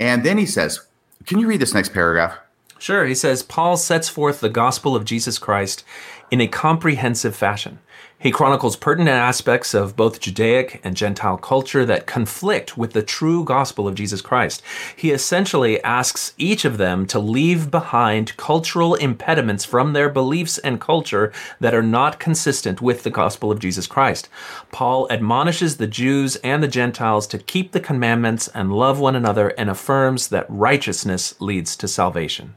and 0.00 0.24
then 0.24 0.38
he 0.38 0.46
says, 0.46 0.80
"Can 1.26 1.38
you 1.38 1.46
read 1.46 1.60
this 1.60 1.74
next 1.74 1.92
paragraph?" 1.92 2.34
Sure. 2.78 3.04
He 3.04 3.14
says 3.14 3.42
Paul 3.42 3.76
sets 3.76 4.08
forth 4.08 4.40
the 4.40 4.48
gospel 4.48 4.96
of 4.96 5.04
Jesus 5.04 5.36
Christ 5.36 5.84
in 6.30 6.40
a 6.40 6.48
comprehensive 6.48 7.34
fashion. 7.34 7.78
He 8.20 8.32
chronicles 8.32 8.74
pertinent 8.74 9.16
aspects 9.16 9.74
of 9.74 9.94
both 9.94 10.18
Judaic 10.18 10.80
and 10.82 10.96
Gentile 10.96 11.36
culture 11.36 11.84
that 11.84 12.08
conflict 12.08 12.76
with 12.76 12.92
the 12.92 13.02
true 13.02 13.44
gospel 13.44 13.86
of 13.86 13.94
Jesus 13.94 14.20
Christ. 14.20 14.60
He 14.96 15.12
essentially 15.12 15.80
asks 15.84 16.32
each 16.36 16.64
of 16.64 16.78
them 16.78 17.06
to 17.06 17.20
leave 17.20 17.70
behind 17.70 18.36
cultural 18.36 18.96
impediments 18.96 19.64
from 19.64 19.92
their 19.92 20.08
beliefs 20.08 20.58
and 20.58 20.80
culture 20.80 21.32
that 21.60 21.74
are 21.74 21.82
not 21.82 22.18
consistent 22.18 22.82
with 22.82 23.04
the 23.04 23.10
gospel 23.10 23.52
of 23.52 23.60
Jesus 23.60 23.86
Christ. 23.86 24.28
Paul 24.72 25.06
admonishes 25.10 25.76
the 25.76 25.86
Jews 25.86 26.34
and 26.42 26.60
the 26.60 26.66
Gentiles 26.66 27.28
to 27.28 27.38
keep 27.38 27.70
the 27.70 27.78
commandments 27.78 28.48
and 28.48 28.72
love 28.72 28.98
one 28.98 29.14
another 29.14 29.50
and 29.50 29.70
affirms 29.70 30.26
that 30.28 30.46
righteousness 30.48 31.40
leads 31.40 31.76
to 31.76 31.86
salvation. 31.86 32.56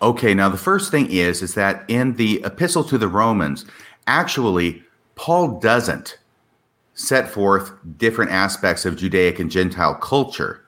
Okay, 0.00 0.32
now 0.32 0.48
the 0.48 0.56
first 0.56 0.90
thing 0.90 1.10
is 1.10 1.42
is 1.42 1.54
that 1.54 1.84
in 1.88 2.14
the 2.14 2.40
epistle 2.44 2.84
to 2.84 2.98
the 2.98 3.08
Romans, 3.08 3.64
actually, 4.06 4.82
Paul 5.16 5.58
doesn't 5.58 6.18
set 6.94 7.28
forth 7.28 7.72
different 7.96 8.30
aspects 8.30 8.84
of 8.84 8.96
Judaic 8.96 9.38
and 9.38 9.50
Gentile 9.50 9.94
culture 9.94 10.64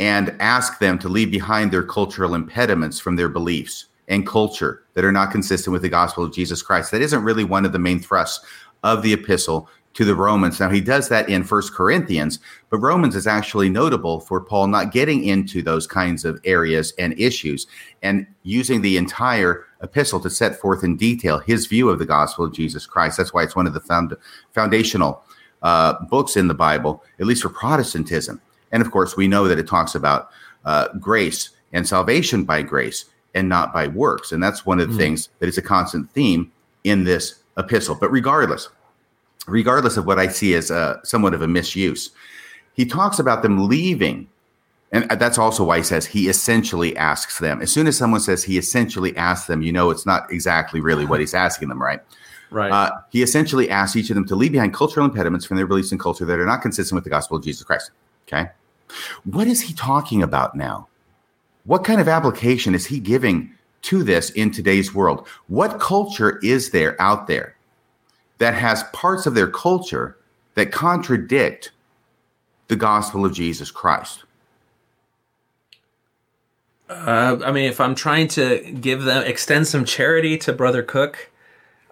and 0.00 0.34
ask 0.40 0.78
them 0.80 0.98
to 0.98 1.08
leave 1.08 1.30
behind 1.30 1.70
their 1.70 1.84
cultural 1.84 2.34
impediments 2.34 2.98
from 2.98 3.16
their 3.16 3.28
beliefs 3.28 3.86
and 4.08 4.26
culture 4.26 4.82
that 4.94 5.04
are 5.04 5.12
not 5.12 5.30
consistent 5.30 5.72
with 5.72 5.82
the 5.82 5.88
gospel 5.88 6.24
of 6.24 6.32
Jesus 6.34 6.62
Christ. 6.62 6.90
That 6.90 7.00
isn't 7.00 7.24
really 7.24 7.44
one 7.44 7.64
of 7.64 7.72
the 7.72 7.78
main 7.78 8.00
thrusts 8.00 8.44
of 8.82 9.02
the 9.02 9.12
epistle 9.12 9.68
to 9.94 10.04
the 10.04 10.14
Romans. 10.14 10.60
Now, 10.60 10.70
he 10.70 10.80
does 10.80 11.08
that 11.08 11.28
in 11.28 11.44
First 11.44 11.72
Corinthians, 11.72 12.40
but 12.68 12.78
Romans 12.78 13.16
is 13.16 13.26
actually 13.26 13.68
notable 13.68 14.20
for 14.20 14.40
Paul 14.40 14.66
not 14.66 14.92
getting 14.92 15.24
into 15.24 15.62
those 15.62 15.86
kinds 15.86 16.24
of 16.24 16.40
areas 16.44 16.92
and 16.98 17.18
issues 17.18 17.66
and 18.02 18.26
using 18.42 18.82
the 18.82 18.96
entire 18.96 19.64
epistle 19.82 20.20
to 20.20 20.30
set 20.30 20.56
forth 20.56 20.82
in 20.82 20.96
detail 20.96 21.38
his 21.38 21.66
view 21.66 21.88
of 21.88 21.98
the 21.98 22.06
gospel 22.06 22.44
of 22.44 22.52
Jesus 22.52 22.86
Christ. 22.86 23.16
That's 23.16 23.32
why 23.32 23.44
it's 23.44 23.56
one 23.56 23.66
of 23.66 23.74
the 23.74 23.80
found, 23.80 24.16
foundational 24.52 25.22
uh, 25.62 25.94
books 26.06 26.36
in 26.36 26.48
the 26.48 26.54
Bible, 26.54 27.02
at 27.20 27.26
least 27.26 27.42
for 27.42 27.48
Protestantism. 27.48 28.40
And 28.72 28.82
of 28.82 28.90
course, 28.90 29.16
we 29.16 29.28
know 29.28 29.46
that 29.46 29.58
it 29.58 29.68
talks 29.68 29.94
about 29.94 30.30
uh, 30.64 30.88
grace 30.98 31.50
and 31.72 31.86
salvation 31.86 32.44
by 32.44 32.62
grace 32.62 33.04
and 33.34 33.48
not 33.48 33.72
by 33.72 33.86
works. 33.86 34.32
And 34.32 34.42
that's 34.42 34.66
one 34.66 34.80
of 34.80 34.88
the 34.88 34.94
mm. 34.94 34.98
things 34.98 35.28
that 35.38 35.48
is 35.48 35.58
a 35.58 35.62
constant 35.62 36.10
theme 36.10 36.50
in 36.82 37.04
this 37.04 37.40
epistle. 37.56 37.94
But 37.94 38.10
regardless, 38.10 38.68
regardless 39.46 39.96
of 39.96 40.06
what 40.06 40.18
I 40.18 40.28
see 40.28 40.54
as 40.54 40.70
a, 40.70 41.00
somewhat 41.04 41.34
of 41.34 41.42
a 41.42 41.48
misuse, 41.48 42.10
he 42.74 42.84
talks 42.84 43.18
about 43.18 43.42
them 43.42 43.68
leaving 43.68 44.28
and 44.94 45.10
that's 45.10 45.38
also 45.38 45.64
why 45.64 45.78
he 45.78 45.82
says 45.82 46.06
he 46.06 46.28
essentially 46.28 46.96
asks 46.96 47.40
them. 47.40 47.60
As 47.60 47.72
soon 47.72 47.88
as 47.88 47.96
someone 47.96 48.20
says 48.20 48.44
he 48.44 48.58
essentially 48.58 49.16
asks 49.16 49.48
them, 49.48 49.60
you 49.60 49.72
know 49.72 49.90
it's 49.90 50.06
not 50.06 50.30
exactly 50.30 50.80
really 50.80 51.04
what 51.04 51.18
he's 51.18 51.34
asking 51.34 51.68
them, 51.68 51.82
right? 51.82 52.00
Right. 52.52 52.70
Uh, 52.70 52.92
he 53.10 53.20
essentially 53.20 53.68
asks 53.68 53.96
each 53.96 54.10
of 54.10 54.14
them 54.14 54.24
to 54.26 54.36
leave 54.36 54.52
behind 54.52 54.72
cultural 54.72 55.04
impediments 55.04 55.44
from 55.44 55.56
their 55.56 55.66
beliefs 55.66 55.90
and 55.90 56.00
culture 56.00 56.24
that 56.24 56.38
are 56.38 56.46
not 56.46 56.62
consistent 56.62 56.94
with 56.94 57.02
the 57.02 57.10
gospel 57.10 57.36
of 57.36 57.42
Jesus 57.42 57.64
Christ. 57.64 57.90
Okay. 58.28 58.50
What 59.24 59.48
is 59.48 59.62
he 59.62 59.74
talking 59.74 60.22
about 60.22 60.54
now? 60.54 60.86
What 61.64 61.82
kind 61.82 62.00
of 62.00 62.06
application 62.06 62.72
is 62.72 62.86
he 62.86 63.00
giving 63.00 63.52
to 63.82 64.04
this 64.04 64.30
in 64.30 64.52
today's 64.52 64.94
world? 64.94 65.26
What 65.48 65.80
culture 65.80 66.38
is 66.44 66.70
there 66.70 67.00
out 67.02 67.26
there 67.26 67.53
that 68.38 68.54
has 68.54 68.84
parts 68.92 69.26
of 69.26 69.34
their 69.34 69.48
culture 69.48 70.16
that 70.54 70.72
contradict 70.72 71.72
the 72.68 72.76
gospel 72.76 73.24
of 73.24 73.32
Jesus 73.32 73.70
Christ? 73.70 74.24
Uh, 76.88 77.38
I 77.44 77.50
mean, 77.50 77.64
if 77.64 77.80
I'm 77.80 77.94
trying 77.94 78.28
to 78.28 78.58
give 78.80 79.04
them 79.04 79.24
extend 79.24 79.66
some 79.66 79.84
charity 79.84 80.36
to 80.38 80.52
Brother 80.52 80.82
Cook, 80.82 81.30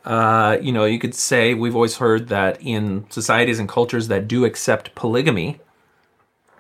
uh, 0.05 0.59
you 0.61 0.73
know, 0.73 0.85
you 0.85 0.99
could 0.99 1.15
say 1.15 1.55
we've 1.55 1.75
always 1.75 1.97
heard 1.97 2.29
that 2.29 2.61
in 2.61 3.07
societies 3.11 3.59
and 3.59 3.69
cultures 3.69 4.09
that 4.09 4.29
do 4.29 4.45
accept 4.45 4.95
polygamy, 4.95 5.61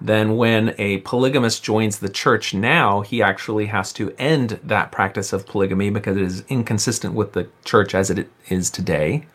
then 0.00 0.36
when 0.36 0.74
a 0.78 0.98
polygamist 0.98 1.62
joins 1.62 1.98
the 1.98 2.08
church 2.08 2.54
now, 2.54 3.02
he 3.02 3.22
actually 3.22 3.66
has 3.66 3.92
to 3.92 4.14
end 4.18 4.58
that 4.62 4.90
practice 4.90 5.32
of 5.32 5.46
polygamy 5.46 5.90
because 5.90 6.16
it 6.16 6.22
is 6.22 6.44
inconsistent 6.48 7.14
with 7.14 7.32
the 7.32 7.48
church 7.64 7.94
as 7.94 8.10
it 8.10 8.28
is 8.48 8.70
today. 8.70 9.26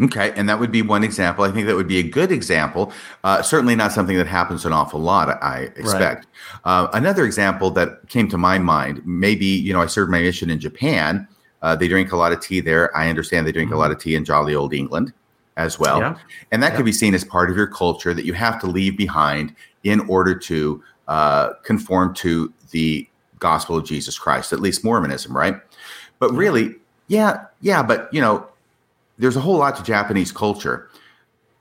Okay, 0.00 0.32
and 0.36 0.48
that 0.48 0.60
would 0.60 0.70
be 0.70 0.82
one 0.82 1.02
example. 1.02 1.44
I 1.44 1.50
think 1.50 1.66
that 1.66 1.74
would 1.74 1.88
be 1.88 1.98
a 1.98 2.02
good 2.02 2.30
example. 2.30 2.92
Uh, 3.24 3.40
certainly 3.40 3.74
not 3.74 3.92
something 3.92 4.16
that 4.18 4.26
happens 4.26 4.66
an 4.66 4.72
awful 4.72 5.00
lot, 5.00 5.42
I 5.42 5.70
expect. 5.76 6.26
Right. 6.26 6.60
Uh, 6.64 6.88
another 6.92 7.24
example 7.24 7.70
that 7.70 8.06
came 8.08 8.28
to 8.28 8.36
my 8.36 8.58
mind, 8.58 9.00
maybe, 9.06 9.46
you 9.46 9.72
know, 9.72 9.80
I 9.80 9.86
served 9.86 10.10
my 10.10 10.20
mission 10.20 10.50
in 10.50 10.60
Japan. 10.60 11.26
Uh, 11.62 11.74
they 11.74 11.88
drink 11.88 12.12
a 12.12 12.16
lot 12.16 12.32
of 12.32 12.40
tea 12.40 12.60
there. 12.60 12.94
I 12.94 13.08
understand 13.08 13.46
they 13.46 13.52
drink 13.52 13.70
mm-hmm. 13.70 13.76
a 13.76 13.80
lot 13.80 13.90
of 13.90 13.98
tea 13.98 14.14
in 14.14 14.24
jolly 14.24 14.54
old 14.54 14.74
England 14.74 15.14
as 15.56 15.78
well. 15.78 16.00
Yeah. 16.00 16.18
And 16.52 16.62
that 16.62 16.72
yeah. 16.72 16.76
could 16.76 16.84
be 16.84 16.92
seen 16.92 17.14
as 17.14 17.24
part 17.24 17.50
of 17.50 17.56
your 17.56 17.66
culture 17.66 18.12
that 18.12 18.26
you 18.26 18.34
have 18.34 18.60
to 18.60 18.66
leave 18.66 18.98
behind 18.98 19.56
in 19.82 20.00
order 20.00 20.34
to 20.34 20.82
uh, 21.08 21.54
conform 21.62 22.12
to 22.16 22.52
the 22.70 23.08
gospel 23.38 23.76
of 23.78 23.86
Jesus 23.86 24.18
Christ, 24.18 24.52
at 24.52 24.60
least 24.60 24.84
Mormonism, 24.84 25.34
right? 25.34 25.56
But 26.18 26.32
really, 26.32 26.74
yeah, 27.08 27.46
yeah, 27.62 27.82
but, 27.82 28.12
you 28.12 28.20
know, 28.20 28.46
there's 29.18 29.36
a 29.36 29.40
whole 29.40 29.56
lot 29.56 29.76
to 29.76 29.82
Japanese 29.82 30.32
culture 30.32 30.90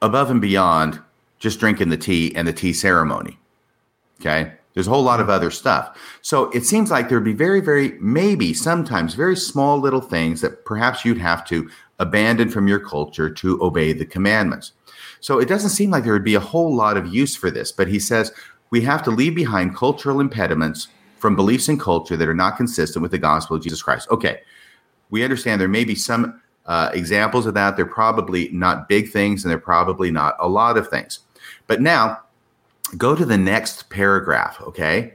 above 0.02 0.30
and 0.30 0.42
beyond 0.42 1.00
just 1.40 1.60
drinking 1.60 1.90
the 1.90 1.98
tea 1.98 2.36
and 2.36 2.48
the 2.48 2.54
tea 2.54 2.74
ceremony. 2.74 3.38
Okay. 4.20 4.54
There's 4.74 4.88
a 4.88 4.90
whole 4.90 5.04
lot 5.04 5.22
of 5.22 5.30
other 5.30 5.52
stuff. 5.52 5.98
So 6.22 6.50
it 6.52 6.66
seems 6.66 6.92
like 6.92 7.08
there'd 7.08 7.24
be 7.24 7.34
very, 7.34 7.62
very, 7.62 7.98
maybe 8.00 8.54
sometimes 8.54 9.14
very 9.14 9.38
small 9.38 9.80
little 9.80 10.02
things 10.02 10.42
that 10.42 10.66
perhaps 10.66 11.06
you'd 11.06 11.18
have 11.18 11.46
to 11.48 11.70
abandon 11.98 12.50
from 12.50 12.68
your 12.68 12.80
culture 12.80 13.30
to 13.30 13.64
obey 13.64 13.94
the 13.94 14.06
commandments. 14.06 14.74
So 15.22 15.40
it 15.40 15.48
doesn't 15.48 15.70
seem 15.70 15.92
like 15.92 16.04
there 16.04 16.12
would 16.12 16.26
be 16.26 16.36
a 16.36 16.42
whole 16.42 16.76
lot 16.76 16.98
of 16.98 17.08
use 17.08 17.38
for 17.38 17.50
this. 17.50 17.72
But 17.72 17.88
he 17.88 18.00
says 18.00 18.34
we 18.70 18.82
have 18.82 19.02
to 19.04 19.12
leave 19.12 19.34
behind 19.34 19.78
cultural 19.78 20.20
impediments 20.20 20.90
from 21.20 21.38
beliefs 21.38 21.70
and 21.70 21.80
culture 21.80 22.18
that 22.18 22.28
are 22.28 22.36
not 22.36 22.58
consistent 22.58 23.02
with 23.02 23.12
the 23.12 23.18
gospel 23.18 23.56
of 23.56 23.64
Jesus 23.64 23.82
Christ. 23.82 24.10
Okay. 24.12 24.42
We 25.10 25.24
understand 25.24 25.62
there 25.62 25.68
may 25.70 25.86
be 25.86 25.96
some 25.96 26.42
uh, 26.66 26.92
examples 26.94 27.46
of 27.46 27.54
that. 27.54 27.76
They're 27.76 27.86
probably 27.86 28.50
not 28.50 28.90
big 28.90 29.10
things 29.10 29.44
and 29.44 29.52
they're 29.52 29.58
probably 29.58 30.12
not 30.12 30.36
a 30.40 30.48
lot 30.48 30.78
of 30.78 30.88
things. 30.88 31.20
But 31.68 31.82
now 31.82 32.22
go 32.98 33.16
to 33.16 33.26
the 33.26 33.38
next 33.38 33.90
paragraph, 33.90 34.62
okay? 34.62 35.14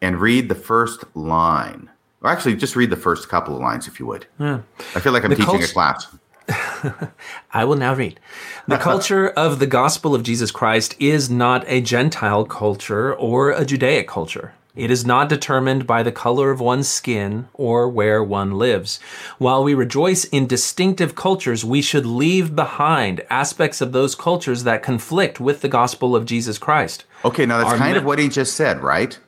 And 0.00 0.20
read 0.20 0.48
the 0.48 0.54
first 0.54 1.04
line. 1.14 1.90
Or 2.22 2.30
actually, 2.30 2.56
just 2.56 2.76
read 2.76 2.90
the 2.90 2.96
first 2.96 3.28
couple 3.28 3.54
of 3.54 3.60
lines 3.60 3.88
if 3.88 3.98
you 3.98 4.06
would. 4.06 4.26
Yeah. 4.38 4.60
I 4.94 5.00
feel 5.00 5.12
like 5.12 5.24
I'm 5.24 5.30
the 5.30 5.36
teaching 5.36 5.58
cult- 5.58 5.64
a 5.64 5.72
class. 5.72 6.06
I 7.52 7.64
will 7.64 7.76
now 7.76 7.94
read. 7.94 8.18
The 8.66 8.78
culture 8.78 9.28
of 9.36 9.58
the 9.58 9.66
gospel 9.66 10.14
of 10.14 10.22
Jesus 10.22 10.50
Christ 10.50 10.94
is 10.98 11.30
not 11.30 11.64
a 11.66 11.80
Gentile 11.80 12.44
culture 12.44 13.14
or 13.14 13.50
a 13.50 13.64
Judaic 13.64 14.08
culture. 14.08 14.54
It 14.74 14.90
is 14.90 15.04
not 15.04 15.28
determined 15.28 15.86
by 15.86 16.02
the 16.02 16.10
color 16.10 16.50
of 16.50 16.58
one's 16.58 16.88
skin 16.88 17.48
or 17.52 17.90
where 17.90 18.24
one 18.24 18.52
lives. 18.52 19.00
While 19.36 19.62
we 19.62 19.74
rejoice 19.74 20.24
in 20.24 20.46
distinctive 20.46 21.14
cultures, 21.14 21.62
we 21.62 21.82
should 21.82 22.06
leave 22.06 22.56
behind 22.56 23.20
aspects 23.28 23.82
of 23.82 23.92
those 23.92 24.14
cultures 24.14 24.64
that 24.64 24.82
conflict 24.82 25.38
with 25.38 25.60
the 25.60 25.68
gospel 25.68 26.16
of 26.16 26.24
Jesus 26.24 26.56
Christ. 26.56 27.04
Okay, 27.22 27.44
now 27.44 27.58
that's 27.58 27.70
Our 27.70 27.76
kind 27.76 27.92
me- 27.92 27.98
of 27.98 28.04
what 28.06 28.18
he 28.18 28.30
just 28.30 28.54
said, 28.54 28.80
right? 28.80 29.18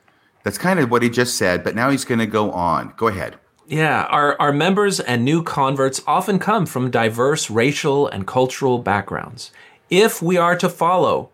That's 0.43 0.57
kind 0.57 0.79
of 0.79 0.89
what 0.89 1.03
he 1.03 1.09
just 1.11 1.37
said, 1.37 1.63
but 1.63 1.75
now 1.75 1.91
he's 1.91 2.05
going 2.05 2.19
to 2.19 2.25
go 2.25 2.51
on. 2.51 2.93
Go 2.97 3.07
ahead. 3.07 3.35
Yeah, 3.67 4.03
our, 4.05 4.39
our 4.39 4.51
members 4.51 4.99
and 4.99 5.23
new 5.23 5.43
converts 5.43 6.01
often 6.07 6.39
come 6.39 6.65
from 6.65 6.89
diverse 6.89 7.51
racial 7.51 8.07
and 8.07 8.25
cultural 8.25 8.79
backgrounds. 8.79 9.51
If 9.91 10.21
we 10.23 10.37
are 10.37 10.55
to 10.57 10.69
follow 10.69 11.29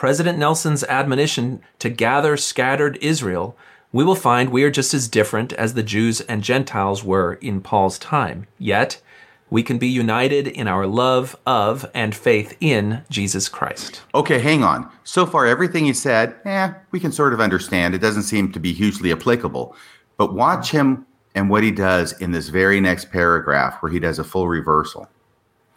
President 0.00 0.38
Nelson's 0.38 0.82
admonition 0.84 1.60
to 1.78 1.90
gather 1.90 2.34
scattered 2.38 2.96
Israel, 3.02 3.54
we 3.92 4.02
will 4.02 4.14
find 4.14 4.48
we 4.48 4.64
are 4.64 4.70
just 4.70 4.94
as 4.94 5.08
different 5.08 5.52
as 5.52 5.74
the 5.74 5.82
Jews 5.82 6.22
and 6.22 6.42
Gentiles 6.42 7.04
were 7.04 7.34
in 7.42 7.60
Paul's 7.60 7.98
time. 7.98 8.46
Yet, 8.58 9.02
we 9.50 9.62
can 9.62 9.76
be 9.76 9.88
united 9.88 10.48
in 10.48 10.66
our 10.66 10.86
love 10.86 11.36
of 11.44 11.84
and 11.92 12.14
faith 12.14 12.56
in 12.62 13.04
Jesus 13.10 13.50
Christ. 13.50 14.00
Okay, 14.14 14.38
hang 14.38 14.64
on. 14.64 14.90
So 15.04 15.26
far, 15.26 15.44
everything 15.44 15.84
he 15.84 15.92
said, 15.92 16.34
eh, 16.46 16.72
we 16.92 16.98
can 16.98 17.12
sort 17.12 17.34
of 17.34 17.40
understand. 17.42 17.94
It 17.94 17.98
doesn't 17.98 18.22
seem 18.22 18.52
to 18.52 18.58
be 18.58 18.72
hugely 18.72 19.12
applicable. 19.12 19.76
But 20.16 20.32
watch 20.32 20.70
him 20.70 21.04
and 21.34 21.50
what 21.50 21.62
he 21.62 21.70
does 21.70 22.18
in 22.22 22.32
this 22.32 22.48
very 22.48 22.80
next 22.80 23.10
paragraph 23.10 23.82
where 23.82 23.92
he 23.92 24.00
does 24.00 24.18
a 24.18 24.24
full 24.24 24.48
reversal. 24.48 25.10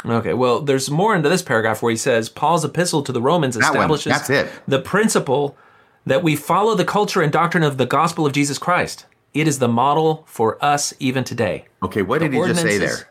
Okay, 0.05 0.33
well, 0.33 0.59
there's 0.59 0.89
more 0.89 1.15
into 1.15 1.29
this 1.29 1.41
paragraph 1.41 1.81
where 1.81 1.91
he 1.91 1.97
says 1.97 2.29
Paul's 2.29 2.65
epistle 2.65 3.03
to 3.03 3.11
the 3.11 3.21
Romans 3.21 3.55
that 3.55 3.63
establishes 3.63 4.11
That's 4.11 4.29
it. 4.29 4.51
the 4.67 4.79
principle 4.79 5.57
that 6.05 6.23
we 6.23 6.35
follow 6.35 6.75
the 6.75 6.85
culture 6.85 7.21
and 7.21 7.31
doctrine 7.31 7.63
of 7.63 7.77
the 7.77 7.85
gospel 7.85 8.25
of 8.25 8.33
Jesus 8.33 8.57
Christ. 8.57 9.05
It 9.33 9.47
is 9.47 9.59
the 9.59 9.67
model 9.67 10.23
for 10.27 10.63
us 10.63 10.93
even 10.99 11.23
today. 11.23 11.65
Okay, 11.81 12.01
what 12.01 12.19
the 12.19 12.29
did 12.29 12.33
he 12.33 12.47
just 12.47 12.61
say 12.61 12.77
there? 12.77 13.09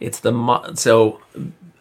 It's 0.00 0.20
the 0.20 0.32
mo- 0.32 0.74
so 0.74 1.20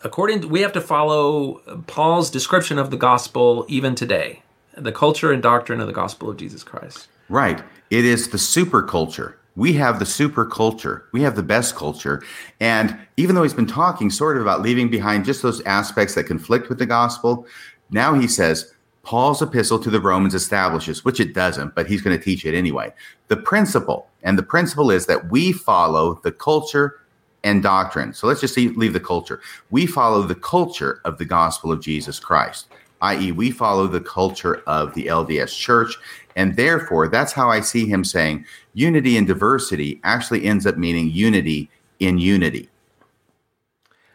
according 0.03 0.41
to, 0.41 0.47
we 0.47 0.61
have 0.61 0.73
to 0.73 0.81
follow 0.81 1.55
Paul's 1.87 2.29
description 2.29 2.77
of 2.77 2.91
the 2.91 2.97
gospel 2.97 3.65
even 3.67 3.95
today, 3.95 4.43
the 4.75 4.91
culture 4.91 5.31
and 5.31 5.43
doctrine 5.43 5.79
of 5.79 5.87
the 5.87 5.93
gospel 5.93 6.29
of 6.29 6.37
Jesus 6.37 6.63
Christ. 6.63 7.07
Right. 7.29 7.61
It 7.89 8.05
is 8.05 8.29
the 8.29 8.37
super 8.37 8.81
culture 8.81 9.37
we 9.55 9.73
have 9.73 9.99
the 9.99 10.05
super 10.05 10.45
culture. 10.45 11.07
We 11.11 11.21
have 11.23 11.35
the 11.35 11.43
best 11.43 11.75
culture. 11.75 12.23
And 12.59 12.97
even 13.17 13.35
though 13.35 13.43
he's 13.43 13.53
been 13.53 13.67
talking 13.67 14.09
sort 14.09 14.37
of 14.37 14.43
about 14.43 14.61
leaving 14.61 14.89
behind 14.89 15.25
just 15.25 15.41
those 15.41 15.61
aspects 15.63 16.15
that 16.15 16.23
conflict 16.25 16.69
with 16.69 16.79
the 16.79 16.85
gospel, 16.85 17.45
now 17.89 18.13
he 18.13 18.27
says 18.27 18.73
Paul's 19.03 19.41
epistle 19.41 19.79
to 19.79 19.89
the 19.89 19.99
Romans 19.99 20.33
establishes, 20.35 21.03
which 21.03 21.19
it 21.19 21.33
doesn't, 21.33 21.75
but 21.75 21.87
he's 21.87 22.01
going 22.01 22.17
to 22.17 22.23
teach 22.23 22.45
it 22.45 22.55
anyway, 22.55 22.93
the 23.27 23.37
principle. 23.37 24.07
And 24.23 24.37
the 24.37 24.43
principle 24.43 24.91
is 24.91 25.07
that 25.07 25.31
we 25.31 25.51
follow 25.51 26.21
the 26.23 26.31
culture 26.31 27.01
and 27.43 27.63
doctrine. 27.63 28.13
So 28.13 28.27
let's 28.27 28.41
just 28.41 28.55
leave 28.55 28.93
the 28.93 28.99
culture. 28.99 29.41
We 29.71 29.85
follow 29.87 30.21
the 30.21 30.35
culture 30.35 31.01
of 31.03 31.17
the 31.17 31.25
gospel 31.25 31.71
of 31.71 31.81
Jesus 31.81 32.19
Christ, 32.19 32.67
i.e., 33.01 33.31
we 33.31 33.49
follow 33.49 33.87
the 33.87 33.99
culture 33.99 34.61
of 34.67 34.93
the 34.93 35.07
LDS 35.07 35.57
church. 35.57 35.97
And 36.35 36.55
therefore, 36.55 37.07
that's 37.07 37.33
how 37.33 37.49
I 37.49 37.59
see 37.61 37.87
him 37.87 38.03
saying 38.03 38.45
unity 38.73 39.17
and 39.17 39.27
diversity 39.27 39.99
actually 40.03 40.45
ends 40.45 40.65
up 40.65 40.77
meaning 40.77 41.09
unity 41.09 41.69
in 41.99 42.17
unity. 42.17 42.69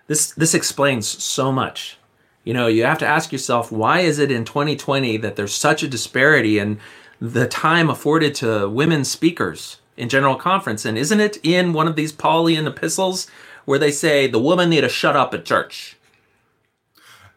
This 0.06 0.30
this 0.32 0.54
explains 0.54 1.06
so 1.06 1.50
much. 1.50 1.98
You 2.44 2.54
know, 2.54 2.68
you 2.68 2.84
have 2.84 2.98
to 2.98 3.06
ask 3.06 3.32
yourself 3.32 3.72
why 3.72 4.00
is 4.00 4.18
it 4.18 4.30
in 4.30 4.44
2020 4.44 5.16
that 5.18 5.36
there's 5.36 5.54
such 5.54 5.82
a 5.82 5.88
disparity 5.88 6.58
in 6.58 6.78
the 7.20 7.48
time 7.48 7.90
afforded 7.90 8.34
to 8.36 8.68
women 8.68 9.04
speakers 9.04 9.80
in 9.96 10.08
general 10.08 10.36
conference 10.36 10.84
and 10.84 10.98
isn't 10.98 11.20
it 11.20 11.38
in 11.42 11.72
one 11.72 11.88
of 11.88 11.96
these 11.96 12.12
Pauline 12.12 12.66
epistles 12.66 13.26
where 13.64 13.78
they 13.78 13.90
say 13.90 14.28
the 14.28 14.38
woman 14.38 14.70
need 14.70 14.82
to 14.82 14.88
shut 14.88 15.16
up 15.16 15.34
at 15.34 15.44
church? 15.44 15.96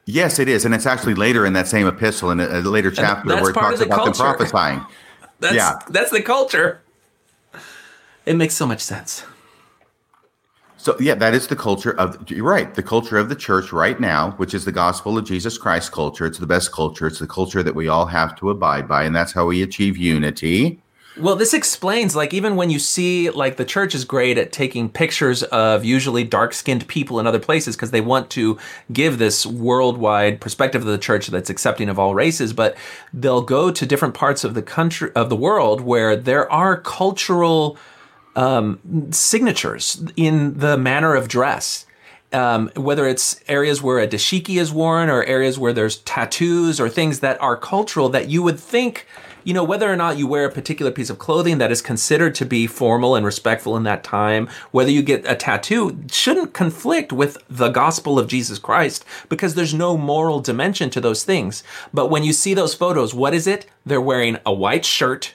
Yes, 0.05 0.39
it 0.39 0.47
is, 0.47 0.65
and 0.65 0.73
it's 0.73 0.87
actually 0.87 1.13
later 1.13 1.45
in 1.45 1.53
that 1.53 1.67
same 1.67 1.85
epistle 1.85 2.31
in 2.31 2.39
a, 2.39 2.61
later 2.61 2.89
chapter 2.89 3.29
where 3.29 3.51
it 3.51 3.53
talks 3.53 3.79
about 3.79 3.95
culture. 3.95 4.23
them 4.23 4.35
prophesying. 4.35 4.85
That's, 5.39 5.55
yeah, 5.55 5.79
that's 5.87 6.11
the 6.11 6.21
culture. 6.21 6.81
It 8.29 8.35
makes 8.35 8.53
so 8.53 8.67
much 8.67 8.81
sense. 8.81 9.23
So 10.77 10.95
yeah, 10.99 11.15
that 11.15 11.33
is 11.33 11.47
the 11.47 11.55
culture 11.55 11.97
of 11.97 12.29
you're 12.29 12.45
right. 12.45 12.71
The 12.75 12.83
culture 12.83 13.17
of 13.17 13.27
the 13.27 13.35
church 13.35 13.73
right 13.73 13.99
now, 13.99 14.33
which 14.37 14.53
is 14.53 14.65
the 14.65 14.71
gospel 14.71 15.17
of 15.17 15.25
Jesus 15.25 15.57
Christ 15.57 15.91
culture. 15.91 16.27
It's 16.27 16.37
the 16.37 16.45
best 16.45 16.71
culture. 16.71 17.07
It's 17.07 17.17
the 17.17 17.25
culture 17.25 17.63
that 17.63 17.73
we 17.73 17.87
all 17.87 18.05
have 18.05 18.35
to 18.35 18.51
abide 18.51 18.87
by, 18.87 19.03
and 19.03 19.15
that's 19.15 19.31
how 19.31 19.47
we 19.47 19.63
achieve 19.63 19.97
unity. 19.97 20.79
Well, 21.17 21.35
this 21.35 21.55
explains 21.55 22.15
like 22.15 22.31
even 22.31 22.55
when 22.55 22.69
you 22.69 22.77
see 22.77 23.31
like 23.31 23.57
the 23.57 23.65
church 23.65 23.95
is 23.95 24.05
great 24.05 24.37
at 24.37 24.51
taking 24.51 24.89
pictures 24.89 25.41
of 25.41 25.83
usually 25.83 26.23
dark-skinned 26.23 26.87
people 26.87 27.19
in 27.19 27.25
other 27.25 27.39
places 27.39 27.75
because 27.75 27.89
they 27.89 27.99
want 27.99 28.29
to 28.29 28.59
give 28.93 29.17
this 29.17 29.43
worldwide 29.43 30.39
perspective 30.39 30.81
of 30.83 30.87
the 30.87 30.99
church 30.99 31.27
that's 31.27 31.49
accepting 31.49 31.89
of 31.89 31.97
all 31.97 32.13
races, 32.13 32.53
but 32.53 32.77
they'll 33.11 33.41
go 33.41 33.71
to 33.71 33.87
different 33.87 34.13
parts 34.13 34.43
of 34.43 34.53
the 34.53 34.61
country 34.61 35.11
of 35.15 35.29
the 35.29 35.35
world 35.35 35.81
where 35.81 36.15
there 36.15 36.49
are 36.51 36.77
cultural 36.79 37.75
um, 38.39 39.11
signatures 39.11 40.01
in 40.15 40.57
the 40.59 40.77
manner 40.77 41.13
of 41.13 41.27
dress. 41.27 41.85
Um, 42.31 42.69
whether 42.75 43.07
it's 43.07 43.41
areas 43.47 43.81
where 43.81 43.99
a 43.99 44.07
dashiki 44.07 44.61
is 44.61 44.71
worn 44.71 45.09
or 45.09 45.23
areas 45.23 45.57
where 45.57 45.73
there's 45.73 45.97
tattoos 45.97 46.79
or 46.79 46.87
things 46.87 47.21
that 47.21 47.41
are 47.41 47.57
cultural 47.57 48.07
that 48.09 48.29
you 48.29 48.43
would 48.43 48.59
think, 48.59 49.07
you 49.43 49.53
know, 49.53 49.63
whether 49.63 49.91
or 49.91 49.95
not 49.95 50.17
you 50.19 50.27
wear 50.27 50.45
a 50.45 50.51
particular 50.51 50.91
piece 50.91 51.09
of 51.09 51.17
clothing 51.17 51.57
that 51.57 51.71
is 51.71 51.81
considered 51.81 52.35
to 52.35 52.45
be 52.45 52.67
formal 52.67 53.15
and 53.15 53.25
respectful 53.25 53.75
in 53.75 53.83
that 53.83 54.03
time, 54.03 54.47
whether 54.71 54.91
you 54.91 55.01
get 55.01 55.29
a 55.29 55.35
tattoo 55.35 55.97
shouldn't 56.11 56.53
conflict 56.53 57.11
with 57.11 57.39
the 57.49 57.69
gospel 57.69 58.19
of 58.19 58.27
Jesus 58.27 58.59
Christ 58.59 59.03
because 59.27 59.55
there's 59.55 59.73
no 59.73 59.97
moral 59.97 60.39
dimension 60.39 60.91
to 60.91 61.01
those 61.01 61.23
things. 61.23 61.63
But 61.91 62.11
when 62.11 62.23
you 62.23 62.33
see 62.33 62.53
those 62.53 62.75
photos, 62.75 63.13
what 63.13 63.33
is 63.33 63.47
it? 63.47 63.65
They're 63.85 63.99
wearing 63.99 64.37
a 64.45 64.53
white 64.53 64.85
shirt 64.85 65.33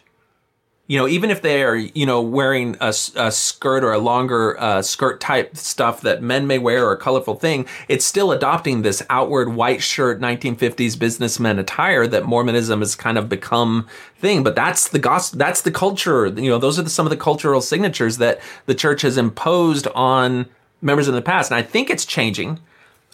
you 0.87 0.99
know, 0.99 1.09
even 1.09 1.31
if 1.31 1.41
they 1.41 1.63
are, 1.63 1.77
you 1.77 2.05
know, 2.05 2.21
wearing 2.21 2.77
a, 2.79 2.89
a 3.17 3.33
skirt 3.33 3.83
or 3.83 3.93
a 3.93 3.99
longer 3.99 4.61
uh, 4.61 4.83
skirt 4.83 5.19
type 5.19 5.57
stuff 5.57 6.03
that 6.03 6.23
men 6.23 6.47
may 6.47 6.59
wear 6.59 6.87
or 6.87 6.93
a 6.93 6.97
colorful 6.99 7.35
thing, 7.35 7.67
it's 7.89 8.05
still 8.05 8.33
adopting 8.33 8.83
this 8.83 9.03
outward 9.09 9.55
white 9.55 9.83
shirt 9.83 10.21
1950s 10.21 10.99
businessman 10.99 11.59
attire 11.59 12.07
that 12.07 12.27
Mormonism 12.27 12.81
has 12.81 12.95
kind 12.95 13.17
of 13.17 13.31
become 13.31 13.89
thing. 14.19 14.43
But 14.43 14.55
that's 14.55 14.89
the 14.89 14.99
gospel, 14.99 15.39
that's 15.39 15.63
the 15.63 15.71
culture. 15.71 16.27
You 16.27 16.51
know, 16.51 16.59
those 16.59 16.79
are 16.79 16.83
the, 16.83 16.91
some 16.91 17.07
of 17.07 17.11
the 17.11 17.17
cultural 17.17 17.63
signatures 17.63 18.19
that 18.19 18.41
the 18.67 18.75
church 18.75 19.03
has 19.03 19.17
imposed 19.17 19.87
on 19.95 20.47
members 20.83 21.09
in 21.09 21.15
the 21.15 21.23
past. 21.23 21.51
And 21.51 21.57
I 21.57 21.63
think 21.63 21.89
it's 21.89 22.05
changing. 22.05 22.61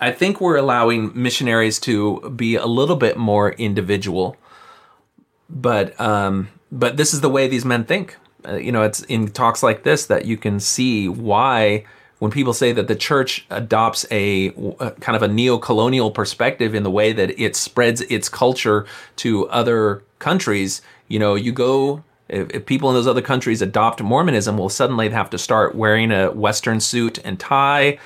I 0.00 0.10
think 0.10 0.40
we're 0.40 0.56
allowing 0.56 1.12
missionaries 1.14 1.78
to 1.80 2.30
be 2.30 2.56
a 2.56 2.66
little 2.66 2.96
bit 2.96 3.16
more 3.16 3.52
individual. 3.52 4.36
But, 5.48 5.98
um, 6.00 6.48
but 6.72 6.96
this 6.96 7.12
is 7.14 7.20
the 7.20 7.28
way 7.28 7.48
these 7.48 7.64
men 7.64 7.84
think. 7.84 8.16
Uh, 8.46 8.54
you 8.54 8.72
know, 8.72 8.82
it's 8.82 9.02
in 9.02 9.28
talks 9.28 9.62
like 9.62 9.82
this 9.82 10.06
that 10.06 10.24
you 10.24 10.36
can 10.36 10.60
see 10.60 11.08
why 11.08 11.84
when 12.20 12.30
people 12.30 12.52
say 12.52 12.72
that 12.72 12.86
the 12.86 12.94
church 12.94 13.46
adopts 13.50 14.04
a, 14.10 14.48
a 14.78 14.90
kind 15.00 15.16
of 15.16 15.22
a 15.22 15.28
neo-colonial 15.28 16.10
perspective 16.10 16.74
in 16.74 16.82
the 16.82 16.90
way 16.90 17.12
that 17.14 17.38
it 17.40 17.56
spreads 17.56 18.02
its 18.02 18.28
culture 18.28 18.86
to 19.16 19.48
other 19.48 20.02
countries, 20.18 20.82
you 21.08 21.18
know, 21.18 21.34
you 21.34 21.50
go 21.50 22.04
if, 22.28 22.50
if, 22.50 22.66
people 22.66 22.88
in 22.90 22.94
those 22.94 23.06
other 23.06 23.22
countries 23.22 23.60
adopt 23.60 24.02
Mormonism, 24.02 24.56
well, 24.56 24.68
suddenly 24.68 25.08
have 25.08 25.30
to 25.30 25.38
start 25.38 25.74
wearing 25.74 26.12
a 26.12 26.30
Western 26.30 26.78
suit 26.78 27.18
and 27.24 27.40
tie 27.40 27.98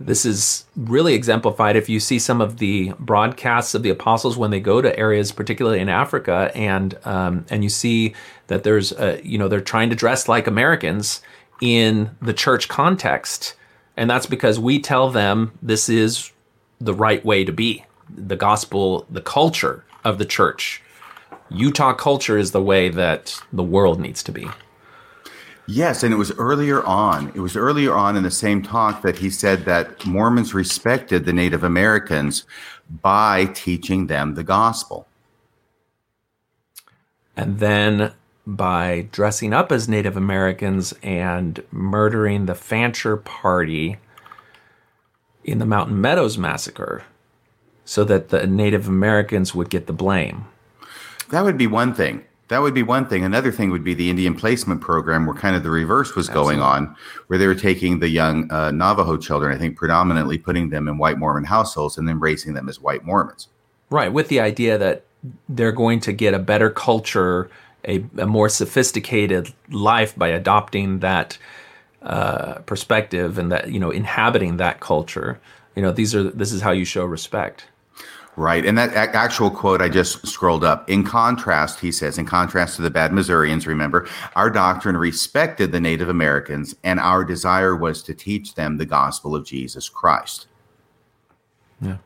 this 0.00 0.24
is 0.24 0.64
really 0.76 1.14
exemplified 1.14 1.76
if 1.76 1.88
you 1.88 1.98
see 1.98 2.18
some 2.18 2.40
of 2.40 2.58
the 2.58 2.92
broadcasts 3.00 3.74
of 3.74 3.82
the 3.82 3.90
apostles 3.90 4.36
when 4.36 4.50
they 4.50 4.60
go 4.60 4.80
to 4.80 4.96
areas, 4.96 5.32
particularly 5.32 5.80
in 5.80 5.88
Africa, 5.88 6.52
and 6.54 6.96
um, 7.04 7.44
and 7.50 7.64
you 7.64 7.68
see 7.68 8.14
that 8.46 8.62
there's 8.62 8.92
a, 8.92 9.20
you 9.24 9.38
know 9.38 9.48
they're 9.48 9.60
trying 9.60 9.90
to 9.90 9.96
dress 9.96 10.28
like 10.28 10.46
Americans 10.46 11.20
in 11.60 12.10
the 12.22 12.32
church 12.32 12.68
context, 12.68 13.56
and 13.96 14.08
that's 14.08 14.26
because 14.26 14.60
we 14.60 14.78
tell 14.78 15.10
them 15.10 15.52
this 15.60 15.88
is 15.88 16.30
the 16.80 16.94
right 16.94 17.24
way 17.24 17.44
to 17.44 17.52
be. 17.52 17.84
The 18.08 18.36
gospel, 18.36 19.04
the 19.10 19.20
culture 19.20 19.84
of 20.04 20.18
the 20.18 20.24
church, 20.24 20.80
Utah 21.50 21.92
culture 21.92 22.38
is 22.38 22.52
the 22.52 22.62
way 22.62 22.88
that 22.88 23.40
the 23.52 23.64
world 23.64 23.98
needs 23.98 24.22
to 24.22 24.32
be. 24.32 24.48
Yes, 25.70 26.02
and 26.02 26.14
it 26.14 26.16
was 26.16 26.32
earlier 26.38 26.82
on. 26.82 27.28
It 27.34 27.40
was 27.40 27.54
earlier 27.54 27.94
on 27.94 28.16
in 28.16 28.22
the 28.22 28.30
same 28.30 28.62
talk 28.62 29.02
that 29.02 29.18
he 29.18 29.28
said 29.28 29.66
that 29.66 30.06
Mormons 30.06 30.54
respected 30.54 31.26
the 31.26 31.32
Native 31.34 31.62
Americans 31.62 32.44
by 33.02 33.44
teaching 33.54 34.06
them 34.06 34.34
the 34.34 34.42
gospel. 34.42 35.06
And 37.36 37.58
then 37.58 38.14
by 38.46 39.08
dressing 39.12 39.52
up 39.52 39.70
as 39.70 39.90
Native 39.90 40.16
Americans 40.16 40.94
and 41.02 41.62
murdering 41.70 42.46
the 42.46 42.54
Fancher 42.54 43.18
Party 43.18 43.98
in 45.44 45.58
the 45.58 45.66
Mountain 45.66 46.00
Meadows 46.00 46.38
Massacre 46.38 47.04
so 47.84 48.04
that 48.04 48.30
the 48.30 48.46
Native 48.46 48.88
Americans 48.88 49.54
would 49.54 49.68
get 49.68 49.86
the 49.86 49.92
blame. 49.92 50.46
That 51.28 51.44
would 51.44 51.58
be 51.58 51.66
one 51.66 51.92
thing. 51.92 52.24
That 52.48 52.62
would 52.62 52.74
be 52.74 52.82
one 52.82 53.06
thing. 53.06 53.24
Another 53.24 53.52
thing 53.52 53.70
would 53.70 53.84
be 53.84 53.94
the 53.94 54.08
Indian 54.08 54.34
placement 54.34 54.80
program, 54.80 55.26
where 55.26 55.36
kind 55.36 55.54
of 55.54 55.62
the 55.62 55.70
reverse 55.70 56.14
was 56.14 56.28
Absolutely. 56.28 56.56
going 56.56 56.62
on, 56.62 56.96
where 57.26 57.38
they 57.38 57.46
were 57.46 57.54
taking 57.54 57.98
the 57.98 58.08
young 58.08 58.50
uh, 58.50 58.70
Navajo 58.70 59.18
children, 59.18 59.54
I 59.54 59.58
think 59.58 59.76
predominantly 59.76 60.38
putting 60.38 60.70
them 60.70 60.88
in 60.88 60.96
white 60.96 61.18
Mormon 61.18 61.44
households 61.44 61.98
and 61.98 62.08
then 62.08 62.18
raising 62.18 62.54
them 62.54 62.68
as 62.68 62.80
white 62.80 63.04
Mormons. 63.04 63.48
Right, 63.90 64.12
with 64.12 64.28
the 64.28 64.40
idea 64.40 64.78
that 64.78 65.04
they're 65.48 65.72
going 65.72 66.00
to 66.00 66.12
get 66.12 66.32
a 66.32 66.38
better 66.38 66.70
culture, 66.70 67.50
a, 67.84 68.04
a 68.16 68.26
more 68.26 68.48
sophisticated 68.48 69.52
life 69.70 70.16
by 70.16 70.28
adopting 70.28 71.00
that 71.00 71.38
uh, 72.02 72.54
perspective 72.60 73.38
and 73.38 73.50
that 73.52 73.70
you 73.70 73.80
know 73.80 73.90
inhabiting 73.90 74.56
that 74.56 74.80
culture. 74.80 75.40
You 75.74 75.82
know, 75.82 75.92
these 75.92 76.14
are 76.14 76.22
this 76.22 76.52
is 76.52 76.62
how 76.62 76.70
you 76.70 76.84
show 76.84 77.04
respect. 77.04 77.66
Right. 78.38 78.64
And 78.64 78.78
that 78.78 78.94
actual 78.94 79.50
quote 79.50 79.82
I 79.82 79.88
just 79.88 80.24
scrolled 80.24 80.62
up. 80.62 80.88
In 80.88 81.02
contrast, 81.02 81.80
he 81.80 81.90
says, 81.90 82.18
in 82.18 82.24
contrast 82.24 82.76
to 82.76 82.82
the 82.82 82.90
bad 82.90 83.12
Missourians, 83.12 83.66
remember, 83.66 84.08
our 84.36 84.48
doctrine 84.48 84.96
respected 84.96 85.72
the 85.72 85.80
Native 85.80 86.08
Americans, 86.08 86.72
and 86.84 87.00
our 87.00 87.24
desire 87.24 87.74
was 87.74 88.00
to 88.04 88.14
teach 88.14 88.54
them 88.54 88.76
the 88.76 88.86
gospel 88.86 89.34
of 89.34 89.44
Jesus 89.44 89.88
Christ. 89.88 90.46
Yeah. 91.80 91.96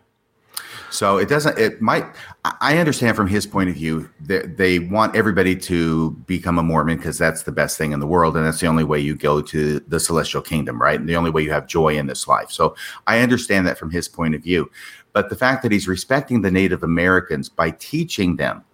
So 0.89 1.19
it 1.19 1.29
doesn't, 1.29 1.59
it 1.59 1.83
might, 1.83 2.07
I 2.45 2.79
understand 2.79 3.15
from 3.15 3.27
his 3.27 3.47
point 3.47 3.69
of 3.69 3.77
view 3.77 4.09
that 4.21 4.57
they 4.57 4.79
want 4.79 5.15
everybody 5.15 5.55
to 5.57 6.13
become 6.27 6.59
a 6.59 6.63
Mormon 6.63 6.97
because 6.97 7.19
that's 7.19 7.43
the 7.43 7.53
best 7.53 7.77
thing 7.77 7.93
in 7.93 8.01
the 8.01 8.07
world. 8.07 8.37
And 8.37 8.47
that's 8.47 8.61
the 8.61 8.67
only 8.67 8.85
way 8.85 9.01
you 9.01 9.17
go 9.17 9.43
to 9.43 9.81
the 9.81 10.01
celestial 10.01 10.43
kingdom, 10.43 10.81
right? 10.81 10.99
And 10.99 11.09
the 11.09 11.17
only 11.17 11.31
way 11.31 11.43
you 11.43 11.51
have 11.51 11.67
joy 11.67 11.97
in 11.97 12.07
this 12.07 12.27
life. 12.29 12.51
So 12.51 12.75
I 13.07 13.21
understand 13.21 13.67
that 13.67 13.79
from 13.79 13.91
his 13.91 14.09
point 14.09 14.35
of 14.35 14.43
view. 14.43 14.71
But 15.12 15.28
the 15.28 15.36
fact 15.36 15.62
that 15.62 15.72
he's 15.72 15.89
respecting 15.89 16.43
the 16.43 16.51
Native 16.51 16.82
Americans 16.82 17.48
by 17.48 17.70
teaching 17.72 18.36
them 18.36 18.64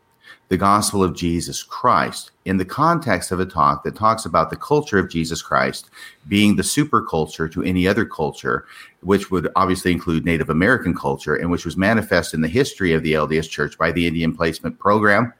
the 0.48 0.56
gospel 0.56 1.04
of 1.04 1.14
Jesus 1.14 1.62
Christ 1.62 2.30
in 2.44 2.56
the 2.56 2.64
context 2.64 3.30
of 3.30 3.40
a 3.40 3.44
talk 3.44 3.84
that 3.84 3.94
talks 3.94 4.24
about 4.24 4.48
the 4.48 4.56
culture 4.56 4.98
of 4.98 5.10
Jesus 5.10 5.42
Christ 5.42 5.90
being 6.26 6.56
the 6.56 6.62
super 6.62 7.02
culture 7.02 7.48
to 7.48 7.62
any 7.62 7.86
other 7.86 8.06
culture, 8.06 8.66
which 9.02 9.30
would 9.30 9.48
obviously 9.56 9.92
include 9.92 10.24
Native 10.24 10.48
American 10.48 10.94
culture 10.94 11.34
and 11.34 11.50
which 11.50 11.66
was 11.66 11.76
manifest 11.76 12.32
in 12.32 12.40
the 12.40 12.48
history 12.48 12.92
of 12.94 13.02
the 13.02 13.12
LDS 13.12 13.50
Church 13.50 13.76
by 13.76 13.92
the 13.92 14.06
Indian 14.06 14.34
Placement 14.34 14.78
Program. 14.78 15.34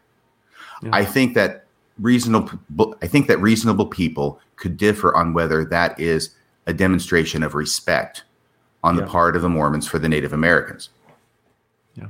Yeah. 0.82 0.90
I 0.92 1.04
think 1.04 1.34
that 1.34 1.64
reasonable 1.98 2.94
I 3.02 3.06
think 3.06 3.26
that 3.26 3.40
reasonable 3.40 3.86
people 3.86 4.40
could 4.56 4.76
differ 4.76 5.16
on 5.16 5.32
whether 5.32 5.64
that 5.64 5.98
is 5.98 6.34
a 6.66 6.74
demonstration 6.74 7.42
of 7.42 7.54
respect 7.54 8.24
on 8.82 8.94
Yeah. 8.96 9.02
the 9.02 9.06
part 9.08 9.36
of 9.36 9.42
the 9.42 9.48
Mormons 9.48 9.86
for 9.86 9.98
the 9.98 10.08
Native 10.08 10.32
Americans. 10.32 10.90
Yeah. 11.94 12.06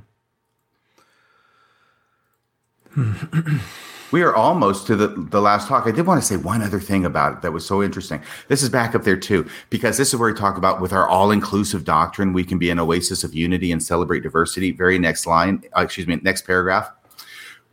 We 4.11 4.23
are 4.23 4.35
almost 4.35 4.87
to 4.87 4.97
the, 4.97 5.09
the 5.09 5.41
last 5.43 5.69
talk. 5.69 5.87
I 5.87 5.91
did 5.91 6.07
want 6.07 6.19
to 6.19 6.27
say 6.27 6.37
one 6.39 6.63
other 6.63 6.81
thing 6.81 7.05
about 7.05 7.35
it 7.35 7.43
that 7.43 7.53
was 7.53 7.67
so 7.67 7.83
interesting. 7.83 8.23
This 8.49 8.63
is 8.63 8.71
back 8.71 8.95
up 8.95 9.05
there 9.05 9.19
too, 9.19 9.47
because 9.69 9.99
this 9.99 10.15
is 10.15 10.19
where 10.19 10.33
we 10.33 10.39
talk 10.39 10.57
about 10.57 10.81
with 10.81 10.95
our 10.95 11.07
all 11.07 11.31
inclusive 11.31 11.85
doctrine, 11.85 12.33
we 12.33 12.43
can 12.43 12.57
be 12.59 12.71
an 12.71 12.79
oasis 12.79 13.23
of 13.23 13.35
unity 13.35 13.71
and 13.71 13.83
celebrate 13.83 14.23
diversity. 14.23 14.71
Very 14.73 14.99
next 14.99 15.27
line, 15.27 15.63
uh, 15.77 15.83
excuse 15.83 16.07
me, 16.07 16.19
next 16.23 16.47
paragraph. 16.47 16.91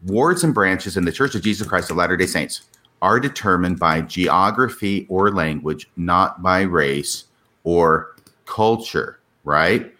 Wards 0.06 0.44
and 0.44 0.54
branches 0.54 0.98
in 0.98 1.06
the 1.06 1.12
Church 1.12 1.36
of 1.36 1.42
Jesus 1.42 1.66
Christ 1.68 1.90
of 1.90 1.96
Latter 1.96 2.18
day 2.18 2.26
Saints 2.26 2.64
are 3.02 3.18
determined 3.18 3.80
by 3.80 4.02
geography 4.02 5.06
or 5.08 5.32
language, 5.32 5.90
not 5.96 6.44
by 6.44 6.62
race 6.64 7.26
or 7.64 8.15
culture, 8.46 9.20
right? 9.44 9.92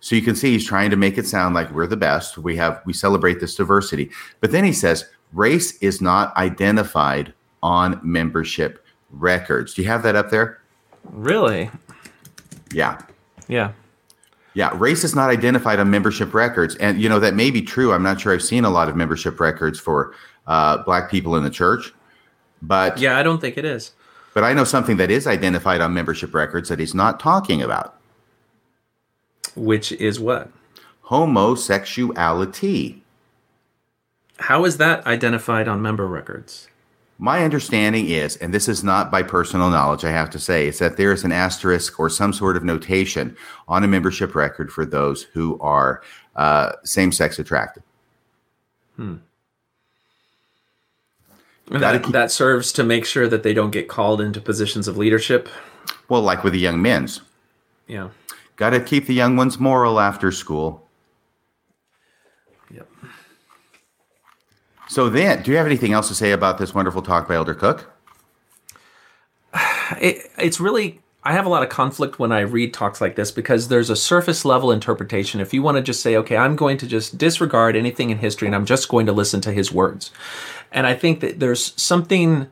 So 0.00 0.16
you 0.16 0.22
can 0.22 0.34
see 0.34 0.52
he's 0.52 0.66
trying 0.66 0.90
to 0.90 0.96
make 0.96 1.18
it 1.18 1.26
sound 1.26 1.54
like 1.54 1.70
we're 1.72 1.86
the 1.86 1.96
best. 1.96 2.38
We 2.38 2.56
have 2.56 2.80
we 2.86 2.92
celebrate 2.92 3.40
this 3.40 3.54
diversity. 3.54 4.10
But 4.40 4.52
then 4.52 4.64
he 4.64 4.72
says 4.72 5.04
race 5.32 5.76
is 5.78 6.00
not 6.00 6.36
identified 6.36 7.32
on 7.62 8.00
membership 8.02 8.84
records. 9.10 9.74
Do 9.74 9.82
you 9.82 9.88
have 9.88 10.02
that 10.02 10.16
up 10.16 10.30
there? 10.30 10.60
Really? 11.04 11.70
Yeah. 12.72 13.00
Yeah. 13.48 13.72
Yeah, 14.54 14.72
race 14.74 15.04
is 15.04 15.14
not 15.14 15.30
identified 15.30 15.78
on 15.78 15.90
membership 15.90 16.34
records, 16.34 16.74
and 16.76 17.00
you 17.00 17.08
know 17.08 17.20
that 17.20 17.34
may 17.34 17.52
be 17.52 17.62
true. 17.62 17.92
I'm 17.92 18.02
not 18.02 18.20
sure. 18.20 18.34
I've 18.34 18.42
seen 18.42 18.64
a 18.64 18.70
lot 18.70 18.88
of 18.88 18.96
membership 18.96 19.38
records 19.38 19.78
for 19.78 20.12
uh, 20.48 20.78
black 20.78 21.08
people 21.08 21.36
in 21.36 21.44
the 21.44 21.50
church, 21.50 21.92
but 22.60 22.98
Yeah, 22.98 23.16
I 23.16 23.22
don't 23.22 23.40
think 23.40 23.56
it 23.56 23.64
is. 23.64 23.92
But 24.34 24.44
I 24.44 24.52
know 24.52 24.64
something 24.64 24.96
that 24.98 25.10
is 25.10 25.26
identified 25.26 25.80
on 25.80 25.94
membership 25.94 26.34
records 26.34 26.68
that 26.68 26.78
he's 26.78 26.94
not 26.94 27.20
talking 27.20 27.62
about: 27.62 27.96
Which 29.54 29.92
is 29.92 30.20
what? 30.20 30.50
homosexuality. 31.10 33.02
How 34.38 34.64
is 34.64 34.76
that 34.76 35.04
identified 35.06 35.66
on 35.66 35.82
member 35.82 36.06
records? 36.06 36.68
My 37.18 37.44
understanding 37.44 38.08
is, 38.08 38.36
and 38.36 38.54
this 38.54 38.68
is 38.68 38.84
not 38.84 39.10
by 39.10 39.24
personal 39.24 39.70
knowledge, 39.70 40.04
I 40.04 40.10
have 40.12 40.30
to 40.30 40.38
say, 40.38 40.68
is 40.68 40.78
that 40.78 40.96
there 40.96 41.12
is 41.12 41.24
an 41.24 41.32
asterisk 41.32 41.98
or 41.98 42.08
some 42.08 42.32
sort 42.32 42.56
of 42.56 42.64
notation 42.64 43.36
on 43.68 43.84
a 43.84 43.88
membership 43.88 44.34
record 44.36 44.72
for 44.72 44.86
those 44.86 45.24
who 45.24 45.58
are 45.60 46.02
uh, 46.36 46.72
same-sex 46.84 47.38
attracted. 47.40 47.82
Gotta 48.96 49.20
That, 51.70 52.02
keep- 52.02 52.12
that 52.12 52.30
serves 52.32 52.72
to 52.72 52.82
make 52.84 53.04
sure 53.06 53.28
that 53.28 53.42
they 53.42 53.54
don't 53.54 53.70
get 53.70 53.88
called 53.88 54.20
into 54.20 54.40
positions 54.40 54.88
of 54.88 54.96
leadership. 54.96 55.48
Well, 56.08 56.22
like 56.22 56.42
with 56.42 56.52
the 56.52 56.58
young 56.58 56.82
men's, 56.82 57.20
Yeah. 57.86 58.08
got 58.56 58.70
to 58.70 58.80
keep 58.80 59.06
the 59.06 59.14
young 59.14 59.36
ones 59.36 59.58
moral 59.60 60.00
after 60.00 60.32
school. 60.32 60.86
Yep. 62.72 62.88
So 64.88 65.08
then, 65.08 65.42
do 65.42 65.52
you 65.52 65.56
have 65.56 65.66
anything 65.66 65.92
else 65.92 66.08
to 66.08 66.14
say 66.14 66.32
about 66.32 66.58
this 66.58 66.74
wonderful 66.74 67.02
talk 67.02 67.28
by 67.28 67.36
Elder 67.36 67.54
Cook? 67.54 67.88
it, 70.00 70.28
it's 70.38 70.58
really 70.58 71.00
I 71.22 71.32
have 71.32 71.44
a 71.44 71.50
lot 71.50 71.62
of 71.62 71.68
conflict 71.68 72.18
when 72.18 72.32
I 72.32 72.40
read 72.40 72.72
talks 72.72 73.00
like 73.00 73.14
this 73.14 73.30
because 73.30 73.68
there's 73.68 73.90
a 73.90 73.96
surface 73.96 74.44
level 74.44 74.72
interpretation. 74.72 75.40
If 75.40 75.52
you 75.52 75.62
want 75.62 75.76
to 75.76 75.82
just 75.82 76.02
say, 76.02 76.16
okay, 76.16 76.36
I'm 76.36 76.56
going 76.56 76.78
to 76.78 76.86
just 76.86 77.18
disregard 77.18 77.76
anything 77.76 78.08
in 78.08 78.18
history 78.18 78.48
and 78.48 78.54
I'm 78.54 78.64
just 78.64 78.88
going 78.88 79.04
to 79.06 79.12
listen 79.12 79.42
to 79.42 79.52
his 79.52 79.70
words. 79.70 80.10
And 80.72 80.86
I 80.86 80.94
think 80.94 81.20
that 81.20 81.38
there's 81.38 81.74
something 81.80 82.48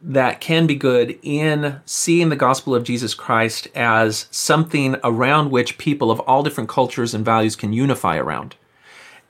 that 0.00 0.40
can 0.40 0.68
be 0.68 0.76
good 0.76 1.18
in 1.22 1.80
seeing 1.84 2.28
the 2.28 2.36
gospel 2.36 2.72
of 2.72 2.84
Jesus 2.84 3.14
Christ 3.14 3.66
as 3.74 4.26
something 4.30 4.94
around 5.02 5.50
which 5.50 5.76
people 5.76 6.12
of 6.12 6.20
all 6.20 6.44
different 6.44 6.68
cultures 6.68 7.14
and 7.14 7.24
values 7.24 7.56
can 7.56 7.72
unify 7.72 8.16
around. 8.16 8.54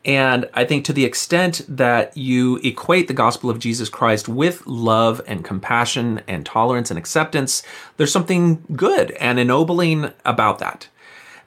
And 0.05 0.49
I 0.55 0.65
think 0.65 0.85
to 0.85 0.93
the 0.93 1.05
extent 1.05 1.63
that 1.69 2.17
you 2.17 2.57
equate 2.59 3.09
the 3.09 3.15
gospel 3.15 3.51
of 3.51 3.59
Jesus 3.59 3.89
Christ 3.89 4.29
with 4.29 4.67
love 4.67 5.21
and 5.27 5.45
compassion 5.45 6.23
and 6.29 6.47
tolerance 6.47 6.91
and 6.91 6.99
acceptance, 6.99 7.63
there's 7.97 8.13
something 8.13 8.65
good 8.75 9.11
and 9.13 9.39
ennobling 9.39 10.13
about 10.25 10.61
that. 10.61 10.89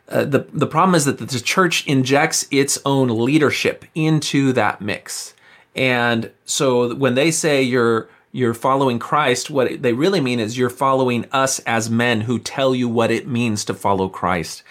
Uh, 0.10 0.26
the 0.26 0.46
the 0.52 0.68
problem 0.68 0.94
is 0.94 1.06
that 1.06 1.18
the 1.18 1.40
church 1.40 1.88
injects 1.88 2.46
its 2.52 2.78
own 2.86 3.08
leadership 3.24 3.86
into 3.96 4.52
that 4.52 4.82
mix, 4.82 5.34
and 5.74 6.30
so 6.44 6.94
when 6.96 7.16
they 7.16 7.32
say 7.32 7.62
you're 7.62 8.10
you're 8.34 8.54
following 8.54 9.00
Christ, 9.00 9.50
what 9.50 9.82
they 9.82 9.94
really 9.94 10.22
mean 10.22 10.40
is 10.40 10.58
you're 10.58 10.70
following 10.70 11.26
us 11.32 11.60
as 11.60 11.90
men 11.90 12.22
who 12.22 12.40
tell 12.40 12.76
you 12.76 12.90
what 12.90 13.12
it 13.12 13.28
means 13.28 13.64
to 13.66 13.74
follow 13.74 14.10
Christ. 14.10 14.64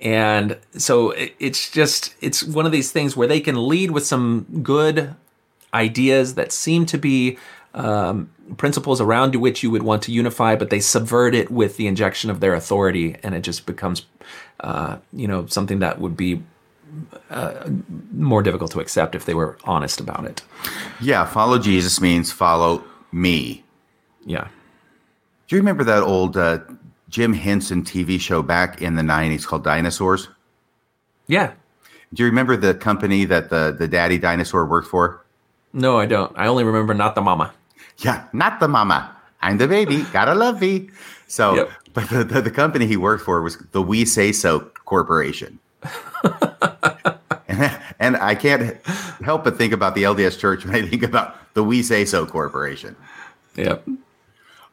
And 0.00 0.56
so 0.76 1.10
it- 1.10 1.34
it's 1.38 1.70
just 1.70 2.14
it's 2.20 2.42
one 2.42 2.66
of 2.66 2.72
these 2.72 2.92
things 2.92 3.16
where 3.16 3.26
they 3.28 3.40
can 3.40 3.68
lead 3.68 3.90
with 3.90 4.06
some 4.06 4.46
good 4.62 5.14
ideas 5.74 6.34
that 6.34 6.52
seem 6.52 6.86
to 6.86 6.98
be 6.98 7.36
um, 7.74 8.30
principles 8.56 9.00
around 9.00 9.34
which 9.36 9.62
you 9.62 9.70
would 9.70 9.82
want 9.82 10.02
to 10.02 10.10
unify, 10.12 10.56
but 10.56 10.70
they 10.70 10.80
subvert 10.80 11.34
it 11.34 11.50
with 11.50 11.76
the 11.76 11.86
injection 11.86 12.30
of 12.30 12.40
their 12.40 12.54
authority, 12.54 13.16
and 13.22 13.34
it 13.34 13.42
just 13.42 13.66
becomes, 13.66 14.06
uh, 14.60 14.96
you 15.12 15.28
know, 15.28 15.44
something 15.46 15.78
that 15.80 16.00
would 16.00 16.16
be 16.16 16.42
uh, 17.30 17.68
more 18.12 18.42
difficult 18.42 18.70
to 18.72 18.80
accept 18.80 19.14
if 19.14 19.26
they 19.26 19.34
were 19.34 19.58
honest 19.64 20.00
about 20.00 20.24
it. 20.24 20.42
Yeah, 21.00 21.26
follow 21.26 21.58
Jesus 21.58 22.00
means 22.00 22.32
follow 22.32 22.82
me. 23.12 23.62
Yeah. 24.24 24.48
Do 25.46 25.54
you 25.56 25.60
remember 25.60 25.84
that 25.84 26.02
old 26.02 26.36
uh, 26.36 26.60
Jim 27.08 27.32
Henson 27.32 27.82
TV 27.82 28.20
show 28.20 28.42
back 28.42 28.82
in 28.82 28.94
the 28.96 29.02
90s 29.02 29.46
called 29.46 29.64
Dinosaurs? 29.64 30.28
Yeah. 31.26 31.52
Do 32.12 32.22
you 32.22 32.28
remember 32.28 32.56
the 32.56 32.74
company 32.74 33.24
that 33.26 33.50
the, 33.50 33.74
the 33.78 33.88
daddy 33.88 34.18
dinosaur 34.18 34.66
worked 34.66 34.88
for? 34.88 35.24
No, 35.72 35.98
I 35.98 36.06
don't. 36.06 36.32
I 36.38 36.46
only 36.46 36.64
remember 36.64 36.94
not 36.94 37.14
the 37.14 37.20
mama. 37.20 37.52
Yeah, 37.98 38.24
not 38.32 38.60
the 38.60 38.68
mama. 38.68 39.14
I'm 39.42 39.58
the 39.58 39.68
baby. 39.68 40.02
Gotta 40.12 40.34
love 40.34 40.60
me. 40.60 40.88
So, 41.26 41.54
Yep. 41.54 41.70
but 41.94 42.08
the, 42.10 42.24
the, 42.24 42.40
the 42.42 42.50
company 42.50 42.86
he 42.86 42.96
worked 42.96 43.24
for 43.24 43.42
was 43.42 43.58
the 43.72 43.82
We 43.82 44.04
Say 44.04 44.32
So 44.32 44.60
Corporation. 44.84 45.58
and, 47.48 47.78
and 47.98 48.16
I 48.16 48.34
can't 48.34 48.76
help 49.22 49.44
but 49.44 49.56
think 49.58 49.72
about 49.72 49.94
the 49.94 50.04
LDS 50.04 50.38
Church 50.38 50.64
when 50.64 50.74
I 50.74 50.88
think 50.88 51.02
about 51.02 51.36
the 51.54 51.62
We 51.62 51.82
Say 51.82 52.04
So 52.04 52.24
Corporation. 52.26 52.96
Yep. 53.56 53.86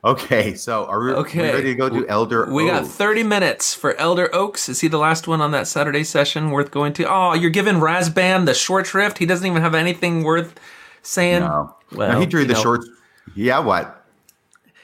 Okay, 0.06 0.54
so 0.54 0.86
are 0.86 1.04
we, 1.04 1.12
Okay. 1.14 1.52
ready 1.52 1.64
to 1.70 1.76
go 1.76 1.90
to 1.90 2.08
Elder 2.08 2.46
We 2.54 2.68
got 2.68 2.86
30 2.86 3.24
minutes 3.24 3.74
for 3.74 3.96
Elder 3.96 4.30
Oaks. 4.36 4.70
Is 4.70 4.82
he 4.82 4.88
the 4.88 5.00
last 5.00 5.28
one 5.28 5.42
on 5.42 5.50
that 5.52 5.68
Saturday 5.68 6.04
session 6.04 6.52
worth 6.52 6.70
going 6.70 6.94
to? 6.94 7.12
Oh, 7.12 7.34
you're 7.34 7.50
giving 7.50 7.76
Rasband 7.76 8.46
the 8.46 8.54
short 8.54 8.86
shrift. 8.86 9.18
He 9.18 9.26
doesn't 9.26 9.48
even 9.48 9.64
have 9.64 9.74
anything 9.74 10.24
worth 10.24 10.60
saying. 11.02 11.40
No. 11.40 11.76
Well, 11.92 12.14
no, 12.14 12.20
he 12.20 12.28
drew 12.28 12.46
the 12.46 12.54
know, 12.54 12.62
shorts. 12.62 12.88
Yeah, 13.36 13.60
what? 13.60 14.06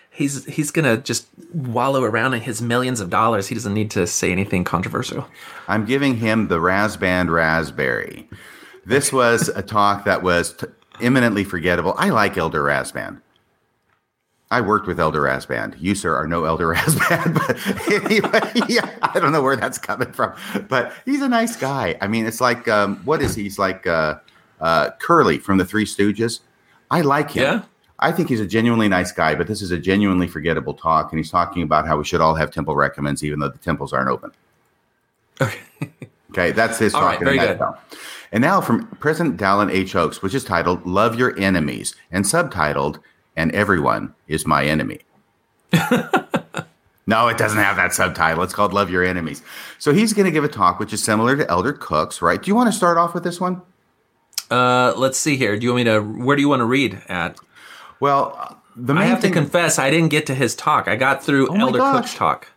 He's 0.09 0.45
he's 0.45 0.71
gonna 0.71 0.97
just 0.97 1.27
wallow 1.53 2.03
around 2.03 2.33
in 2.33 2.41
his 2.41 2.61
millions 2.61 2.99
of 2.99 3.09
dollars. 3.09 3.47
He 3.47 3.55
doesn't 3.55 3.73
need 3.73 3.91
to 3.91 4.07
say 4.07 4.31
anything 4.31 4.63
controversial. 4.63 5.27
I'm 5.67 5.85
giving 5.85 6.17
him 6.17 6.47
the 6.47 6.57
Rasband 6.57 7.29
Raspberry. 7.29 8.27
This 8.85 9.13
was 9.13 9.49
a 9.49 9.61
talk 9.61 10.03
that 10.05 10.21
was 10.23 10.53
t- 10.53 10.67
eminently 10.99 11.43
forgettable. 11.43 11.93
I 11.97 12.09
like 12.09 12.37
Elder 12.37 12.63
Rasband. 12.63 13.21
I 14.51 14.59
worked 14.59 14.85
with 14.85 14.99
Elder 14.99 15.21
Rasband. 15.21 15.75
You, 15.79 15.95
sir, 15.95 16.13
are 16.13 16.27
no 16.27 16.43
Elder 16.43 16.67
Rasband, 16.75 17.33
but 17.33 17.91
anyway, 17.91 18.67
yeah, 18.69 18.87
I 19.01 19.19
don't 19.19 19.31
know 19.31 19.41
where 19.41 19.55
that's 19.55 19.77
coming 19.77 20.11
from, 20.11 20.33
but 20.67 20.93
he's 21.05 21.21
a 21.21 21.29
nice 21.29 21.55
guy. 21.55 21.97
I 22.01 22.07
mean, 22.07 22.25
it's 22.25 22.41
like, 22.41 22.67
um, 22.67 22.97
what 22.97 23.21
is 23.21 23.33
he? 23.33 23.43
He's 23.43 23.57
like 23.57 23.87
uh, 23.87 24.19
uh, 24.59 24.91
Curly 24.99 25.39
from 25.39 25.57
the 25.57 25.65
Three 25.65 25.85
Stooges. 25.85 26.41
I 26.91 27.01
like 27.01 27.31
him. 27.31 27.43
Yeah? 27.43 27.63
I 27.99 28.11
think 28.11 28.29
he's 28.29 28.41
a 28.41 28.47
genuinely 28.47 28.89
nice 28.89 29.11
guy, 29.11 29.35
but 29.35 29.47
this 29.47 29.61
is 29.61 29.71
a 29.71 29.77
genuinely 29.77 30.27
forgettable 30.27 30.73
talk, 30.73 31.11
and 31.11 31.19
he's 31.19 31.31
talking 31.31 31.63
about 31.63 31.87
how 31.87 31.97
we 31.97 32.03
should 32.03 32.19
all 32.19 32.35
have 32.35 32.51
temple 32.51 32.75
recommends, 32.75 33.23
even 33.23 33.39
though 33.39 33.49
the 33.49 33.59
temples 33.59 33.93
aren't 33.93 34.09
open. 34.09 34.31
Okay. 35.39 35.59
Okay, 36.31 36.53
that's 36.53 36.79
his 36.79 36.93
All 36.93 37.01
talk 37.01 37.09
right, 37.09 37.19
in 37.19 37.25
very 37.25 37.37
good. 37.37 37.59
And 38.31 38.41
now 38.41 38.61
from 38.61 38.87
President 39.01 39.37
Dallin 39.37 39.69
H. 39.69 39.95
Oaks, 39.95 40.21
which 40.21 40.33
is 40.33 40.45
titled 40.45 40.85
Love 40.85 41.19
Your 41.19 41.37
Enemies 41.37 41.93
and 42.09 42.23
subtitled 42.23 42.99
And 43.35 43.51
Everyone 43.53 44.13
is 44.27 44.45
My 44.45 44.65
Enemy. 44.65 44.99
no, 47.07 47.27
it 47.27 47.37
doesn't 47.37 47.57
have 47.57 47.75
that 47.77 47.93
subtitle. 47.93 48.43
It's 48.43 48.53
called 48.53 48.73
Love 48.73 48.89
Your 48.89 49.03
Enemies. 49.03 49.41
So 49.79 49.93
he's 49.93 50.13
going 50.13 50.25
to 50.25 50.31
give 50.31 50.43
a 50.43 50.47
talk 50.49 50.79
which 50.79 50.93
is 50.93 51.03
similar 51.03 51.35
to 51.37 51.49
Elder 51.49 51.73
Cook's, 51.73 52.21
right? 52.21 52.41
Do 52.41 52.49
you 52.49 52.55
want 52.55 52.67
to 52.71 52.77
start 52.77 52.97
off 52.97 53.13
with 53.13 53.23
this 53.23 53.39
one? 53.39 53.61
Uh, 54.49 54.93
let's 54.97 55.17
see 55.17 55.37
here. 55.37 55.57
Do 55.57 55.63
you 55.65 55.73
want 55.73 55.85
me 55.85 55.91
to? 55.91 55.99
Where 56.01 56.35
do 56.35 56.41
you 56.41 56.49
want 56.49 56.59
to 56.59 56.65
read 56.65 57.01
at? 57.07 57.37
Well, 57.99 58.57
the 58.75 58.93
main 58.93 59.03
I 59.03 59.05
have 59.07 59.21
to 59.21 59.29
confess, 59.29 59.79
I 59.79 59.89
didn't 59.89 60.09
get 60.09 60.25
to 60.27 60.35
his 60.35 60.55
talk. 60.55 60.87
I 60.87 60.95
got 60.97 61.23
through 61.23 61.49
Oh 61.49 61.55
Elder 61.55 61.77
gosh. 61.77 61.95
Cook's 62.01 62.15
talk. 62.15 62.47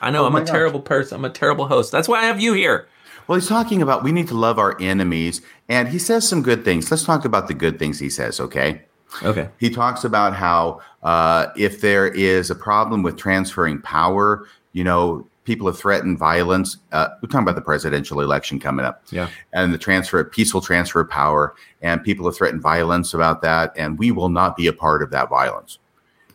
I 0.00 0.10
know 0.10 0.24
Oh 0.24 0.26
I'm 0.26 0.34
a 0.34 0.40
gosh. 0.40 0.48
terrible 0.50 0.80
person. 0.80 1.16
I'm 1.16 1.24
a 1.24 1.30
terrible 1.30 1.66
host. 1.68 1.92
That's 1.92 2.08
why 2.08 2.20
I 2.20 2.24
have 2.24 2.40
you 2.40 2.54
here. 2.54 2.88
Well, 3.28 3.38
he's 3.38 3.48
talking 3.48 3.82
about 3.82 4.02
we 4.02 4.12
need 4.12 4.28
to 4.28 4.34
love 4.34 4.58
our 4.58 4.80
enemies, 4.80 5.42
and 5.68 5.88
he 5.88 5.98
says 5.98 6.26
some 6.26 6.42
good 6.42 6.64
things. 6.64 6.90
Let's 6.90 7.04
talk 7.04 7.24
about 7.24 7.46
the 7.48 7.54
good 7.54 7.78
things 7.78 7.98
he 8.00 8.10
says, 8.10 8.40
okay? 8.40 8.82
Okay. 9.22 9.48
He 9.58 9.70
talks 9.70 10.04
about 10.04 10.34
how 10.34 10.80
uh, 11.02 11.48
if 11.56 11.80
there 11.80 12.08
is 12.08 12.50
a 12.50 12.54
problem 12.54 13.02
with 13.02 13.16
transferring 13.16 13.80
power, 13.82 14.46
you 14.72 14.84
know, 14.84 15.26
people 15.44 15.66
have 15.66 15.78
threatened 15.78 16.18
violence. 16.18 16.76
Uh, 16.92 17.08
we're 17.20 17.28
talking 17.28 17.42
about 17.42 17.56
the 17.56 17.62
presidential 17.62 18.20
election 18.20 18.60
coming 18.60 18.86
up, 18.86 19.02
Yeah. 19.10 19.28
and 19.52 19.74
the 19.74 19.78
transfer, 19.78 20.22
peaceful 20.24 20.60
transfer 20.60 21.00
of 21.00 21.10
power, 21.10 21.54
and 21.82 22.02
people 22.02 22.26
have 22.26 22.36
threatened 22.36 22.62
violence 22.62 23.12
about 23.12 23.42
that, 23.42 23.72
and 23.76 23.98
we 23.98 24.12
will 24.12 24.28
not 24.28 24.56
be 24.56 24.66
a 24.68 24.72
part 24.72 25.02
of 25.02 25.10
that 25.10 25.28
violence 25.28 25.78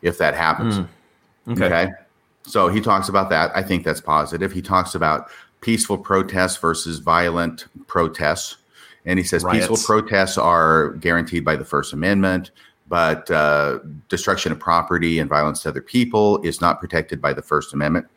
if 0.02 0.18
that 0.18 0.36
happens. 0.36 0.80
Okay. 1.48 1.66
Okay. 1.66 1.88
So 2.46 2.68
he 2.70 2.80
talks 2.82 3.10
about 3.10 3.30
that. 3.30 3.52
I 3.56 3.64
think 3.64 3.84
that's 3.84 4.02
positive. 4.02 4.52
He 4.52 4.62
talks 4.62 4.96
about 4.96 5.30
peaceful 5.62 5.98
protests 5.98 6.58
versus 6.58 7.00
violent 7.00 7.66
protests. 7.88 8.58
And 9.06 9.18
he 9.18 9.24
says 9.24 9.44
Riots. 9.44 9.68
peaceful 9.68 9.86
protests 9.86 10.38
are 10.38 10.92
guaranteed 10.94 11.46
by 11.46 11.56
the 11.56 11.66
First 11.66 11.94
Amendment, 11.94 12.52
but 12.90 13.30
uh, 13.32 13.80
destruction 14.10 14.52
of 14.52 14.60
property 14.60 15.20
and 15.20 15.30
violence 15.30 15.62
to 15.64 15.70
other 15.70 15.82
people 15.82 16.42
is 16.42 16.62
not 16.62 16.80
protected 16.80 17.22
by 17.22 17.34
the 17.34 17.42
First 17.42 17.74
Amendment. 17.74 18.08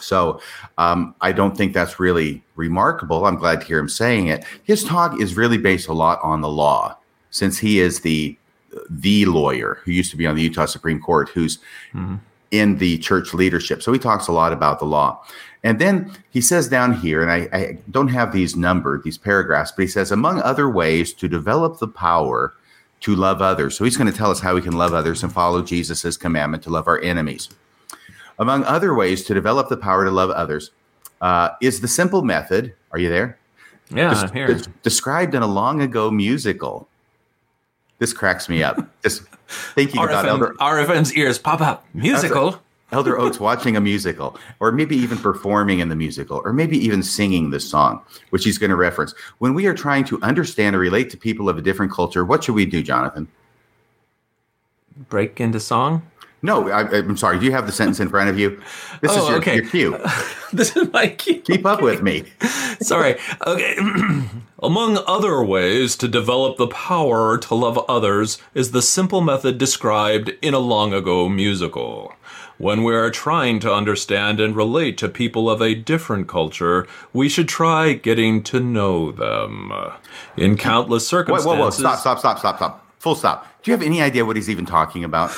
So 0.00 0.40
um, 0.78 1.14
I 1.20 1.32
don't 1.32 1.56
think 1.56 1.74
that's 1.74 2.00
really 2.00 2.42
remarkable. 2.56 3.24
I'm 3.24 3.36
glad 3.36 3.60
to 3.60 3.66
hear 3.66 3.78
him 3.78 3.88
saying 3.88 4.26
it. 4.26 4.44
His 4.64 4.82
talk 4.82 5.20
is 5.20 5.36
really 5.36 5.58
based 5.58 5.88
a 5.88 5.92
lot 5.92 6.18
on 6.22 6.40
the 6.40 6.48
law, 6.48 6.96
since 7.30 7.58
he 7.58 7.78
is 7.80 8.00
the 8.00 8.36
the 8.88 9.26
lawyer 9.26 9.80
who 9.84 9.92
used 9.92 10.10
to 10.10 10.16
be 10.16 10.26
on 10.26 10.34
the 10.34 10.40
Utah 10.42 10.64
Supreme 10.64 10.98
Court, 10.98 11.28
who's 11.28 11.58
Mhm. 11.94 12.20
in 12.50 12.78
the 12.78 12.96
church 12.98 13.34
leadership. 13.34 13.82
So 13.82 13.92
he 13.92 13.98
talks 13.98 14.28
a 14.28 14.32
lot 14.32 14.52
about 14.52 14.78
the 14.78 14.86
law. 14.86 15.22
And 15.62 15.78
then 15.78 16.10
he 16.30 16.40
says 16.40 16.68
down 16.68 16.94
here, 16.94 17.22
and 17.22 17.30
I, 17.30 17.48
I 17.52 17.78
don't 17.90 18.08
have 18.08 18.32
these 18.32 18.56
numbered, 18.56 19.04
these 19.04 19.18
paragraphs, 19.18 19.72
but 19.72 19.82
he 19.82 19.88
says, 19.88 20.10
among 20.10 20.40
other 20.40 20.70
ways 20.70 21.12
to 21.14 21.28
develop 21.28 21.78
the 21.78 21.86
power 21.86 22.54
to 23.02 23.16
love 23.16 23.42
others. 23.42 23.76
So 23.76 23.84
he's 23.84 23.96
going 23.96 24.10
to 24.10 24.16
tell 24.16 24.30
us 24.30 24.40
how 24.40 24.54
we 24.54 24.62
can 24.62 24.72
love 24.72 24.94
others 24.94 25.22
and 25.22 25.32
follow 25.32 25.62
Jesus' 25.62 26.16
commandment 26.16 26.62
to 26.64 26.70
love 26.70 26.86
our 26.88 27.00
enemies. 27.00 27.48
Among 28.38 28.64
other 28.64 28.94
ways 28.94 29.24
to 29.24 29.34
develop 29.34 29.68
the 29.68 29.76
power 29.76 30.04
to 30.04 30.10
love 30.10 30.30
others 30.30 30.70
uh, 31.20 31.50
is 31.60 31.80
the 31.80 31.88
simple 31.88 32.22
method. 32.22 32.74
Are 32.92 32.98
you 32.98 33.08
there? 33.08 33.38
Yeah, 33.90 34.14
Des- 34.14 34.20
I'm 34.26 34.32
here. 34.32 34.46
des- 34.46 34.70
described 34.82 35.34
in 35.34 35.42
a 35.42 35.46
long 35.46 35.82
ago 35.82 36.10
musical. 36.10 36.88
This 37.98 38.12
cracks 38.12 38.48
me 38.48 38.62
up. 38.62 38.78
Just 39.02 39.22
thinking 39.74 40.02
about 40.02 40.26
Elder, 40.26 40.54
RFM, 40.58 40.86
RFM's 40.86 41.14
ears 41.14 41.38
pop 41.38 41.60
up. 41.60 41.84
Musical. 41.94 42.60
Elder 42.92 43.18
Oaks 43.18 43.40
watching 43.40 43.76
a 43.76 43.80
musical, 43.80 44.38
or 44.60 44.70
maybe 44.70 44.96
even 44.96 45.18
performing 45.18 45.80
in 45.80 45.88
the 45.88 45.96
musical, 45.96 46.42
or 46.44 46.52
maybe 46.52 46.76
even 46.78 47.02
singing 47.02 47.50
the 47.50 47.58
song, 47.58 48.02
which 48.30 48.44
he's 48.44 48.58
going 48.58 48.70
to 48.70 48.76
reference. 48.76 49.14
When 49.38 49.54
we 49.54 49.66
are 49.66 49.74
trying 49.74 50.04
to 50.04 50.20
understand 50.22 50.76
or 50.76 50.78
relate 50.78 51.10
to 51.10 51.16
people 51.16 51.48
of 51.48 51.56
a 51.58 51.62
different 51.62 51.90
culture, 51.92 52.24
what 52.24 52.44
should 52.44 52.54
we 52.54 52.66
do, 52.66 52.82
Jonathan? 52.82 53.26
Break 55.08 55.40
into 55.40 55.58
song. 55.58 56.02
No, 56.44 56.68
I, 56.68 56.98
I'm 56.98 57.16
sorry. 57.16 57.38
Do 57.38 57.44
you 57.44 57.52
have 57.52 57.66
the 57.66 57.72
sentence 57.72 58.00
in 58.00 58.08
front 58.08 58.28
of 58.28 58.36
you? 58.38 58.60
This 59.00 59.12
Oh, 59.12 59.22
is 59.22 59.28
your, 59.28 59.38
okay. 59.38 59.54
your 59.56 59.64
cue. 59.66 59.96
this 60.52 60.76
is 60.76 60.92
my 60.92 61.06
cue. 61.06 61.40
Keep 61.40 61.64
up 61.64 61.80
with 61.80 62.02
me. 62.02 62.24
Sorry. 62.80 63.14
Okay. 63.46 63.76
Among 64.62 64.98
other 65.06 65.42
ways 65.44 65.94
to 65.96 66.08
develop 66.08 66.56
the 66.56 66.66
power 66.66 67.38
to 67.38 67.54
love 67.54 67.78
others 67.88 68.38
is 68.54 68.72
the 68.72 68.82
simple 68.82 69.20
method 69.20 69.56
described 69.56 70.32
in 70.42 70.52
a 70.52 70.58
long 70.58 70.92
ago 70.92 71.28
musical. 71.28 72.12
When 72.62 72.84
we 72.84 72.94
are 72.94 73.10
trying 73.10 73.58
to 73.58 73.74
understand 73.74 74.38
and 74.38 74.54
relate 74.54 74.96
to 74.98 75.08
people 75.08 75.50
of 75.50 75.60
a 75.60 75.74
different 75.74 76.28
culture, 76.28 76.86
we 77.12 77.28
should 77.28 77.48
try 77.48 77.94
getting 77.94 78.40
to 78.44 78.60
know 78.60 79.10
them. 79.10 79.72
In 80.36 80.56
countless 80.56 81.10
Whoa, 81.10 81.18
circumstances, 81.18 81.46
whoa, 81.58 81.64
whoa! 81.64 81.70
Stop, 81.70 81.98
stop, 81.98 82.20
stop, 82.20 82.38
stop, 82.38 82.56
stop. 82.58 82.86
Full 83.00 83.16
stop. 83.16 83.48
Do 83.64 83.72
you 83.72 83.76
have 83.76 83.84
any 83.84 84.00
idea 84.00 84.24
what 84.24 84.36
he's 84.36 84.48
even 84.48 84.64
talking 84.64 85.02
about? 85.02 85.32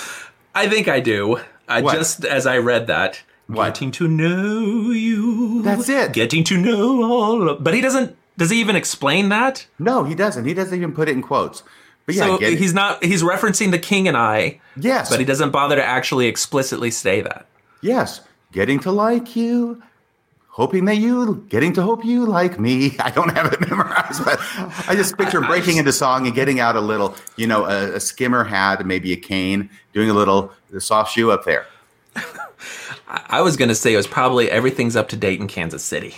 I 0.54 0.68
think 0.68 0.86
I 0.86 1.00
do. 1.00 1.40
I 1.66 1.80
What? 1.80 1.94
just 1.94 2.26
as 2.26 2.46
I 2.46 2.58
read 2.58 2.88
that, 2.88 3.22
What? 3.46 3.72
getting 3.72 3.90
to 3.92 4.06
know 4.06 4.90
you. 4.90 5.62
That's 5.62 5.88
it. 5.88 6.12
Getting 6.12 6.44
to 6.44 6.58
know 6.58 7.04
all. 7.10 7.48
Of, 7.48 7.64
but 7.64 7.72
he 7.72 7.80
doesn't. 7.80 8.18
Does 8.36 8.50
he 8.50 8.60
even 8.60 8.76
explain 8.76 9.30
that? 9.30 9.66
No, 9.78 10.04
he 10.04 10.14
doesn't. 10.14 10.44
He 10.44 10.52
doesn't 10.52 10.76
even 10.76 10.92
put 10.92 11.08
it 11.08 11.12
in 11.12 11.22
quotes. 11.22 11.62
But 12.06 12.14
yeah, 12.16 12.26
so 12.26 12.38
he's 12.38 12.74
not. 12.74 13.02
He's 13.02 13.22
referencing 13.22 13.70
the 13.70 13.78
king 13.78 14.06
and 14.08 14.16
I, 14.16 14.60
yes, 14.76 15.08
but 15.08 15.18
he 15.18 15.24
doesn't 15.24 15.50
bother 15.50 15.76
to 15.76 15.84
actually 15.84 16.26
explicitly 16.26 16.90
say 16.90 17.22
that. 17.22 17.46
Yes, 17.80 18.20
getting 18.52 18.78
to 18.80 18.92
like 18.92 19.34
you, 19.36 19.82
hoping 20.48 20.84
that 20.84 20.96
you, 20.96 21.46
getting 21.48 21.72
to 21.74 21.82
hope 21.82 22.04
you 22.04 22.26
like 22.26 22.60
me. 22.60 22.96
I 23.00 23.10
don't 23.10 23.30
have 23.34 23.52
it 23.52 23.60
memorized, 23.70 24.24
but 24.24 24.38
I 24.86 24.94
just 24.94 25.16
picture 25.16 25.42
I 25.42 25.46
breaking 25.48 25.66
just- 25.66 25.78
into 25.78 25.92
song 25.92 26.26
and 26.26 26.34
getting 26.34 26.60
out 26.60 26.76
a 26.76 26.80
little, 26.80 27.16
you 27.36 27.46
know, 27.46 27.64
a, 27.64 27.94
a 27.94 28.00
skimmer 28.00 28.44
hat 28.44 28.80
and 28.80 28.88
maybe 28.88 29.12
a 29.12 29.16
cane, 29.16 29.70
doing 29.94 30.10
a 30.10 30.14
little 30.14 30.52
the 30.70 30.80
soft 30.82 31.12
shoe 31.14 31.30
up 31.30 31.44
there. 31.44 31.66
I, 32.16 33.24
I 33.28 33.40
was 33.40 33.56
gonna 33.56 33.74
say 33.74 33.94
it 33.94 33.96
was 33.96 34.06
probably 34.06 34.50
everything's 34.50 34.94
up 34.96 35.08
to 35.10 35.16
date 35.16 35.40
in 35.40 35.48
Kansas 35.48 35.82
City. 35.82 36.16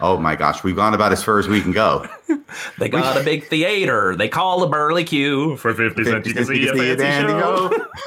Oh 0.00 0.16
my 0.16 0.36
gosh, 0.36 0.62
we've 0.62 0.76
gone 0.76 0.94
about 0.94 1.12
as 1.12 1.22
far 1.22 1.38
as 1.38 1.48
we 1.48 1.60
can 1.60 1.72
go. 1.72 2.06
They 2.78 2.88
got 2.88 3.20
a 3.20 3.22
big 3.22 3.44
theater. 3.48 4.16
They 4.16 4.28
call 4.28 4.60
the 4.60 4.68
Burley 4.68 5.04
Q 5.04 5.58
for 5.58 5.74
fifty 5.74 6.02
cents. 6.02 6.26
You 6.26 6.32
can 6.32 6.46
see 6.46 6.66
a 6.66 6.96
fancy 6.96 7.28
show. 7.28 7.70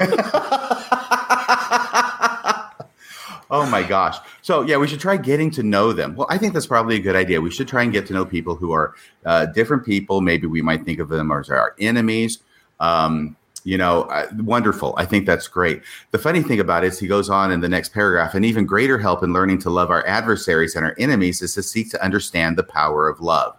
oh 3.50 3.68
my 3.70 3.84
gosh. 3.84 4.16
So, 4.42 4.62
yeah, 4.62 4.78
we 4.78 4.88
should 4.88 4.98
try 4.98 5.16
getting 5.16 5.50
to 5.52 5.62
know 5.62 5.92
them. 5.92 6.16
Well, 6.16 6.26
I 6.28 6.38
think 6.38 6.54
that's 6.54 6.66
probably 6.66 6.96
a 6.96 7.00
good 7.00 7.14
idea. 7.14 7.40
We 7.40 7.52
should 7.52 7.68
try 7.68 7.84
and 7.84 7.92
get 7.92 8.06
to 8.08 8.12
know 8.14 8.24
people 8.24 8.56
who 8.56 8.72
are 8.72 8.94
uh, 9.24 9.46
different 9.46 9.84
people. 9.84 10.20
Maybe 10.22 10.48
we 10.48 10.60
might 10.60 10.84
think 10.84 10.98
of 10.98 11.08
them 11.08 11.30
as 11.30 11.50
our 11.50 11.76
enemies. 11.78 12.38
Um, 12.80 13.36
you 13.64 13.78
know, 13.78 14.02
uh, 14.02 14.26
wonderful. 14.38 14.94
I 14.96 15.04
think 15.04 15.26
that's 15.26 15.48
great. 15.48 15.82
The 16.10 16.18
funny 16.18 16.42
thing 16.42 16.60
about 16.60 16.84
it 16.84 16.88
is, 16.88 16.98
he 16.98 17.06
goes 17.06 17.30
on 17.30 17.52
in 17.52 17.60
the 17.60 17.68
next 17.68 17.92
paragraph, 17.92 18.34
an 18.34 18.44
even 18.44 18.66
greater 18.66 18.98
help 18.98 19.22
in 19.22 19.32
learning 19.32 19.58
to 19.60 19.70
love 19.70 19.90
our 19.90 20.06
adversaries 20.06 20.74
and 20.74 20.84
our 20.84 20.94
enemies 20.98 21.42
is 21.42 21.54
to 21.54 21.62
seek 21.62 21.90
to 21.90 22.04
understand 22.04 22.56
the 22.56 22.62
power 22.62 23.08
of 23.08 23.20
love. 23.20 23.56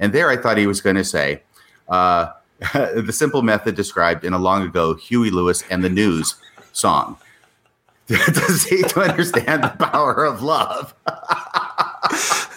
And 0.00 0.12
there 0.12 0.28
I 0.28 0.36
thought 0.36 0.58
he 0.58 0.66
was 0.66 0.80
going 0.80 0.96
to 0.96 1.04
say, 1.04 1.42
uh, 1.88 2.30
the 2.72 3.12
simple 3.12 3.42
method 3.42 3.74
described 3.74 4.24
in 4.24 4.32
a 4.32 4.38
long 4.38 4.62
ago 4.62 4.94
Huey 4.94 5.30
Lewis 5.30 5.62
and 5.70 5.84
the 5.84 5.90
News 5.90 6.34
song. 6.72 7.16
to 8.08 8.52
seek 8.52 8.88
to 8.88 9.00
understand 9.00 9.62
the 9.62 9.68
power 9.68 10.24
of 10.24 10.42
love. 10.42 10.94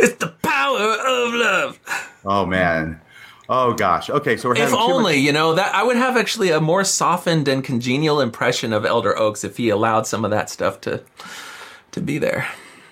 It's 0.00 0.16
the 0.16 0.28
power 0.28 0.78
of 0.78 1.34
love. 1.34 1.80
Oh 2.24 2.46
man. 2.46 3.00
Oh 3.50 3.72
gosh. 3.72 4.10
Okay, 4.10 4.36
so 4.36 4.48
we're 4.48 4.54
If 4.56 4.60
having 4.60 4.74
too 4.74 4.80
much- 4.84 4.90
only, 4.94 5.16
you 5.16 5.32
know, 5.32 5.54
that 5.54 5.74
I 5.74 5.82
would 5.82 5.96
have 5.96 6.16
actually 6.16 6.50
a 6.50 6.60
more 6.60 6.84
softened 6.84 7.48
and 7.48 7.64
congenial 7.64 8.20
impression 8.20 8.72
of 8.72 8.84
Elder 8.84 9.16
Oaks 9.18 9.42
if 9.44 9.56
he 9.56 9.70
allowed 9.70 10.06
some 10.06 10.24
of 10.24 10.30
that 10.30 10.50
stuff 10.50 10.80
to 10.82 11.02
to 11.92 12.00
be 12.00 12.18
there. 12.18 12.46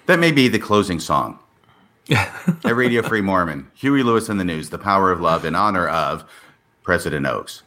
that 0.07 0.19
may 0.19 0.33
be 0.33 0.49
the 0.49 0.59
closing 0.59 0.99
song. 1.01 1.39
At 2.11 2.77
Radio 2.77 3.03
Free 3.03 3.21
Mormon, 3.21 3.69
Huey 3.75 4.03
Lewis 4.05 4.29
and 4.29 4.39
the 4.39 4.45
News, 4.45 4.71
The 4.71 4.79
Power 4.79 5.11
of 5.11 5.21
Love 5.21 5.45
in 5.45 5.55
honor 5.57 5.89
of 5.89 6.25
President 6.85 7.27
Oaks. 7.27 7.63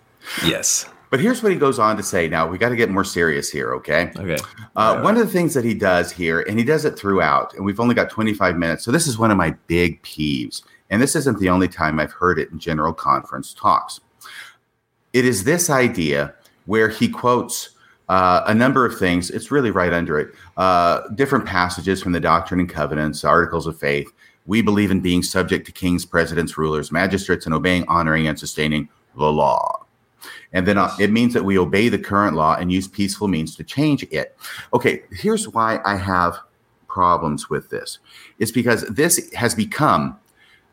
Yes. 0.45 0.86
But 1.11 1.20
here's 1.20 1.44
what 1.44 1.52
he 1.52 1.57
goes 1.57 1.78
on 1.78 1.98
to 1.98 2.03
say. 2.03 2.30
Now 2.30 2.48
we 2.48 2.57
got 2.57 2.70
to 2.70 2.76
get 2.78 2.90
more 2.90 3.03
serious 3.03 3.49
here, 3.49 3.74
okay? 3.76 4.11
Okay. 4.16 4.38
Uh, 4.76 5.02
one 5.02 5.18
of 5.18 5.26
the 5.28 5.32
things 5.34 5.53
that 5.56 5.66
he 5.66 5.74
does 5.74 6.11
here, 6.11 6.40
and 6.41 6.57
he 6.57 6.64
does 6.64 6.86
it 6.86 6.98
throughout, 6.98 7.53
and 7.56 7.66
we've 7.66 7.80
only 7.80 7.95
got 7.95 8.10
25 8.10 8.56
minutes. 8.57 8.84
So 8.86 8.91
this 8.91 9.07
is 9.07 9.18
one 9.18 9.30
of 9.30 9.36
my 9.38 9.52
big 9.68 10.02
peeves. 10.03 10.61
And 10.90 11.02
this 11.02 11.16
isn't 11.16 11.40
the 11.40 11.49
only 11.49 11.68
time 11.68 11.99
I've 11.99 12.11
heard 12.11 12.40
it 12.40 12.52
in 12.52 12.60
general 12.60 12.94
conference 12.94 13.53
talks. 13.53 13.99
It 15.14 15.26
is 15.26 15.44
this 15.44 15.70
idea 15.70 16.34
where 16.66 16.90
he 16.90 17.10
quotes 17.10 17.70
uh, 18.10 18.44
a 18.48 18.53
number 18.53 18.86
of 18.86 18.98
things. 18.98 19.30
It's 19.30 19.52
really 19.52 19.72
right 19.72 19.94
under 19.94 20.20
it. 20.20 20.34
Uh, 20.57 21.07
different 21.16 21.45
passages 21.45 22.02
from 22.02 22.11
the 22.11 22.20
Doctrine 22.20 22.60
and 22.60 22.70
Covenants, 22.70 23.24
Articles 23.24 23.68
of 23.68 23.78
Faith. 23.78 24.11
We 24.45 24.61
believe 24.61 24.90
in 24.90 24.99
being 24.99 25.22
subject 25.22 25.66
to 25.68 25.72
kings, 25.72 26.06
presidents, 26.06 26.57
rulers, 26.57 26.91
magistrates, 26.91 27.45
and 27.45 27.53
obeying, 27.53 27.86
honoring, 27.88 28.28
and 28.28 28.38
sustaining 28.38 28.90
the 29.16 29.32
law. 29.32 29.86
And 30.53 30.68
then 30.68 30.78
uh, 30.78 30.95
it 30.99 31.11
means 31.11 31.34
that 31.36 31.45
we 31.45 31.57
obey 31.57 31.90
the 31.90 31.99
current 31.99 32.36
law 32.36 32.56
and 32.56 32.72
use 32.72 32.88
peaceful 32.88 33.28
means 33.28 33.56
to 33.56 33.64
change 33.64 34.03
it. 34.11 34.36
Okay, 34.74 35.03
here's 35.11 35.48
why 35.48 35.80
I 35.86 35.95
have 35.95 36.40
problems 36.88 37.49
with 37.49 37.70
this. 37.70 37.99
It's 38.40 38.52
because 38.52 38.82
this 38.88 39.32
has 39.34 39.53
become 39.53 40.18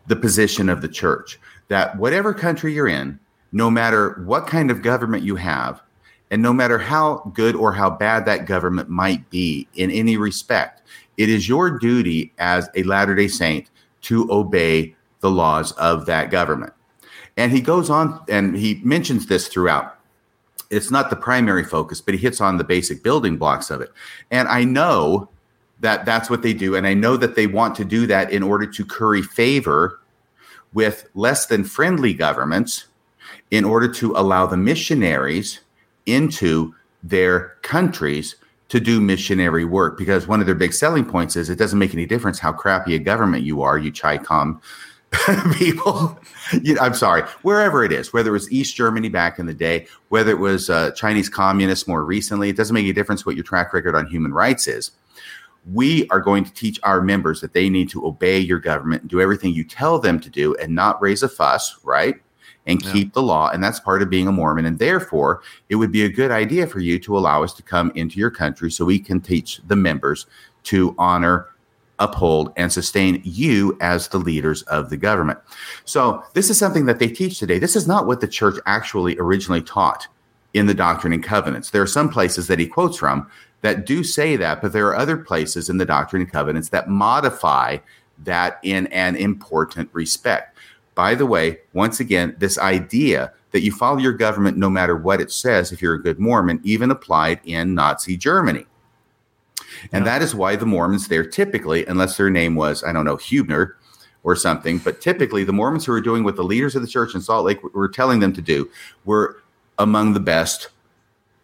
the 0.09 0.17
position 0.17 0.69
of 0.69 0.81
the 0.81 0.89
church 0.89 1.39
that 1.69 1.97
whatever 1.99 2.33
country 2.33 2.73
you're 2.73 2.89
in, 2.89 3.19
no 3.53 3.71
matter 3.71 4.23
what 4.25 4.47
kind 4.47 4.71
of 4.71 4.83
government 4.83 5.25
you 5.25 5.37
have, 5.37 5.81
and 6.31 6.43
no 6.43 6.53
matter 6.53 6.79
how 6.79 7.31
good 7.35 7.55
or 7.55 7.73
how 7.73 7.89
bad 7.89 8.25
that 8.25 8.47
government 8.47 8.89
might 8.89 9.29
be 9.31 9.69
in 9.75 9.91
any 9.91 10.17
respect, 10.17 10.83
it 11.17 11.29
is 11.29 11.49
your 11.49 11.79
duty 11.79 12.33
as 12.39 12.69
a 12.75 12.83
Latter 12.83 13.15
day 13.15 13.29
Saint 13.29 13.71
to 14.03 14.31
obey 14.31 14.95
the 15.21 15.31
laws 15.31 15.73
of 15.73 16.07
that 16.07 16.31
government. 16.31 16.73
And 17.37 17.53
he 17.53 17.61
goes 17.61 17.91
on 17.91 18.23
and 18.29 18.57
he 18.57 18.81
mentions 18.83 19.27
this 19.27 19.49
throughout. 19.49 19.99
It's 20.71 20.91
not 20.91 21.11
the 21.11 21.17
primary 21.17 21.65
focus, 21.65 22.01
but 22.01 22.15
he 22.15 22.21
hits 22.21 22.41
on 22.41 22.59
the 22.59 22.65
basic 22.65 23.03
building 23.03 23.37
blocks 23.37 23.71
of 23.71 23.81
it. 23.81 23.93
And 24.31 24.49
I 24.49 24.65
know 24.65 25.29
that 25.81 26.05
that's 26.05 26.31
what 26.31 26.43
they 26.43 26.55
do. 26.55 26.75
And 26.75 26.87
I 26.87 26.95
know 26.95 27.17
that 27.17 27.37
they 27.37 27.47
want 27.47 27.75
to 27.77 27.85
do 27.85 28.07
that 28.07 28.33
in 28.33 28.43
order 28.43 28.67
to 28.67 28.85
curry 28.85 29.23
favor 29.23 30.01
with 30.73 31.09
less 31.15 31.47
than 31.47 31.65
friendly 31.65 32.15
governments 32.15 32.87
in 33.51 33.65
order 33.65 33.89
to 33.95 34.13
allow 34.17 34.47
the 34.47 34.57
missionaries 34.57 35.61
into 36.07 36.75
their 37.03 37.57
countries 37.63 38.37
to 38.69 38.81
do 38.81 39.01
missionary 39.01 39.65
work 39.65 39.97
because 39.97 40.27
one 40.27 40.41
of 40.41 40.47
their 40.47 40.55
big 40.55 40.73
selling 40.73 41.05
points 41.05 41.37
is 41.37 41.49
it 41.49 41.59
doesn't 41.59 41.79
make 41.79 41.95
any 41.95 42.07
difference 42.07 42.39
how 42.39 42.53
crappy 42.53 42.95
a 42.95 42.99
government 42.99 43.45
you 43.45 43.63
are, 43.63 43.79
you 43.79 43.93
Chi-Com 43.93 44.61
people. 45.55 46.19
you, 46.63 46.77
I'm 46.81 46.95
sorry, 46.95 47.23
wherever 47.43 47.85
it 47.85 47.93
is, 47.93 48.13
whether 48.13 48.31
it 48.31 48.33
was 48.33 48.51
East 48.51 48.75
Germany 48.75 49.09
back 49.09 49.39
in 49.39 49.47
the 49.47 49.55
day, 49.55 49.87
whether 50.09 50.33
it 50.33 50.39
was 50.39 50.69
uh, 50.69 50.91
Chinese 50.93 51.29
communists 51.29 51.87
more 51.87 52.05
recently, 52.05 52.49
it 52.49 52.57
doesn't 52.57 52.75
make 52.75 52.85
any 52.85 52.93
difference 52.93 53.25
what 53.25 53.37
your 53.37 53.45
track 53.45 53.73
record 53.73 53.95
on 53.95 54.07
human 54.07 54.33
rights 54.33 54.67
is. 54.67 54.91
We 55.73 56.09
are 56.09 56.21
going 56.21 56.45
to 56.45 56.53
teach 56.53 56.79
our 56.83 57.01
members 57.01 57.41
that 57.41 57.53
they 57.53 57.69
need 57.69 57.89
to 57.91 58.07
obey 58.07 58.39
your 58.39 58.61
government 58.61 59.03
and 59.03 59.11
do 59.11 59.21
everything 59.21 59.53
you 59.53 59.65
tell 59.65 59.99
them 59.99 60.21
to 60.21 60.31
do 60.31 60.55
and 60.57 60.75
not 60.75 61.01
raise 61.03 61.23
a 61.23 61.29
fuss, 61.29 61.77
right? 61.83 62.17
and 62.67 62.83
yeah. 62.83 62.93
keep 62.93 63.13
the 63.13 63.23
law. 63.23 63.51
And 63.51 63.63
that's 63.63 63.81
part 63.81 64.03
of 64.03 64.11
being 64.11 64.29
a 64.29 64.33
Mormon. 64.33 64.67
And 64.67 64.79
therefore, 64.79 65.43
it 65.69 65.77
would 65.77 65.93
be 65.93 66.05
a 66.05 66.09
good 66.09 66.31
idea 66.31 66.67
for 66.67 66.81
you 66.81 66.99
to 67.01 67.17
allow 67.17 67.43
us 67.43 67.55
to 67.55 67.63
come 67.63 67.93
into 67.95 68.19
your 68.19 68.31
country 68.31 68.71
so 68.71 68.85
we 68.85 68.99
can 68.99 69.21
teach 69.21 69.61
the 69.67 69.77
members 69.77 70.27
to 70.65 70.95
honor, 70.99 71.49
uphold, 71.99 72.53
and 72.57 72.73
sustain 72.73 73.21
you 73.25 73.77
as 73.81 74.09
the 74.09 74.19
leaders 74.19 74.63
of 74.63 74.91
the 74.91 74.97
government. 74.97 75.39
So, 75.85 76.23
this 76.35 76.51
is 76.51 76.59
something 76.59 76.87
that 76.87 76.99
they 76.99 77.09
teach 77.09 77.39
today. 77.39 77.59
This 77.59 77.77
is 77.77 77.87
not 77.87 78.07
what 78.07 78.21
the 78.21 78.29
church 78.29 78.59
actually 78.67 79.17
originally 79.19 79.63
taught 79.63 80.09
in 80.55 80.67
the 80.67 80.75
Doctrine 80.75 81.13
and 81.13 81.23
Covenants. 81.23 81.71
There 81.71 81.83
are 81.83 81.87
some 81.87 82.09
places 82.09 82.49
that 82.49 82.59
he 82.59 82.67
quotes 82.67 82.97
from 82.97 83.31
that 83.63 83.87
do 83.87 84.05
say 84.05 84.37
that, 84.37 84.63
but 84.63 84.73
there 84.73 84.87
are 84.87 84.97
other 84.97 85.17
places 85.17 85.69
in 85.69 85.79
the 85.79 85.85
Doctrine 85.85 86.23
and 86.23 86.31
Covenants 86.31 86.69
that 86.71 86.89
modify 86.89 87.79
that 88.25 88.59
in 88.63 88.87
an 88.89 89.17
important 89.17 89.91
respect. 89.93 90.57
By 90.95 91.15
the 91.15 91.27
way, 91.27 91.59
once 91.73 92.01
again, 92.01 92.35
this 92.39 92.59
idea 92.59 93.33
that 93.51 93.63
you 93.63 93.73
follow 93.73 93.99
your 93.99 94.13
government 94.13 94.57
no 94.57 94.71
matter 94.71 94.97
what 94.97 95.21
it 95.21 95.31
says, 95.31 95.73
if 95.73 95.81
you're 95.83 95.95
a 95.95 96.03
good 96.03 96.19
Mormon, 96.19 96.61
even 96.63 96.91
applied 96.91 97.41
in 97.45 97.75
Nazi 97.75 98.17
Germany. 98.17 98.67
And 99.93 100.05
yeah. 100.05 100.19
that 100.19 100.23
is 100.23 100.35
why 100.35 100.57
the 100.57 100.67
Mormons 100.67 101.09
there 101.09 101.25
typically, 101.25 101.85
unless 101.87 102.17
their 102.17 102.31
name 102.31 102.55
was, 102.55 102.83
I 102.83 102.93
don't 102.93 103.05
know, 103.05 103.17
Hübener 103.17 103.73
or 104.23 104.37
something, 104.37 104.79
but 104.79 105.01
typically 105.01 105.45
the 105.45 105.53
Mormons 105.53 105.85
who 105.85 105.93
were 105.93 106.01
doing 106.01 106.25
what 106.25 106.37
the 106.37 106.45
leaders 106.45 106.75
of 106.75 106.83
the 106.83 106.89
church 106.89 107.15
in 107.15 107.21
Salt 107.21 107.45
Lake 107.45 107.63
were 107.75 107.89
telling 107.89 108.21
them 108.21 108.33
to 108.33 108.43
do 108.43 108.71
were 109.05 109.43
among 109.79 110.15
the 110.15 110.21
best 110.21 110.69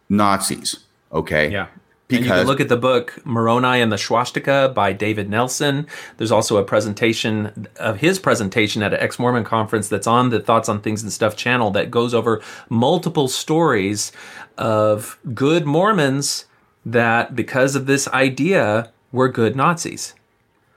Nazis. 0.09 0.79
Okay. 1.11 1.51
Yeah. 1.51 1.67
Because 2.13 2.31
and 2.31 2.37
you 2.37 2.41
can 2.41 2.47
look 2.47 2.59
at 2.59 2.69
the 2.69 2.77
book 2.77 3.19
Moroni 3.25 3.81
and 3.81 3.91
the 3.91 3.97
Swastika 3.97 4.71
by 4.73 4.93
David 4.93 5.29
Nelson. 5.29 5.87
There's 6.17 6.31
also 6.31 6.57
a 6.57 6.63
presentation 6.63 7.67
of 7.77 7.97
his 7.97 8.19
presentation 8.19 8.81
at 8.83 8.93
an 8.93 8.99
ex 8.99 9.19
Mormon 9.19 9.43
conference 9.43 9.89
that's 9.89 10.07
on 10.07 10.29
the 10.29 10.39
Thoughts 10.39 10.69
on 10.69 10.81
Things 10.81 11.03
and 11.03 11.11
Stuff 11.11 11.35
channel 11.35 11.71
that 11.71 11.91
goes 11.91 12.13
over 12.13 12.41
multiple 12.69 13.27
stories 13.27 14.11
of 14.57 15.17
good 15.33 15.65
Mormons 15.65 16.45
that, 16.85 17.35
because 17.35 17.75
of 17.75 17.85
this 17.85 18.07
idea, 18.09 18.91
were 19.11 19.29
good 19.29 19.55
Nazis. 19.55 20.13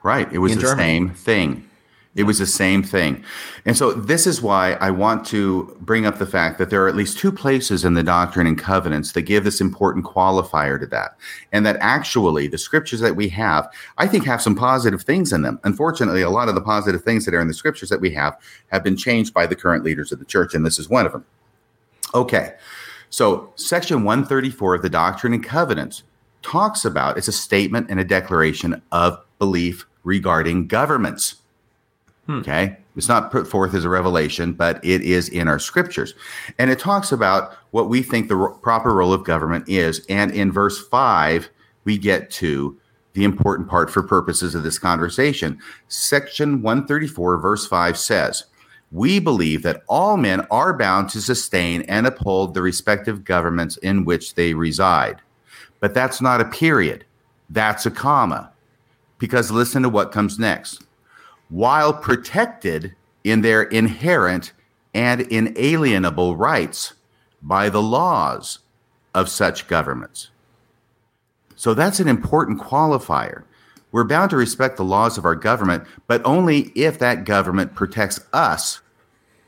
Right. 0.03 0.31
It 0.33 0.39
was 0.39 0.55
the 0.55 0.61
Germany. 0.61 0.83
same 0.83 1.11
thing. 1.11 1.65
It 2.16 2.24
was 2.24 2.38
the 2.38 2.47
same 2.47 2.82
thing. 2.82 3.22
And 3.66 3.76
so 3.76 3.93
this 3.93 4.26
is 4.26 4.40
why 4.40 4.72
I 4.74 4.90
want 4.90 5.26
to 5.26 5.76
bring 5.80 6.06
up 6.06 6.18
the 6.18 6.26
fact 6.26 6.59
that 6.59 6.70
there 6.70 6.82
are 6.82 6.88
at 6.88 6.97
least 6.97 7.18
two 7.18 7.30
places 7.30 7.84
in 7.84 7.93
the 7.93 8.02
Doctrine 8.02 8.47
and 8.47 8.59
Covenants 8.59 9.12
that 9.12 9.22
give 9.22 9.44
this 9.44 9.60
important 9.60 10.06
qualifier 10.06 10.80
to 10.80 10.86
that. 10.86 11.16
And 11.52 11.66
that 11.66 11.76
actually 11.80 12.48
the 12.48 12.56
scriptures 12.56 13.01
that 13.01 13.16
we 13.16 13.28
have, 13.28 13.70
I 13.98 14.06
think 14.06 14.24
have 14.24 14.40
some 14.40 14.56
positive 14.56 15.02
things 15.02 15.30
in 15.30 15.43
them. 15.43 15.60
Unfortunately, 15.62 16.22
a 16.22 16.30
lot 16.30 16.48
of 16.48 16.55
the 16.55 16.62
positive 16.62 17.05
things 17.05 17.26
that 17.26 17.34
are 17.34 17.40
in 17.40 17.48
the 17.48 17.55
scriptures 17.55 17.90
that 17.90 18.01
we 18.01 18.10
have 18.12 18.34
have 18.72 18.82
been 18.82 18.97
changed 18.97 19.34
by 19.34 19.47
the 19.47 19.55
current 19.55 19.84
leaders 19.84 20.10
of 20.10 20.18
the 20.18 20.24
church, 20.24 20.55
and 20.55 20.64
this 20.64 20.78
is 20.78 20.88
one 20.88 21.05
of 21.05 21.12
them. 21.12 21.26
Okay. 22.14 22.55
So 23.10 23.52
section 23.56 24.05
134 24.05 24.76
of 24.76 24.82
the 24.82 24.88
Doctrine 24.88 25.34
and 25.34 25.44
Covenants 25.44 26.02
talks 26.43 26.84
about 26.84 27.18
it's 27.18 27.28
a 27.28 27.32
statement 27.32 27.90
and 27.90 28.01
a 28.01 28.05
declaration 28.05 28.80
of 28.90 29.22
belief 29.38 29.86
regarding 30.02 30.66
governments. 30.66 31.43
Hmm. 32.27 32.39
Okay. 32.39 32.77
It's 32.97 33.09
not 33.09 33.31
put 33.31 33.47
forth 33.47 33.74
as 33.74 33.85
a 33.85 33.89
revelation, 33.89 34.53
but 34.53 34.82
it 34.85 35.03
is 35.03 35.28
in 35.28 35.48
our 35.48 35.59
scriptures. 35.59 36.15
And 36.59 36.70
it 36.70 36.78
talks 36.78 37.12
about 37.12 37.57
what 37.70 37.89
we 37.89 38.03
think 38.03 38.28
the 38.28 38.36
ro- 38.36 38.55
proper 38.55 38.93
role 38.94 39.12
of 39.12 39.24
government 39.24 39.69
is. 39.69 40.05
And 40.09 40.32
in 40.32 40.51
verse 40.51 40.86
five, 40.89 41.51
we 41.85 41.98
get 41.98 42.31
to 42.32 42.77
the 43.16 43.24
important 43.24 43.69
part 43.69 43.90
for 43.90 44.03
purposes 44.03 44.55
of 44.55 44.62
this 44.62 44.78
conversation. 44.78 45.59
Section 45.89 46.61
134, 46.61 47.39
verse 47.39 47.66
5 47.66 47.97
says, 47.97 48.44
We 48.93 49.19
believe 49.20 49.62
that 49.62 49.82
all 49.89 50.19
men 50.19 50.47
are 50.51 50.77
bound 50.77 51.09
to 51.11 51.23
sustain 51.23 51.81
and 51.82 52.07
uphold 52.07 52.53
the 52.53 52.61
respective 52.61 53.24
governments 53.24 53.78
in 53.78 54.05
which 54.05 54.35
they 54.35 54.53
reside. 54.53 55.23
But 55.81 55.94
that's 55.94 56.20
not 56.20 56.43
a 56.43 56.47
period, 56.47 57.07
that's 57.48 57.86
a 57.86 57.90
comma. 57.90 58.53
Because 59.19 59.51
listen 59.51 59.82
to 59.82 59.89
what 59.89 60.12
comes 60.12 60.39
next 60.39 60.86
while 61.48 61.93
protected 61.93 62.94
in 63.24 63.43
their 63.43 63.62
inherent 63.62 64.52
and 64.94 65.20
inalienable 65.23 66.36
rights 66.36 66.94
by 67.43 67.68
the 67.68 67.82
laws 67.82 68.60
of 69.14 69.28
such 69.28 69.68
governments. 69.68 70.31
So 71.55 71.74
that's 71.74 72.01
an 72.01 72.09
important 72.09 72.60
qualifier. 72.60 73.44
We're 73.93 74.05
bound 74.05 74.31
to 74.31 74.36
respect 74.36 74.77
the 74.77 74.85
laws 74.85 75.16
of 75.16 75.24
our 75.24 75.35
government, 75.35 75.85
but 76.06 76.24
only 76.24 76.73
if 76.74 76.98
that 76.98 77.24
government 77.24 77.74
protects 77.74 78.20
us 78.32 78.81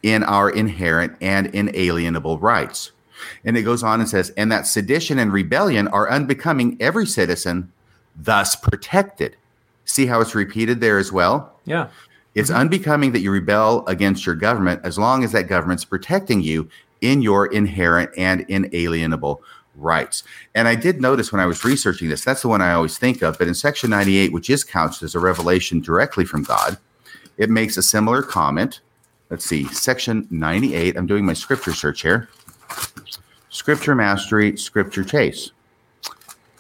in 0.03 0.23
our 0.23 0.49
inherent 0.49 1.17
and 1.21 1.49
inalienable 1.49 2.39
rights. 2.39 2.93
And 3.45 3.57
it 3.57 3.63
goes 3.63 3.83
on 3.83 4.01
and 4.01 4.09
says, 4.09 4.31
and 4.37 4.51
that 4.53 4.67
sedition 4.67 5.19
and 5.19 5.33
rebellion 5.33 5.89
are 5.89 6.11
unbecoming 6.11 6.77
every 6.81 7.07
citizen, 7.07 7.73
thus 8.17 8.55
protected. 8.55 9.37
See 9.89 10.07
how 10.07 10.21
it's 10.21 10.35
repeated 10.35 10.81
there 10.81 10.99
as 10.99 11.11
well? 11.11 11.59
Yeah. 11.65 11.89
It's 12.35 12.51
mm-hmm. 12.51 12.61
unbecoming 12.61 13.13
that 13.13 13.21
you 13.21 13.33
rebel 13.33 13.87
against 13.87 14.27
your 14.27 14.35
government 14.35 14.83
as 14.85 14.99
long 14.99 15.25
as 15.25 15.33
that 15.33 15.49
government's 15.49 15.85
protecting 15.85 16.43
you 16.43 16.69
in 17.01 17.23
your 17.23 17.47
inherent 17.47 18.11
and 18.17 18.43
inalienable 18.49 19.43
rights. 19.77 20.25
And 20.55 20.69
I 20.69 20.75
did 20.75 21.01
notice 21.01 21.33
when 21.33 21.41
I 21.41 21.47
was 21.47 21.65
researching 21.65 22.09
this, 22.09 22.25
that's 22.25 22.43
the 22.43 22.49
one 22.49 22.61
I 22.61 22.73
always 22.73 22.99
think 22.99 23.23
of, 23.23 23.39
but 23.39 23.49
in 23.49 23.55
section 23.55 23.91
98, 23.91 24.33
which 24.33 24.51
is 24.51 24.63
couched 24.63 25.03
as 25.03 25.15
a 25.15 25.21
revelation 25.21 25.81
directly 25.81 26.25
from 26.25 26.43
God, 26.43 26.77
it 27.39 27.49
makes 27.49 27.77
a 27.77 27.83
similar 27.83 28.23
comment. 28.23 28.81
Let's 29.31 29.45
see, 29.45 29.65
section 29.69 30.27
98. 30.31 30.97
I'm 30.97 31.07
doing 31.07 31.25
my 31.25 31.33
scripture 31.33 31.73
search 31.73 32.03
here. 32.03 32.29
Scripture 33.49 33.95
mastery, 33.95 34.57
scripture 34.57 35.05
chase. 35.05 35.53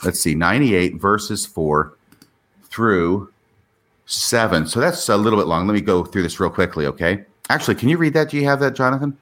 Let's 0.04 0.20
see, 0.20 0.34
98 0.34 1.00
verses 1.00 1.44
4 1.44 1.97
through 2.78 3.28
7. 4.06 4.68
So 4.68 4.78
that's 4.78 5.08
a 5.08 5.16
little 5.16 5.36
bit 5.36 5.48
long. 5.48 5.66
Let 5.66 5.74
me 5.74 5.80
go 5.80 6.04
through 6.04 6.22
this 6.22 6.38
real 6.38 6.48
quickly, 6.48 6.86
okay? 6.86 7.24
Actually, 7.50 7.74
can 7.74 7.88
you 7.88 7.96
read 7.98 8.12
that? 8.12 8.30
Do 8.30 8.36
you 8.36 8.44
have 8.44 8.60
that, 8.60 8.76
Jonathan? 8.76 9.18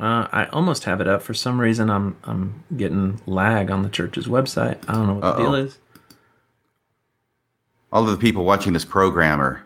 Uh, 0.00 0.26
I 0.32 0.46
almost 0.46 0.84
have 0.84 1.02
it 1.02 1.06
up. 1.06 1.20
For 1.20 1.34
some 1.34 1.60
reason, 1.60 1.90
I'm 1.90 2.16
I'm 2.24 2.64
getting 2.76 3.20
lag 3.26 3.70
on 3.70 3.82
the 3.82 3.90
church's 3.90 4.26
website. 4.26 4.78
I 4.88 4.94
don't 4.94 5.06
know 5.06 5.14
what 5.14 5.24
Uh-oh. 5.24 5.36
the 5.36 5.42
deal 5.42 5.54
is. 5.54 5.78
All 7.92 8.02
of 8.02 8.10
the 8.10 8.16
people 8.16 8.44
watching 8.44 8.72
this 8.72 8.84
program 8.86 9.40
are 9.40 9.64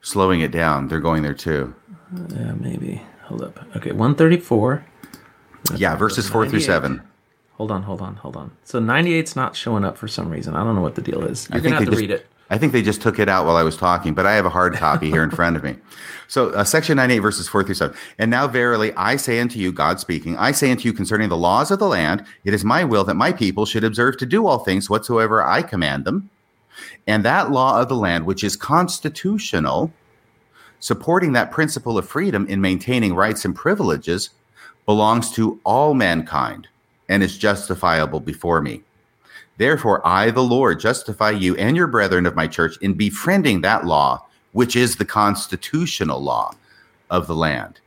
slowing 0.00 0.40
it 0.40 0.52
down. 0.52 0.86
They're 0.88 1.00
going 1.00 1.22
there 1.24 1.34
too. 1.34 1.74
Yeah, 2.30 2.52
maybe. 2.52 3.02
Hold 3.24 3.42
up. 3.42 3.58
Okay, 3.76 3.90
134. 3.90 4.86
Yeah, 5.74 5.96
verses 5.96 6.28
4 6.28 6.48
through 6.48 6.60
7. 6.60 7.02
Hold 7.56 7.70
on, 7.70 7.84
hold 7.84 8.02
on, 8.02 8.16
hold 8.16 8.36
on. 8.36 8.50
So 8.64 8.80
98's 8.80 9.34
not 9.34 9.56
showing 9.56 9.82
up 9.82 9.96
for 9.96 10.08
some 10.08 10.28
reason. 10.28 10.54
I 10.54 10.62
don't 10.62 10.74
know 10.74 10.82
what 10.82 10.94
the 10.94 11.00
deal 11.00 11.24
is. 11.24 11.48
You're 11.50 11.62
going 11.62 11.72
to 11.72 11.78
have 11.78 11.84
to 11.86 11.90
just, 11.90 12.00
read 12.00 12.10
it. 12.10 12.26
I 12.50 12.58
think 12.58 12.72
they 12.72 12.82
just 12.82 13.00
took 13.00 13.18
it 13.18 13.30
out 13.30 13.46
while 13.46 13.56
I 13.56 13.62
was 13.62 13.78
talking, 13.78 14.12
but 14.12 14.26
I 14.26 14.34
have 14.34 14.44
a 14.44 14.50
hard 14.50 14.74
copy 14.74 15.10
here 15.10 15.22
in 15.22 15.30
front 15.30 15.56
of 15.56 15.64
me. 15.64 15.76
So, 16.28 16.50
uh, 16.50 16.64
section 16.64 16.96
98, 16.96 17.18
verses 17.20 17.48
4 17.48 17.64
through 17.64 17.74
7. 17.76 17.96
And 18.18 18.30
now, 18.30 18.46
verily, 18.46 18.92
I 18.92 19.16
say 19.16 19.40
unto 19.40 19.58
you, 19.58 19.72
God 19.72 20.00
speaking, 20.00 20.36
I 20.36 20.52
say 20.52 20.70
unto 20.70 20.86
you 20.86 20.92
concerning 20.92 21.30
the 21.30 21.36
laws 21.36 21.70
of 21.70 21.78
the 21.78 21.88
land, 21.88 22.26
it 22.44 22.52
is 22.52 22.62
my 22.62 22.84
will 22.84 23.04
that 23.04 23.14
my 23.14 23.32
people 23.32 23.64
should 23.64 23.84
observe 23.84 24.18
to 24.18 24.26
do 24.26 24.46
all 24.46 24.58
things 24.58 24.90
whatsoever 24.90 25.42
I 25.42 25.62
command 25.62 26.04
them. 26.04 26.28
And 27.06 27.24
that 27.24 27.50
law 27.50 27.80
of 27.80 27.88
the 27.88 27.96
land, 27.96 28.26
which 28.26 28.44
is 28.44 28.54
constitutional, 28.54 29.92
supporting 30.78 31.32
that 31.32 31.50
principle 31.50 31.96
of 31.96 32.06
freedom 32.06 32.46
in 32.48 32.60
maintaining 32.60 33.14
rights 33.14 33.46
and 33.46 33.56
privileges, 33.56 34.28
belongs 34.84 35.32
to 35.32 35.58
all 35.64 35.94
mankind 35.94 36.68
and 37.08 37.22
is 37.22 37.38
justifiable 37.38 38.20
before 38.20 38.60
me. 38.60 38.82
Therefore, 39.58 40.06
I, 40.06 40.30
the 40.30 40.42
Lord, 40.42 40.80
justify 40.80 41.30
you 41.30 41.56
and 41.56 41.76
your 41.76 41.86
brethren 41.86 42.26
of 42.26 42.36
my 42.36 42.46
church 42.46 42.76
in 42.78 42.94
befriending 42.94 43.62
that 43.62 43.86
law, 43.86 44.26
which 44.52 44.76
is 44.76 44.96
the 44.96 45.04
constitutional 45.04 46.20
law 46.20 46.54
of 47.10 47.26
the 47.26 47.34
land. 47.34 47.80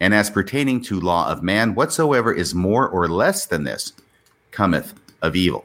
And 0.00 0.14
as 0.14 0.30
pertaining 0.30 0.82
to 0.84 0.98
law 0.98 1.30
of 1.30 1.42
man, 1.42 1.74
whatsoever 1.74 2.32
is 2.32 2.54
more 2.54 2.88
or 2.88 3.08
less 3.08 3.46
than 3.46 3.64
this 3.64 3.92
cometh 4.50 4.94
of 5.22 5.36
evil. 5.36 5.64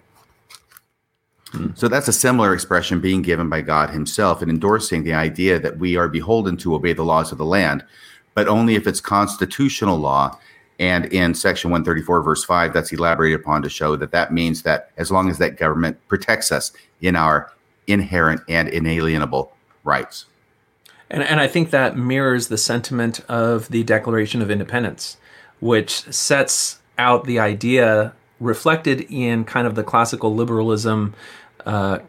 Hmm. 1.52 1.70
So 1.76 1.88
that's 1.88 2.08
a 2.08 2.14
similar 2.14 2.54
expression 2.54 3.00
being 3.00 3.22
given 3.22 3.50
by 3.50 3.62
God 3.62 3.90
Himself 3.90 4.42
and 4.42 4.52
endorsing 4.52 5.04
the 5.04 5.14
idea 5.14 5.60
that 5.60 5.80
we 5.80 5.96
are 5.96 6.08
beholden 6.08 6.58
to 6.58 6.76
obey 6.76 6.94
the 6.94 7.06
laws 7.06 7.32
of 7.32 7.38
the 7.38 7.46
land, 7.46 7.84
but 8.36 8.48
only 8.48 8.76
if 8.76 8.86
it's 8.86 9.02
constitutional 9.02 9.98
law. 9.98 10.38
And 10.80 11.06
in 11.06 11.34
Section 11.34 11.72
134, 11.72 12.22
verse 12.22 12.44
5, 12.44 12.74
that's 12.74 12.92
elaborated 12.92 13.40
upon 13.40 13.64
to 13.64 13.70
show 13.70 13.96
that 13.96 14.12
that 14.12 14.32
means 14.32 14.62
that 14.62 14.92
as 14.98 15.12
long 15.12 15.30
as 15.30 15.40
that 15.40 15.58
government 15.58 15.98
protects 16.08 16.52
us 16.52 16.72
in 17.02 17.16
our 17.16 17.52
inherent 17.88 18.42
and 18.48 18.68
inalienable 18.68 19.54
rights. 19.84 20.26
And, 21.10 21.24
and 21.24 21.40
I 21.40 21.48
think 21.48 21.72
that 21.72 21.98
mirrors 21.98 22.50
the 22.50 22.58
sentiment 22.58 23.22
of 23.30 23.70
the 23.70 23.84
Declaration 23.84 24.42
of 24.42 24.52
Independence, 24.52 25.18
which 25.60 26.02
sets 26.14 26.80
out 26.98 27.24
the 27.24 27.40
idea 27.40 28.14
reflected 28.40 29.02
in 29.10 29.44
kind 29.46 29.66
of 29.66 29.76
the 29.76 29.84
classical 29.84 30.36
liberalism 30.36 31.16
uh, 31.66 32.00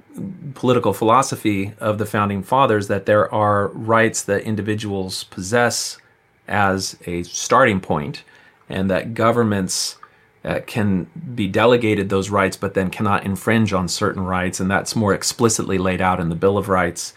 political 0.55 0.93
philosophy 0.93 1.73
of 1.81 1.99
the 1.99 2.07
founding 2.07 2.43
fathers 2.43 2.87
that 2.89 3.07
there 3.07 3.33
are 3.35 3.69
rights 3.69 4.23
that 4.23 4.43
individuals 4.43 5.25
possess 5.25 5.99
as 6.47 6.97
a 7.07 7.23
starting 7.25 7.81
point, 7.81 8.23
and 8.69 8.91
that 8.91 9.15
governments 9.15 9.97
uh, 10.45 10.61
can 10.67 11.05
be 11.35 11.49
delegated 11.49 12.09
those 12.09 12.31
rights, 12.31 12.57
but 12.57 12.75
then 12.75 12.91
cannot 12.91 13.25
infringe 13.25 13.73
on 13.73 13.89
certain 13.89 14.25
rights, 14.25 14.61
and 14.61 14.71
that's 14.71 14.95
more 14.95 15.13
explicitly 15.13 15.79
laid 15.79 16.01
out 16.01 16.21
in 16.21 16.29
the 16.29 16.35
Bill 16.35 16.57
of 16.57 16.69
Rights. 16.69 17.13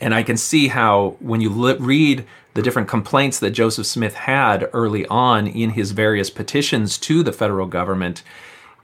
And 0.00 0.14
I 0.14 0.22
can 0.22 0.36
see 0.36 0.68
how 0.68 1.16
when 1.20 1.40
you 1.40 1.50
li- 1.50 1.76
read 1.78 2.24
the 2.54 2.62
different 2.62 2.88
complaints 2.88 3.38
that 3.38 3.50
Joseph 3.50 3.86
Smith 3.86 4.14
had 4.14 4.68
early 4.72 5.06
on 5.06 5.46
in 5.46 5.70
his 5.70 5.92
various 5.92 6.30
petitions 6.30 6.98
to 6.98 7.22
the 7.22 7.32
federal 7.32 7.66
government, 7.66 8.22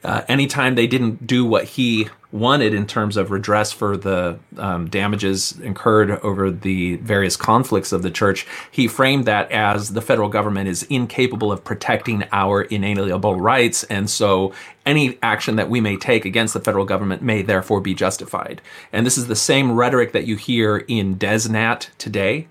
uh, 0.04 0.22
anytime 0.28 0.74
they 0.74 0.86
didn't 0.86 1.26
do 1.26 1.44
what 1.44 1.64
he 1.64 2.08
wanted 2.30 2.74
in 2.74 2.86
terms 2.86 3.16
of 3.16 3.30
redress 3.30 3.72
for 3.72 3.96
the 3.96 4.38
um, 4.58 4.88
damages 4.88 5.58
incurred 5.60 6.10
over 6.20 6.50
the 6.50 6.96
various 6.96 7.36
conflicts 7.36 7.90
of 7.90 8.02
the 8.02 8.10
church, 8.10 8.46
he 8.70 8.86
framed 8.86 9.24
that 9.24 9.50
as 9.50 9.94
the 9.94 10.02
federal 10.02 10.28
government 10.28 10.68
is 10.68 10.82
incapable 10.84 11.50
of 11.50 11.64
protecting 11.64 12.24
our 12.32 12.62
inalienable 12.62 13.40
rights, 13.40 13.82
and 13.84 14.10
so 14.10 14.52
any 14.84 15.18
action 15.22 15.56
that 15.56 15.70
we 15.70 15.80
may 15.80 15.96
take 15.96 16.24
against 16.24 16.54
the 16.54 16.60
federal 16.60 16.84
government 16.84 17.22
may 17.22 17.42
therefore 17.42 17.80
be 17.80 17.94
justified. 17.94 18.60
And 18.92 19.06
this 19.06 19.18
is 19.18 19.26
the 19.26 19.36
same 19.36 19.72
rhetoric 19.72 20.12
that 20.12 20.26
you 20.26 20.36
hear 20.36 20.78
in 20.78 21.16
DezNat 21.16 21.88
today 21.98 22.46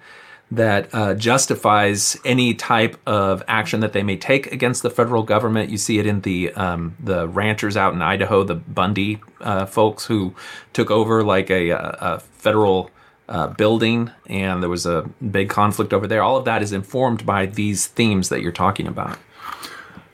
that 0.50 0.94
uh, 0.94 1.14
justifies 1.14 2.18
any 2.24 2.54
type 2.54 2.98
of 3.06 3.44
action 3.48 3.82
that 3.82 3.94
they 3.94 4.04
may 4.04 4.16
take 4.16 4.52
against 4.52 4.82
the 4.82 4.90
federal 4.90 5.24
government. 5.24 5.70
You 5.70 5.78
see 5.78 6.00
it 6.00 6.06
in 6.06 6.22
the 6.22 6.54
um, 6.54 6.96
the 7.00 7.28
ranchers 7.28 7.76
out 7.76 7.94
in 7.94 8.02
Idaho, 8.02 8.44
the 8.44 8.56
Bundy 8.56 9.20
uh, 9.42 9.66
folks 9.66 10.06
who 10.06 10.34
took 10.74 10.90
over 10.90 11.24
like 11.24 11.50
a, 11.50 11.72
a 11.72 12.20
federal 12.20 12.92
uh, 13.28 13.48
building, 13.48 14.12
and 14.28 14.64
there 14.64 14.70
was 14.70 14.86
a 14.86 15.10
big 15.32 15.50
conflict 15.50 15.94
over 15.94 16.08
there. 16.08 16.24
All 16.24 16.38
of 16.38 16.46
that 16.46 16.62
is 16.64 16.72
informed 16.72 17.26
by 17.26 17.46
these 17.46 17.88
themes 17.88 18.30
that 18.30 18.42
you're 18.42 18.52
talking 18.54 18.88
about. 18.88 19.20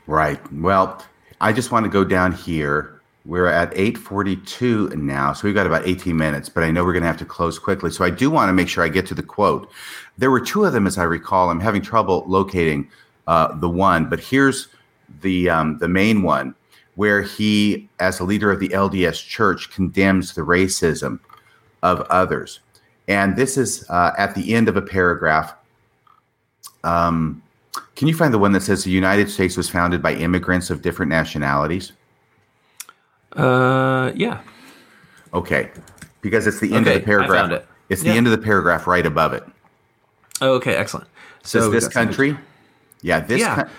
Right. 0.06 0.40
Well, 0.52 1.02
I 1.40 1.52
just 1.52 1.70
want 1.70 1.84
to 1.84 1.90
go 1.90 2.04
down 2.04 2.32
here 2.32 2.93
we're 3.26 3.46
at 3.46 3.72
8:42 3.74 4.94
now, 4.96 5.32
so 5.32 5.46
we've 5.48 5.54
got 5.54 5.66
about 5.66 5.86
18 5.86 6.16
minutes, 6.16 6.48
but 6.48 6.62
I 6.62 6.70
know 6.70 6.84
we're 6.84 6.92
going 6.92 7.02
to 7.02 7.08
have 7.08 7.16
to 7.18 7.24
close 7.24 7.58
quickly. 7.58 7.90
So 7.90 8.04
I 8.04 8.10
do 8.10 8.30
want 8.30 8.50
to 8.50 8.52
make 8.52 8.68
sure 8.68 8.84
I 8.84 8.88
get 8.88 9.06
to 9.06 9.14
the 9.14 9.22
quote. 9.22 9.70
There 10.18 10.30
were 10.30 10.40
two 10.40 10.64
of 10.64 10.72
them, 10.72 10.86
as 10.86 10.98
I 10.98 11.04
recall. 11.04 11.48
I'm 11.48 11.60
having 11.60 11.80
trouble 11.80 12.24
locating 12.26 12.88
uh, 13.26 13.54
the 13.56 13.68
one, 13.68 14.10
but 14.10 14.20
here's 14.20 14.68
the 15.22 15.48
um, 15.48 15.78
the 15.78 15.88
main 15.88 16.22
one, 16.22 16.54
where 16.96 17.22
he, 17.22 17.88
as 17.98 18.20
a 18.20 18.24
leader 18.24 18.50
of 18.50 18.60
the 18.60 18.68
LDS 18.68 19.26
Church, 19.26 19.70
condemns 19.70 20.34
the 20.34 20.42
racism 20.42 21.18
of 21.82 22.02
others, 22.02 22.60
and 23.08 23.36
this 23.36 23.56
is 23.56 23.88
uh, 23.88 24.12
at 24.18 24.34
the 24.34 24.54
end 24.54 24.68
of 24.68 24.76
a 24.76 24.82
paragraph. 24.82 25.54
Um, 26.82 27.42
can 27.96 28.06
you 28.06 28.14
find 28.14 28.34
the 28.34 28.38
one 28.38 28.52
that 28.52 28.62
says 28.62 28.84
the 28.84 28.90
United 28.90 29.30
States 29.30 29.56
was 29.56 29.70
founded 29.70 30.02
by 30.02 30.12
immigrants 30.14 30.68
of 30.68 30.82
different 30.82 31.08
nationalities? 31.08 31.92
Uh, 33.36 34.12
yeah. 34.14 34.40
Okay, 35.32 35.70
because 36.20 36.46
it's 36.46 36.60
the 36.60 36.72
end 36.74 36.86
Okay, 36.86 36.96
of 36.96 37.02
the 37.02 37.06
paragraph. 37.06 37.50
It. 37.50 37.66
It's 37.88 38.02
the 38.02 38.10
end 38.10 38.26
of 38.26 38.30
the 38.30 38.38
paragraph 38.38 38.86
right 38.86 39.04
above 39.04 39.32
it. 39.32 39.44
Okay, 40.40 40.74
excellent. 40.74 41.08
So 41.42 41.70
this 41.70 41.84
something- 41.84 42.06
country. 42.06 42.36
Yeah, 43.02 43.20
this. 43.20 43.40
Yeah. 43.40 43.54
coun- 43.56 43.70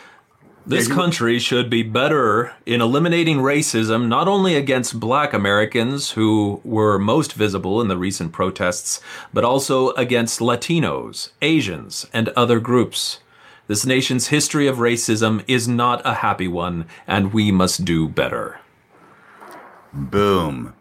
This 0.68 0.88
country 0.88 1.38
should 1.38 1.70
be 1.70 1.84
better 1.84 2.52
in 2.66 2.82
eliminating 2.82 3.38
racism, 3.38 4.08
not 4.08 4.28
only 4.28 4.56
against 4.56 5.00
black 5.00 5.32
Americans, 5.32 6.12
who 6.12 6.60
were 6.64 6.98
most 6.98 7.34
visible 7.34 7.82
in 7.82 7.88
the 7.88 7.98
recent 7.98 8.32
protests, 8.34 9.00
but 9.32 9.44
also 9.46 9.92
against 9.92 10.40
Latinos, 10.40 11.30
Asians, 11.44 12.08
and 12.14 12.30
other 12.30 12.60
groups. 12.60 13.20
This 13.68 13.86
nation's 13.86 14.28
history 14.28 14.66
of 14.68 14.78
racism 14.78 15.44
is 15.48 15.68
not 15.68 16.02
a 16.04 16.16
happy 16.16 16.48
one, 16.48 16.86
and 17.08 17.32
we 17.32 17.52
must 17.52 17.86
do 17.86 18.08
better. 18.10 18.60
Boom. 19.96 20.74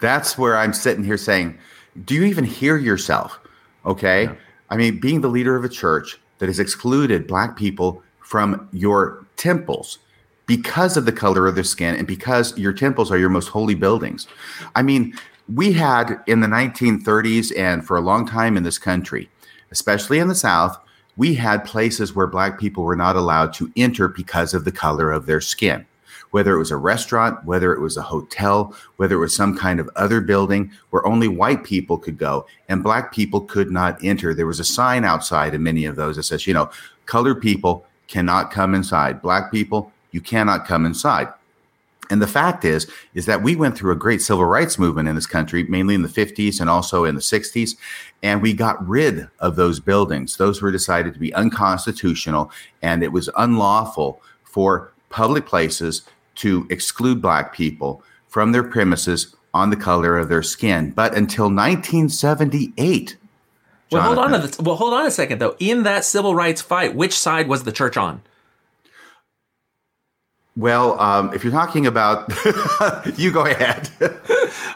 That's 0.00 0.36
where 0.36 0.56
I'm 0.56 0.72
sitting 0.72 1.04
here 1.04 1.16
saying, 1.16 1.58
do 2.04 2.14
you 2.14 2.24
even 2.24 2.44
hear 2.44 2.76
yourself? 2.76 3.38
Okay. 3.86 4.28
I 4.70 4.76
mean, 4.76 5.00
being 5.00 5.20
the 5.20 5.28
leader 5.28 5.56
of 5.56 5.64
a 5.64 5.68
church 5.68 6.18
that 6.38 6.46
has 6.48 6.58
excluded 6.58 7.26
black 7.26 7.56
people 7.56 8.02
from 8.20 8.68
your 8.72 9.24
temples 9.36 9.98
because 10.46 10.96
of 10.96 11.04
the 11.04 11.12
color 11.12 11.46
of 11.46 11.54
their 11.54 11.64
skin 11.64 11.94
and 11.94 12.06
because 12.06 12.56
your 12.58 12.72
temples 12.72 13.10
are 13.10 13.18
your 13.18 13.28
most 13.28 13.48
holy 13.48 13.74
buildings. 13.74 14.26
I 14.74 14.82
mean, 14.82 15.14
we 15.54 15.72
had 15.72 16.20
in 16.26 16.40
the 16.40 16.46
1930s 16.46 17.56
and 17.56 17.86
for 17.86 17.96
a 17.96 18.02
long 18.02 18.26
time 18.26 18.56
in 18.56 18.64
this 18.64 18.78
country, 18.78 19.30
especially 19.70 20.18
in 20.18 20.28
the 20.28 20.34
South, 20.34 20.78
we 21.16 21.34
had 21.34 21.64
places 21.64 22.14
where 22.14 22.26
black 22.26 22.58
people 22.58 22.84
were 22.84 22.96
not 22.96 23.16
allowed 23.16 23.52
to 23.54 23.72
enter 23.76 24.08
because 24.08 24.52
of 24.52 24.64
the 24.64 24.72
color 24.72 25.10
of 25.10 25.26
their 25.26 25.40
skin 25.40 25.86
whether 26.30 26.54
it 26.54 26.58
was 26.58 26.70
a 26.70 26.76
restaurant, 26.76 27.44
whether 27.44 27.72
it 27.72 27.80
was 27.80 27.96
a 27.96 28.02
hotel, 28.02 28.74
whether 28.96 29.16
it 29.16 29.20
was 29.20 29.34
some 29.34 29.56
kind 29.56 29.80
of 29.80 29.90
other 29.96 30.20
building 30.20 30.70
where 30.90 31.06
only 31.06 31.28
white 31.28 31.64
people 31.64 31.98
could 31.98 32.18
go 32.18 32.46
and 32.68 32.82
black 32.82 33.12
people 33.12 33.40
could 33.40 33.70
not 33.70 34.02
enter. 34.02 34.34
There 34.34 34.46
was 34.46 34.60
a 34.60 34.64
sign 34.64 35.04
outside 35.04 35.54
in 35.54 35.62
many 35.62 35.84
of 35.84 35.96
those 35.96 36.16
that 36.16 36.24
says, 36.24 36.46
you 36.46 36.54
know, 36.54 36.70
colored 37.06 37.40
people 37.40 37.86
cannot 38.08 38.50
come 38.50 38.74
inside. 38.74 39.22
Black 39.22 39.50
people, 39.50 39.92
you 40.12 40.20
cannot 40.20 40.66
come 40.66 40.84
inside. 40.86 41.28
And 42.10 42.22
the 42.22 42.26
fact 42.26 42.64
is, 42.64 42.90
is 43.14 43.26
that 43.26 43.42
we 43.42 43.54
went 43.54 43.76
through 43.76 43.92
a 43.92 43.96
great 43.96 44.22
civil 44.22 44.44
rights 44.44 44.78
movement 44.78 45.08
in 45.08 45.14
this 45.14 45.26
country, 45.26 45.64
mainly 45.64 45.94
in 45.94 46.02
the 46.02 46.08
50s 46.08 46.60
and 46.60 46.70
also 46.70 47.04
in 47.04 47.14
the 47.14 47.20
60s, 47.20 47.76
and 48.22 48.40
we 48.40 48.52
got 48.52 48.86
rid 48.86 49.28
of 49.40 49.56
those 49.56 49.78
buildings. 49.78 50.36
Those 50.36 50.62
were 50.62 50.72
decided 50.72 51.12
to 51.14 51.20
be 51.20 51.34
unconstitutional, 51.34 52.50
and 52.82 53.02
it 53.02 53.12
was 53.12 53.28
unlawful 53.36 54.22
for 54.42 54.92
public 55.10 55.46
places 55.46 56.02
to 56.38 56.66
exclude 56.70 57.22
black 57.22 57.52
people 57.52 58.02
from 58.28 58.52
their 58.52 58.62
premises 58.62 59.34
on 59.54 59.70
the 59.70 59.76
color 59.76 60.16
of 60.18 60.28
their 60.28 60.42
skin. 60.42 60.90
But 60.90 61.16
until 61.16 61.46
1978, 61.46 63.16
Well, 63.90 64.02
hold 64.02 64.18
on. 64.18 64.34
A, 64.34 64.50
well, 64.60 64.76
hold 64.76 64.94
on 64.94 65.06
a 65.06 65.10
second 65.10 65.38
though. 65.40 65.56
In 65.58 65.82
that 65.84 66.04
civil 66.04 66.34
rights 66.34 66.60
fight, 66.60 66.94
which 66.94 67.18
side 67.18 67.48
was 67.48 67.64
the 67.64 67.72
church 67.72 67.96
on? 67.96 68.22
Well, 70.56 71.00
um, 71.00 71.32
if 71.32 71.44
you're 71.44 71.52
talking 71.52 71.86
about, 71.86 72.32
you 73.16 73.30
go 73.30 73.44
ahead. 73.44 73.88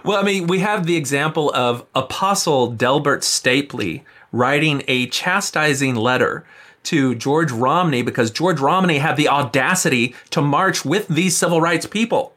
Well, 0.05 0.19
I 0.19 0.23
mean, 0.25 0.49
we 0.49 0.59
have 0.59 0.85
the 0.87 0.97
example 0.97 1.53
of 1.55 1.87
Apostle 1.95 2.73
Delbert 2.73 3.21
Stapley 3.23 4.03
writing 4.33 4.83
a 4.89 5.07
chastising 5.07 5.95
letter 5.95 6.45
to 6.85 7.15
George 7.15 7.53
Romney 7.53 8.03
because 8.03 8.31
George 8.31 8.61
Romney 8.61 8.99
had 8.99 9.17
the 9.17 9.29
audacity 9.29 10.15
to 10.31 10.43
march 10.43 10.85
with 10.85 11.09
these 11.09 11.37
civil 11.37 11.61
rights 11.61 11.87
people 11.87 12.35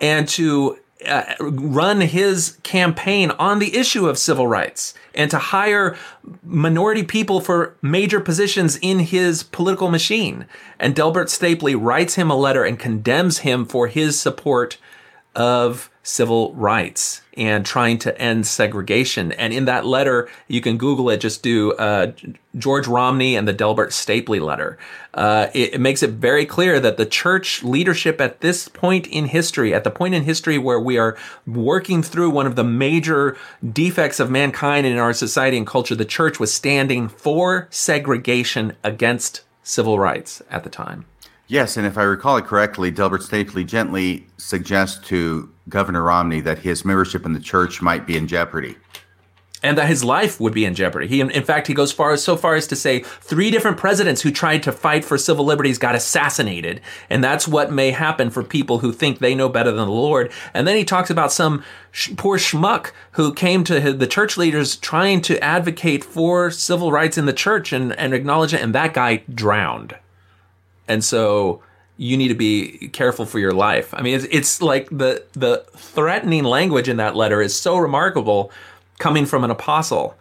and 0.00 0.28
to 0.28 0.78
uh, 1.04 1.34
run 1.40 2.00
his 2.00 2.58
campaign 2.62 3.30
on 3.32 3.58
the 3.58 3.76
issue 3.76 4.08
of 4.08 4.16
civil 4.16 4.46
rights 4.46 4.94
and 5.14 5.30
to 5.30 5.38
hire 5.38 5.96
minority 6.42 7.02
people 7.02 7.40
for 7.40 7.76
major 7.82 8.18
positions 8.18 8.78
in 8.80 9.00
his 9.00 9.42
political 9.42 9.90
machine. 9.90 10.46
And 10.78 10.94
Delbert 10.94 11.28
Stapley 11.28 11.76
writes 11.78 12.14
him 12.14 12.30
a 12.30 12.36
letter 12.36 12.64
and 12.64 12.78
condemns 12.78 13.38
him 13.38 13.66
for 13.66 13.88
his 13.88 14.18
support 14.18 14.78
of 15.36 15.90
civil 16.02 16.54
rights 16.54 17.20
and 17.36 17.66
trying 17.66 17.98
to 17.98 18.18
end 18.20 18.46
segregation. 18.46 19.32
And 19.32 19.52
in 19.52 19.66
that 19.66 19.84
letter, 19.84 20.28
you 20.48 20.60
can 20.60 20.78
Google 20.78 21.10
it, 21.10 21.18
just 21.18 21.42
do 21.42 21.72
uh, 21.72 22.12
George 22.56 22.86
Romney 22.86 23.36
and 23.36 23.46
the 23.46 23.52
Delbert 23.52 23.90
Stapley 23.90 24.40
letter. 24.40 24.78
Uh, 25.12 25.48
it, 25.52 25.74
it 25.74 25.80
makes 25.80 26.02
it 26.02 26.10
very 26.10 26.46
clear 26.46 26.80
that 26.80 26.96
the 26.96 27.04
church 27.04 27.62
leadership 27.62 28.20
at 28.20 28.40
this 28.40 28.68
point 28.68 29.06
in 29.08 29.26
history, 29.26 29.74
at 29.74 29.84
the 29.84 29.90
point 29.90 30.14
in 30.14 30.22
history 30.22 30.58
where 30.58 30.80
we 30.80 30.96
are 30.96 31.16
working 31.46 32.02
through 32.02 32.30
one 32.30 32.46
of 32.46 32.56
the 32.56 32.64
major 32.64 33.36
defects 33.72 34.18
of 34.18 34.30
mankind 34.30 34.86
in 34.86 34.96
our 34.96 35.12
society 35.12 35.58
and 35.58 35.66
culture, 35.66 35.94
the 35.94 36.04
church 36.04 36.40
was 36.40 36.54
standing 36.54 37.08
for 37.08 37.68
segregation 37.70 38.74
against 38.82 39.42
civil 39.62 39.98
rights 39.98 40.40
at 40.48 40.64
the 40.64 40.70
time. 40.70 41.04
Yes, 41.46 41.76
and 41.76 41.86
if 41.86 41.96
I 41.98 42.02
recall 42.02 42.36
it 42.36 42.44
correctly, 42.44 42.90
Delbert 42.90 43.22
Stapley 43.22 43.66
gently 43.66 44.26
suggests 44.36 45.06
to 45.08 45.52
Governor 45.68 46.02
Romney 46.02 46.40
that 46.42 46.60
his 46.60 46.84
membership 46.84 47.26
in 47.26 47.32
the 47.32 47.40
church 47.40 47.82
might 47.82 48.06
be 48.06 48.16
in 48.16 48.26
jeopardy. 48.26 48.76
and 49.62 49.78
that 49.78 49.88
his 49.88 50.04
life 50.04 50.38
would 50.38 50.52
be 50.52 50.64
in 50.66 50.74
jeopardy. 50.74 51.08
He, 51.08 51.20
in 51.20 51.42
fact, 51.42 51.66
he 51.66 51.74
goes 51.74 51.90
far 51.90 52.16
so 52.18 52.36
far 52.36 52.54
as 52.54 52.66
to 52.68 52.76
say 52.76 53.00
three 53.00 53.50
different 53.50 53.78
presidents 53.78 54.20
who 54.20 54.30
tried 54.30 54.62
to 54.64 54.70
fight 54.70 55.04
for 55.04 55.18
civil 55.18 55.44
liberties 55.44 55.78
got 55.78 55.96
assassinated, 55.96 56.80
and 57.10 57.24
that's 57.24 57.48
what 57.48 57.72
may 57.72 57.90
happen 57.90 58.30
for 58.30 58.44
people 58.44 58.78
who 58.78 58.92
think 58.92 59.18
they 59.18 59.34
know 59.34 59.48
better 59.48 59.72
than 59.72 59.86
the 59.86 59.92
Lord. 59.92 60.30
And 60.54 60.68
then 60.68 60.76
he 60.76 60.84
talks 60.84 61.10
about 61.10 61.32
some 61.32 61.64
sh- 61.90 62.10
poor 62.16 62.38
schmuck 62.38 62.92
who 63.12 63.32
came 63.32 63.64
to 63.64 63.92
the 63.92 64.06
church 64.06 64.36
leaders 64.36 64.76
trying 64.76 65.20
to 65.22 65.42
advocate 65.42 66.04
for 66.04 66.50
civil 66.52 66.92
rights 66.92 67.18
in 67.18 67.26
the 67.26 67.32
church 67.32 67.72
and, 67.72 67.92
and 67.98 68.14
acknowledge 68.14 68.54
it, 68.54 68.62
and 68.62 68.74
that 68.74 68.94
guy 68.94 69.24
drowned. 69.34 69.96
And 70.88 71.04
so 71.04 71.62
you 71.96 72.16
need 72.16 72.28
to 72.28 72.34
be 72.34 72.88
careful 72.92 73.26
for 73.26 73.38
your 73.38 73.52
life. 73.52 73.92
I 73.94 74.02
mean, 74.02 74.14
it's, 74.16 74.26
it's 74.30 74.62
like 74.62 74.88
the 74.90 75.24
the 75.32 75.64
threatening 75.76 76.44
language 76.44 76.88
in 76.88 76.98
that 76.98 77.16
letter 77.16 77.40
is 77.40 77.58
so 77.58 77.76
remarkable 77.76 78.50
coming 78.98 79.26
from 79.26 79.44
an 79.44 79.50
apostle. 79.50 80.16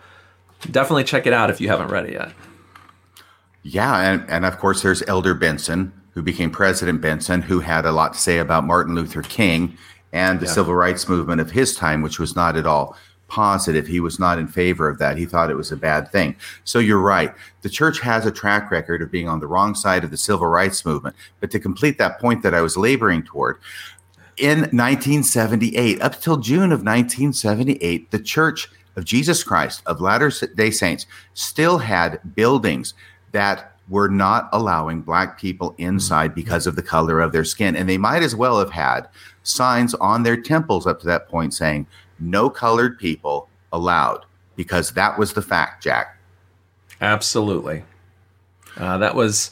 Definitely 0.71 1.03
check 1.03 1.27
it 1.27 1.33
out 1.33 1.49
if 1.49 1.59
you 1.59 1.67
haven't 1.67 1.89
read 1.89 2.05
it 2.05 2.13
yet. 2.13 2.31
Yeah, 3.61 3.99
and, 3.99 4.29
and 4.29 4.45
of 4.45 4.59
course, 4.59 4.83
there's 4.83 5.01
Elder 5.07 5.33
Benson, 5.33 5.91
who 6.11 6.21
became 6.21 6.51
President 6.51 7.01
Benson, 7.01 7.41
who 7.41 7.59
had 7.61 7.85
a 7.85 7.91
lot 7.91 8.13
to 8.13 8.19
say 8.19 8.37
about 8.37 8.63
Martin 8.63 8.95
Luther 8.95 9.23
King 9.23 9.77
and 10.13 10.39
the 10.39 10.45
yeah. 10.45 10.51
civil 10.51 10.75
rights 10.75 11.09
movement 11.09 11.41
of 11.41 11.51
his 11.51 11.75
time, 11.75 12.01
which 12.01 12.19
was 12.19 12.35
not 12.35 12.55
at 12.55 12.67
all 12.67 12.95
positive. 13.27 13.87
He 13.87 13.99
was 13.99 14.19
not 14.19 14.39
in 14.39 14.47
favor 14.47 14.87
of 14.87 14.97
that. 14.99 15.17
He 15.17 15.25
thought 15.25 15.49
it 15.49 15.57
was 15.57 15.71
a 15.71 15.77
bad 15.77 16.11
thing. 16.11 16.35
So 16.63 16.79
you're 16.79 17.01
right. 17.01 17.33
The 17.61 17.69
church 17.69 17.99
has 18.01 18.25
a 18.25 18.31
track 18.31 18.71
record 18.71 19.01
of 19.01 19.11
being 19.11 19.27
on 19.27 19.39
the 19.39 19.47
wrong 19.47 19.75
side 19.75 20.03
of 20.03 20.11
the 20.11 20.17
civil 20.17 20.47
rights 20.47 20.85
movement. 20.85 21.15
But 21.39 21.51
to 21.51 21.59
complete 21.59 21.97
that 21.97 22.19
point 22.19 22.43
that 22.43 22.53
I 22.53 22.61
was 22.61 22.77
laboring 22.77 23.23
toward, 23.23 23.57
in 24.37 24.59
1978, 24.59 26.01
up 26.01 26.19
till 26.19 26.37
June 26.37 26.71
of 26.71 26.83
1978, 26.83 28.11
the 28.11 28.19
Church 28.19 28.69
of 28.95 29.05
Jesus 29.05 29.43
Christ 29.43 29.81
of 29.85 30.01
Latter 30.01 30.31
day 30.55 30.71
Saints 30.71 31.05
still 31.33 31.77
had 31.77 32.19
buildings 32.35 32.93
that 33.31 33.75
were 33.87 34.09
not 34.09 34.49
allowing 34.51 35.01
black 35.01 35.39
people 35.39 35.75
inside 35.77 36.31
mm-hmm. 36.31 36.41
because 36.41 36.67
of 36.67 36.75
the 36.75 36.81
color 36.81 37.21
of 37.21 37.31
their 37.31 37.43
skin. 37.43 37.75
And 37.75 37.87
they 37.87 37.97
might 37.97 38.23
as 38.23 38.35
well 38.35 38.59
have 38.59 38.71
had 38.71 39.07
signs 39.43 39.93
on 39.95 40.23
their 40.23 40.37
temples 40.37 40.87
up 40.87 40.99
to 41.01 41.05
that 41.07 41.29
point 41.29 41.53
saying, 41.53 41.87
no 42.19 42.49
colored 42.49 42.97
people 42.99 43.49
allowed, 43.71 44.25
because 44.55 44.91
that 44.91 45.17
was 45.19 45.33
the 45.33 45.41
fact, 45.41 45.83
Jack. 45.83 46.17
Absolutely. 47.01 47.83
Uh, 48.77 48.97
that 48.97 49.15
was 49.15 49.51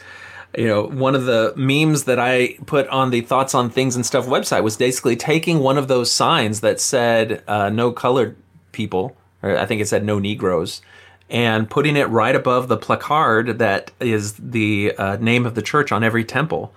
you 0.57 0.67
know, 0.67 0.83
one 0.83 1.15
of 1.15 1.25
the 1.25 1.53
memes 1.55 2.03
that 2.03 2.19
I 2.19 2.55
put 2.65 2.87
on 2.89 3.09
the 3.09 3.21
Thoughts 3.21 3.55
on 3.55 3.69
Things 3.69 3.95
and 3.95 4.05
Stuff 4.05 4.27
website 4.27 4.63
was 4.63 4.77
basically 4.77 5.15
taking 5.15 5.59
one 5.59 5.77
of 5.77 5.87
those 5.87 6.11
signs 6.11 6.61
that 6.61 6.79
said 6.79 7.43
uh, 7.47 7.69
no 7.69 7.91
colored 7.91 8.35
people, 8.71 9.17
or 9.41 9.57
I 9.57 9.65
think 9.65 9.81
it 9.81 9.87
said 9.87 10.03
no 10.03 10.19
Negroes, 10.19 10.81
and 11.29 11.69
putting 11.69 11.95
it 11.95 12.07
right 12.09 12.35
above 12.35 12.67
the 12.67 12.77
placard 12.77 13.57
that 13.59 13.91
is 13.99 14.33
the 14.33 14.93
uh, 14.97 15.17
name 15.17 15.45
of 15.45 15.55
the 15.55 15.61
church 15.61 15.91
on 15.91 16.03
every 16.03 16.23
temple. 16.23 16.73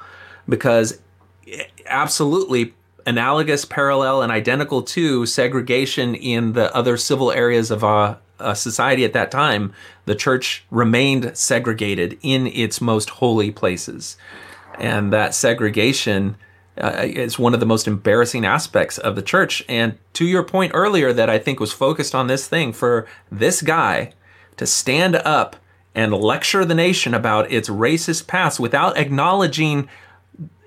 Because 0.49 0.99
absolutely 1.87 2.75
analogous, 3.07 3.65
parallel, 3.65 4.21
and 4.23 4.33
identical 4.33 4.83
to 4.83 5.25
segregation 5.25 6.15
in 6.15 6.53
the 6.53 6.75
other 6.75 6.97
civil 6.97 7.31
areas 7.31 7.71
of 7.71 7.85
uh, 7.85 8.17
uh, 8.39 8.55
society 8.55 9.05
at 9.05 9.13
that 9.13 9.31
time, 9.31 9.73
the 10.05 10.15
church 10.15 10.65
remained 10.71 11.37
segregated 11.37 12.19
in 12.23 12.47
its 12.49 12.81
most 12.81 13.11
holy 13.11 13.51
places. 13.51 14.17
And 14.79 15.13
that 15.13 15.35
segregation 15.35 16.37
uh, 16.79 17.05
is 17.05 17.39
one 17.39 17.55
of 17.55 17.61
the 17.61 17.67
most 17.67 17.89
embarrassing 17.89 18.45
aspects 18.45 18.99
of 18.99 19.17
the 19.17 19.23
church. 19.23 19.65
And 19.69 19.97
to 20.15 20.27
your 20.27 20.43
point 20.43 20.73
earlier, 20.75 21.13
that 21.13 21.31
I 21.31 21.39
think 21.39 21.61
was 21.61 21.73
focused 21.73 22.15
on 22.15 22.27
this 22.27 22.47
thing 22.47 22.73
for 22.73 23.07
this 23.31 23.63
guy 23.63 24.13
to 24.59 24.67
stand 24.67 25.17
up 25.17 25.57
and 25.95 26.13
lecture 26.13 26.65
the 26.65 26.75
nation 26.75 27.15
about 27.15 27.51
its 27.51 27.71
racist 27.71 28.27
past 28.27 28.61
without 28.61 28.99
acknowledging 28.99 29.89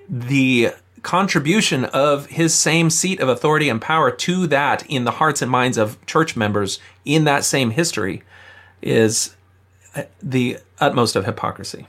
the 0.09 0.71
contribution 1.03 1.85
of 1.85 2.27
his 2.27 2.53
same 2.53 2.89
seat 2.89 3.19
of 3.19 3.29
authority 3.29 3.69
and 3.69 3.81
power 3.81 4.11
to 4.11 4.47
that 4.47 4.85
in 4.87 5.03
the 5.03 5.11
hearts 5.11 5.41
and 5.41 5.51
minds 5.51 5.77
of 5.77 6.03
church 6.05 6.35
members 6.35 6.79
in 7.05 7.23
that 7.25 7.43
same 7.43 7.71
history 7.71 8.23
is 8.81 9.35
the 10.21 10.57
utmost 10.79 11.15
of 11.15 11.25
hypocrisy. 11.25 11.87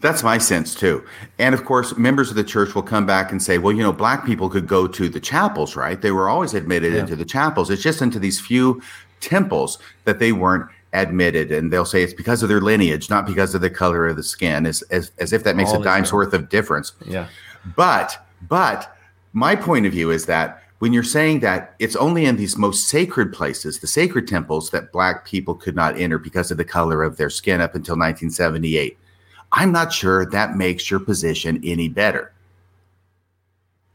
That's 0.00 0.24
my 0.24 0.38
sense 0.38 0.74
too. 0.74 1.04
And 1.38 1.54
of 1.54 1.64
course, 1.64 1.96
members 1.96 2.28
of 2.28 2.36
the 2.36 2.44
church 2.44 2.74
will 2.74 2.82
come 2.82 3.06
back 3.06 3.30
and 3.30 3.40
say, 3.40 3.58
well, 3.58 3.72
you 3.72 3.82
know, 3.82 3.92
black 3.92 4.26
people 4.26 4.50
could 4.50 4.66
go 4.66 4.88
to 4.88 5.08
the 5.08 5.20
chapels, 5.20 5.76
right? 5.76 6.00
They 6.00 6.10
were 6.10 6.28
always 6.28 6.54
admitted 6.54 6.92
yeah. 6.92 7.00
into 7.00 7.14
the 7.14 7.24
chapels. 7.24 7.70
It's 7.70 7.82
just 7.82 8.02
into 8.02 8.18
these 8.18 8.40
few 8.40 8.82
temples 9.20 9.78
that 10.04 10.18
they 10.18 10.32
weren't 10.32 10.68
admitted. 10.92 11.52
And 11.52 11.72
they'll 11.72 11.84
say 11.84 12.02
it's 12.02 12.12
because 12.12 12.42
of 12.42 12.48
their 12.48 12.60
lineage, 12.60 13.10
not 13.10 13.26
because 13.26 13.54
of 13.54 13.60
the 13.60 13.70
color 13.70 14.08
of 14.08 14.16
the 14.16 14.24
skin, 14.24 14.66
as, 14.66 14.82
as, 14.90 15.12
as 15.18 15.32
if 15.32 15.44
that 15.44 15.54
makes 15.54 15.70
All 15.70 15.80
a 15.80 15.84
dime's 15.84 16.12
worth 16.12 16.34
of 16.34 16.48
difference. 16.48 16.92
Yeah. 17.06 17.28
But, 17.76 18.18
but 18.48 18.96
my 19.32 19.56
point 19.56 19.86
of 19.86 19.92
view 19.92 20.10
is 20.10 20.26
that 20.26 20.62
when 20.78 20.92
you're 20.92 21.04
saying 21.04 21.40
that 21.40 21.74
it's 21.78 21.94
only 21.94 22.24
in 22.24 22.36
these 22.36 22.58
most 22.58 22.88
sacred 22.88 23.32
places, 23.32 23.78
the 23.78 23.86
sacred 23.86 24.26
temples, 24.26 24.70
that 24.70 24.90
black 24.90 25.24
people 25.24 25.54
could 25.54 25.76
not 25.76 25.96
enter 25.96 26.18
because 26.18 26.50
of 26.50 26.56
the 26.56 26.64
color 26.64 27.04
of 27.04 27.16
their 27.16 27.30
skin 27.30 27.60
up 27.60 27.76
until 27.76 27.94
1978, 27.94 28.98
I'm 29.52 29.70
not 29.70 29.92
sure 29.92 30.26
that 30.26 30.56
makes 30.56 30.90
your 30.90 30.98
position 30.98 31.60
any 31.62 31.88
better. 31.88 32.32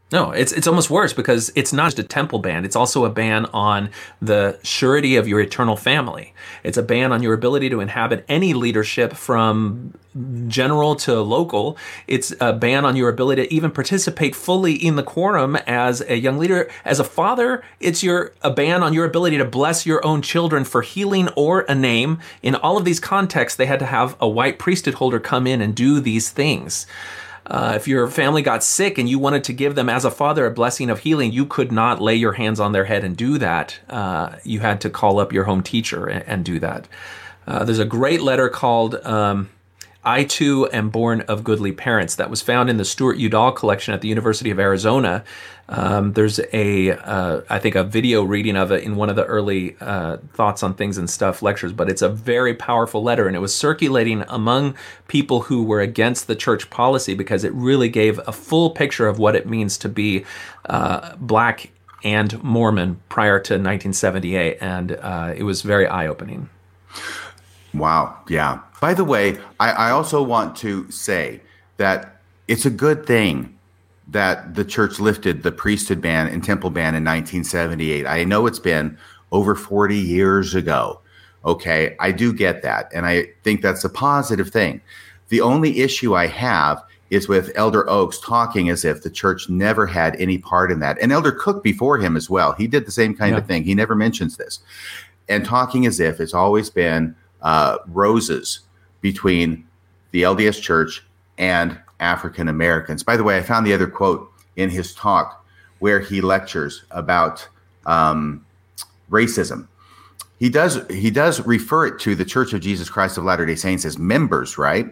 No, 0.10 0.32
it's 0.32 0.54
it's 0.54 0.68
almost 0.68 0.90
worse 0.90 1.12
because 1.12 1.52
it's 1.54 1.74
not 1.74 1.88
just 1.88 2.00
a 2.00 2.04
temple 2.04 2.40
ban, 2.40 2.64
it's 2.64 2.78
also 2.78 3.04
a 3.04 3.10
ban 3.10 3.46
on 3.48 3.90
the 4.22 4.58
surety 4.64 5.18
of 5.18 5.28
your 5.28 5.42
eternal 5.42 5.76
family. 5.76 6.34
It's 6.64 6.78
a 6.78 6.84
ban 6.84 7.12
on 7.12 7.22
your 7.22 7.34
ability 7.34 7.70
to 7.72 7.82
inhabit 7.82 8.24
any 8.30 8.54
leadership 8.54 9.14
from 9.14 9.94
general 10.48 10.96
to 10.96 11.20
local. 11.20 11.78
It's 12.08 12.34
a 12.40 12.54
ban 12.54 12.86
on 12.86 12.96
your 12.96 13.10
ability 13.10 13.48
to 13.48 13.54
even 13.54 13.70
participate 13.70 14.34
fully 14.34 14.76
in 14.76 14.96
the 14.96 15.04
quorum 15.04 15.58
as 15.68 16.00
a 16.08 16.16
young 16.16 16.38
leader. 16.38 16.70
As 16.86 17.02
a 17.02 17.04
father, 17.04 17.62
it's 17.82 18.02
your 18.02 18.32
a 18.42 18.50
ban 18.50 18.84
on 18.84 18.94
your 18.94 19.04
ability 19.04 19.38
to 19.40 19.46
bless 19.46 19.86
your 19.86 20.06
own 20.06 20.22
children 20.22 20.64
for 20.64 20.84
healing 20.84 21.28
or 21.36 21.66
a 21.68 21.76
name. 21.76 22.20
In 22.42 22.56
all 22.56 22.78
of 22.78 22.86
these 22.86 23.02
contexts, 23.02 23.58
they 23.58 23.66
had 23.66 23.80
to 23.80 23.86
have 23.86 24.16
a 24.22 24.28
white 24.28 24.58
priesthood 24.58 24.94
holder 24.94 25.20
come 25.20 25.46
in 25.46 25.62
and 25.62 25.76
do 25.76 26.00
these 26.00 26.30
things. 26.30 26.88
Uh, 27.50 27.74
if 27.76 27.88
your 27.88 28.08
family 28.10 28.42
got 28.42 28.62
sick 28.62 28.98
and 28.98 29.08
you 29.08 29.18
wanted 29.18 29.44
to 29.46 29.54
give 29.54 29.76
them 29.76 29.88
as 29.90 30.04
a 30.04 30.12
father 30.12 30.46
a 30.46 30.52
blessing 30.52 30.90
of 30.90 31.00
healing, 31.00 31.32
you 31.32 31.46
could 31.46 31.72
not 31.72 32.02
lay 32.02 32.16
your 32.16 32.34
hands 32.34 32.60
on 32.60 32.74
their 32.74 32.86
head 32.86 33.04
and 33.04 33.16
do 33.16 33.38
that. 33.38 33.80
Uh, 33.90 34.36
you 34.44 34.60
had 34.60 34.82
to 34.82 34.90
call 34.90 35.20
up 35.20 35.32
your 35.32 35.46
home 35.46 35.64
teacher 35.64 36.06
and, 36.06 36.24
and 36.28 36.46
do 36.46 36.60
that. 36.60 36.88
Uh, 37.48 37.64
there's 37.64 37.80
a 37.80 37.86
great 37.86 38.22
letter 38.22 38.50
called 38.50 38.96
um, 39.06 39.50
I 40.04 40.26
Too 40.26 40.70
Am 40.74 40.90
Born 40.90 41.22
of 41.22 41.44
Goodly 41.46 41.72
Parents 41.72 42.16
that 42.16 42.30
was 42.30 42.42
found 42.42 42.70
in 42.70 42.78
the 42.78 42.86
Stewart 42.86 43.18
Udall 43.18 43.54
collection 43.54 43.94
at 43.94 44.02
the 44.02 44.10
University 44.10 44.52
of 44.52 44.60
Arizona. 44.60 45.24
Um, 45.70 46.14
there's 46.14 46.40
a, 46.54 46.92
uh, 46.92 47.42
I 47.50 47.60
think, 47.60 47.76
a 47.76 47.84
video 47.84 48.24
reading 48.24 48.56
of 48.56 48.72
it 48.72 48.84
in 48.84 48.96
one 48.96 49.10
of 49.10 49.16
the 49.16 49.26
early 49.26 49.76
uh, 49.82 50.18
thoughts 50.34 50.64
on 50.64 50.74
things 50.74 50.98
and 50.98 51.10
stuff 51.10 51.42
lectures, 51.42 51.74
but 51.74 51.90
it's 51.90 52.02
a 52.02 52.10
very 52.10 52.54
powerful 52.54 53.04
letter, 53.04 53.28
and 53.28 53.36
it 53.36 53.40
was 53.40 53.54
circulating 53.54 54.24
among 54.30 54.76
people 55.08 55.42
who 55.42 55.64
were 55.64 55.82
against 55.82 56.28
the 56.28 56.36
church 56.36 56.70
policy 56.70 57.14
because 57.14 57.44
it 57.44 57.54
really 57.54 57.90
gave 57.90 58.20
a 58.28 58.32
full 58.32 58.70
picture 58.70 59.08
of 59.08 59.20
what 59.20 59.36
it 59.36 59.48
means 59.48 59.78
to 59.80 59.90
be 59.90 60.26
uh, 60.70 61.16
black 61.18 61.72
and 62.04 62.42
Mormon 62.42 63.02
prior 63.10 63.40
to 63.40 63.54
1978, 63.56 64.58
and 64.62 64.94
uh, 64.94 65.34
it 65.36 65.44
was 65.44 65.64
very 65.64 65.88
eye 65.88 66.08
opening. 66.08 66.50
Wow. 67.74 68.18
Yeah. 68.30 68.60
By 68.80 68.94
the 68.94 69.04
way, 69.04 69.38
I, 69.60 69.72
I 69.72 69.92
also 69.92 70.22
want 70.22 70.56
to 70.58 70.90
say 70.92 71.42
that 71.78 72.22
it's 72.48 72.66
a 72.66 72.70
good 72.70 73.06
thing 73.06 73.57
that 74.10 74.56
the 74.56 74.64
church 74.64 75.00
lifted 75.00 75.44
the 75.44 75.52
priesthood 75.52 76.02
ban 76.02 76.28
and 76.28 76.44
temple 76.44 76.70
ban 76.70 76.96
in 76.96 77.04
1978. 77.04 78.08
I 78.08 78.24
know 78.24 78.46
it's 78.46 78.60
been 78.60 78.98
over 79.32 79.56
40 79.56 79.98
years 79.98 80.56
ago. 80.56 81.02
Okay, 81.46 81.96
I 82.00 82.12
do 82.12 82.34
get 82.34 82.62
that. 82.64 82.90
And 82.94 83.06
I 83.06 83.28
think 83.44 83.62
that's 83.62 83.84
a 83.84 83.90
positive 83.90 84.50
thing. 84.50 84.82
The 85.30 85.42
only 85.42 85.82
issue 85.82 86.16
I 86.16 86.28
have 86.28 86.84
is 87.10 87.28
with 87.28 87.52
Elder 87.56 87.90
Oaks 87.90 88.20
talking 88.20 88.70
as 88.70 88.84
if 88.84 89.02
the 89.02 89.10
church 89.10 89.50
never 89.50 89.86
had 89.88 90.16
any 90.18 90.38
part 90.38 90.72
in 90.72 90.80
that. 90.80 90.98
And 91.02 91.12
Elder 91.12 91.32
Cook 91.32 91.64
before 91.64 91.98
him 91.98 92.18
as 92.18 92.30
well. 92.30 92.54
He 92.54 92.68
did 92.68 92.86
the 92.86 92.92
same 92.92 93.16
kind 93.16 93.34
yeah. 93.34 93.40
of 93.40 93.48
thing. 93.48 93.64
He 93.64 93.76
never 93.76 93.96
mentions 93.96 94.38
this. 94.38 94.60
And 95.30 95.46
talking 95.46 95.86
as 95.86 96.00
if 96.00 96.20
it's 96.20 96.34
always 96.34 96.70
been 96.70 97.16
uh, 97.42 97.78
roses 97.88 98.62
between 99.02 99.66
the 100.12 100.24
LDS 100.24 100.62
church 100.62 101.06
and 101.38 101.80
African 102.00 102.48
Americans. 102.48 103.04
By 103.04 103.18
the 103.18 103.24
way, 103.24 103.38
I 103.38 103.42
found 103.42 103.66
the 103.66 103.74
other 103.74 103.88
quote 103.88 104.32
in 104.56 104.70
his 104.70 104.94
talk 104.94 105.46
where 105.80 106.00
he 106.00 106.22
lectures 106.22 106.84
about 106.92 107.48
um, 107.86 108.46
racism. 109.10 109.68
He 110.40 110.50
does 110.50 110.80
he 110.90 111.10
does 111.10 111.46
refer 111.46 111.88
it 111.88 112.00
to 112.02 112.16
the 112.16 112.26
Church 112.26 112.54
of 112.54 112.62
Jesus 112.62 112.90
Christ 112.90 113.18
of 113.18 113.24
Latter 113.24 113.46
Day 113.46 113.56
Saints 113.56 113.86
as 113.86 113.98
members, 113.98 114.58
right? 114.58 114.88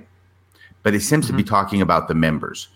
But 0.81 0.93
he 0.93 0.99
seems 0.99 1.25
mm-hmm. 1.25 1.33
to 1.33 1.37
be 1.37 1.43
mm-hmm. 1.43 1.55
talking 1.55 1.81
about 1.81 2.07
the 2.07 2.15
members. 2.15 2.69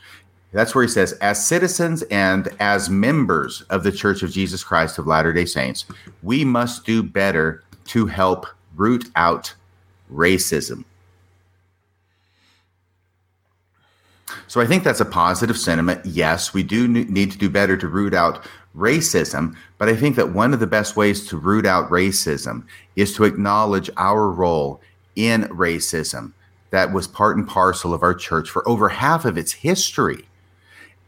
That's 0.52 0.74
where 0.74 0.84
he 0.84 0.88
says, 0.88 1.14
as 1.14 1.46
citizens 1.46 2.02
and 2.04 2.50
as 2.60 2.90
members 2.90 3.62
of 3.70 3.84
the 3.84 3.92
Church 3.92 4.24
of 4.24 4.32
Jesus 4.32 4.64
Christ 4.64 4.98
of 4.98 5.06
Latter 5.06 5.32
Day 5.32 5.46
Saints, 5.46 5.86
we 6.24 6.44
must 6.44 6.86
do 6.86 7.04
better 7.04 7.64
to 7.86 8.08
help 8.08 8.48
root 8.76 9.10
out 9.16 9.54
racism. 10.12 10.86
So 14.48 14.62
I 14.62 14.66
think 14.66 14.84
that's 14.84 15.00
a 15.00 15.06
positive 15.06 15.58
sentiment. 15.58 16.06
Yes, 16.06 16.54
we 16.54 16.64
do 16.64 16.88
need 16.88 17.32
to 17.32 17.38
do 17.38 17.50
better 17.50 17.78
to 17.78 17.88
root 17.88 18.14
out 18.14 18.46
racism, 18.76 19.56
but 19.78 19.90
I 19.90 19.96
think 19.96 20.16
that 20.16 20.34
one 20.34 20.54
of 20.54 20.60
the 20.60 20.68
best 20.68 20.96
ways 20.96 21.28
to 21.28 21.38
root 21.38 21.66
out 21.66 21.90
racism 21.90 22.66
is 22.96 23.14
to 23.16 23.24
acknowledge 23.24 23.90
our 23.98 24.30
role 24.30 24.82
in 25.16 25.44
racism 25.46 26.34
that 26.72 26.94
was 26.94 27.08
part 27.08 27.38
and 27.38 27.48
parcel 27.48 27.94
of 27.94 28.04
our 28.04 28.14
church 28.14 28.50
for 28.50 28.68
over 28.68 28.90
half 28.90 29.26
of 29.26 29.38
its 29.38 29.52
history 29.52 30.28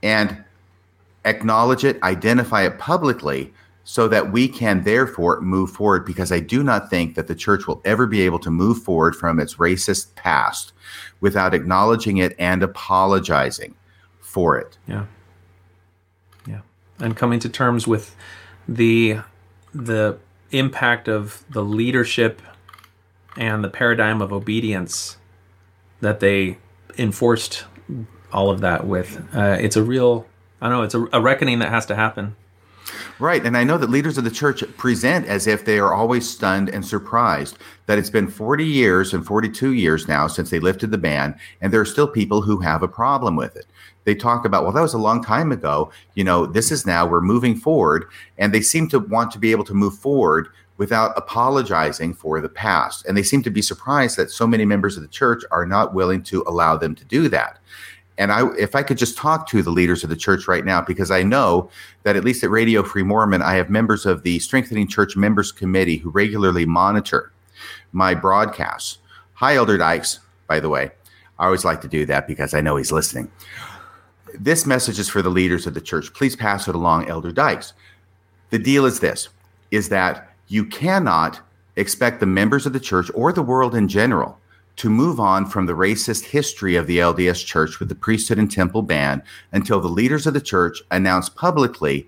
and 0.02 0.44
acknowledge 1.26 1.84
it, 1.84 2.02
identify 2.02 2.66
it 2.66 2.80
publicly 2.80 3.54
so 3.84 4.08
that 4.08 4.32
we 4.32 4.48
can 4.48 4.84
therefore 4.84 5.42
move 5.42 5.72
forward 5.72 6.06
because 6.06 6.32
I 6.32 6.40
do 6.40 6.64
not 6.64 6.90
think 6.90 7.16
that 7.16 7.28
the 7.28 7.36
church 7.36 7.68
will 7.68 7.82
ever 7.86 8.08
be 8.08 8.22
able 8.22 8.40
to 8.40 8.52
move 8.52 8.84
forward 8.84 9.16
from 9.16 9.40
its 9.40 9.56
racist 9.56 10.16
past 10.16 10.74
without 11.22 11.54
acknowledging 11.54 12.18
it 12.18 12.36
and 12.38 12.62
apologizing 12.62 13.76
for 14.20 14.58
it. 14.58 14.78
Yeah. 14.88 15.06
Yeah. 16.48 16.62
And 17.00 17.16
coming 17.16 17.40
to 17.40 17.50
terms 17.50 17.88
with 17.88 18.16
the 18.68 19.20
the 19.74 20.18
impact 20.52 21.08
of 21.08 21.46
the 21.50 21.64
leadership 21.64 22.42
and 23.38 23.64
the 23.64 23.70
paradigm 23.70 24.22
of 24.22 24.34
obedience 24.34 25.18
that 26.02 26.20
they 26.20 26.58
enforced 26.98 27.64
all 28.34 28.50
of 28.50 28.60
that 28.62 28.86
with. 28.86 29.24
Uh, 29.34 29.58
it's 29.60 29.76
a 29.76 29.84
real, 29.84 30.26
I 30.60 30.68
don't 30.68 30.78
know, 30.78 30.84
it's 30.84 30.96
a, 30.96 31.08
a 31.14 31.22
reckoning 31.22 31.60
that 31.60 31.70
has 31.70 31.86
to 31.86 31.96
happen. 31.96 32.36
Right. 33.20 33.46
And 33.46 33.56
I 33.56 33.64
know 33.64 33.78
that 33.78 33.90
leaders 33.90 34.18
of 34.18 34.24
the 34.24 34.32
church 34.32 34.64
present 34.78 35.28
as 35.28 35.46
if 35.48 35.64
they 35.64 35.80
are 35.80 35.94
always 35.94 36.28
stunned 36.28 36.70
and 36.70 36.86
surprised 36.86 37.58
that 37.86 38.00
it's 38.00 38.10
been 38.10 38.28
40 38.28 38.66
years 38.66 39.14
and 39.14 39.26
42 39.26 39.74
years 39.74 40.08
now 40.08 40.28
since 40.28 40.50
they 40.50 40.60
lifted 40.60 40.92
the 40.92 40.98
ban, 40.98 41.38
and 41.62 41.72
there 41.72 41.82
are 41.82 41.86
still 41.86 42.08
people 42.08 42.42
who 42.42 42.60
have 42.60 42.82
a 42.82 42.88
problem 42.88 43.36
with 43.36 43.56
it. 43.56 43.68
They 44.04 44.16
talk 44.16 44.46
about, 44.46 44.64
well, 44.64 44.72
that 44.72 44.82
was 44.82 44.96
a 44.96 45.00
long 45.00 45.24
time 45.24 45.52
ago. 45.52 45.92
You 46.16 46.24
know, 46.24 46.46
this 46.46 46.72
is 46.72 46.86
now, 46.86 47.06
we're 47.06 47.22
moving 47.22 47.56
forward. 47.56 48.06
And 48.38 48.54
they 48.54 48.62
seem 48.62 48.88
to 48.90 49.00
want 49.00 49.32
to 49.32 49.40
be 49.40 49.52
able 49.52 49.66
to 49.66 49.74
move 49.74 49.96
forward 49.98 50.48
without 50.78 51.16
apologizing 51.16 52.16
for 52.16 52.42
the 52.42 52.50
past. 52.50 53.06
And 53.06 53.16
they 53.16 53.22
seem 53.22 53.44
to 53.44 53.52
be 53.52 53.62
surprised 53.62 54.18
that 54.18 54.32
so 54.32 54.48
many 54.48 54.66
members 54.66 54.98
of 54.98 55.04
the 55.04 55.10
church 55.10 55.44
are 55.52 55.66
not 55.66 55.94
willing 55.94 56.24
to 56.24 56.44
allow 56.48 56.76
them 56.78 56.96
to 56.96 57.06
do 57.06 57.30
that. 57.30 57.60
And 58.22 58.32
I, 58.32 58.48
if 58.54 58.76
I 58.76 58.84
could 58.84 59.00
just 59.00 59.18
talk 59.18 59.48
to 59.48 59.64
the 59.64 59.72
leaders 59.72 60.04
of 60.04 60.12
the 60.12 60.16
church 60.16 60.48
right 60.48 60.64
now, 60.64 60.80
because 60.80 61.10
I 61.10 61.24
know 61.24 61.72
that 62.04 62.16
at 62.16 62.24
least 62.24 62.44
at 62.44 62.52
Radio 62.52 62.84
Free 62.84 63.02
Mormon, 63.02 63.42
I 63.42 63.56
have 63.56 63.72
members 63.72 64.06
of 64.06 64.22
the 64.22 64.38
Strengthening 64.38 64.88
Church 64.88 65.18
Members 65.18 65.52
Committee 65.52 65.98
who 65.98 66.12
regularly 66.12 66.64
monitor 66.68 67.32
my 67.94 68.14
broadcasts. 68.14 69.00
Hi, 69.34 69.56
Elder 69.56 69.76
Dykes, 69.76 70.20
by 70.46 70.60
the 70.60 70.70
way. 70.70 70.92
I 71.40 71.46
always 71.46 71.66
like 71.66 71.82
to 71.82 71.88
do 71.88 72.06
that 72.06 72.28
because 72.28 72.54
I 72.54 72.62
know 72.62 72.76
he's 72.76 72.92
listening. 72.92 73.32
This 74.36 74.68
message 74.68 75.00
is 75.00 75.10
for 75.10 75.24
the 75.24 75.30
leaders 75.30 75.66
of 75.66 75.74
the 75.74 75.82
church. 75.82 76.14
Please 76.14 76.36
pass 76.36 76.68
it 76.68 76.76
along, 76.76 77.10
Elder 77.10 77.32
Dykes. 77.32 77.74
The 78.52 78.60
deal 78.60 78.86
is 78.86 79.00
this 79.00 79.30
is 79.72 79.90
that 79.90 80.32
you 80.48 80.64
cannot 80.64 81.40
expect 81.76 82.20
the 82.20 82.28
members 82.28 82.68
of 82.68 82.74
the 82.74 82.80
church 82.80 83.10
or 83.16 83.34
the 83.34 83.42
world 83.42 83.74
in 83.74 83.88
general 83.88 84.38
to 84.78 84.90
move 84.90 85.20
on 85.20 85.46
from 85.46 85.66
the 85.66 85.74
racist 85.74 86.26
history 86.26 86.76
of 86.76 86.88
the 86.88 87.00
LDS 87.00 87.46
church 87.46 87.80
with 87.80 87.90
the 87.90 87.96
priesthood 87.96 88.40
and 88.40 88.52
temple 88.52 88.82
ban 88.82 89.22
until 89.52 89.80
the 89.80 89.88
leaders 89.88 90.26
of 90.26 90.34
the 90.34 90.42
church 90.42 90.82
announce 90.92 91.30
publicly 91.30 92.08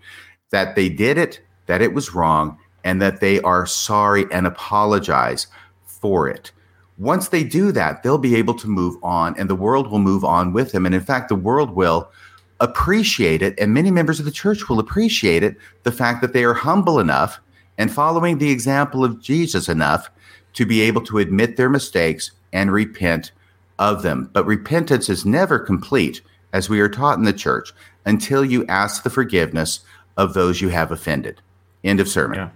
that 0.52 0.76
they 0.76 0.90
did 0.90 1.18
it, 1.18 1.42
that 1.66 1.82
it 1.82 1.94
was 1.94 2.14
wrong, 2.14 2.58
and 2.84 3.02
that 3.02 3.20
they 3.20 3.40
are 3.42 3.66
sorry 3.66 4.26
and 4.32 4.48
apologize 4.48 5.48
for 5.86 6.28
it. 6.28 6.52
Once 6.98 7.30
they 7.30 7.44
do 7.44 7.72
that, 7.72 8.04
they'll 8.04 8.18
be 8.18 8.36
able 8.36 8.54
to 8.54 8.68
move 8.68 8.96
on 9.04 9.36
and 9.38 9.50
the 9.50 9.56
world 9.56 9.90
will 9.90 10.00
move 10.00 10.24
on 10.24 10.54
with 10.54 10.72
them. 10.72 10.86
And 10.86 10.94
in 10.94 11.02
fact, 11.02 11.30
the 11.30 11.36
world 11.36 11.72
will 11.72 12.12
appreciate 12.60 13.42
it, 13.42 13.60
and 13.60 13.74
many 13.74 13.92
members 13.92 14.20
of 14.20 14.26
the 14.26 14.32
church 14.32 14.70
will 14.70 14.80
appreciate 14.80 15.44
it 15.44 15.58
the 15.84 15.92
fact 15.92 16.22
that 16.22 16.34
they 16.34 16.44
are 16.44 16.54
humble 16.54 17.00
enough 17.00 17.40
and 17.78 17.92
following 17.92 18.38
the 18.38 18.52
example 18.52 19.04
of 19.04 19.22
Jesus 19.22 19.68
enough 19.68 20.10
to 20.54 20.66
be 20.66 20.82
able 20.82 21.02
to 21.02 21.18
admit 21.18 21.58
their 21.58 21.70
mistakes 21.70 22.32
and 22.54 22.72
repent 22.72 23.32
of 23.80 24.04
them. 24.04 24.30
But 24.32 24.46
repentance 24.46 25.10
is 25.10 25.26
never 25.26 25.60
complete, 25.60 26.22
as 26.54 26.70
we 26.70 26.80
are 26.80 26.90
taught 26.90 27.18
in 27.18 27.26
the 27.26 27.34
church, 27.34 27.74
until 28.06 28.46
you 28.46 28.66
ask 28.68 29.04
the 29.04 29.10
forgiveness 29.10 29.82
of 30.16 30.34
those 30.34 30.62
you 30.62 30.70
have 30.70 30.92
offended. 30.92 31.42
End 31.84 32.00
of 32.00 32.08
sermon. 32.08 32.38
Yeah, 32.38 32.50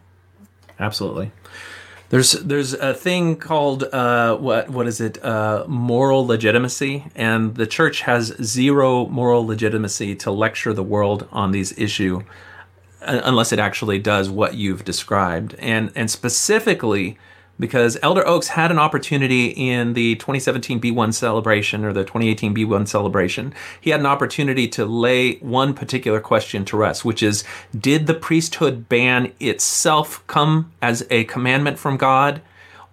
absolutely. 0.80 1.32
There's 2.10 2.32
there's 2.32 2.74
a 2.74 2.94
thing 2.94 3.36
called 3.36 3.84
uh, 3.84 4.38
what 4.38 4.70
what 4.70 4.88
is 4.88 5.02
it 5.02 5.24
uh, 5.24 5.66
moral 5.68 6.26
legitimacy, 6.26 7.06
and 7.16 7.56
the 7.56 7.68
church 7.68 8.02
has 8.02 8.28
zero 8.42 9.08
moral 9.08 9.46
legitimacy 9.46 10.16
to 10.18 10.32
lecture 10.32 10.72
the 10.72 10.84
world 10.84 11.28
on 11.34 11.52
these 11.52 11.78
issue 11.78 12.22
uh, 13.02 13.22
unless 13.26 13.52
it 13.52 13.60
actually 13.60 14.00
does 14.00 14.30
what 14.30 14.54
you've 14.54 14.86
described, 14.86 15.56
and 15.60 15.92
and 15.96 16.10
specifically 16.10 17.18
because 17.60 17.98
Elder 18.02 18.28
Oaks 18.28 18.50
had 18.50 18.72
an 18.72 18.80
opportunity 18.80 19.48
in 19.48 19.94
the 19.94 20.16
2017 20.16 20.80
Be 20.80 20.92
One 20.92 21.12
celebration 21.12 21.84
or 21.84 21.94
the 21.94 22.04
2018 22.04 22.54
Be 22.54 22.66
One 22.66 22.86
celebration. 22.86 23.54
He 23.80 23.90
had 23.90 24.00
an 24.00 24.06
opportunity 24.06 24.68
to 24.70 24.86
lay 24.86 25.38
one 25.38 25.74
particular 25.74 26.20
question 26.20 26.66
to 26.66 26.78
rest, 26.78 27.04
which 27.04 27.24
is 27.24 27.44
Did 27.78 28.08
the 28.08 28.14
priesthood 28.14 28.88
ban 28.90 29.34
itself 29.40 30.26
come 30.28 30.72
as 30.82 31.06
a 31.10 31.24
commandment 31.26 31.80
from 31.80 31.98
God, 31.98 32.42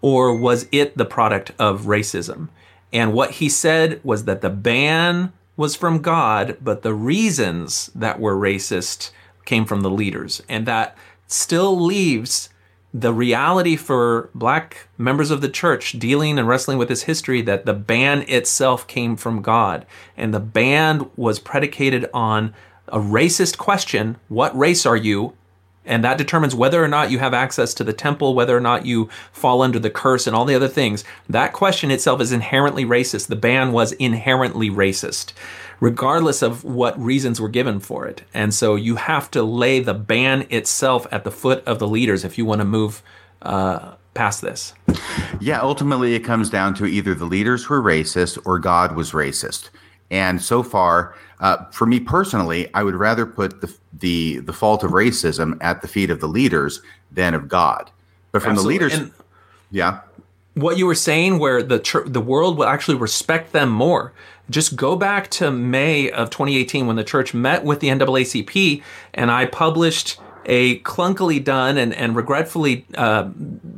or 0.00 0.36
was 0.36 0.66
it 0.72 0.96
the 0.96 1.04
product 1.04 1.52
of 1.58 1.82
racism? 1.82 2.48
And 2.92 3.12
what 3.12 3.32
he 3.32 3.48
said 3.48 4.00
was 4.04 4.24
that 4.24 4.40
the 4.40 4.50
ban 4.50 5.32
was 5.56 5.76
from 5.76 6.00
God, 6.00 6.56
but 6.60 6.82
the 6.82 6.94
reasons 6.94 7.90
that 7.94 8.20
were 8.20 8.36
racist 8.36 9.10
came 9.44 9.64
from 9.64 9.82
the 9.82 9.90
leaders. 9.90 10.42
And 10.48 10.66
that 10.66 10.96
still 11.26 11.78
leaves 11.78 12.48
the 12.96 13.12
reality 13.12 13.74
for 13.74 14.30
black 14.36 14.86
members 14.96 15.32
of 15.32 15.40
the 15.40 15.48
church 15.48 15.98
dealing 15.98 16.38
and 16.38 16.46
wrestling 16.46 16.78
with 16.78 16.86
this 16.86 17.02
history 17.02 17.42
that 17.42 17.66
the 17.66 17.74
ban 17.74 18.24
itself 18.28 18.86
came 18.86 19.16
from 19.16 19.42
God. 19.42 19.84
And 20.16 20.32
the 20.32 20.38
ban 20.38 21.10
was 21.16 21.40
predicated 21.40 22.08
on 22.14 22.54
a 22.86 23.00
racist 23.00 23.58
question 23.58 24.16
what 24.28 24.56
race 24.56 24.86
are 24.86 24.96
you? 24.96 25.34
And 25.84 26.04
that 26.04 26.16
determines 26.16 26.54
whether 26.54 26.82
or 26.82 26.88
not 26.88 27.10
you 27.10 27.18
have 27.18 27.34
access 27.34 27.74
to 27.74 27.84
the 27.84 27.92
temple, 27.92 28.32
whether 28.32 28.56
or 28.56 28.60
not 28.60 28.86
you 28.86 29.10
fall 29.32 29.60
under 29.60 29.78
the 29.78 29.90
curse, 29.90 30.26
and 30.26 30.34
all 30.34 30.46
the 30.46 30.54
other 30.54 30.68
things. 30.68 31.04
That 31.28 31.52
question 31.52 31.90
itself 31.90 32.22
is 32.22 32.32
inherently 32.32 32.86
racist. 32.86 33.26
The 33.26 33.36
ban 33.36 33.72
was 33.72 33.92
inherently 33.92 34.70
racist 34.70 35.32
regardless 35.80 36.42
of 36.42 36.64
what 36.64 36.98
reasons 36.98 37.40
were 37.40 37.48
given 37.48 37.80
for 37.80 38.06
it. 38.06 38.22
And 38.32 38.54
so 38.54 38.74
you 38.74 38.96
have 38.96 39.30
to 39.32 39.42
lay 39.42 39.80
the 39.80 39.94
ban 39.94 40.46
itself 40.50 41.06
at 41.10 41.24
the 41.24 41.30
foot 41.30 41.64
of 41.66 41.78
the 41.78 41.88
leaders 41.88 42.24
if 42.24 42.38
you 42.38 42.44
want 42.44 42.60
to 42.60 42.64
move 42.64 43.02
uh, 43.42 43.94
past 44.14 44.40
this. 44.40 44.74
Yeah, 45.40 45.60
ultimately, 45.60 46.14
it 46.14 46.20
comes 46.20 46.50
down 46.50 46.74
to 46.74 46.86
either 46.86 47.14
the 47.14 47.24
leaders 47.24 47.68
were 47.68 47.82
racist 47.82 48.38
or 48.46 48.58
God 48.58 48.94
was 48.94 49.12
racist. 49.12 49.70
And 50.10 50.40
so 50.40 50.62
far, 50.62 51.14
uh, 51.40 51.64
for 51.70 51.86
me 51.86 52.00
personally, 52.00 52.72
I 52.74 52.82
would 52.82 52.94
rather 52.94 53.26
put 53.26 53.60
the, 53.60 53.74
the 53.92 54.38
the 54.38 54.52
fault 54.52 54.84
of 54.84 54.92
racism 54.92 55.58
at 55.60 55.82
the 55.82 55.88
feet 55.88 56.10
of 56.10 56.20
the 56.20 56.28
leaders 56.28 56.80
than 57.10 57.34
of 57.34 57.48
God. 57.48 57.90
But 58.30 58.42
from 58.42 58.52
Absolutely. 58.52 58.78
the 58.78 58.84
leaders, 58.84 58.98
and 58.98 59.12
yeah, 59.70 60.00
what 60.54 60.78
you 60.78 60.86
were 60.86 60.94
saying, 60.94 61.38
where 61.38 61.62
the 61.62 61.78
tr- 61.78 62.06
the 62.06 62.20
world 62.20 62.58
will 62.58 62.66
actually 62.66 62.96
respect 62.96 63.52
them 63.52 63.70
more 63.70 64.12
just 64.50 64.76
go 64.76 64.96
back 64.96 65.30
to 65.32 65.50
May 65.50 66.10
of 66.10 66.30
2018 66.30 66.86
when 66.86 66.96
the 66.96 67.04
church 67.04 67.34
met 67.34 67.64
with 67.64 67.80
the 67.80 67.88
NAACP 67.88 68.82
and 69.14 69.30
I 69.30 69.46
published 69.46 70.18
a 70.46 70.80
clunkily 70.80 71.42
done 71.42 71.78
and, 71.78 71.94
and 71.94 72.14
regretfully 72.14 72.86
uh, 72.96 73.30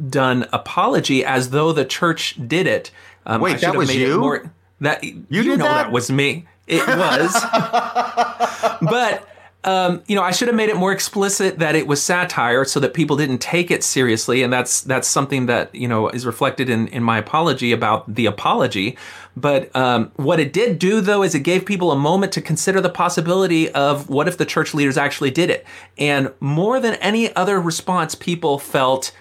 done 0.08 0.46
apology 0.52 1.24
as 1.24 1.50
though 1.50 1.72
the 1.72 1.84
church 1.84 2.36
did 2.46 2.66
it. 2.66 2.90
Um, 3.24 3.40
Wait, 3.40 3.60
that 3.60 3.76
was 3.76 3.94
you? 3.94 4.18
More, 4.18 4.52
that 4.80 5.02
you, 5.04 5.24
you 5.28 5.44
know 5.56 5.64
that? 5.64 5.84
that 5.84 5.92
was 5.92 6.10
me. 6.10 6.46
It 6.66 6.86
was, 6.86 7.32
but 8.82 9.28
um, 9.66 10.02
you 10.06 10.14
know, 10.14 10.22
I 10.22 10.30
should 10.30 10.46
have 10.46 10.54
made 10.54 10.68
it 10.68 10.76
more 10.76 10.92
explicit 10.92 11.58
that 11.58 11.74
it 11.74 11.88
was 11.88 12.00
satire 12.00 12.64
so 12.64 12.78
that 12.78 12.94
people 12.94 13.16
didn't 13.16 13.38
take 13.38 13.72
it 13.72 13.82
seriously, 13.82 14.44
and 14.44 14.52
that's 14.52 14.80
that's 14.82 15.08
something 15.08 15.46
that 15.46 15.74
you 15.74 15.88
know 15.88 16.08
is 16.08 16.24
reflected 16.24 16.70
in 16.70 16.86
in 16.88 17.02
my 17.02 17.18
apology 17.18 17.72
about 17.72 18.14
the 18.14 18.26
apology. 18.26 18.96
But 19.36 19.74
um, 19.74 20.12
what 20.14 20.38
it 20.38 20.52
did 20.52 20.78
do, 20.78 21.00
though, 21.00 21.24
is 21.24 21.34
it 21.34 21.40
gave 21.40 21.66
people 21.66 21.90
a 21.90 21.96
moment 21.96 22.32
to 22.32 22.40
consider 22.40 22.80
the 22.80 22.88
possibility 22.88 23.68
of 23.72 24.08
what 24.08 24.28
if 24.28 24.38
the 24.38 24.46
church 24.46 24.72
leaders 24.72 24.96
actually 24.96 25.32
did 25.32 25.50
it. 25.50 25.66
And 25.98 26.32
more 26.38 26.78
than 26.78 26.94
any 26.94 27.34
other 27.34 27.60
response, 27.60 28.14
people 28.14 28.58
felt 28.58 29.12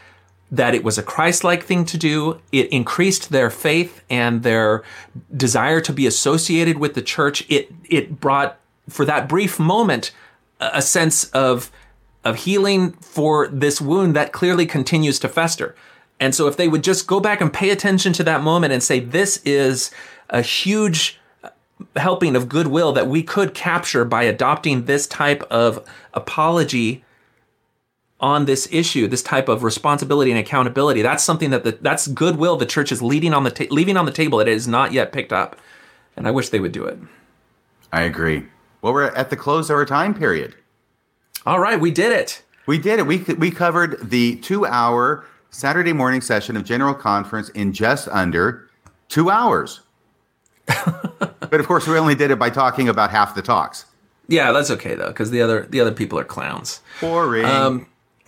that 0.52 0.76
it 0.76 0.84
was 0.84 1.00
a 1.00 1.04
Christ-like 1.04 1.64
thing 1.64 1.86
to 1.86 1.98
do. 1.98 2.40
It 2.52 2.70
increased 2.72 3.32
their 3.32 3.50
faith 3.50 4.04
and 4.12 4.44
their 4.44 4.84
desire 5.36 5.82
to 5.82 5.92
be 5.92 6.06
associated 6.06 6.78
with 6.78 6.94
the 6.94 7.02
church. 7.02 7.44
It 7.50 7.74
it 7.90 8.22
brought 8.22 8.60
for 8.88 9.06
that 9.06 9.28
brief 9.28 9.58
moment 9.60 10.12
a 10.60 10.82
sense 10.82 11.26
of 11.32 11.72
of 12.24 12.38
healing 12.38 12.92
for 12.94 13.48
this 13.50 13.80
wound 13.80 14.16
that 14.16 14.32
clearly 14.32 14.66
continues 14.66 15.20
to 15.20 15.30
fester. 15.30 15.76
And 16.20 16.34
so 16.34 16.48
if 16.48 16.58
they 16.58 16.68
would 16.68 16.84
just 16.84 17.08
go 17.08 17.20
back 17.20 17.40
and 17.40 17.54
pay 17.54 17.70
attention 17.70 18.14
to 18.14 18.24
that 18.24 18.42
moment 18.42 18.74
and 18.74 18.82
say, 18.82 19.00
this 19.00 19.42
is 19.46 19.92
a 20.30 20.42
huge 20.42 21.20
uh, 21.44 21.50
helping 21.96 22.36
of 22.36 22.50
goodwill 22.50 22.94
that 22.94 23.08
we 23.08 23.22
could 23.22 23.54
capture 23.54 24.06
by 24.06 24.24
adopting 24.24 24.86
this 24.86 25.06
type 25.06 25.44
of 25.52 25.88
apology 26.14 27.04
on 28.20 28.46
this 28.46 28.68
issue, 28.72 29.08
this 29.08 29.22
type 29.22 29.50
of 29.50 29.62
responsibility 29.62 30.32
and 30.32 30.40
accountability. 30.40 31.02
That's 31.02 31.24
something 31.24 31.52
that 31.52 31.64
the, 31.64 31.78
that's 31.82 32.08
goodwill 32.08 32.56
the 32.58 32.66
church 32.66 32.92
is 32.92 33.02
leading 33.02 33.34
on 33.34 33.44
the 33.44 33.52
ta- 33.52 33.66
leaving 33.70 33.98
on 33.98 34.06
the 34.06 34.12
table 34.12 34.40
that 34.40 34.48
it 34.48 34.54
is 34.54 34.68
not 34.68 34.94
yet 34.94 35.12
picked 35.12 35.34
up, 35.34 35.58
and 36.16 36.28
I 36.28 36.32
wish 36.32 36.50
they 36.50 36.62
would 36.62 36.72
do 36.72 36.86
it. 36.86 36.98
I 37.92 38.02
agree. 38.02 38.46
Well, 38.86 38.94
we're 38.94 39.06
at 39.06 39.32
the 39.32 39.36
close 39.36 39.72
of 39.72 39.78
our 39.78 39.86
time 39.86 40.14
period. 40.14 40.54
All 41.44 41.60
right, 41.60 41.80
we 41.80 41.90
did 41.90 42.12
it. 42.12 42.44
We 42.68 42.78
did 42.78 43.00
it. 43.00 43.08
We 43.08 43.18
we 43.18 43.50
covered 43.50 44.12
the 44.12 44.36
two-hour 44.36 45.26
Saturday 45.50 45.92
morning 45.92 46.22
session 46.22 46.56
of 46.56 46.66
General 46.66 46.94
Conference 46.94 47.50
in 47.50 47.74
just 47.74 48.08
under 48.10 48.70
two 49.10 49.32
hours. 49.32 49.82
but 50.68 51.56
of 51.56 51.66
course, 51.66 51.88
we 51.88 51.98
only 51.98 52.14
did 52.14 52.30
it 52.30 52.38
by 52.38 52.52
talking 52.52 52.88
about 52.88 53.10
half 53.10 53.34
the 53.34 53.42
talks. 53.42 53.86
Yeah, 54.28 54.52
that's 54.52 54.70
okay 54.70 54.94
though, 54.94 55.08
because 55.08 55.32
the 55.32 55.42
other 55.42 55.66
the 55.68 55.82
other 55.82 55.92
people 55.92 56.20
are 56.20 56.24
clowns. 56.24 56.82
Boring. 57.02 57.44
Um, 57.44 57.88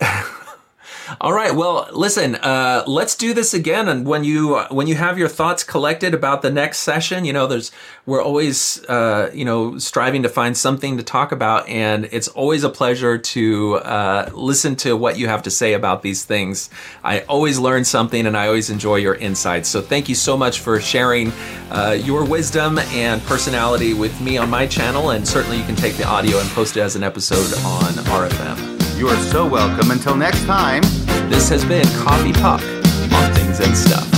all 1.20 1.32
right. 1.32 1.54
Well, 1.54 1.88
listen. 1.92 2.36
Uh, 2.36 2.84
let's 2.86 3.14
do 3.14 3.32
this 3.34 3.54
again. 3.54 3.88
And 3.88 4.06
when 4.06 4.24
you 4.24 4.58
when 4.70 4.86
you 4.86 4.94
have 4.94 5.18
your 5.18 5.28
thoughts 5.28 5.64
collected 5.64 6.14
about 6.14 6.42
the 6.42 6.50
next 6.50 6.78
session, 6.80 7.24
you 7.24 7.32
know, 7.32 7.46
there's 7.46 7.72
we're 8.06 8.22
always 8.22 8.84
uh, 8.86 9.30
you 9.32 9.44
know 9.44 9.78
striving 9.78 10.22
to 10.22 10.28
find 10.28 10.56
something 10.56 10.96
to 10.96 11.02
talk 11.02 11.32
about, 11.32 11.68
and 11.68 12.06
it's 12.12 12.28
always 12.28 12.64
a 12.64 12.68
pleasure 12.68 13.18
to 13.18 13.76
uh, 13.76 14.30
listen 14.32 14.76
to 14.76 14.96
what 14.96 15.18
you 15.18 15.28
have 15.28 15.42
to 15.44 15.50
say 15.50 15.72
about 15.72 16.02
these 16.02 16.24
things. 16.24 16.70
I 17.04 17.20
always 17.20 17.58
learn 17.58 17.84
something, 17.84 18.26
and 18.26 18.36
I 18.36 18.46
always 18.46 18.70
enjoy 18.70 18.96
your 18.96 19.14
insights. 19.14 19.68
So 19.68 19.80
thank 19.80 20.08
you 20.08 20.14
so 20.14 20.36
much 20.36 20.60
for 20.60 20.80
sharing 20.80 21.32
uh, 21.70 21.98
your 22.00 22.24
wisdom 22.24 22.78
and 22.78 23.22
personality 23.22 23.94
with 23.94 24.20
me 24.20 24.38
on 24.38 24.50
my 24.50 24.66
channel, 24.66 25.10
and 25.10 25.26
certainly 25.26 25.58
you 25.58 25.64
can 25.64 25.76
take 25.76 25.96
the 25.96 26.06
audio 26.06 26.38
and 26.38 26.48
post 26.50 26.76
it 26.76 26.80
as 26.80 26.96
an 26.96 27.02
episode 27.02 27.52
on 27.64 27.92
RFM. 28.04 28.77
You 28.98 29.06
are 29.06 29.16
so 29.16 29.46
welcome. 29.46 29.92
Until 29.92 30.16
next 30.16 30.44
time. 30.44 30.82
This 31.30 31.48
has 31.50 31.64
been 31.64 31.86
Coffee 32.02 32.32
Talk 32.32 32.60
on 32.60 33.32
Things 33.32 33.60
and 33.60 33.76
Stuff. 33.76 34.17